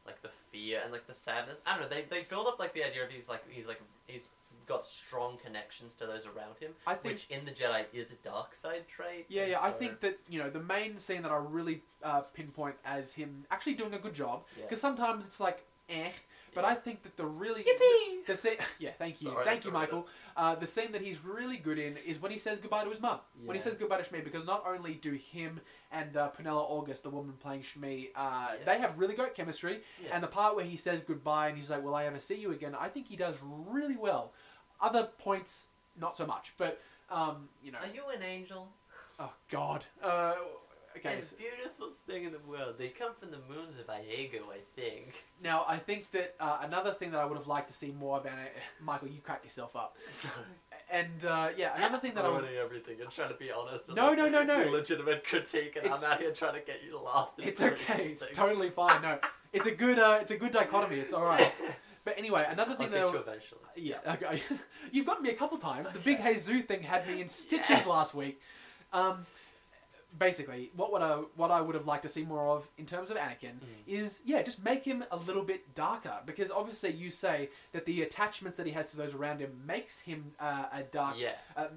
like 0.09 0.21
the 0.21 0.29
fear 0.29 0.81
and 0.83 0.91
like 0.91 1.05
the 1.07 1.13
sadness. 1.13 1.61
I 1.65 1.77
don't 1.77 1.83
know. 1.83 1.95
They 1.95 2.03
they 2.09 2.23
build 2.23 2.47
up 2.47 2.59
like 2.59 2.73
the 2.73 2.83
idea 2.83 3.03
of 3.05 3.11
he's 3.11 3.29
like 3.29 3.43
he's 3.49 3.67
like 3.67 3.81
he's 4.07 4.29
got 4.65 4.83
strong 4.83 5.35
connections 5.43 5.95
to 5.95 6.05
those 6.05 6.27
around 6.27 6.55
him, 6.59 6.71
I 6.85 6.93
think 6.93 7.13
which 7.15 7.27
in 7.31 7.43
the 7.43 7.51
Jedi 7.51 7.85
is 7.91 8.11
a 8.11 8.15
dark 8.17 8.53
side 8.53 8.87
trait. 8.87 9.25
Yeah, 9.27 9.45
yeah. 9.45 9.59
I 9.61 9.71
think 9.71 9.99
that 10.01 10.19
you 10.29 10.37
know 10.39 10.49
the 10.49 10.59
main 10.61 10.97
scene 10.97 11.23
that 11.23 11.31
I 11.31 11.37
really 11.37 11.81
uh, 12.03 12.21
pinpoint 12.21 12.75
as 12.85 13.13
him 13.13 13.45
actually 13.49 13.73
doing 13.73 13.93
a 13.95 13.97
good 13.99 14.13
job 14.13 14.43
Yeah. 14.57 14.63
because 14.65 14.79
sometimes 14.79 15.25
it's 15.25 15.39
like 15.39 15.65
eh, 15.89 16.09
but 16.53 16.65
I 16.65 16.75
think 16.75 17.03
that 17.03 17.15
the 17.17 17.25
really 17.25 17.61
Yippee! 17.63 18.25
the 18.27 18.35
scene. 18.37 18.57
Yeah, 18.79 18.91
thank 18.97 19.21
you, 19.21 19.31
Sorry, 19.31 19.45
thank 19.45 19.65
you, 19.65 19.71
Michael. 19.71 20.07
Uh, 20.37 20.55
the 20.55 20.67
scene 20.67 20.91
that 20.93 21.01
he's 21.01 21.23
really 21.23 21.57
good 21.57 21.77
in 21.79 21.97
is 21.97 22.21
when 22.21 22.31
he 22.31 22.37
says 22.37 22.57
goodbye 22.57 22.83
to 22.83 22.89
his 22.89 23.01
mum. 23.01 23.19
When 23.45 23.55
he 23.55 23.59
Yeah. 23.59 23.63
says 23.65 23.75
goodbye 23.75 24.01
to 24.01 24.03
Shmi, 24.09 24.23
because 24.23 24.45
not 24.45 24.63
only 24.67 24.93
do 24.95 25.13
him 25.13 25.59
and 25.91 26.15
uh, 26.15 26.29
Pernilla 26.31 26.61
August, 26.61 27.03
the 27.03 27.09
woman 27.09 27.33
playing 27.39 27.63
Shmi, 27.63 28.09
uh, 28.15 28.49
Yeah. 28.59 28.65
they 28.65 28.79
have 28.79 28.97
really 28.97 29.15
great 29.15 29.33
chemistry. 29.35 29.81
Yeah. 30.03 30.09
And 30.13 30.23
the 30.23 30.27
part 30.27 30.55
where 30.55 30.65
he 30.65 30.77
says 30.77 31.01
goodbye 31.01 31.47
and 31.49 31.57
he's 31.57 31.69
like, 31.69 31.83
"Will 31.83 31.95
I 31.95 32.05
ever 32.05 32.19
see 32.19 32.35
you 32.39 32.51
again?" 32.51 32.75
I 32.79 32.87
think 32.87 33.07
he 33.07 33.15
does 33.15 33.35
really 33.43 33.97
well. 33.97 34.33
Other 34.81 35.09
points, 35.17 35.67
not 35.99 36.15
so 36.15 36.25
much. 36.25 36.53
But 36.57 36.81
um, 37.09 37.49
you 37.63 37.71
know, 37.71 37.79
Are 37.79 37.87
you 37.93 38.03
an 38.15 38.21
angel? 38.23 38.69
oh 39.19 39.33
God. 39.49 39.83
Uh, 40.01 40.35
okay. 41.05 41.15
It's 41.17 41.31
the 41.31 41.37
beautiful 41.37 41.87
thing 41.91 42.23
in 42.25 42.31
the 42.31 42.39
world. 42.39 42.75
They 42.77 42.89
come 42.89 43.11
from 43.19 43.31
the 43.31 43.39
moons 43.53 43.77
of 43.77 43.87
Iego, 43.87 44.41
I 44.51 44.59
think. 44.75 45.13
Now, 45.43 45.65
I 45.67 45.77
think 45.77 46.11
that 46.11 46.35
uh, 46.39 46.59
another 46.61 46.91
thing 46.93 47.11
that 47.11 47.19
I 47.19 47.25
would 47.25 47.37
have 47.37 47.47
liked 47.47 47.67
to 47.69 47.73
see 47.73 47.91
more 47.91 48.17
about 48.19 48.37
it, 48.39 48.53
Michael, 48.83 49.07
you 49.09 49.21
crack 49.21 49.43
yourself 49.43 49.75
up. 49.75 49.95
Sorry. 50.03 50.33
And 50.91 51.23
uh, 51.25 51.49
yeah, 51.55 51.75
another 51.77 51.99
thing 51.99 52.15
that 52.15 52.25
I'm 52.25 52.31
ruining 52.31 52.55
everything 52.55 52.99
and 52.99 53.11
trying 53.11 53.29
to 53.29 53.35
be 53.35 53.51
honest. 53.51 53.93
No, 53.93 54.15
no, 54.15 54.27
no, 54.27 54.43
no. 54.43 54.71
Legitimate 54.71 55.23
critique, 55.23 55.75
and 55.75 55.85
It's- 55.85 56.03
I'm 56.03 56.13
out 56.13 56.19
here 56.19 56.31
trying 56.31 56.55
to 56.55 56.61
get 56.61 56.83
you 56.83 56.91
to 56.91 56.99
laugh. 56.99 57.29
It's 57.37 57.61
okay. 57.61 58.03
It's 58.05 58.25
things. 58.25 58.35
totally 58.37 58.71
fine. 58.71 59.03
No, 59.03 59.19
it's 59.53 59.67
a 59.67 59.71
good. 59.71 59.99
Uh, 59.99 60.17
it's 60.21 60.31
a 60.31 60.35
good 60.37 60.51
dichotomy. 60.51 60.95
It's 60.97 61.13
all 61.13 61.25
right. 61.25 61.51
But 62.05 62.17
anyway, 62.17 62.47
another 62.49 62.71
I'll 62.71 62.77
thing 62.77 62.91
get 62.91 63.05
that. 63.05 63.13
you 63.13 63.19
eventually. 63.19 63.59
Yeah, 63.75 63.97
okay. 64.07 64.41
You've 64.91 65.05
gotten 65.05 65.21
me 65.21 65.31
a 65.31 65.35
couple 65.35 65.57
times. 65.57 65.91
The 65.91 65.99
big 65.99 66.19
Okay. 66.21 66.33
Jesus 66.33 66.63
thing 66.65 66.81
had 66.81 67.05
me 67.05 67.21
in 67.21 67.27
stitches 67.27 67.69
Yes. 67.69 67.87
last 67.87 68.15
week. 68.15 68.41
Um, 68.93 69.25
basically, 70.17 70.71
what 70.75 70.91
would 70.91 71.01
I 71.01 71.15
what 71.35 71.51
I 71.51 71.61
would 71.61 71.75
have 71.75 71.85
liked 71.85 72.03
to 72.03 72.09
see 72.09 72.23
more 72.23 72.49
of 72.49 72.67
in 72.77 72.85
terms 72.85 73.09
of 73.11 73.17
Anakin 73.17 73.59
Mm. 73.59 73.65
is 73.87 74.21
yeah, 74.25 74.41
just 74.41 74.63
make 74.63 74.83
him 74.83 75.03
a 75.11 75.17
little 75.17 75.43
bit 75.43 75.75
darker 75.75 76.19
because 76.25 76.51
obviously 76.51 76.91
you 76.91 77.09
say 77.11 77.49
that 77.73 77.85
the 77.85 78.01
attachments 78.01 78.57
that 78.57 78.65
he 78.65 78.71
has 78.73 78.89
to 78.91 78.97
those 78.97 79.13
around 79.13 79.39
him 79.39 79.61
makes 79.65 79.99
him 79.99 80.33
uh, 80.39 80.65
a 80.73 80.83
dark 80.83 81.15
Yeah. 81.17 81.33
uh, 81.55 81.67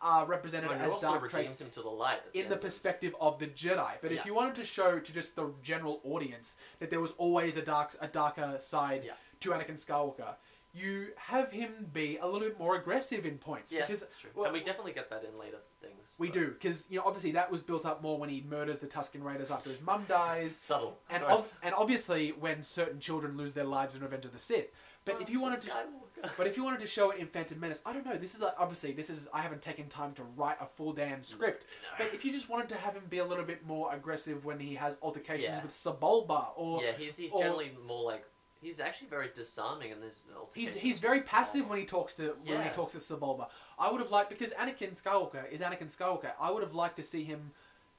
are 0.00 0.26
represented 0.26 0.70
it 0.70 0.78
as 0.80 0.92
also 0.92 1.10
dark 1.18 1.30
traits 1.30 1.60
him 1.60 1.70
to 1.70 1.82
the 1.82 1.88
light. 1.88 2.18
at 2.18 2.24
in 2.34 2.40
the 2.40 2.44
end 2.44 2.52
of- 2.54 2.60
perspective 2.60 3.14
of 3.20 3.38
the 3.38 3.46
Jedi. 3.46 3.92
But 4.00 4.12
if 4.12 4.24
you 4.26 4.34
wanted 4.34 4.54
to 4.56 4.64
show 4.64 4.98
to 4.98 5.12
just 5.12 5.36
the 5.36 5.52
general 5.62 6.00
audience 6.04 6.56
that 6.78 6.90
there 6.90 7.00
was 7.00 7.12
always 7.12 7.56
a 7.56 7.62
dark 7.62 7.96
a 8.00 8.08
darker 8.08 8.56
side 8.58 9.04
Yeah. 9.04 9.12
to 9.40 9.50
Anakin 9.50 9.78
Skywalker, 9.84 10.34
you 10.74 11.08
have 11.16 11.50
him 11.50 11.88
be 11.92 12.18
a 12.18 12.26
little 12.26 12.40
bit 12.48 12.58
more 12.58 12.76
aggressive 12.76 13.24
in 13.24 13.38
points. 13.38 13.72
Yeah, 13.72 13.86
because 13.86 14.00
that's 14.00 14.16
true. 14.16 14.30
well, 14.34 14.44
and 14.46 14.52
we 14.52 14.60
definitely 14.60 14.92
get 14.92 15.10
that 15.10 15.24
in 15.24 15.38
later 15.38 15.58
things. 15.80 16.14
we 16.18 16.28
but- 16.28 16.34
do 16.34 16.46
because 16.50 16.86
you 16.90 16.98
know 16.98 17.04
obviously 17.06 17.32
that 17.32 17.50
was 17.50 17.62
built 17.62 17.86
up 17.86 18.02
more 18.02 18.18
when 18.18 18.28
he 18.28 18.44
murders 18.48 18.78
the 18.78 18.86
Tusken 18.86 19.22
Raiders 19.22 19.50
after 19.50 19.70
his 19.70 19.80
mum 19.80 20.04
dies. 20.08 20.56
Subtle. 20.58 20.98
And, 21.10 21.24
ob- 21.24 21.42
and 21.62 21.74
obviously 21.74 22.30
when 22.30 22.62
certain 22.62 23.00
children 23.00 23.36
lose 23.36 23.54
their 23.54 23.64
lives 23.64 23.94
in 23.94 24.02
Revenge 24.02 24.24
of 24.26 24.32
the 24.32 24.38
Sith. 24.38 24.66
But 25.04 25.16
oh, 25.18 25.22
if 25.22 25.30
you 25.30 25.40
wanted 25.40 25.62
to, 25.62 25.68
Skywalker. 25.68 26.34
but 26.36 26.46
if 26.46 26.56
you 26.58 26.64
wanted 26.64 26.80
to 26.80 26.86
show 26.86 27.10
it 27.10 27.18
in 27.18 27.28
Phantom 27.28 27.58
Menace, 27.58 27.80
I 27.86 27.94
don't 27.94 28.04
know. 28.04 28.18
This 28.18 28.34
is 28.34 28.40
like, 28.42 28.52
obviously 28.58 28.92
this 28.92 29.08
is 29.08 29.26
I 29.32 29.40
haven't 29.40 29.62
taken 29.62 29.88
time 29.88 30.12
to 30.14 30.22
write 30.36 30.56
a 30.60 30.66
full 30.66 30.92
damn 30.92 31.22
script. 31.22 31.64
But 31.96 32.10
if 32.12 32.24
you 32.26 32.32
just 32.32 32.50
wanted 32.50 32.68
to 32.70 32.74
have 32.74 32.94
him 32.94 33.04
be 33.08 33.18
a 33.18 33.24
little 33.24 33.44
bit 33.44 33.66
more 33.66 33.94
aggressive 33.94 34.44
when 34.44 34.58
he 34.60 34.74
has 34.74 34.98
altercations 35.00 35.48
Yeah. 35.48 35.62
with 35.62 35.72
Sebulba, 35.72 36.48
or 36.56 36.82
yeah, 36.82 36.92
he's 36.98 37.16
he's 37.16 37.32
or- 37.32 37.40
generally 37.40 37.72
more 37.86 38.04
like 38.04 38.24
he's 38.60 38.80
actually 38.80 39.08
very 39.08 39.28
disarming 39.34 39.90
in 39.90 40.00
this 40.00 40.22
he's 40.26 40.36
altercation. 40.36 40.80
he's 40.80 40.98
very 40.98 41.20
passive 41.20 41.68
when 41.68 41.78
he 41.78 41.84
talks 41.84 42.14
to 42.14 42.34
when 42.44 42.62
he 42.62 42.68
talks 42.70 42.92
to 42.94 42.98
Sebulba. 42.98 43.48
I 43.78 43.90
would 43.90 44.00
have 44.00 44.10
liked 44.10 44.28
because 44.30 44.52
Anakin 44.52 45.00
Skywalker 45.00 45.50
is 45.50 45.60
Anakin 45.60 45.94
Skywalker. 45.94 46.30
I 46.40 46.50
would 46.50 46.62
have 46.62 46.74
liked 46.74 46.96
to 46.96 47.02
see 47.02 47.24
him, 47.24 47.52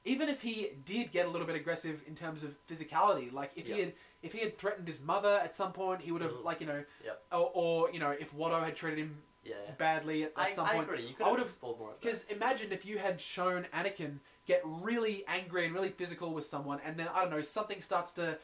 even 0.04 0.28
if 0.28 0.42
he 0.42 0.70
did 0.84 1.10
get 1.12 1.26
a 1.26 1.30
little 1.30 1.46
bit 1.46 1.56
aggressive 1.56 2.02
in 2.06 2.14
terms 2.14 2.44
of 2.44 2.54
physicality. 2.68 3.32
Like 3.32 3.52
if 3.56 3.66
Yeah. 3.68 3.74
he 3.74 3.80
had 3.82 3.92
if 4.22 4.32
he 4.34 4.40
had 4.40 4.56
threatened 4.56 4.86
his 4.86 5.00
mother 5.00 5.40
at 5.42 5.54
some 5.54 5.72
point, 5.72 6.02
he 6.02 6.12
would 6.12 6.20
have 6.22 6.32
Mhm. 6.32 6.44
like 6.44 6.60
you 6.60 6.66
know, 6.66 6.84
Yep. 7.04 7.22
or, 7.32 7.50
or 7.54 7.90
you 7.90 7.98
know 7.98 8.10
if 8.10 8.32
Watto 8.34 8.62
had 8.62 8.76
treated 8.76 8.98
him 8.98 9.22
Yeah. 9.42 9.54
badly 9.78 10.24
at, 10.24 10.32
at 10.36 10.38
I, 10.38 10.50
some 10.50 10.66
I 10.66 10.72
point. 10.74 10.84
agree. 10.84 11.02
You 11.06 11.14
could 11.14 11.22
I 11.22 11.26
have 11.28 11.32
would've- 11.32 11.46
explored 11.46 11.78
more 11.78 11.88
of 11.92 11.94
that. 11.94 12.02
Because 12.02 12.24
imagine 12.24 12.70
if 12.72 12.84
you 12.84 12.98
had 12.98 13.18
shown 13.18 13.66
Anakin 13.72 14.18
get 14.46 14.60
really 14.64 15.24
angry 15.26 15.64
and 15.64 15.72
really 15.74 15.88
physical 15.88 16.34
with 16.34 16.44
someone, 16.44 16.80
and 16.84 16.98
then 16.98 17.08
I 17.08 17.22
don't 17.22 17.30
know 17.30 17.40
something 17.40 17.80
starts 17.80 18.12
to 18.14 18.38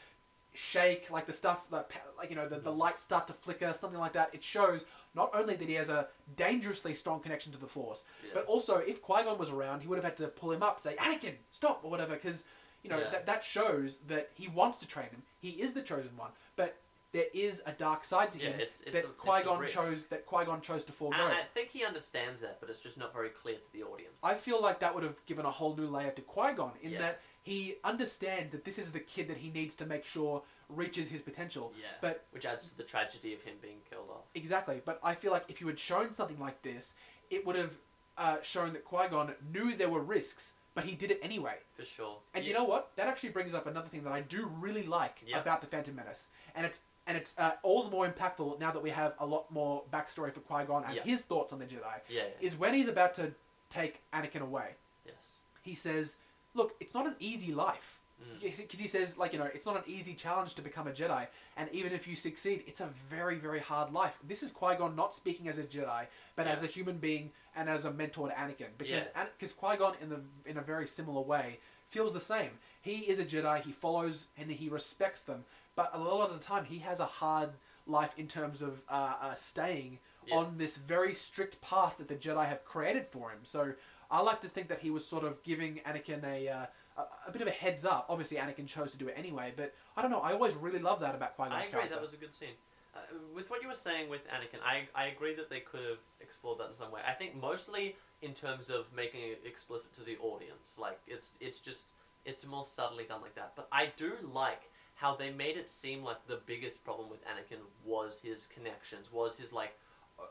shake, 0.57 1.11
like 1.11 1.27
the 1.27 1.33
stuff, 1.33 1.65
like, 1.71 1.89
pa- 1.89 2.01
like 2.19 2.31
you 2.31 2.37
know 2.37 2.49
the, 2.49 2.59
the 2.59 2.73
lights 2.73 3.03
start 3.03 3.27
to 3.29 3.33
flicker, 3.33 3.73
something 3.73 3.99
like 4.01 4.13
that. 4.15 4.31
It 4.33 4.43
shows 4.43 4.85
not 5.15 5.31
only 5.35 5.57
that 5.57 5.69
he 5.69 5.75
has 5.75 5.89
a 5.89 6.09
dangerously 6.37 6.95
strong 6.95 7.21
connection 7.21 7.53
to 7.53 7.59
the 7.59 7.67
Force, 7.67 8.05
Yeah. 8.25 8.31
but 8.35 8.47
also 8.47 8.77
if 8.79 9.01
Qui 9.03 9.23
Gon 9.25 9.39
was 9.39 9.51
around, 9.51 9.81
he 9.81 9.89
would 9.89 9.97
have 9.97 10.05
had 10.05 10.17
to 10.19 10.29
pull 10.29 10.53
him 10.53 10.63
up, 10.63 10.81
say 10.81 10.95
Anakin, 10.97 11.35
stop 11.51 11.81
or 11.85 11.91
whatever, 11.91 12.15
because 12.15 12.45
you 12.83 12.91
know 12.91 12.99
Yeah. 12.99 13.11
that 13.11 13.27
that 13.27 13.45
shows 13.45 13.99
that 14.09 14.31
he 14.35 14.49
wants 14.49 14.79
to 14.79 14.87
train 14.89 15.07
him. 15.11 15.23
He 15.41 15.51
is 15.63 15.73
the 15.73 15.83
chosen 15.83 16.17
one, 16.17 16.31
but. 16.57 16.77
There 17.13 17.27
is 17.33 17.63
a 17.65 17.73
dark 17.73 18.05
side 18.05 18.31
to 18.33 18.39
Yeah, 18.39 18.49
him 18.49 18.55
it's- 18.57 18.83
it's 18.83 18.93
that 18.93 19.05
a- 19.05 19.09
Qui 19.09 19.43
Gon 19.43 19.67
chose. 19.69 20.05
That 20.07 20.27
Qui 20.27 20.45
Gon 20.45 20.61
chose 20.61 20.85
to 20.85 20.93
forego. 20.93 21.17
and 21.23 21.33
I 21.33 21.45
think 21.55 21.71
he 21.71 21.83
understands 21.83 22.43
that, 22.43 22.61
but 22.61 22.69
it's 22.69 22.81
just 22.81 22.99
not 22.99 23.15
very 23.15 23.31
clear 23.31 23.57
to 23.57 23.73
the 23.73 23.85
audience. 23.85 24.19
I 24.23 24.35
feel 24.35 24.61
like 24.61 24.81
that 24.81 24.95
would 24.95 25.05
have 25.05 25.25
given 25.25 25.47
a 25.47 25.51
whole 25.51 25.75
new 25.77 25.87
layer 25.87 26.11
to 26.11 26.21
Qui 26.21 26.53
Gon 26.53 26.73
in 26.83 26.91
Yeah. 26.91 26.99
that 26.99 27.21
he 27.47 27.77
understands 27.85 28.51
that 28.51 28.65
this 28.65 28.77
is 28.77 28.91
the 28.91 28.99
kid 28.99 29.29
that 29.29 29.37
he 29.37 29.51
needs 29.51 29.77
to 29.77 29.87
make 29.87 30.05
sure 30.05 30.43
reaches 30.69 31.09
his 31.09 31.21
potential. 31.21 31.73
yeah, 31.81 31.87
But 32.01 32.25
which 32.33 32.45
adds 32.45 32.65
to 32.65 32.77
the 32.77 32.83
tragedy 32.83 33.33
of 33.35 33.43
him 33.43 33.55
being 33.63 33.77
killed 33.89 34.09
off. 34.11 34.25
exactly, 34.35 34.83
but 34.85 34.99
I 35.01 35.15
feel 35.15 35.31
like 35.31 35.45
if 35.47 35.61
you 35.61 35.69
had 35.69 35.79
shown 35.79 36.11
something 36.11 36.41
like 36.41 36.63
this, 36.63 36.95
it 37.31 37.47
would 37.47 37.55
have 37.55 37.71
uh, 38.19 38.39
shown 38.43 38.73
that 38.73 38.85
Qui 38.85 39.07
Gon 39.09 39.33
knew 39.53 39.77
there 39.77 39.89
were 39.89 40.01
risks, 40.01 40.55
but 40.75 40.83
he 40.83 40.97
did 40.97 41.13
it 41.13 41.21
anyway. 41.23 41.59
For 41.77 41.85
sure. 41.85 42.17
And 42.35 42.45
you 42.45 42.53
know 42.53 42.65
what? 42.65 42.91
That 42.97 43.07
actually 43.07 43.29
brings 43.29 43.55
up 43.55 43.69
another 43.69 43.87
thing 43.89 44.03
that 44.03 44.13
I 44.13 44.23
do 44.23 44.51
really 44.59 44.83
like 44.83 45.23
Yeah. 45.25 45.39
about 45.39 45.61
the 45.61 45.69
Phantom 45.69 45.95
Menace, 45.95 46.27
and 46.57 46.67
it's 46.67 46.81
and 47.07 47.17
it's 47.17 47.33
uh, 47.39 47.53
all 47.63 47.85
the 47.85 47.91
more 47.91 48.09
impactful 48.11 48.59
now 48.59 48.73
that 48.73 48.83
we 48.83 48.91
have 48.91 49.15
a 49.21 49.27
lot 49.27 49.49
more 49.53 49.85
backstory 49.93 50.33
for 50.35 50.41
Qui 50.41 50.65
Gon 50.65 50.83
and 50.85 50.97
Yeah. 50.97 51.03
his 51.05 51.23
thoughts 51.23 51.53
on 51.53 51.61
the 51.61 51.65
Jedi. 51.67 51.83
Yeah. 52.09 52.23
yeah. 52.23 52.25
Is 52.41 52.57
when 52.57 52.75
he's 52.75 52.89
about 52.89 53.15
to 53.15 53.31
take 53.71 54.01
Anakin 54.13 54.41
away. 54.41 54.71
yes. 55.07 55.15
he 55.63 55.77
says, 55.77 56.17
"Look, 56.57 56.75
it's 56.81 56.95
not 56.95 57.07
an 57.07 57.17
easy 57.21 57.53
life." 57.53 58.01
Mm. 58.23 58.57
Because 58.57 58.81
he 58.81 58.89
says, 58.89 59.19
like 59.19 59.33
you 59.35 59.39
know, 59.39 59.51
it's 59.57 59.67
not 59.67 59.77
an 59.77 59.83
easy 59.87 60.15
challenge 60.15 60.55
to 60.55 60.63
become 60.63 60.87
a 60.89 60.91
Jedi, 60.91 61.27
and 61.59 61.69
even 61.73 61.93
if 61.93 62.09
you 62.09 62.17
succeed, 62.17 62.65
it's 62.67 62.81
a 62.81 62.89
very, 63.11 63.37
very 63.37 63.61
hard 63.61 63.93
life. 63.93 64.19
This 64.27 64.43
is 64.43 64.51
Qui 64.51 64.75
Gon 64.77 64.97
not 64.97 65.15
speaking 65.15 65.49
as 65.49 65.59
a 65.59 65.65
Jedi, 65.65 66.07
but 66.35 66.47
as 66.47 66.63
a 66.63 66.67
human 66.67 66.97
being 66.97 67.33
and 67.55 67.69
as 67.69 67.85
a 67.85 67.93
mentor 67.93 68.29
to 68.29 68.35
Anakin. 68.35 68.69
Because 68.79 69.07
Yeah. 69.15 69.27
because 69.39 69.53
Qui 69.55 69.77
Gon 69.77 69.95
in 70.01 70.09
the 70.09 70.21
in 70.47 70.57
a 70.57 70.63
very 70.63 70.87
similar 70.87 71.21
way 71.21 71.61
feels 71.89 72.13
the 72.15 72.21
same. 72.21 72.53
He 72.81 73.01
is 73.01 73.19
a 73.19 73.25
Jedi. 73.25 73.61
He 73.63 73.73
follows 73.73 74.29
and 74.39 74.51
he 74.51 74.69
respects 74.71 75.23
them, 75.23 75.45
but 75.75 75.91
a 75.93 75.99
lot 75.99 76.31
of 76.31 76.39
the 76.39 76.45
time 76.45 76.65
he 76.65 76.79
has 76.79 77.01
a 77.01 77.07
hard 77.07 77.51
life 77.87 78.15
in 78.17 78.29
terms 78.29 78.63
of 78.63 78.83
uh, 78.89 79.15
uh, 79.21 79.35
staying 79.35 79.99
on 80.33 80.59
this 80.59 80.77
very 80.77 81.15
strict 81.15 81.61
path 81.61 81.99
that 81.99 82.09
the 82.09 82.17
Jedi 82.17 82.45
have 82.47 82.65
created 82.65 83.07
for 83.07 83.31
him. 83.31 83.41
So 83.45 83.75
I 84.11 84.21
like 84.21 84.41
to 84.43 84.49
think 84.49 84.69
that 84.69 84.81
he 84.81 84.91
was 84.91 85.07
sort 85.07 85.25
of 85.25 85.43
giving 85.43 85.81
Anakin 85.87 86.25
a, 86.25 86.49
uh, 86.49 86.67
a 86.97 87.03
a 87.29 87.33
bit 87.33 87.43
of 87.43 87.49
a 87.49 87.53
heads 87.53 87.85
up. 87.85 88.07
Obviously, 88.09 88.39
Anakin 88.39 88.67
chose 88.67 88.91
to 88.93 88.97
do 88.97 89.09
it 89.09 89.15
anyway, 89.17 89.53
but 89.57 89.75
I 89.97 90.03
don't 90.03 90.11
know. 90.11 90.21
I 90.21 90.33
always 90.33 90.55
really 90.55 90.79
love 90.79 91.01
that 91.01 91.15
about 91.15 91.37
Qui 91.37 91.47
I 91.47 91.49
Gon's 91.49 91.63
agree. 91.63 91.73
character. 91.73 91.95
That 91.95 92.03
was 92.03 92.15
a 92.15 92.17
good 92.17 92.35
scene. 92.35 92.57
Uh, 92.95 92.99
with 93.35 93.51
what 93.51 93.61
you 93.61 93.69
were 93.69 93.75
saying 93.75 94.09
with 94.09 94.27
Anakin, 94.29 94.61
I, 94.65 94.89
I 94.95 95.07
agree 95.09 95.35
that 95.35 95.51
they 95.51 95.61
could 95.61 95.83
have 95.83 95.99
explored 96.21 96.59
that 96.61 96.69
in 96.69 96.75
some 96.75 96.91
way. 96.91 97.03
I 97.07 97.13
think 97.13 97.39
mostly 97.39 97.97
in 98.23 98.33
terms 98.33 98.71
of 98.71 98.93
making 98.95 99.21
it 99.23 99.43
explicit 99.45 99.93
to 99.95 100.03
the 100.03 100.17
audience. 100.19 100.79
Like 100.81 100.99
it's 101.07 101.33
it's 101.41 101.59
just 101.59 101.87
it's 102.25 102.47
more 102.47 102.65
subtly 102.65 103.05
done 103.05 103.21
like 103.21 103.35
that. 103.35 103.53
But 103.55 103.69
I 103.73 103.93
do 103.97 104.15
like 104.33 104.71
how 104.95 105.15
they 105.15 105.31
made 105.31 105.57
it 105.57 105.69
seem 105.69 106.03
like 106.03 106.27
the 106.27 106.41
biggest 106.47 106.85
problem 106.85 107.11
with 107.11 107.21
Anakin 107.27 107.59
was 107.85 108.19
his 108.19 108.47
connections, 108.47 109.13
was 109.13 109.39
his 109.39 109.53
like 109.53 109.77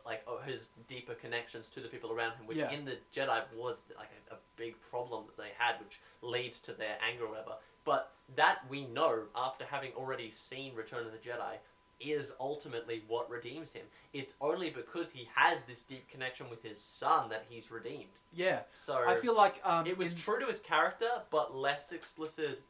like 0.05 0.23
uh, 0.27 0.37
his 0.45 0.69
deeper 0.87 1.13
connections 1.13 1.67
to 1.69 1.79
the 1.79 1.87
people 1.87 2.11
around 2.11 2.31
him, 2.37 2.45
which 2.47 2.57
Yeah. 2.57 2.71
in 2.71 2.85
the 2.85 2.97
Jedi 3.13 3.41
was 3.55 3.81
like 3.97 4.09
a, 4.31 4.35
a 4.35 4.37
big 4.55 4.79
problem 4.81 5.25
that 5.27 5.37
they 5.37 5.49
had, 5.57 5.75
which 5.79 5.99
leads 6.21 6.59
to 6.61 6.73
their 6.73 6.97
anger 7.07 7.25
or 7.25 7.29
whatever. 7.29 7.55
But 7.83 8.11
that 8.35 8.59
we 8.69 8.85
know 8.87 9.23
after 9.35 9.65
having 9.65 9.91
already 9.93 10.29
seen 10.29 10.73
Return 10.75 11.05
of 11.05 11.11
the 11.11 11.17
Jedi 11.19 11.57
is 12.01 12.33
ultimately 12.39 13.03
what 13.07 13.29
redeems 13.29 13.71
him. 13.73 13.85
It's 14.13 14.33
only 14.41 14.69
because 14.69 15.11
he 15.11 15.29
has 15.35 15.59
this 15.67 15.81
deep 15.81 16.09
connection 16.09 16.49
with 16.49 16.61
his 16.63 16.79
son 16.81 17.29
that 17.29 17.45
he's 17.49 17.71
redeemed. 17.71 18.09
Yeah, 18.33 18.61
So 18.73 19.01
I 19.07 19.15
feel 19.15 19.35
like 19.35 19.61
um, 19.63 19.87
it 19.87 19.97
was 19.97 20.11
in- 20.11 20.17
true 20.17 20.39
to 20.39 20.45
his 20.45 20.59
character, 20.59 21.07
but 21.31 21.55
less 21.55 21.91
explicit 21.93 22.61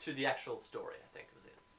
to 0.00 0.12
the 0.12 0.26
actual 0.26 0.58
story. 0.58 0.96
I 1.02 1.16
think. 1.16 1.28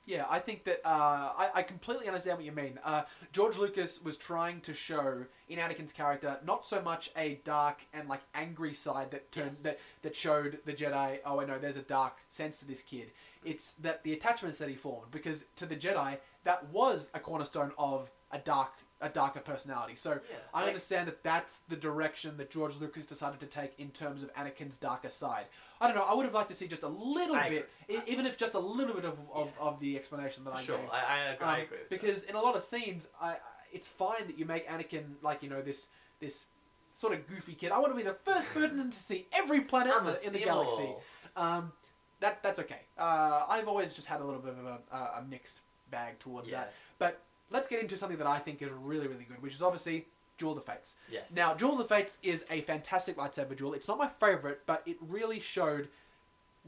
Yeah, 0.05 0.25
I 0.29 0.39
think 0.39 0.65
that 0.65 0.81
uh, 0.85 0.89
I, 1.37 1.49
I 1.55 1.61
completely 1.63 2.07
understand 2.07 2.37
what 2.37 2.45
you 2.45 2.51
mean. 2.51 2.77
Uh, 2.83 3.03
George 3.31 3.57
Lucas 3.57 4.01
was 4.03 4.17
trying 4.17 4.59
to 4.61 4.73
show 4.73 5.25
in 5.47 5.59
Anakin's 5.59 5.93
character 5.93 6.39
not 6.45 6.65
so 6.65 6.81
much 6.81 7.09
a 7.15 7.39
dark 7.45 7.85
and 7.93 8.09
like 8.09 8.21
angry 8.35 8.73
side 8.73 9.11
that 9.11 9.31
turned 9.31 9.51
Yes. 9.51 9.63
that 9.63 9.75
that 10.01 10.15
showed 10.15 10.59
the 10.65 10.73
Jedi. 10.73 11.19
Oh, 11.25 11.39
I 11.39 11.45
know 11.45 11.57
there's 11.57 11.77
a 11.77 11.81
dark 11.81 12.17
sense 12.29 12.59
to 12.59 12.65
this 12.65 12.81
kid. 12.81 13.11
It's 13.45 13.73
that 13.73 14.03
the 14.03 14.13
attachments 14.13 14.57
that 14.57 14.69
he 14.69 14.75
formed 14.75 15.11
because 15.11 15.45
to 15.55 15.65
the 15.65 15.75
Jedi 15.75 16.17
that 16.43 16.69
was 16.69 17.09
a 17.13 17.19
cornerstone 17.19 17.71
of 17.77 18.11
a 18.31 18.39
dark 18.39 18.73
a 19.01 19.09
darker 19.09 19.39
personality. 19.41 19.95
So 19.95 20.11
Yeah, 20.11 20.37
I 20.53 20.59
like- 20.61 20.67
understand 20.69 21.07
that 21.09 21.23
that's 21.23 21.57
the 21.67 21.75
direction 21.75 22.37
that 22.37 22.49
George 22.49 22.77
Lucas 22.77 23.05
decided 23.05 23.39
to 23.41 23.45
take 23.45 23.77
in 23.77 23.89
terms 23.91 24.23
of 24.23 24.33
Anakin's 24.33 24.77
darker 24.77 25.09
side. 25.09 25.45
I 25.81 25.87
don't 25.87 25.95
know. 25.97 26.03
I 26.05 26.13
would 26.13 26.23
have 26.25 26.33
liked 26.33 26.49
to 26.49 26.55
see 26.55 26.67
just 26.67 26.83
a 26.83 26.87
little 26.87 27.35
I 27.35 27.49
bit, 27.49 27.69
e- 27.89 27.97
even 28.07 28.25
if 28.25 28.37
just 28.37 28.53
a 28.53 28.59
little 28.59 28.93
bit 28.95 29.03
of, 29.03 29.17
of, 29.33 29.51
of 29.59 29.79
the 29.81 29.97
explanation 29.97 30.45
that 30.45 30.55
I 30.55 30.61
Sure, 30.61 30.77
gave. 30.77 30.89
I, 30.89 31.01
I 31.01 31.17
agree. 31.33 31.45
I 31.47 31.55
Um, 31.55 31.61
agree 31.63 31.77
with 31.79 31.89
because 31.89 32.23
in 32.23 32.35
a 32.35 32.41
lot 32.41 32.55
of 32.55 32.63
scenes, 32.63 33.09
I, 33.19 33.31
I- 33.31 33.37
it's 33.73 33.87
fine 33.87 34.27
that 34.27 34.37
you 34.37 34.45
make 34.45 34.67
Anakin 34.69 35.15
like 35.21 35.41
you 35.43 35.49
know 35.49 35.61
this 35.61 35.89
this 36.19 36.45
sort 36.93 37.11
of 37.11 37.27
goofy 37.27 37.55
kid. 37.55 37.71
I 37.71 37.79
want 37.79 37.91
to 37.91 37.97
be 37.97 38.03
the 38.03 38.13
first 38.13 38.49
person 38.53 38.89
to 38.91 38.97
see 38.97 39.27
every 39.33 39.61
planet 39.61 39.93
in 39.97 40.05
the, 40.05 40.21
in 40.27 40.33
the 40.33 40.39
galaxy. 40.39 40.93
Um, 41.35 41.73
that 42.21 42.41
that's 42.43 42.59
okay. 42.59 42.81
Uh, 42.97 43.45
I've 43.49 43.67
always 43.67 43.91
just 43.93 44.07
had 44.07 44.21
a 44.21 44.23
little 44.23 44.39
bit 44.39 44.53
of 44.53 44.65
a, 44.65 44.79
a, 44.95 44.97
a 45.19 45.25
mixed 45.27 45.59
bag 45.89 46.19
towards 46.19 46.49
Yeah. 46.49 46.59
that. 46.59 46.73
But 46.99 47.19
let's 47.53 47.67
get 47.67 47.79
into 47.79 47.95
something 47.95 48.17
that 48.17 48.27
I 48.27 48.39
think 48.39 48.61
is 48.61 48.69
really 48.71 49.07
really 49.07 49.23
good, 49.23 49.41
which 49.41 49.53
is 49.53 49.61
obviously 49.61 50.07
Duel 50.37 50.51
of 50.51 50.65
the 50.65 50.71
Fates. 50.71 50.95
Yes. 51.11 51.35
Now, 51.35 51.53
Duel 51.53 51.73
of 51.73 51.77
the 51.77 51.85
Fates 51.85 52.17
is 52.23 52.43
a 52.49 52.61
fantastic 52.61 53.17
lightsaber 53.17 53.55
duel. 53.55 53.73
It's 53.73 53.87
not 53.87 53.97
my 53.97 54.07
favorite, 54.07 54.61
but 54.65 54.81
it 54.85 54.97
really 54.99 55.39
showed 55.39 55.89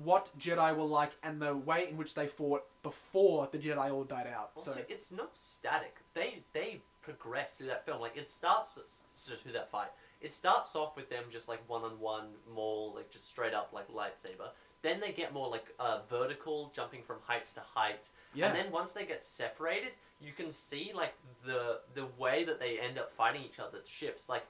what 0.03 0.30
Jedi 0.38 0.76
were 0.76 0.84
like 0.84 1.16
and 1.24 1.41
the 1.41 1.56
way 1.56 1.88
in 1.90 1.98
which 1.98 2.14
they 2.14 2.28
fought 2.28 2.64
before 2.84 3.48
the 3.52 3.57
Jedi 3.57 3.91
all 3.91 4.03
died 4.03 4.28
out. 4.28 4.52
Also, 4.56 4.72
so 4.72 4.82
it's 4.90 5.12
not 5.12 5.36
static. 5.36 5.98
They 6.14 6.44
they 6.53 6.82
progress 7.02 7.56
through 7.56 7.68
that 7.68 7.86
film. 7.86 8.02
Like 8.02 8.18
it 8.18 8.28
starts 8.28 8.78
just 9.28 9.44
through 9.44 9.53
that 9.53 9.72
fight. 9.72 9.90
It 10.22 10.34
starts 10.34 10.76
off 10.76 10.95
with 10.95 11.10
them 11.10 11.26
just 11.30 11.48
like 11.48 11.62
one 11.68 11.84
on 11.84 11.99
one, 11.99 12.28
more 12.53 12.94
like 12.94 13.10
just 13.10 13.30
straight 13.30 13.53
up 13.53 13.72
like 13.74 13.88
lightsaber. 13.90 14.49
Then 14.86 14.99
they 14.99 15.12
get 15.12 15.34
more 15.34 15.49
like 15.49 15.66
uh, 15.80 16.02
vertical, 16.07 16.72
jumping 16.76 17.02
from 17.02 17.18
heights 17.26 17.49
to 17.53 17.60
height. 17.62 18.10
yeah, 18.36 18.45
And 18.45 18.56
then 18.56 18.72
once 18.72 18.91
they 18.91 19.03
get 19.03 19.24
separated, 19.24 19.94
you 20.22 20.32
can 20.32 20.52
see 20.52 20.91
like 20.94 21.16
the 21.44 21.80
the 21.95 22.06
way 22.20 22.44
that 22.44 22.60
they 22.60 22.78
end 22.78 22.99
up 22.99 23.10
fighting 23.10 23.41
each 23.44 23.57
other 23.60 23.80
shifts. 23.84 24.30
Like 24.30 24.45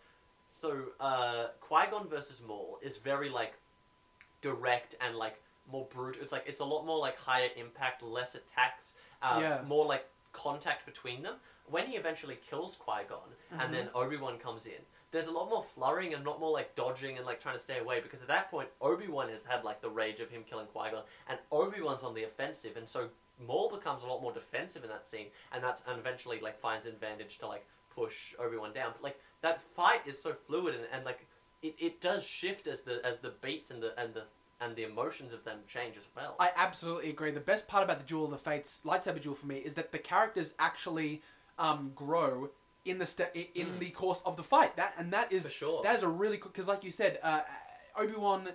so, 0.49 0.88
uh, 0.99 1.48
Qui 1.62 1.86
Gon 1.90 2.10
versus 2.10 2.41
Maul 2.45 2.80
is 2.82 2.98
very 2.98 3.30
like 3.30 3.53
direct 4.41 4.95
and 4.99 5.16
like 5.16 5.41
more 5.72 5.86
brutal. 5.90 6.22
It's 6.22 6.34
like 6.34 6.44
it's 6.45 6.60
a 6.60 6.66
lot 6.66 6.86
more 6.86 6.99
like 6.99 7.18
higher 7.18 7.49
impact, 7.56 8.03
less 8.03 8.36
attacks, 8.36 8.95
uh, 9.22 9.40
Yeah. 9.41 9.62
more 9.66 9.86
like 9.86 10.06
contact 10.34 10.86
between 10.86 11.24
them. 11.24 11.36
When 11.68 11.88
he 11.88 11.95
eventually 11.95 12.38
kills 12.49 12.76
Qui 12.76 13.03
Gon, 13.07 13.30
Mhm. 13.53 13.64
and 13.64 13.74
then 13.74 13.90
Obi 13.95 14.18
Wan 14.18 14.38
comes 14.38 14.66
in, 14.68 14.86
there's 15.16 15.28
a 15.28 15.32
lot 15.32 15.50
more 15.50 15.64
flurrying 15.64 16.14
and 16.14 16.26
a 16.26 16.30
lot 16.30 16.42
more 16.42 16.52
like 16.52 16.76
dodging 16.76 17.16
and 17.16 17.26
like 17.26 17.40
trying 17.40 17.56
to 17.56 17.62
stay 17.62 17.80
away 17.80 18.02
because 18.02 18.22
at 18.22 18.28
that 18.28 18.52
point 18.52 18.68
Obi 18.82 19.08
Wan 19.08 19.30
has 19.30 19.46
had 19.46 19.64
like 19.64 19.80
the 19.80 19.90
rage 19.90 20.20
of 20.20 20.30
him 20.30 20.44
killing 20.48 20.66
Qui 20.66 20.92
Gon, 20.92 21.04
and 21.30 21.40
Obi 21.54 21.82
Wan's 21.82 22.04
on 22.04 22.14
the 22.14 22.26
offensive, 22.26 22.76
and 22.76 22.88
so 22.88 23.08
Maul 23.48 23.70
becomes 23.70 24.04
a 24.04 24.08
lot 24.08 24.22
more 24.22 24.34
defensive 24.34 24.84
in 24.84 24.90
that 24.90 25.08
scene, 25.10 25.28
and 25.54 25.64
that's 25.64 25.84
and 25.88 25.98
eventually 25.98 26.42
like 26.42 26.60
finds 26.60 26.86
advantage 26.86 27.38
to 27.38 27.48
like 27.48 27.66
push 27.96 28.34
Obi 28.38 28.58
Wan 28.58 28.74
down. 28.74 28.92
But 28.92 29.04
like 29.04 29.20
that 29.40 29.62
fight 29.62 30.02
is 30.06 30.22
so 30.22 30.34
fluid 30.34 30.76
and, 30.76 30.84
and 30.92 31.06
like 31.06 31.26
it, 31.62 31.76
it 31.80 32.02
does 32.02 32.28
shift 32.28 32.68
as 32.68 32.82
the 32.82 33.00
as 33.06 33.20
the 33.20 33.36
beats 33.42 33.72
and 33.72 33.82
the 33.82 33.98
and 33.98 34.14
the 34.14 34.26
and 34.60 34.76
the 34.76 34.84
emotions 34.84 35.32
of 35.32 35.46
them 35.46 35.60
change 35.66 35.96
as 35.96 36.10
well. 36.14 36.36
I 36.42 36.52
absolutely 36.58 37.10
agree. 37.10 37.32
The 37.32 37.40
best 37.40 37.70
part 37.70 37.86
about 37.86 38.00
the 38.00 38.06
Duel 38.06 38.26
of 38.26 38.32
the 38.32 38.38
Fates 38.38 38.82
lightsaber 38.86 39.22
duel 39.22 39.36
for 39.36 39.48
me 39.48 39.60
is 39.60 39.76
that 39.76 39.94
the 39.94 39.98
characters 39.98 40.54
actually 40.60 41.22
um, 41.58 41.94
grow 41.96 42.50
in 42.86 42.98
the 42.99 43.06
st- 43.06 43.30
in 43.56 43.68
Mm. 43.68 43.80
the 43.80 43.90
course 43.90 44.22
of 44.26 44.38
the 44.38 44.44
fight. 44.44 44.76
That 44.78 44.94
and 44.98 45.12
that 45.12 45.32
is 45.34 45.44
For 45.48 45.52
sure. 45.52 45.84
that 45.84 45.95
is 45.98 46.03
a 46.03 46.07
really 46.07 46.38
because, 46.38 46.68
like 46.68 46.84
you 46.84 46.91
said, 46.91 47.20
uh, 47.24 47.41
Obi 47.98 48.14
Wan. 48.16 48.49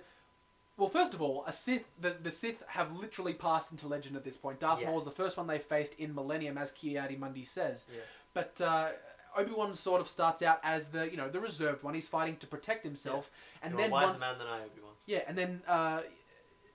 Well, 0.77 0.89
first 0.89 1.13
of 1.13 1.21
all, 1.21 1.43
a 1.45 1.51
Sith. 1.51 1.85
The, 1.99 2.15
the 2.23 2.31
Sith 2.31 2.63
have 2.69 2.95
literally 2.97 3.33
passed 3.33 3.71
into 3.71 3.87
legend 3.87 4.15
at 4.15 4.23
this 4.23 4.37
point. 4.37 4.59
Darth 4.59 4.83
Maul 4.83 4.99
is 4.99 5.05
the 5.05 5.11
first 5.11 5.37
one 5.37 5.45
they 5.45 5.59
faced 5.59 5.93
in 5.99 6.15
Millennium, 6.15 6.57
as 6.57 6.71
Ki-Adi-Mundi 6.71 7.43
says. 7.43 7.85
Yeah. 7.93 7.99
But 8.33 8.59
uh, 8.61 8.89
Obi 9.37 9.51
Wan 9.51 9.73
sort 9.75 10.01
of 10.01 10.07
starts 10.09 10.41
out 10.41 10.59
as 10.63 10.87
the 10.87 11.09
you 11.11 11.17
know 11.17 11.29
the 11.29 11.39
reserved 11.39 11.83
one. 11.83 11.93
He's 11.93 12.07
fighting 12.07 12.37
to 12.37 12.47
protect 12.47 12.83
himself, 12.83 13.29
and 13.61 13.73
You're 13.73 13.81
then 13.81 13.89
a 13.91 13.93
wiser 13.93 14.07
once 14.07 14.19
man 14.21 14.37
than 14.39 14.47
I, 14.47 14.57
Obi 14.61 14.81
Wan. 14.81 14.93
yeah, 15.05 15.23
and 15.27 15.37
then 15.37 15.61
uh, 15.67 16.01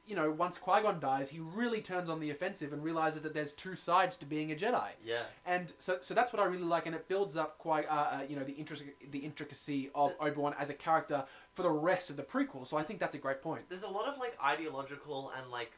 you 0.07 0.15
know 0.17 0.31
once 0.31 0.59
Qui 0.59 0.81
Gon 0.83 1.01
dies, 1.01 1.29
he 1.31 1.39
really 1.41 1.81
turns 1.81 2.09
on 2.09 2.21
the 2.21 2.31
offensive 2.31 2.73
and 2.73 2.83
realizes 2.83 3.23
that 3.23 3.35
there's 3.35 3.53
two 3.53 3.75
sides 3.77 4.17
to 4.19 4.27
being 4.27 4.53
a 4.53 4.55
Jedi. 4.55 4.89
Yeah. 5.05 5.23
And 5.45 5.73
so, 5.79 5.99
so 6.01 6.15
that's 6.15 6.33
what 6.33 6.41
I 6.41 6.47
really 6.47 6.65
like, 6.65 6.87
and 6.87 6.95
it 6.95 7.09
builds 7.09 7.37
up 7.37 7.59
quite, 7.59 7.87
uh, 7.89 7.93
uh, 7.93 8.21
you 8.29 8.37
know, 8.37 8.45
the 8.45 8.53
intric- 8.55 9.11
the 9.11 9.19
intricacy 9.19 9.91
of 9.95 10.15
Obi 10.21 10.39
Wan 10.41 10.55
as 10.59 10.71
a 10.71 10.75
character 10.75 11.25
for 11.53 11.63
the 11.63 11.71
rest 11.71 12.11
of 12.11 12.17
the 12.17 12.23
prequel. 12.23 12.67
So 12.67 12.77
I 12.77 12.83
think 12.83 13.01
that's 13.01 13.15
a 13.15 13.19
great 13.19 13.43
point. 13.43 13.63
There's 13.69 13.83
a 13.83 13.89
lot 13.89 14.07
of 14.09 14.19
like 14.19 14.37
ideological 14.43 15.33
and 15.37 15.51
like 15.51 15.73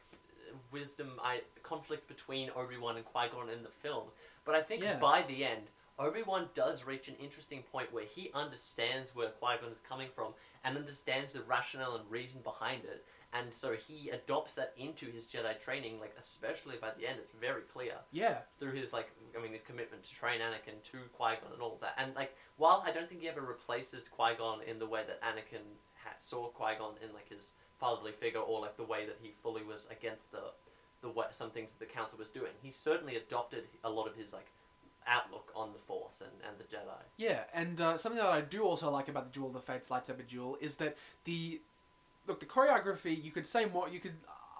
wisdom 0.71 1.11
I, 1.23 1.41
conflict 1.63 2.07
between 2.07 2.49
Obi 2.55 2.77
Wan 2.77 2.95
and 2.97 3.05
Qui 3.05 3.27
Gon 3.31 3.49
in 3.49 3.63
the 3.63 3.69
film, 3.69 4.07
but 4.45 4.55
I 4.55 4.61
think 4.61 4.83
Yeah. 4.83 4.97
by 4.97 5.21
the 5.23 5.43
end, 5.43 5.69
Obi 5.97 6.23
Wan 6.23 6.47
does 6.53 6.85
reach 6.85 7.07
an 7.09 7.15
interesting 7.19 7.61
point 7.63 7.91
where 7.91 8.05
he 8.05 8.31
understands 8.33 9.13
where 9.15 9.29
Qui 9.29 9.55
Gon 9.61 9.69
is 9.71 9.79
coming 9.79 10.07
from 10.15 10.33
and 10.63 10.77
understands 10.77 11.33
the 11.33 11.41
rationale 11.41 11.95
and 11.95 12.09
reason 12.09 12.41
behind 12.41 12.83
it, 12.85 13.05
and 13.33 13.53
so 13.53 13.73
he 13.73 14.09
adopts 14.09 14.55
that 14.55 14.73
into 14.77 15.05
his 15.05 15.25
Jedi 15.27 15.57
training. 15.63 15.99
Like 15.99 16.13
especially 16.17 16.75
by 16.81 16.89
the 16.97 17.07
end, 17.07 17.17
it's 17.19 17.31
very 17.31 17.61
clear 17.61 17.93
Yeah, 18.11 18.37
through 18.59 18.73
his 18.73 18.91
like 18.93 19.11
I 19.37 19.41
mean 19.41 19.51
his 19.51 19.61
commitment 19.61 20.03
to 20.03 20.13
train 20.15 20.39
Anakin 20.39 20.81
to 20.91 20.97
Qui 21.13 21.35
Gon 21.41 21.53
and 21.53 21.61
all 21.61 21.77
that. 21.81 21.93
And 21.97 22.15
like 22.15 22.35
while 22.57 22.83
I 22.85 22.91
don't 22.91 23.07
think 23.07 23.21
he 23.21 23.29
ever 23.29 23.41
replaces 23.41 24.07
Qui 24.07 24.33
Gon 24.37 24.59
in 24.67 24.79
the 24.79 24.87
way 24.87 25.03
that 25.07 25.21
Anakin 25.21 25.61
ha- 26.03 26.15
saw 26.17 26.47
Qui 26.47 26.73
Gon 26.79 26.95
in 27.07 27.13
like 27.13 27.29
his 27.29 27.53
fatherly 27.79 28.11
figure 28.11 28.41
or 28.41 28.59
like 28.61 28.75
the 28.77 28.83
way 28.83 29.05
that 29.05 29.17
he 29.21 29.31
fully 29.43 29.63
was 29.63 29.87
against 29.91 30.31
the 30.31 30.51
the 31.01 31.09
way 31.09 31.25
some 31.29 31.49
things 31.49 31.71
that 31.71 31.79
the 31.79 31.85
Council 31.85 32.17
was 32.17 32.29
doing, 32.29 32.51
he 32.61 32.69
certainly 32.69 33.15
adopted 33.15 33.63
a 33.85 33.89
lot 33.89 34.05
of 34.07 34.15
his 34.15 34.33
like 34.33 34.47
outlook 35.07 35.51
on 35.55 35.71
the 35.71 35.79
Force 35.79 36.21
and, 36.21 36.31
and 36.47 36.57
the 36.59 36.63
Jedi. 36.65 37.01
yeah, 37.17 37.43
and 37.53 37.79
uh, 37.79 37.97
something 37.97 38.19
that 38.21 38.29
I 38.29 38.41
do 38.41 38.63
also 38.63 38.91
like 38.91 39.07
about 39.07 39.31
the 39.31 39.39
Duel 39.39 39.47
of 39.47 39.53
the 39.53 39.61
Fates 39.61 39.87
lightsaber 39.87 40.27
duel 40.27 40.57
is 40.59 40.75
that 40.75 40.97
the 41.23 41.61
look 42.29 42.39
the 42.39 42.45
choreography. 42.45 43.21
You 43.21 43.31
could 43.31 43.45
say 43.47 43.65
more. 43.65 43.89
You 43.89 43.99
could. 43.99 44.13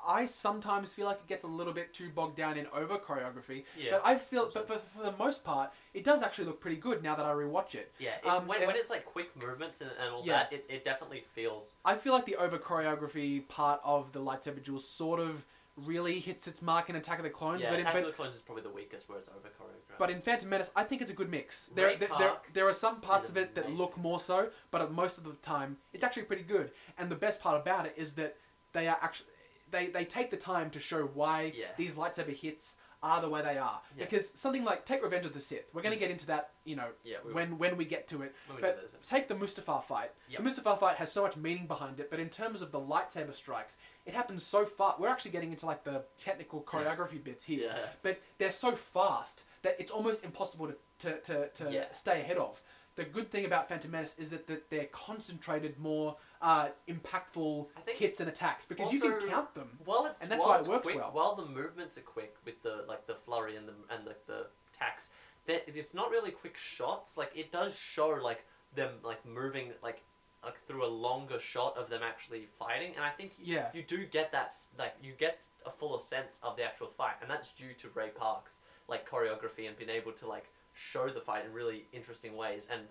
I 0.08 0.26
sometimes 0.26 0.94
feel 0.94 1.06
like 1.06 1.18
it 1.18 1.28
gets 1.28 1.44
a 1.44 1.48
little 1.48 1.74
bit 1.74 1.94
too 1.94 2.10
bogged 2.10 2.38
down 2.38 2.58
in 2.58 2.68
over 2.74 2.98
choreography, 2.98 3.66
Yeah. 3.78 3.92
but 3.92 4.02
I 4.06 4.18
feel, 4.18 4.50
but, 4.52 4.66
but 4.68 4.88
for 4.92 5.04
the 5.04 5.12
most 5.18 5.44
part, 5.44 5.72
it 5.94 6.06
does 6.06 6.24
actually 6.24 6.46
look 6.46 6.62
pretty 6.62 6.78
good 6.78 7.04
now 7.04 7.16
that 7.16 7.26
I 7.26 7.32
rewatch 7.32 7.76
it. 7.76 7.92
Yeah, 8.00 8.12
it, 8.24 8.26
Um, 8.26 8.48
when, 8.48 8.60
and- 8.60 8.68
when 8.68 8.78
it's 8.78 8.90
like 8.90 9.06
quick 9.06 9.30
movements 9.36 9.82
and, 9.82 9.92
and 10.00 10.10
all 10.10 10.22
Yeah. 10.26 10.38
that, 10.38 10.54
it, 10.54 10.66
it 10.70 10.84
definitely 10.86 11.26
feels 11.34 11.74
I 11.84 11.96
feel 11.96 12.14
like 12.14 12.26
the 12.26 12.38
over 12.38 12.58
choreography 12.58 13.46
part 13.50 13.82
of 13.84 14.14
the 14.14 14.20
lightsaber 14.22 14.64
duel 14.64 14.80
sort 14.80 15.20
of 15.20 15.46
really 15.86 16.20
hits 16.20 16.48
its 16.48 16.62
mark 16.62 16.90
in 16.90 16.96
Attack 16.96 17.20
of 17.20 17.24
the 17.24 17.30
Clones, 17.30 17.62
yeah. 17.62 17.70
but, 17.70 17.80
in, 17.80 17.86
Attack 17.86 17.96
of 17.96 18.06
the 18.06 18.12
Clones 18.12 18.36
is 18.36 18.42
probably 18.42 18.64
the 18.64 18.70
weakest 18.70 19.10
where 19.10 19.18
it's 19.18 19.30
over 19.30 19.48
choreographed. 19.48 19.98
but 19.98 20.10
in 20.10 20.22
Phantom 20.22 20.50
Menace, 20.50 20.72
I 20.76 20.84
think 20.84 21.02
it's 21.02 21.12
a 21.12 21.14
good 21.14 21.30
mix. 21.30 21.70
There, 21.74 21.96
there, 21.98 22.10
there, 22.18 22.34
there 22.54 22.68
are 22.68 22.74
some 22.74 23.02
parts 23.02 23.30
of 23.30 23.38
it 23.38 23.56
that 23.56 23.72
look 23.72 23.98
more 23.98 24.20
so, 24.20 24.50
but 24.72 24.92
most 24.92 25.18
of 25.18 25.24
the 25.24 25.34
time, 25.34 25.78
it's 25.94 26.04
actually 26.04 26.24
pretty 26.24 26.44
good. 26.44 26.72
And 26.98 27.10
the 27.10 27.16
best 27.16 27.40
part 27.40 27.60
about 27.60 27.86
it 27.86 27.94
is 27.98 28.14
that 28.14 28.36
they 28.74 28.88
are 28.88 28.98
actually 29.02 29.28
they, 29.72 29.88
they 29.88 30.06
take 30.06 30.32
the 30.32 30.38
time 30.38 30.70
to 30.72 30.80
show 30.80 31.04
why 31.14 31.54
Yeah. 31.56 31.68
these 31.78 31.96
lightsaber 31.96 32.36
hits 32.36 32.78
are 33.02 33.22
the 33.22 33.30
way 33.30 33.42
they 33.42 33.58
are. 33.58 33.82
Yeah. 33.98 34.04
Because 34.06 34.30
something 34.30 34.64
like 34.66 34.86
take 34.86 35.02
Revenge 35.04 35.26
of 35.26 35.34
the 35.34 35.40
Sith, 35.40 35.66
we're 35.74 35.82
going 35.82 35.94
to 35.94 36.00
get 36.00 36.12
into 36.12 36.26
that, 36.28 36.52
you 36.66 36.76
know, 36.76 36.90
yeah, 37.04 37.18
when 37.32 37.58
when 37.58 37.78
we 37.78 37.86
get 37.86 38.08
to 38.10 38.22
it. 38.24 38.36
when 38.48 38.58
we 38.58 38.62
do 38.62 38.74
But 38.92 39.04
take 39.08 39.28
the. 39.28 39.36
Mustafar 39.36 39.82
fight. 39.84 40.12
Yep. 40.30 40.44
The 40.44 40.50
Mustafar 40.50 40.80
fight 40.80 40.96
has 40.98 41.12
so 41.12 41.22
much 41.22 41.38
meaning 41.38 41.66
behind 41.66 42.00
it, 42.02 42.10
but 42.12 42.20
in 42.20 42.28
terms 42.30 42.62
of 42.62 42.72
the 42.72 42.80
lightsaber 42.80 43.34
strikes, 43.34 43.78
it 44.06 44.14
happens 44.14 44.44
so 44.46 44.66
fast. 44.66 45.00
We're 45.00 45.08
actually 45.08 45.32
getting 45.32 45.52
into 45.52 45.66
like 45.66 45.84
the 45.86 46.04
technical 46.18 46.62
choreography 46.62 47.24
bits 47.30 47.46
here, 47.46 47.72
Yeah. 47.74 47.86
but 48.04 48.22
they're 48.38 48.52
so 48.52 48.74
fast 48.74 49.44
that 49.62 49.78
it's 49.80 49.92
almost 49.92 50.24
impossible 50.26 50.68
to 50.68 50.76
to, 51.00 51.20
to, 51.22 51.48
to 51.50 51.88
stay 51.94 52.20
ahead 52.20 52.38
of. 52.38 52.62
The 52.96 53.06
good 53.06 53.32
thing 53.32 53.46
about 53.46 53.70
Phantom 53.70 53.92
Menace 53.92 54.16
is 54.18 54.30
that, 54.32 54.48
that 54.48 54.70
they're 54.70 54.90
concentrated, 54.92 55.80
more 55.80 56.18
uh, 56.42 56.70
impactful 56.88 57.68
hits 57.88 58.20
and 58.20 58.30
attacks 58.30 58.66
because 58.66 58.94
you 58.94 59.00
can 59.02 59.30
count 59.30 59.54
them. 59.56 59.78
While 59.84 60.06
it's 60.06 60.22
And 60.22 60.32
that's 60.32 60.44
why 60.44 60.60
it 60.60 60.68
works 60.68 60.86
quick, 60.86 60.96
well. 60.98 61.10
While 61.12 61.36
the 61.36 61.46
movements 61.46 61.98
are 61.98 62.02
quick 62.02 62.36
with 62.46 62.62
the 62.64 62.86
like 62.88 63.08
the 63.08 63.16
flurry 63.16 63.56
and 63.56 63.68
the 63.68 63.74
and 63.94 64.06
the, 64.08 64.16
the 64.28 64.48
attacks, 64.74 65.10
that 65.48 65.64
it's 65.68 65.94
not 65.94 66.10
really 66.12 66.32
quick 66.32 66.58
shots. 66.58 67.18
Like 67.18 67.32
it 67.36 67.52
does 67.52 67.78
show 67.78 68.10
like 68.24 68.46
them 68.76 68.92
like 69.04 69.26
moving 69.26 69.72
like 69.84 70.02
like 70.44 70.66
through 70.66 70.86
a 70.86 70.88
longer 70.88 71.40
shot 71.40 71.78
of 71.78 71.90
them 71.90 72.02
actually 72.02 72.48
fighting, 72.58 72.94
and 72.96 73.04
I 73.04 73.10
think 73.10 73.34
Yeah. 73.38 73.68
you 73.74 73.84
do 73.84 74.06
get 74.06 74.32
that 74.32 74.54
like 74.78 74.96
you 75.04 75.12
get 75.18 75.46
a 75.66 75.70
fuller 75.72 76.00
sense 76.00 76.40
of 76.44 76.56
the 76.56 76.64
actual 76.64 76.88
fight, 76.88 77.16
and 77.22 77.30
that's 77.30 77.52
due 77.52 77.74
to 77.80 77.90
Ray 77.94 78.10
Park's 78.10 78.60
like 78.88 79.08
choreography 79.10 79.68
and 79.68 79.78
being 79.78 79.90
able 79.90 80.14
to 80.14 80.28
like 80.28 80.50
show 80.74 81.10
the 81.10 81.20
fight 81.20 81.46
in 81.46 81.52
really 81.52 81.86
interesting 81.92 82.38
ways. 82.38 82.68
And 82.72 82.84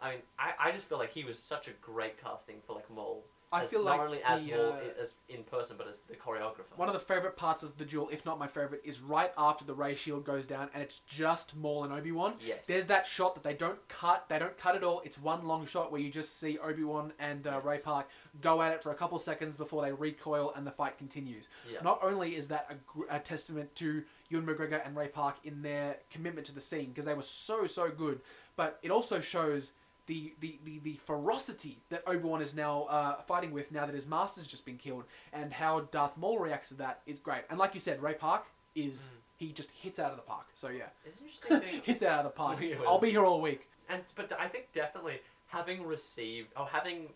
I 0.00 0.10
mean, 0.10 0.18
I, 0.38 0.52
I 0.58 0.72
just 0.72 0.88
feel 0.88 0.98
like 0.98 1.10
he 1.10 1.24
was 1.24 1.38
such 1.38 1.68
a 1.68 1.72
great 1.80 2.22
casting 2.22 2.56
for 2.66 2.74
like 2.74 2.90
Maul. 2.90 3.24
I 3.52 3.62
as- 3.62 3.68
feel 3.68 3.84
not 3.84 3.92
like 3.92 4.00
only 4.00 4.20
as 4.24 4.44
the, 4.44 4.50
Maul 4.56 4.72
uh, 4.72 5.00
as 5.00 5.14
in 5.28 5.44
person, 5.44 5.76
but 5.78 5.86
as 5.86 6.00
the 6.00 6.16
choreographer. 6.16 6.76
One 6.76 6.88
of 6.88 6.94
the 6.94 7.00
favorite 7.00 7.36
parts 7.36 7.62
of 7.62 7.78
the 7.78 7.84
duel, 7.84 8.08
if 8.10 8.26
not 8.26 8.40
my 8.40 8.48
favorite, 8.48 8.82
is 8.84 9.00
right 9.00 9.30
after 9.38 9.64
the 9.64 9.72
ray 9.72 9.94
shield 9.94 10.24
goes 10.24 10.46
down, 10.46 10.68
and 10.74 10.82
it's 10.82 10.98
just 11.08 11.54
Maul 11.56 11.84
and 11.84 11.92
Obi 11.92 12.10
Wan. 12.10 12.34
yes. 12.44 12.66
There's 12.66 12.86
that 12.86 13.06
shot 13.06 13.34
that 13.36 13.44
they 13.44 13.54
don't 13.54 13.78
cut. 13.88 14.28
They 14.28 14.40
don't 14.40 14.58
cut 14.58 14.74
it 14.74 14.82
all. 14.82 15.00
It's 15.04 15.16
one 15.18 15.46
long 15.46 15.64
shot 15.64 15.92
where 15.92 16.00
you 16.00 16.10
just 16.10 16.40
see 16.40 16.58
Obi 16.58 16.82
Wan 16.82 17.12
and 17.20 17.46
uh, 17.46 17.60
Ray 17.62 17.78
Park 17.82 18.08
go 18.40 18.60
at 18.60 18.72
it 18.72 18.82
for 18.82 18.90
a 18.90 18.96
couple 18.96 19.18
seconds 19.20 19.56
before 19.56 19.80
they 19.80 19.92
recoil 19.92 20.52
and 20.56 20.66
the 20.66 20.72
fight 20.72 20.98
continues. 20.98 21.46
yeah. 21.72 21.78
Not 21.82 22.00
only 22.02 22.34
is 22.34 22.48
that 22.48 22.68
a, 23.08 23.16
a 23.16 23.20
testament 23.20 23.74
to 23.76 24.02
Ewan 24.28 24.44
McGregor 24.44 24.84
and 24.84 24.96
Ray 24.96 25.08
Park 25.08 25.36
in 25.44 25.62
their 25.62 25.98
commitment 26.10 26.48
to 26.48 26.52
the 26.52 26.60
scene 26.60 26.86
because 26.88 27.04
they 27.04 27.14
were 27.14 27.22
so 27.22 27.64
so 27.66 27.90
good, 27.90 28.20
but 28.56 28.80
it 28.82 28.90
also 28.90 29.20
shows 29.20 29.70
the 30.06 30.34
the, 30.40 30.58
the, 30.64 30.78
the 30.80 31.00
ferocity 31.04 31.78
that 31.90 32.02
Obi 32.06 32.18
Wan 32.18 32.42
is 32.42 32.54
now 32.54 32.84
uh, 32.84 33.20
fighting 33.22 33.52
with 33.52 33.72
now 33.72 33.86
that 33.86 33.94
his 33.94 34.06
master's 34.06 34.46
just 34.46 34.64
been 34.64 34.76
killed, 34.76 35.04
and 35.32 35.52
how 35.52 35.80
Darth 35.80 36.16
Maul 36.16 36.38
reacts 36.38 36.68
to 36.68 36.74
that 36.74 37.00
is 37.06 37.18
great. 37.18 37.42
And 37.50 37.58
like 37.58 37.74
you 37.74 37.80
said, 37.80 38.02
Ray 38.02 38.14
Park 38.14 38.46
is 38.74 39.08
he 39.36 39.52
just 39.52 39.70
hits 39.70 39.98
out 39.98 40.10
of 40.10 40.16
the 40.16 40.22
park. 40.22 40.46
So 40.54 40.68
yeah, 40.68 40.84
It's 41.04 41.20
interesting 41.20 41.80
hits 41.82 42.02
out 42.02 42.20
of 42.20 42.24
the 42.24 42.30
park. 42.30 42.60
Well. 42.60 42.82
I'll 42.88 43.00
be 43.00 43.10
here 43.10 43.24
all 43.24 43.40
week. 43.40 43.68
And 43.88 44.02
but 44.14 44.32
I 44.38 44.48
think 44.48 44.72
definitely 44.72 45.20
having 45.48 45.84
received 45.84 46.48
or 46.56 46.66
having 46.66 47.08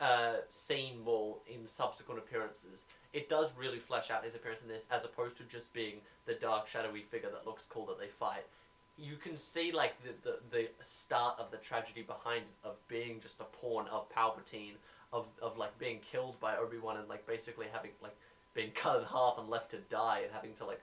uh, 0.00 0.34
seen 0.50 1.02
Maul 1.04 1.40
in 1.46 1.66
subsequent 1.66 2.18
appearances, 2.18 2.84
it 3.12 3.28
does 3.28 3.52
really 3.56 3.78
flesh 3.78 4.10
out 4.10 4.24
his 4.24 4.34
appearance 4.34 4.62
in 4.62 4.68
this, 4.68 4.86
as 4.90 5.04
opposed 5.04 5.36
to 5.36 5.44
just 5.44 5.72
being 5.72 6.00
the 6.26 6.34
dark, 6.34 6.66
shadowy 6.66 7.02
figure 7.02 7.30
that 7.30 7.46
looks 7.46 7.64
cool 7.64 7.86
that 7.86 7.98
they 7.98 8.08
fight. 8.08 8.44
You 8.96 9.16
can 9.16 9.36
see 9.36 9.72
like 9.72 9.94
the, 10.02 10.14
the, 10.22 10.38
the 10.50 10.68
start 10.80 11.36
of 11.38 11.50
the 11.50 11.56
tragedy 11.56 12.02
behind 12.02 12.42
it 12.42 12.68
of 12.68 12.76
being 12.88 13.20
just 13.20 13.40
a 13.40 13.44
pawn 13.44 13.86
of 13.88 14.08
Palpatine, 14.10 14.74
of, 15.12 15.28
of 15.42 15.58
like 15.58 15.76
being 15.78 15.98
killed 16.00 16.38
by 16.40 16.56
Obi 16.56 16.78
Wan 16.78 16.96
and 16.96 17.08
like 17.08 17.26
basically 17.26 17.66
having 17.72 17.90
like 18.02 18.16
being 18.54 18.70
cut 18.70 19.00
in 19.00 19.06
half 19.06 19.38
and 19.38 19.48
left 19.48 19.70
to 19.72 19.78
die 19.88 20.20
and 20.24 20.32
having 20.32 20.54
to 20.54 20.64
like 20.64 20.80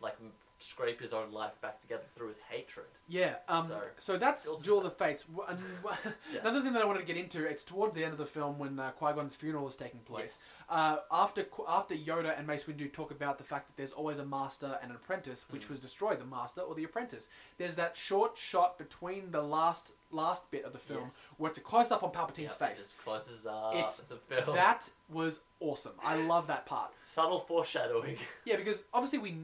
like 0.00 0.16
scrape 0.58 1.00
his 1.00 1.12
own 1.12 1.30
life 1.32 1.60
back 1.60 1.80
together 1.80 2.04
through 2.14 2.28
his 2.28 2.38
hatred. 2.48 2.86
Yeah. 3.08 3.34
Um, 3.48 3.66
so, 3.66 3.82
So, 3.98 4.16
that's 4.16 4.54
Duel 4.62 4.78
of 4.78 4.84
the 4.84 4.90
Fates. 4.90 5.24
And. 5.48 5.58
Another 6.40 6.62
thing 6.62 6.72
that 6.72 6.82
I 6.82 6.84
wanted 6.86 7.00
to 7.00 7.04
get 7.06 7.16
into, 7.16 7.44
it's 7.44 7.64
towards 7.64 7.94
the 7.94 8.02
end 8.04 8.12
of 8.12 8.18
the 8.18 8.24
film 8.26 8.58
when 8.58 8.78
uh, 8.78 8.90
Qui 8.92 9.12
Gon's 9.12 9.34
funeral 9.34 9.68
is 9.68 9.76
taking 9.76 10.00
place. 10.00 10.56
Yes. 10.56 10.56
Uh, 10.68 10.96
after 11.12 11.46
after 11.68 11.94
Yoda 11.94 12.36
and 12.38 12.46
Mace 12.46 12.64
Windu 12.64 12.90
talk 12.92 13.10
about 13.10 13.38
the 13.38 13.44
fact 13.44 13.66
that 13.68 13.76
there's 13.76 13.92
always 13.92 14.18
a 14.18 14.24
master 14.24 14.78
and 14.82 14.90
an 14.90 14.96
apprentice, 14.96 15.44
which 15.50 15.66
Mm. 15.66 15.70
was 15.70 15.80
destroyed, 15.80 16.18
the 16.20 16.24
master 16.24 16.60
or 16.62 16.74
the 16.74 16.84
apprentice. 16.84 17.28
There's 17.58 17.74
that 17.76 17.96
short 17.96 18.38
shot 18.38 18.78
between 18.78 19.30
the 19.32 19.42
last 19.42 19.92
last 20.10 20.48
bit 20.50 20.64
of 20.64 20.72
the 20.72 20.78
film 20.78 21.04
Yes. 21.04 21.26
where 21.38 21.48
it's 21.50 21.58
a 21.58 21.60
close 21.60 21.90
up 21.90 22.02
on 22.04 22.10
Palpatine's 22.12 22.52
Yep, 22.52 22.62
it 22.62 22.68
face. 22.68 22.78
just 22.78 22.98
closes 22.98 23.46
up 23.46 23.74
It's 23.74 23.98
the 23.98 24.16
film. 24.16 24.54
That 24.54 24.88
was 25.08 25.40
awesome. 25.60 25.94
I 26.02 26.24
love 26.26 26.46
that 26.46 26.66
part. 26.66 26.92
Subtle 27.04 27.40
foreshadowing. 27.40 28.16
Yeah, 28.44 28.56
because 28.56 28.84
obviously 28.94 29.18
we. 29.18 29.36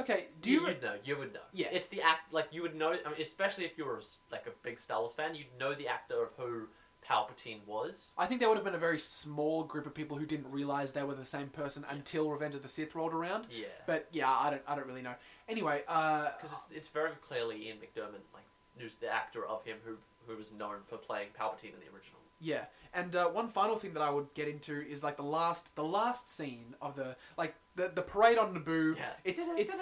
Okay, 0.00 0.26
do 0.40 0.50
you? 0.50 0.60
you 0.60 0.66
would 0.66 0.82
know. 0.82 0.94
You 1.04 1.16
would 1.18 1.32
know. 1.32 1.40
Yeah. 1.52 1.68
It's 1.70 1.86
the 1.86 2.02
act. 2.02 2.32
Like 2.32 2.48
you 2.50 2.62
would 2.62 2.74
know. 2.74 2.90
I 2.90 3.10
mean, 3.10 3.20
especially 3.20 3.64
if 3.64 3.78
you 3.78 3.84
were 3.84 3.98
a 3.98 4.02
like 4.32 4.46
a 4.46 4.52
big 4.62 4.78
Star 4.78 5.00
Wars 5.00 5.14
fan, 5.14 5.34
you'd 5.34 5.58
know 5.58 5.74
the 5.74 5.88
actor 5.88 6.22
of 6.22 6.30
who 6.36 6.68
Palpatine 7.08 7.64
was. 7.66 8.12
I 8.16 8.26
think 8.26 8.40
there 8.40 8.48
would 8.48 8.56
have 8.56 8.64
been 8.64 8.74
a 8.74 8.78
very 8.78 8.98
small 8.98 9.62
group 9.62 9.86
of 9.86 9.94
people 9.94 10.16
who 10.16 10.26
didn't 10.26 10.50
realize 10.50 10.92
they 10.92 11.02
were 11.02 11.14
the 11.14 11.24
same 11.24 11.48
person 11.48 11.84
until 11.88 12.30
Revenge 12.30 12.54
of 12.54 12.62
the 12.62 12.68
Sith 12.68 12.94
rolled 12.94 13.12
around. 13.12 13.46
Yeah. 13.50 13.66
But 13.86 14.08
yeah, 14.10 14.30
I 14.30 14.50
don't, 14.50 14.62
I 14.66 14.74
don't 14.74 14.86
really 14.86 15.02
know. 15.02 15.14
Anyway, 15.48 15.82
uh, 15.86 16.30
Because 16.36 16.52
it's, 16.52 16.66
it's 16.74 16.88
very 16.88 17.10
clearly 17.20 17.66
Ian 17.68 17.76
McDiarmid, 17.76 18.24
like 18.32 18.44
who's 18.78 18.94
the 18.94 19.12
actor 19.12 19.46
of 19.46 19.64
him 19.64 19.78
who 19.84 19.96
who 20.26 20.36
was 20.36 20.50
known 20.52 20.76
for 20.86 20.96
playing 20.96 21.28
Palpatine 21.38 21.74
in 21.74 21.80
the 21.80 21.94
original. 21.94 22.20
Yeah, 22.44 22.66
and 22.92 23.16
uh, 23.16 23.26
one 23.28 23.48
final 23.48 23.76
thing 23.76 23.94
that 23.94 24.02
I 24.02 24.10
would 24.10 24.32
get 24.34 24.48
into 24.48 24.80
is 24.86 25.02
like 25.02 25.16
the 25.16 25.22
last, 25.22 25.74
the 25.74 25.84
last 25.84 26.28
scene 26.28 26.76
of 26.80 26.94
the 26.94 27.16
like 27.38 27.54
the 27.74 27.90
the 27.92 28.02
parade 28.02 28.38
on 28.38 28.54
Naboo. 28.54 28.96
Yeah. 28.96 29.04
It's 29.24 29.40
it's 29.56 29.72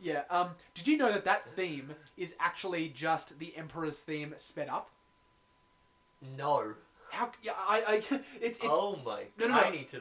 yeah. 0.00 0.22
Um, 0.30 0.50
did 0.72 0.88
you 0.88 0.96
know 0.96 1.12
that 1.12 1.24
that 1.26 1.54
theme 1.54 1.94
is 2.16 2.34
actually 2.40 2.88
just 2.88 3.38
the 3.38 3.54
Emperor's 3.56 4.00
theme 4.00 4.34
sped 4.38 4.68
up? 4.68 4.90
No. 6.36 6.74
How? 7.10 7.30
Yeah, 7.42 7.52
I, 7.56 7.84
I 7.86 7.94
it's 8.40 8.58
it's 8.58 8.60
oh 8.64 8.98
my. 9.04 9.24
No, 9.38 9.48
no, 9.48 9.54
no. 9.54 9.60
I 9.60 9.70
need 9.70 9.88
to. 9.88 10.00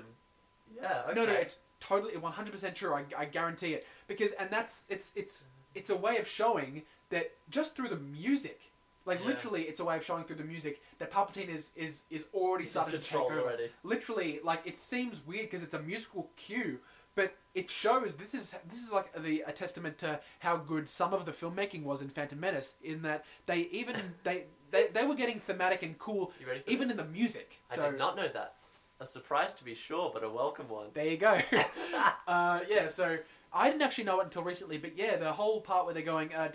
Yeah. 0.76 1.02
Okay. 1.10 1.16
No, 1.16 1.26
no, 1.26 1.34
it's 1.34 1.60
totally 1.82 2.16
one 2.16 2.32
hundred 2.32 2.52
percent 2.52 2.76
true. 2.76 2.94
I, 2.94 3.04
I 3.18 3.26
guarantee 3.26 3.74
it 3.74 3.86
because, 4.08 4.32
and 4.34 4.50
that's 4.50 4.86
it's 4.90 5.12
it's 5.16 5.46
it's 5.76 5.90
a 5.90 5.96
way 5.96 6.18
of 6.18 6.28
showing 6.28 6.84
that 7.10 7.32
just 7.50 7.76
through 7.76 7.90
the 7.90 7.98
music, 7.98 8.72
like 9.06 9.20
Yeah. 9.22 9.28
literally, 9.28 9.64
it's 9.64 9.80
a 9.80 9.86
way 9.86 9.98
of 9.98 10.06
showing 10.06 10.24
through 10.24 10.38
the 10.38 10.44
music 10.44 10.82
that 11.00 11.12
Palpatine 11.12 11.50
is 11.50 11.72
is 11.76 12.04
is 12.10 12.28
already 12.34 12.64
He's 12.64 12.72
starting 12.72 12.96
in 12.96 13.02
to 13.02 13.08
take 13.10 13.22
over. 13.22 13.42
already. 13.42 13.70
Literally, 13.84 14.40
like 14.44 14.62
it 14.66 14.78
seems 14.78 15.26
weird 15.26 15.46
because 15.48 15.64
it's 15.64 15.74
a 15.74 15.82
musical 15.82 16.30
cue, 16.38 16.80
but 17.16 17.36
it 17.54 17.70
shows 17.70 18.16
this 18.16 18.34
is 18.34 18.56
this 18.70 18.82
is 18.84 18.92
like 18.92 19.14
the 19.22 19.44
a 19.46 19.52
testament 19.52 19.98
to 20.00 20.20
how 20.40 20.58
good 20.58 20.88
some 20.90 21.14
of 21.14 21.26
the 21.26 21.32
filmmaking 21.32 21.84
was 21.84 22.02
in 22.02 22.10
Phantom 22.10 22.40
Menace. 22.40 22.76
In 22.84 23.02
that 23.04 23.26
they 23.46 23.62
even 23.72 23.96
they. 24.24 24.46
They, 24.72 24.88
they 24.88 25.06
were 25.06 25.14
getting 25.14 25.40
thematic 25.40 25.84
and 25.84 26.00
cool 26.00 26.32
You 26.40 26.48
ready 26.48 26.62
for 26.62 26.72
even 26.72 26.88
this? 26.88 26.98
in 26.98 27.06
the 27.06 27.12
music. 27.12 27.62
I 27.72 27.76
so 27.76 27.92
did 27.92 28.00
not 28.00 28.16
know 28.16 28.28
that. 28.28 28.56
A 29.00 29.06
surprise 29.06 29.54
to 29.54 29.64
be 29.64 29.76
sure, 29.76 30.10
but 30.12 30.24
a 30.24 30.30
welcome 30.32 30.68
one. 30.68 30.88
there 30.96 31.06
you 31.06 31.18
go. 31.18 31.40
uh, 32.28 32.62
yeah, 32.68 32.88
so 32.88 33.20
I 33.54 33.70
didn't 33.70 33.84
actually 33.84 34.06
know 34.06 34.20
it 34.20 34.24
until 34.26 34.44
recently, 34.44 34.78
but 34.78 34.98
yeah, 34.98 35.16
the 35.18 35.32
whole 35.32 35.62
part 35.62 35.86
where 35.86 35.94
they're 35.94 36.04
going, 36.04 36.34
uh, 36.34 36.50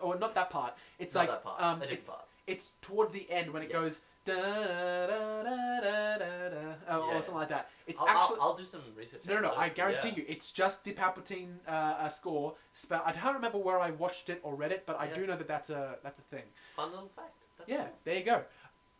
or 0.00 0.18
not 0.18 0.34
that 0.34 0.50
part. 0.50 0.74
It's 0.98 1.14
Not 1.14 1.20
like 1.20 1.30
that 1.30 1.44
part. 1.44 1.62
um, 1.62 1.76
a 1.76 1.80
different 1.80 1.98
it's 2.00 2.08
part. 2.08 2.24
it's 2.46 2.72
towards 2.80 3.12
the 3.12 3.30
end 3.30 3.52
when 3.52 3.62
it 3.62 3.70
Yes. 3.70 3.82
goes 3.82 4.04
da 4.24 4.34
da 4.34 5.06
da 5.42 5.80
da 5.82 6.18
da 6.18 6.48
da, 6.48 6.74
uh, 6.88 6.98
or 6.98 7.12
Yeah. 7.12 7.20
something 7.20 7.34
like 7.34 7.48
that. 7.50 7.70
It's 7.86 8.00
I'll, 8.00 8.08
actually. 8.08 8.40
I'll, 8.40 8.48
I'll 8.48 8.54
do 8.54 8.64
some 8.64 8.80
research. 8.96 9.26
no, 9.26 9.38
no, 9.40 9.54
I 9.54 9.68
guarantee 9.68 10.10
you, 10.16 10.24
it's 10.26 10.50
just 10.50 10.82
the 10.84 10.94
Palpatine 10.94 11.58
uh, 11.68 11.70
uh, 11.70 12.08
score. 12.08 12.54
Spell. 12.72 13.02
I 13.04 13.12
can't 13.12 13.34
remember 13.34 13.58
where 13.58 13.78
I 13.78 13.90
watched 13.90 14.30
it 14.30 14.40
or 14.42 14.54
read 14.54 14.72
it, 14.72 14.84
but 14.86 14.98
I 14.98 15.06
Yeah. 15.08 15.14
do 15.14 15.26
know 15.26 15.36
that 15.36 15.46
that's 15.46 15.68
a 15.68 15.98
that's 16.02 16.18
a 16.18 16.22
thing. 16.22 16.44
Fun 16.76 16.90
little 16.90 17.10
fact. 17.14 17.34
That's 17.58 17.70
yeah, 17.70 17.88
there 18.04 18.16
you 18.16 18.24
go. 18.24 18.44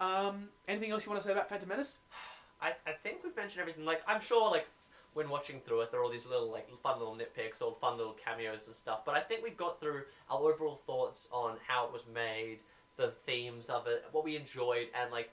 Um, 0.00 0.50
anything 0.68 0.90
else 0.90 1.04
you 1.06 1.10
want 1.10 1.22
to 1.22 1.26
say 1.26 1.32
about 1.32 1.48
Phantom 1.48 1.68
Menace? 1.68 1.98
I, 2.60 2.74
I 2.86 2.92
think 2.92 3.18
we've 3.24 3.36
mentioned 3.36 3.60
everything. 3.60 3.84
Like, 3.84 4.02
I'm 4.06 4.20
sure, 4.20 4.50
like, 4.50 4.66
when 5.14 5.28
watching 5.28 5.60
through 5.60 5.80
it, 5.80 5.90
there 5.90 6.00
are 6.00 6.04
all 6.04 6.10
these 6.10 6.26
little, 6.26 6.50
like, 6.50 6.68
fun 6.82 6.98
little 6.98 7.16
nitpicks 7.16 7.62
or 7.62 7.74
fun 7.74 7.96
little 7.96 8.14
cameos 8.14 8.66
and 8.66 8.76
stuff. 8.76 9.04
But 9.04 9.14
I 9.14 9.20
think 9.20 9.42
we've 9.42 9.56
got 9.56 9.80
through 9.80 10.02
our 10.30 10.40
overall 10.40 10.76
thoughts 10.76 11.28
on 11.30 11.56
how 11.66 11.86
it 11.86 11.92
was 11.92 12.04
made, 12.12 12.58
the 12.96 13.12
themes 13.24 13.68
of 13.68 13.86
it, 13.86 14.04
what 14.12 14.24
we 14.24 14.36
enjoyed, 14.36 14.88
and, 15.00 15.10
like, 15.10 15.30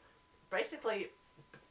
basically, 0.50 1.10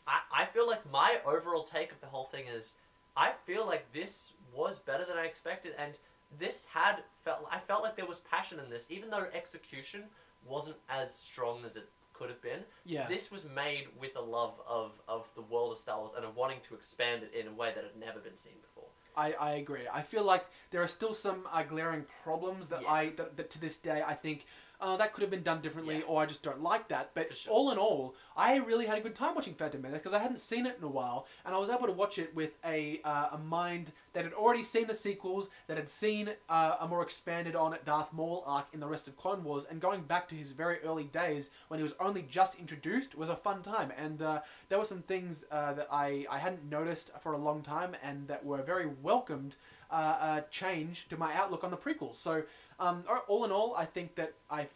I, 0.06 0.42
I 0.42 0.44
feel 0.46 0.66
like 0.66 0.90
my 0.90 1.18
overall 1.24 1.62
take 1.62 1.92
of 1.92 2.00
the 2.00 2.06
whole 2.06 2.24
thing 2.24 2.44
is 2.52 2.74
I 3.16 3.32
feel 3.46 3.66
like 3.66 3.92
this 3.92 4.32
was 4.52 4.78
better 4.78 5.04
than 5.04 5.16
I 5.16 5.24
expected, 5.24 5.74
and 5.78 5.98
this 6.38 6.66
had 6.72 7.02
felt. 7.24 7.46
I 7.50 7.58
felt 7.58 7.82
like 7.82 7.96
there 7.96 8.06
was 8.06 8.20
passion 8.20 8.58
in 8.60 8.70
this, 8.70 8.86
even 8.90 9.10
though 9.10 9.26
execution 9.34 10.04
wasn't 10.46 10.76
as 10.88 11.14
strong 11.14 11.64
as 11.64 11.76
it 11.76 11.88
could 12.20 12.28
have 12.28 12.42
been. 12.42 12.60
Yeah. 12.84 13.06
This 13.08 13.30
was 13.32 13.46
made 13.46 13.88
with 13.98 14.14
a 14.16 14.20
love 14.20 14.60
of, 14.68 14.92
of 15.08 15.30
the 15.34 15.40
world 15.42 15.72
of 15.72 15.78
Star 15.78 15.96
Wars 15.98 16.12
and 16.14 16.24
a 16.24 16.30
wanting 16.30 16.58
to 16.68 16.74
expand 16.74 17.22
it 17.22 17.32
in 17.34 17.46
a 17.48 17.52
way 17.52 17.72
that 17.74 17.82
had 17.82 17.96
never 17.98 18.20
been 18.20 18.36
seen 18.36 18.52
before. 18.60 18.88
I, 19.16 19.32
I 19.40 19.50
agree. 19.52 19.86
I 19.92 20.02
feel 20.02 20.24
like 20.24 20.44
there 20.70 20.82
are 20.82 20.88
still 20.88 21.14
some 21.14 21.48
uh, 21.50 21.62
glaring 21.62 22.04
problems 22.22 22.68
that 22.68 22.82
Yeah. 22.82 22.92
I 22.92 23.08
that, 23.16 23.36
that 23.38 23.50
to 23.50 23.60
this 23.60 23.76
day 23.76 24.02
I 24.06 24.14
think 24.14 24.44
oh 24.80 24.96
that 24.96 25.12
could 25.12 25.22
have 25.22 25.30
been 25.30 25.42
done 25.42 25.60
differently 25.60 25.96
Yeah. 25.96 26.04
or 26.06 26.22
I 26.22 26.26
just 26.26 26.42
don't 26.42 26.62
like 26.62 26.88
that. 26.88 27.10
But 27.14 27.34
sure. 27.36 27.52
all 27.52 27.70
in 27.70 27.78
all, 27.78 28.14
I 28.36 28.56
really 28.56 28.86
had 28.86 28.98
a 28.98 29.00
good 29.00 29.14
time 29.14 29.34
watching 29.34 29.54
Phantom 29.54 29.80
Menace 29.80 29.98
because 30.02 30.12
I 30.12 30.18
hadn't 30.18 30.40
seen 30.40 30.66
it 30.66 30.76
in 30.78 30.84
a 30.84 30.88
while, 30.88 31.26
and 31.44 31.54
I 31.54 31.58
was 31.58 31.70
able 31.70 31.86
to 31.86 31.92
watch 31.92 32.18
it 32.18 32.34
with 32.34 32.56
a 32.64 33.00
uh, 33.04 33.28
a 33.32 33.38
mind 33.38 33.92
that 34.12 34.24
had 34.24 34.32
already 34.32 34.62
seen 34.64 34.86
the 34.88 34.94
sequels, 34.94 35.48
that 35.68 35.76
had 35.76 35.88
seen 35.88 36.30
uh, 36.48 36.76
a 36.80 36.88
more 36.88 37.02
expanded 37.02 37.54
on 37.54 37.76
Darth 37.84 38.12
Maul 38.12 38.42
arc 38.46 38.66
in 38.72 38.80
the 38.80 38.88
rest 38.88 39.06
of 39.06 39.16
Clone 39.16 39.44
Wars, 39.44 39.64
and 39.70 39.80
going 39.80 40.02
back 40.02 40.28
to 40.30 40.34
his 40.34 40.50
very 40.50 40.78
early 40.80 41.04
days 41.04 41.50
when 41.68 41.78
he 41.78 41.84
was 41.84 41.94
only 42.00 42.22
just 42.22 42.58
introduced 42.58 43.14
was 43.16 43.28
a 43.28 43.36
fun 43.36 43.62
time. 43.62 43.92
And 43.96 44.20
uh, 44.20 44.40
there 44.68 44.78
were 44.78 44.84
some 44.84 45.02
things 45.02 45.44
uh, 45.52 45.74
that 45.74 45.88
I, 45.92 46.26
I 46.28 46.38
hadn't 46.38 46.64
noticed 46.68 47.10
for 47.20 47.32
a 47.32 47.38
long 47.38 47.62
time 47.62 47.94
and 48.02 48.26
that 48.28 48.44
were 48.44 48.62
very 48.62 48.86
welcomed 49.00 49.54
uh, 49.90 49.94
uh, 50.20 50.40
change 50.50 51.08
to 51.08 51.16
my 51.16 51.34
outlook 51.34 51.62
on 51.64 51.70
the 51.70 51.76
prequels. 51.76 52.16
So, 52.16 52.42
um, 52.80 53.04
all 53.28 53.44
in 53.44 53.52
all, 53.52 53.74
I 53.76 53.84
think 53.84 54.14
that 54.16 54.32
I, 54.50 54.66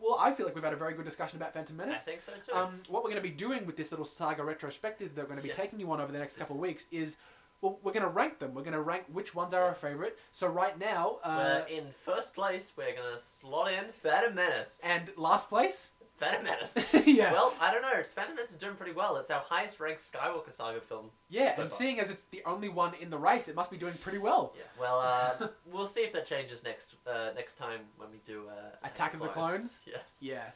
well, 0.00 0.18
I 0.20 0.32
feel 0.32 0.44
like 0.46 0.54
we've 0.54 0.62
had 0.62 0.72
a 0.74 0.76
very 0.76 0.92
good 0.94 1.04
discussion 1.04 1.38
about 1.38 1.54
Phantom 1.54 1.76
Menace. 1.76 2.00
I 2.02 2.10
think 2.10 2.22
so 2.22 2.32
too. 2.40 2.52
Um, 2.56 2.80
what 2.88 3.02
we're 3.02 3.10
going 3.10 3.22
to 3.22 3.28
be 3.28 3.34
doing 3.34 3.64
with 3.66 3.76
this 3.76 3.90
little 3.90 4.04
saga 4.04 4.44
retrospective 4.44 5.14
that 5.14 5.22
we're 5.22 5.28
going 5.28 5.38
to 5.38 5.42
be 5.42 5.48
Yes. 5.48 5.56
taking 5.56 5.80
you 5.80 5.90
on 5.90 6.00
over 6.00 6.12
the 6.12 6.18
next 6.18 6.36
couple 6.36 6.56
of 6.56 6.60
weeks 6.60 6.86
is 6.92 7.16
well, 7.64 7.78
we're 7.82 7.92
gonna 7.92 8.08
rank 8.08 8.40
them. 8.40 8.54
We're 8.54 8.62
gonna 8.62 8.82
rank 8.82 9.04
which 9.10 9.34
ones 9.34 9.54
are 9.54 9.64
our 9.64 9.74
favorite. 9.74 10.18
So 10.32 10.46
right 10.46 10.78
now, 10.78 11.16
uh, 11.24 11.62
We're 11.66 11.78
in 11.78 11.90
first 11.90 12.34
place. 12.34 12.74
We're 12.76 12.94
gonna 12.94 13.16
slot 13.18 13.72
in 13.72 13.90
Phantom 13.90 14.34
Menace. 14.34 14.78
and 14.82 15.10
last 15.16 15.48
place. 15.48 15.88
Phantom 16.18 16.44
Menace. 16.44 16.76
yeah. 17.06 17.32
Well, 17.32 17.54
I 17.58 17.72
don't 17.72 17.80
know. 17.80 17.90
It's 17.94 18.12
Phantom 18.12 18.36
Menace 18.36 18.50
is 18.50 18.56
doing 18.56 18.76
pretty 18.76 18.92
well. 18.92 19.16
It's 19.16 19.30
our 19.30 19.40
highest 19.40 19.80
ranked 19.80 20.00
Skywalker 20.02 20.52
Saga 20.52 20.80
film. 20.80 21.06
yeah, 21.30 21.56
so 21.56 21.62
and 21.62 21.70
far. 21.70 21.78
seeing 21.78 21.98
as 22.00 22.10
it's 22.10 22.24
the 22.24 22.42
only 22.44 22.68
one 22.68 22.92
in 23.00 23.08
the 23.08 23.18
race, 23.18 23.48
it 23.48 23.54
must 23.56 23.70
be 23.70 23.78
doing 23.78 23.94
pretty 23.94 24.18
well. 24.18 24.52
Yeah. 24.56 24.62
Well, 24.78 25.00
uh, 25.00 25.48
we'll 25.72 25.86
see 25.86 26.02
if 26.02 26.12
that 26.12 26.26
changes 26.26 26.62
next 26.62 26.96
uh, 27.06 27.30
next 27.34 27.54
time 27.54 27.80
when 27.96 28.10
we 28.10 28.18
do 28.18 28.44
uh, 28.48 28.86
Attack 28.86 29.14
of 29.14 29.20
the 29.20 29.28
Clones? 29.28 29.80
Yes. 29.86 30.18
Yeah. 30.20 30.50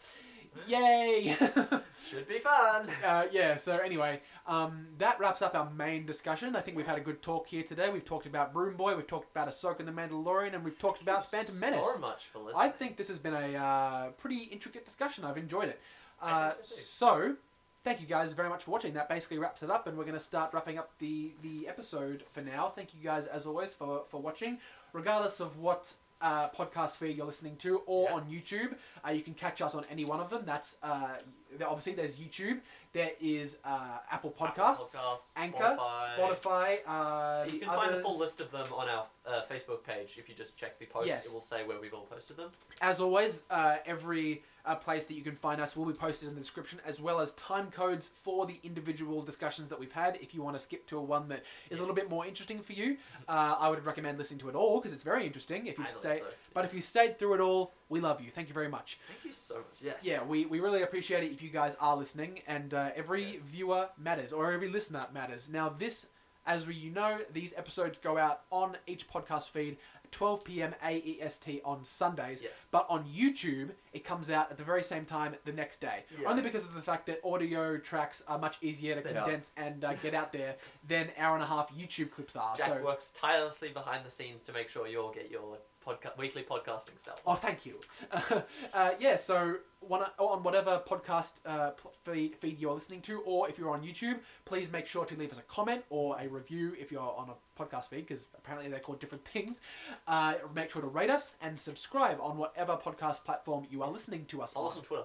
Yay! 0.66 1.36
Should 2.08 2.28
be 2.28 2.38
fun. 2.38 2.88
uh, 3.04 3.24
yeah. 3.30 3.56
So 3.56 3.76
anyway, 3.78 4.20
um, 4.46 4.86
that 4.98 5.18
wraps 5.20 5.42
up 5.42 5.54
our 5.54 5.70
main 5.70 6.06
discussion. 6.06 6.56
I 6.56 6.60
think 6.60 6.76
we've 6.76 6.86
had 6.86 6.98
a 6.98 7.02
good 7.02 7.20
talk 7.22 7.48
here 7.48 7.62
today. 7.62 7.90
We've 7.90 8.04
talked 8.04 8.26
about 8.26 8.52
Broom 8.52 8.76
Boy, 8.76 8.96
we've 8.96 9.06
talked 9.06 9.30
about 9.30 9.48
Ahsoka 9.48 9.80
and 9.80 9.88
the 9.88 9.92
Mandalorian, 9.92 10.54
and 10.54 10.64
we've 10.64 10.78
talked 10.78 11.02
about 11.02 11.26
Phantom 11.26 11.58
Menace. 11.60 11.86
So 11.94 12.00
much 12.00 12.26
for 12.26 12.38
listening. 12.38 12.62
I 12.66 12.68
think 12.68 12.96
this 12.96 13.08
has 13.08 13.18
been 13.18 13.34
a 13.34 13.56
uh, 13.56 14.08
pretty 14.12 14.44
intricate 14.44 14.84
discussion. 14.84 15.24
I've 15.24 15.36
enjoyed 15.36 15.68
it. 15.68 15.80
Uh, 16.20 16.52
so 16.62 16.76
so, 16.98 17.36
thank 17.84 18.00
you 18.00 18.06
guys 18.06 18.32
very 18.32 18.48
much 18.48 18.64
for 18.64 18.70
watching. 18.70 18.94
That 18.94 19.08
basically 19.08 19.38
wraps 19.38 19.62
it 19.62 19.70
up, 19.70 19.86
and 19.86 19.96
we're 19.96 20.04
going 20.04 20.14
to 20.14 20.20
start 20.20 20.52
wrapping 20.52 20.78
up 20.78 20.92
the 20.98 21.32
the 21.42 21.68
episode 21.68 22.24
for 22.32 22.40
now. 22.40 22.68
Thank 22.68 22.94
you 22.94 23.02
guys 23.02 23.26
as 23.26 23.46
always 23.46 23.74
for 23.74 24.04
for 24.08 24.20
watching, 24.20 24.58
regardless 24.92 25.40
of 25.40 25.58
what. 25.58 25.92
Uh, 26.20 26.49
podcast 26.51 26.97
feed 26.97 27.16
you're 27.16 27.24
listening 27.27 27.57
to 27.57 27.78
or 27.86 28.09
Yeah. 28.09 28.15
on 28.16 28.23
YouTube 28.28 28.77
uh, 29.07 29.11
you 29.12 29.23
can 29.23 29.35
catch 29.35 29.62
us 29.62 29.73
on 29.77 29.85
any 29.89 30.05
one 30.05 30.19
of 30.19 30.31
them 30.31 30.43
that's 30.45 30.74
uh, 30.82 31.16
obviously 31.66 31.94
there's 31.94 32.18
YouTube 32.18 32.60
there 32.92 33.10
is 33.20 33.58
uh, 33.64 33.98
Apple 34.10 34.30
Podcasts 34.30 34.94
Apple 34.94 35.14
Podcasts, 35.14 35.32
Anchor 35.36 35.76
Spotify. 35.78 36.18
Spotify 36.18 36.78
uh, 36.86 37.44
You 37.50 37.58
can 37.58 37.68
find 37.68 37.94
the 37.94 38.00
full 38.00 38.18
list 38.18 38.40
of 38.40 38.50
them 38.50 38.66
on 38.74 38.88
our 38.88 39.06
uh, 39.26 39.42
Facebook 39.50 39.84
page. 39.84 40.16
If 40.18 40.28
you 40.28 40.34
just 40.34 40.56
check 40.56 40.78
the 40.78 40.86
post, 40.86 41.06
Yes. 41.08 41.26
it 41.26 41.32
will 41.32 41.40
say 41.40 41.64
where 41.64 41.80
we've 41.80 41.92
all 41.92 42.06
posted 42.06 42.36
them. 42.36 42.50
As 42.80 42.98
always, 42.98 43.42
uh, 43.50 43.76
every 43.84 44.42
uh, 44.64 44.74
place 44.74 45.04
that 45.04 45.14
you 45.14 45.22
can 45.22 45.34
find 45.34 45.60
us 45.60 45.76
will 45.76 45.84
be 45.84 45.92
posted 45.92 46.28
in 46.28 46.34
the 46.34 46.40
description, 46.40 46.80
as 46.84 47.00
well 47.00 47.20
as 47.20 47.32
time 47.32 47.70
codes 47.70 48.08
for 48.08 48.46
the 48.46 48.58
individual 48.62 49.22
discussions 49.22 49.68
that 49.68 49.78
we've 49.78 49.92
had. 49.92 50.18
If 50.20 50.34
you 50.34 50.42
want 50.42 50.56
to 50.56 50.60
skip 50.60 50.86
to 50.88 50.98
a 50.98 51.02
one 51.02 51.28
that 51.28 51.44
is 51.70 51.78
a 51.78 51.82
little 51.82 51.94
bit 51.94 52.10
more 52.10 52.26
interesting 52.26 52.60
for 52.60 52.72
you, 52.72 52.96
uh, 53.28 53.56
I 53.58 53.68
would 53.68 53.84
recommend 53.84 54.18
listening 54.18 54.40
to 54.40 54.48
it 54.48 54.54
all 54.54 54.80
because 54.80 54.92
it's 54.92 55.02
very 55.02 55.26
interesting. 55.26 55.66
If 55.66 55.78
you 55.78 55.86
stay, 55.88 56.16
so. 56.16 56.26
but 56.54 56.64
if 56.64 56.74
you 56.74 56.80
stayed 56.80 57.18
through 57.18 57.34
it 57.34 57.40
all, 57.40 57.72
we 57.88 58.00
love 58.00 58.20
you. 58.20 58.30
Thank 58.30 58.48
you 58.48 58.54
very 58.54 58.68
much. 58.68 58.98
Thank 59.08 59.24
you 59.24 59.32
so 59.32 59.56
much. 59.56 59.64
Yes. 59.82 60.06
Yeah, 60.06 60.22
we, 60.22 60.44
we 60.44 60.60
really 60.60 60.82
appreciate 60.82 61.24
it 61.24 61.32
if 61.32 61.42
you 61.42 61.47
guys 61.48 61.76
are 61.80 61.96
listening, 61.96 62.40
and 62.46 62.72
uh, 62.74 62.90
every 62.96 63.32
Yes. 63.32 63.50
viewer 63.50 63.88
matters, 63.98 64.32
or 64.32 64.52
every 64.52 64.68
listener 64.68 65.06
matters. 65.12 65.48
Now, 65.48 65.68
this, 65.68 66.06
as 66.46 66.66
we, 66.66 66.74
you 66.74 66.90
know, 66.90 67.18
these 67.32 67.52
episodes 67.56 67.98
go 67.98 68.16
out 68.18 68.42
on 68.50 68.76
each 68.86 69.08
podcast 69.08 69.50
feed, 69.50 69.76
12 70.10 70.42
p.m. 70.44 70.74
AEST 70.82 71.60
on 71.66 71.84
Sundays. 71.84 72.40
Yes. 72.42 72.64
But 72.70 72.86
on 72.88 73.04
YouTube, 73.04 73.72
it 73.92 74.04
comes 74.04 74.30
out 74.30 74.50
at 74.50 74.56
the 74.56 74.64
very 74.64 74.82
same 74.82 75.04
time 75.04 75.36
the 75.44 75.52
next 75.52 75.82
day. 75.82 76.04
Yeah. 76.18 76.30
Only 76.30 76.42
because 76.42 76.64
of 76.64 76.72
the 76.72 76.80
fact 76.80 77.06
that 77.08 77.20
audio 77.22 77.76
tracks 77.76 78.22
are 78.26 78.38
much 78.38 78.56
easier 78.62 78.94
to 78.96 79.02
They 79.02 79.10
are. 79.14 79.22
condense 79.22 79.50
and 79.58 79.84
uh, 79.84 79.92
get 79.94 80.14
out 80.14 80.32
there 80.32 80.56
than 80.86 81.10
hour 81.18 81.34
and 81.34 81.42
a 81.44 81.46
half 81.46 81.70
YouTube 81.76 82.10
clips 82.10 82.36
are. 82.36 82.56
Jack 82.56 82.68
so, 82.78 82.82
works 82.82 83.10
tirelessly 83.10 83.68
behind 83.68 84.02
the 84.06 84.10
scenes 84.10 84.42
to 84.44 84.52
make 84.54 84.70
sure 84.70 84.86
you'll 84.86 85.12
get 85.12 85.30
your 85.30 85.58
podca- 85.89 86.16
weekly 86.19 86.43
podcasting 86.43 86.98
stuff. 86.98 87.20
Oh, 87.27 87.35
thank 87.35 87.65
you. 87.65 87.81
uh, 88.74 88.90
yeah, 89.01 89.16
so 89.16 89.56
one, 89.81 90.02
on 90.19 90.43
whatever 90.43 90.82
podcast 90.86 91.40
uh, 91.47 91.70
feed, 92.05 92.36
feed 92.36 92.59
you're 92.59 92.74
listening 92.74 93.01
to, 93.02 93.20
or 93.20 93.48
if 93.48 93.59
you're 93.59 93.70
on 93.70 93.82
YouTube, 93.82 94.19
please 94.44 94.70
make 94.70 94.86
sure 94.86 95.05
to 95.05 95.16
leave 95.16 95.31
us 95.31 95.39
a 95.39 95.43
comment 95.43 95.85
or 95.90 96.19
a 96.20 96.28
review 96.28 96.74
if 96.78 96.90
you're 96.93 97.01
on 97.01 97.31
a 97.31 97.62
podcast 97.62 97.89
feed, 97.89 98.06
because 98.06 98.27
apparently 98.36 98.70
they're 98.70 98.81
called 98.81 99.01
different 99.01 99.24
things. 99.35 99.60
Uh, 100.06 100.35
make 100.55 100.70
sure 100.70 100.82
to 100.82 100.89
rate 100.89 101.10
us 101.10 101.36
and 101.40 101.59
subscribe 101.59 102.19
on 102.20 102.36
whatever 102.36 102.77
podcast 102.77 103.24
platform 103.24 103.66
you 103.70 103.82
are 103.82 103.90
listening 103.90 104.24
to 104.27 104.43
us 104.43 104.52
Follow 104.52 104.66
on. 104.66 104.73
us 104.73 104.78
on 104.78 104.85
Twitter. 104.85 105.05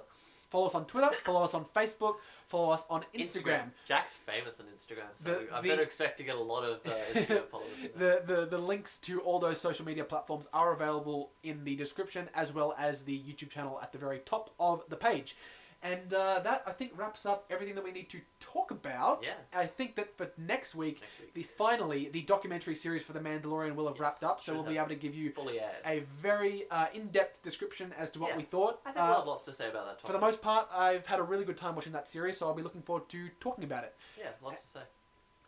Follow 0.54 0.68
us 0.68 0.76
on 0.76 0.86
Twitter, 0.86 1.10
follow 1.24 1.42
us 1.44 1.56
on 1.56 1.66
Facebook, 1.66 2.18
follow 2.48 2.70
us 2.70 2.84
on 2.88 3.04
Instagram. 3.18 3.72
Jack's 3.88 4.14
famous 4.14 4.60
on 4.60 4.68
Instagram, 4.68 5.08
so 5.16 5.30
The- 5.34 5.48
I 5.52 5.62
the- 5.62 5.70
better 5.70 5.82
expect 5.82 6.18
to 6.18 6.24
get 6.24 6.36
a 6.36 6.40
lot 6.44 6.64
of 6.64 6.80
uh, 6.86 6.92
Instagram 7.16 7.48
followers. 7.50 7.70
The, 7.96 8.22
the, 8.24 8.46
the 8.46 8.60
links 8.60 9.00
to 9.00 9.20
all 9.22 9.40
those 9.40 9.60
social 9.60 9.84
media 9.84 10.04
platforms 10.04 10.46
are 10.54 10.72
available 10.72 11.32
in 11.42 11.64
the 11.64 11.76
description 11.76 12.30
as 12.36 12.54
well 12.54 12.76
as 12.78 13.02
the 13.02 13.18
YouTube 13.18 13.50
channel 13.50 13.80
at 13.82 13.92
the 13.94 13.98
very 13.98 14.20
top 14.20 14.52
of 14.60 14.84
the 14.90 14.96
page. 14.96 15.36
And 15.84 16.14
uh, 16.14 16.40
that, 16.40 16.64
I 16.66 16.72
think, 16.72 16.94
wraps 16.96 17.26
up 17.26 17.46
everything 17.50 17.76
that 17.76 17.84
we 17.84 17.92
need 17.92 18.10
to 18.12 18.22
talk 18.40 18.72
about. 18.72 19.20
Yeah. 19.24 19.34
I 19.54 19.66
think 19.66 19.98
that 19.98 20.16
for 20.18 20.32
next 20.38 20.76
week, 20.76 21.02
Next 21.02 21.20
week. 21.20 21.34
the 21.34 21.44
finally, 21.44 22.08
the 22.08 22.22
documentary 22.22 22.76
series 22.76 23.02
for 23.02 23.12
The 23.12 23.20
Mandalorian 23.20 23.76
will 23.76 23.88
have 23.90 24.00
wrapped 24.00 24.24
up, 24.24 24.42
so 24.42 24.54
we'll 24.54 24.64
be 24.64 24.78
able 24.78 24.88
to 24.88 24.96
give 24.96 25.14
you 25.14 25.32
fully 25.32 25.60
aired. 25.60 25.76
a 25.86 26.00
very 26.22 26.64
uh, 26.72 26.86
in 26.94 27.08
depth 27.10 27.44
description 27.44 27.94
as 28.00 28.10
to 28.12 28.20
what 28.20 28.30
Yeah. 28.30 28.38
we 28.38 28.44
thought. 28.44 28.80
I 28.86 28.92
think 28.94 29.04
Uh, 29.04 29.08
we'll 29.10 29.18
have 29.20 29.28
lots 29.28 29.44
to 29.44 29.52
say 29.54 29.70
about 29.70 29.84
that 29.86 29.98
topic. 29.98 30.08
for 30.08 30.14
the 30.14 30.20
most 30.20 30.42
part, 30.42 30.70
I've 30.74 31.06
had 31.06 31.20
a 31.20 31.24
really 31.24 31.44
good 31.44 31.58
time 31.58 31.76
watching 31.76 31.92
that 31.94 32.08
series, 32.08 32.38
so 32.38 32.48
I'll 32.48 32.54
be 32.54 32.64
looking 32.64 32.82
forward 32.82 33.10
to 33.10 33.28
talking 33.42 33.66
about 33.66 33.84
it. 33.84 33.94
yeah, 34.18 34.30
lots 34.42 34.62
to 34.62 34.68
say. 34.68 34.82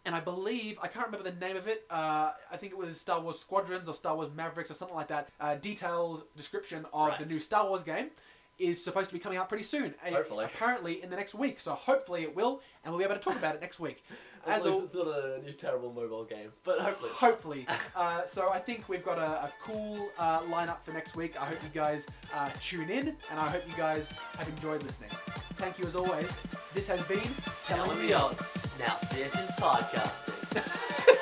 and 0.07 0.13
I 0.13 0.19
believe 0.19 0.77
I 0.83 0.87
can't 0.87 1.05
remember 1.07 1.27
the 1.31 1.35
name 1.43 1.55
of 1.57 1.67
it. 1.67 1.85
Uh, 1.89 2.31
I 2.51 2.57
think 2.57 2.73
it 2.73 2.77
was 2.77 2.99
Star 3.01 3.19
Wars 3.21 3.39
Squadrons 3.39 3.87
or 3.87 3.93
Star 3.95 4.15
Wars 4.15 4.29
Mavericks 4.35 4.69
or 4.69 4.75
something 4.75 4.95
like 4.97 5.07
that. 5.07 5.29
Uh, 5.39 5.55
detailed 5.55 6.25
description 6.35 6.85
of 6.93 7.07
Right. 7.07 7.19
the 7.19 7.25
new 7.25 7.39
Star 7.39 7.67
Wars 7.67 7.81
game 7.83 8.11
is 8.57 8.83
supposed 8.83 9.07
to 9.09 9.13
be 9.13 9.19
coming 9.19 9.37
out 9.37 9.49
pretty 9.49 9.63
soon. 9.63 9.93
Hopefully. 10.03 10.45
apparently 10.45 11.03
in 11.03 11.09
the 11.09 11.15
next 11.15 11.33
week. 11.35 11.59
So 11.59 11.73
hopefully 11.73 12.23
it 12.23 12.35
will, 12.35 12.61
and 12.83 12.93
we'll 12.93 12.99
be 12.99 13.03
able 13.05 13.15
to 13.15 13.21
talk 13.21 13.35
about 13.35 13.55
it 13.55 13.61
next 13.61 13.79
week. 13.79 14.03
At 14.47 14.59
As 14.59 14.65
least 14.65 14.79
al- 14.79 14.85
it's 14.85 14.95
not 14.95 15.07
a 15.07 15.41
new 15.43 15.53
terrible 15.53 15.91
mobile 15.91 16.23
game, 16.23 16.51
but 16.63 16.79
hopefully. 16.79 17.11
Hopefully. 17.13 17.67
Uh, 17.95 18.23
so 18.25 18.49
I 18.51 18.59
think 18.59 18.87
we've 18.87 19.03
got 19.03 19.17
a, 19.17 19.45
a 19.45 19.53
cool 19.63 20.09
uh, 20.19 20.41
lineup 20.41 20.81
for 20.83 20.91
next 20.91 21.15
week. 21.15 21.39
I 21.41 21.45
hope 21.45 21.57
you 21.63 21.69
guys 21.73 22.05
uh, 22.33 22.49
tune 22.61 22.89
in, 22.89 23.07
and 23.31 23.39
I 23.39 23.49
hope 23.49 23.63
you 23.67 23.75
guys 23.75 24.13
have 24.37 24.47
enjoyed 24.47 24.83
listening. 24.83 25.09
Thank 25.55 25.79
you 25.79 25.85
as 25.85 25.95
always. 25.95 26.39
This 26.73 26.87
has 26.87 27.01
been 27.03 27.21
Telling 27.65 27.97
the 28.05 28.13
odds. 28.13 28.55
Now 28.77 28.97
this 29.11 29.33
is 29.33 29.49
podcasting. 29.51 31.21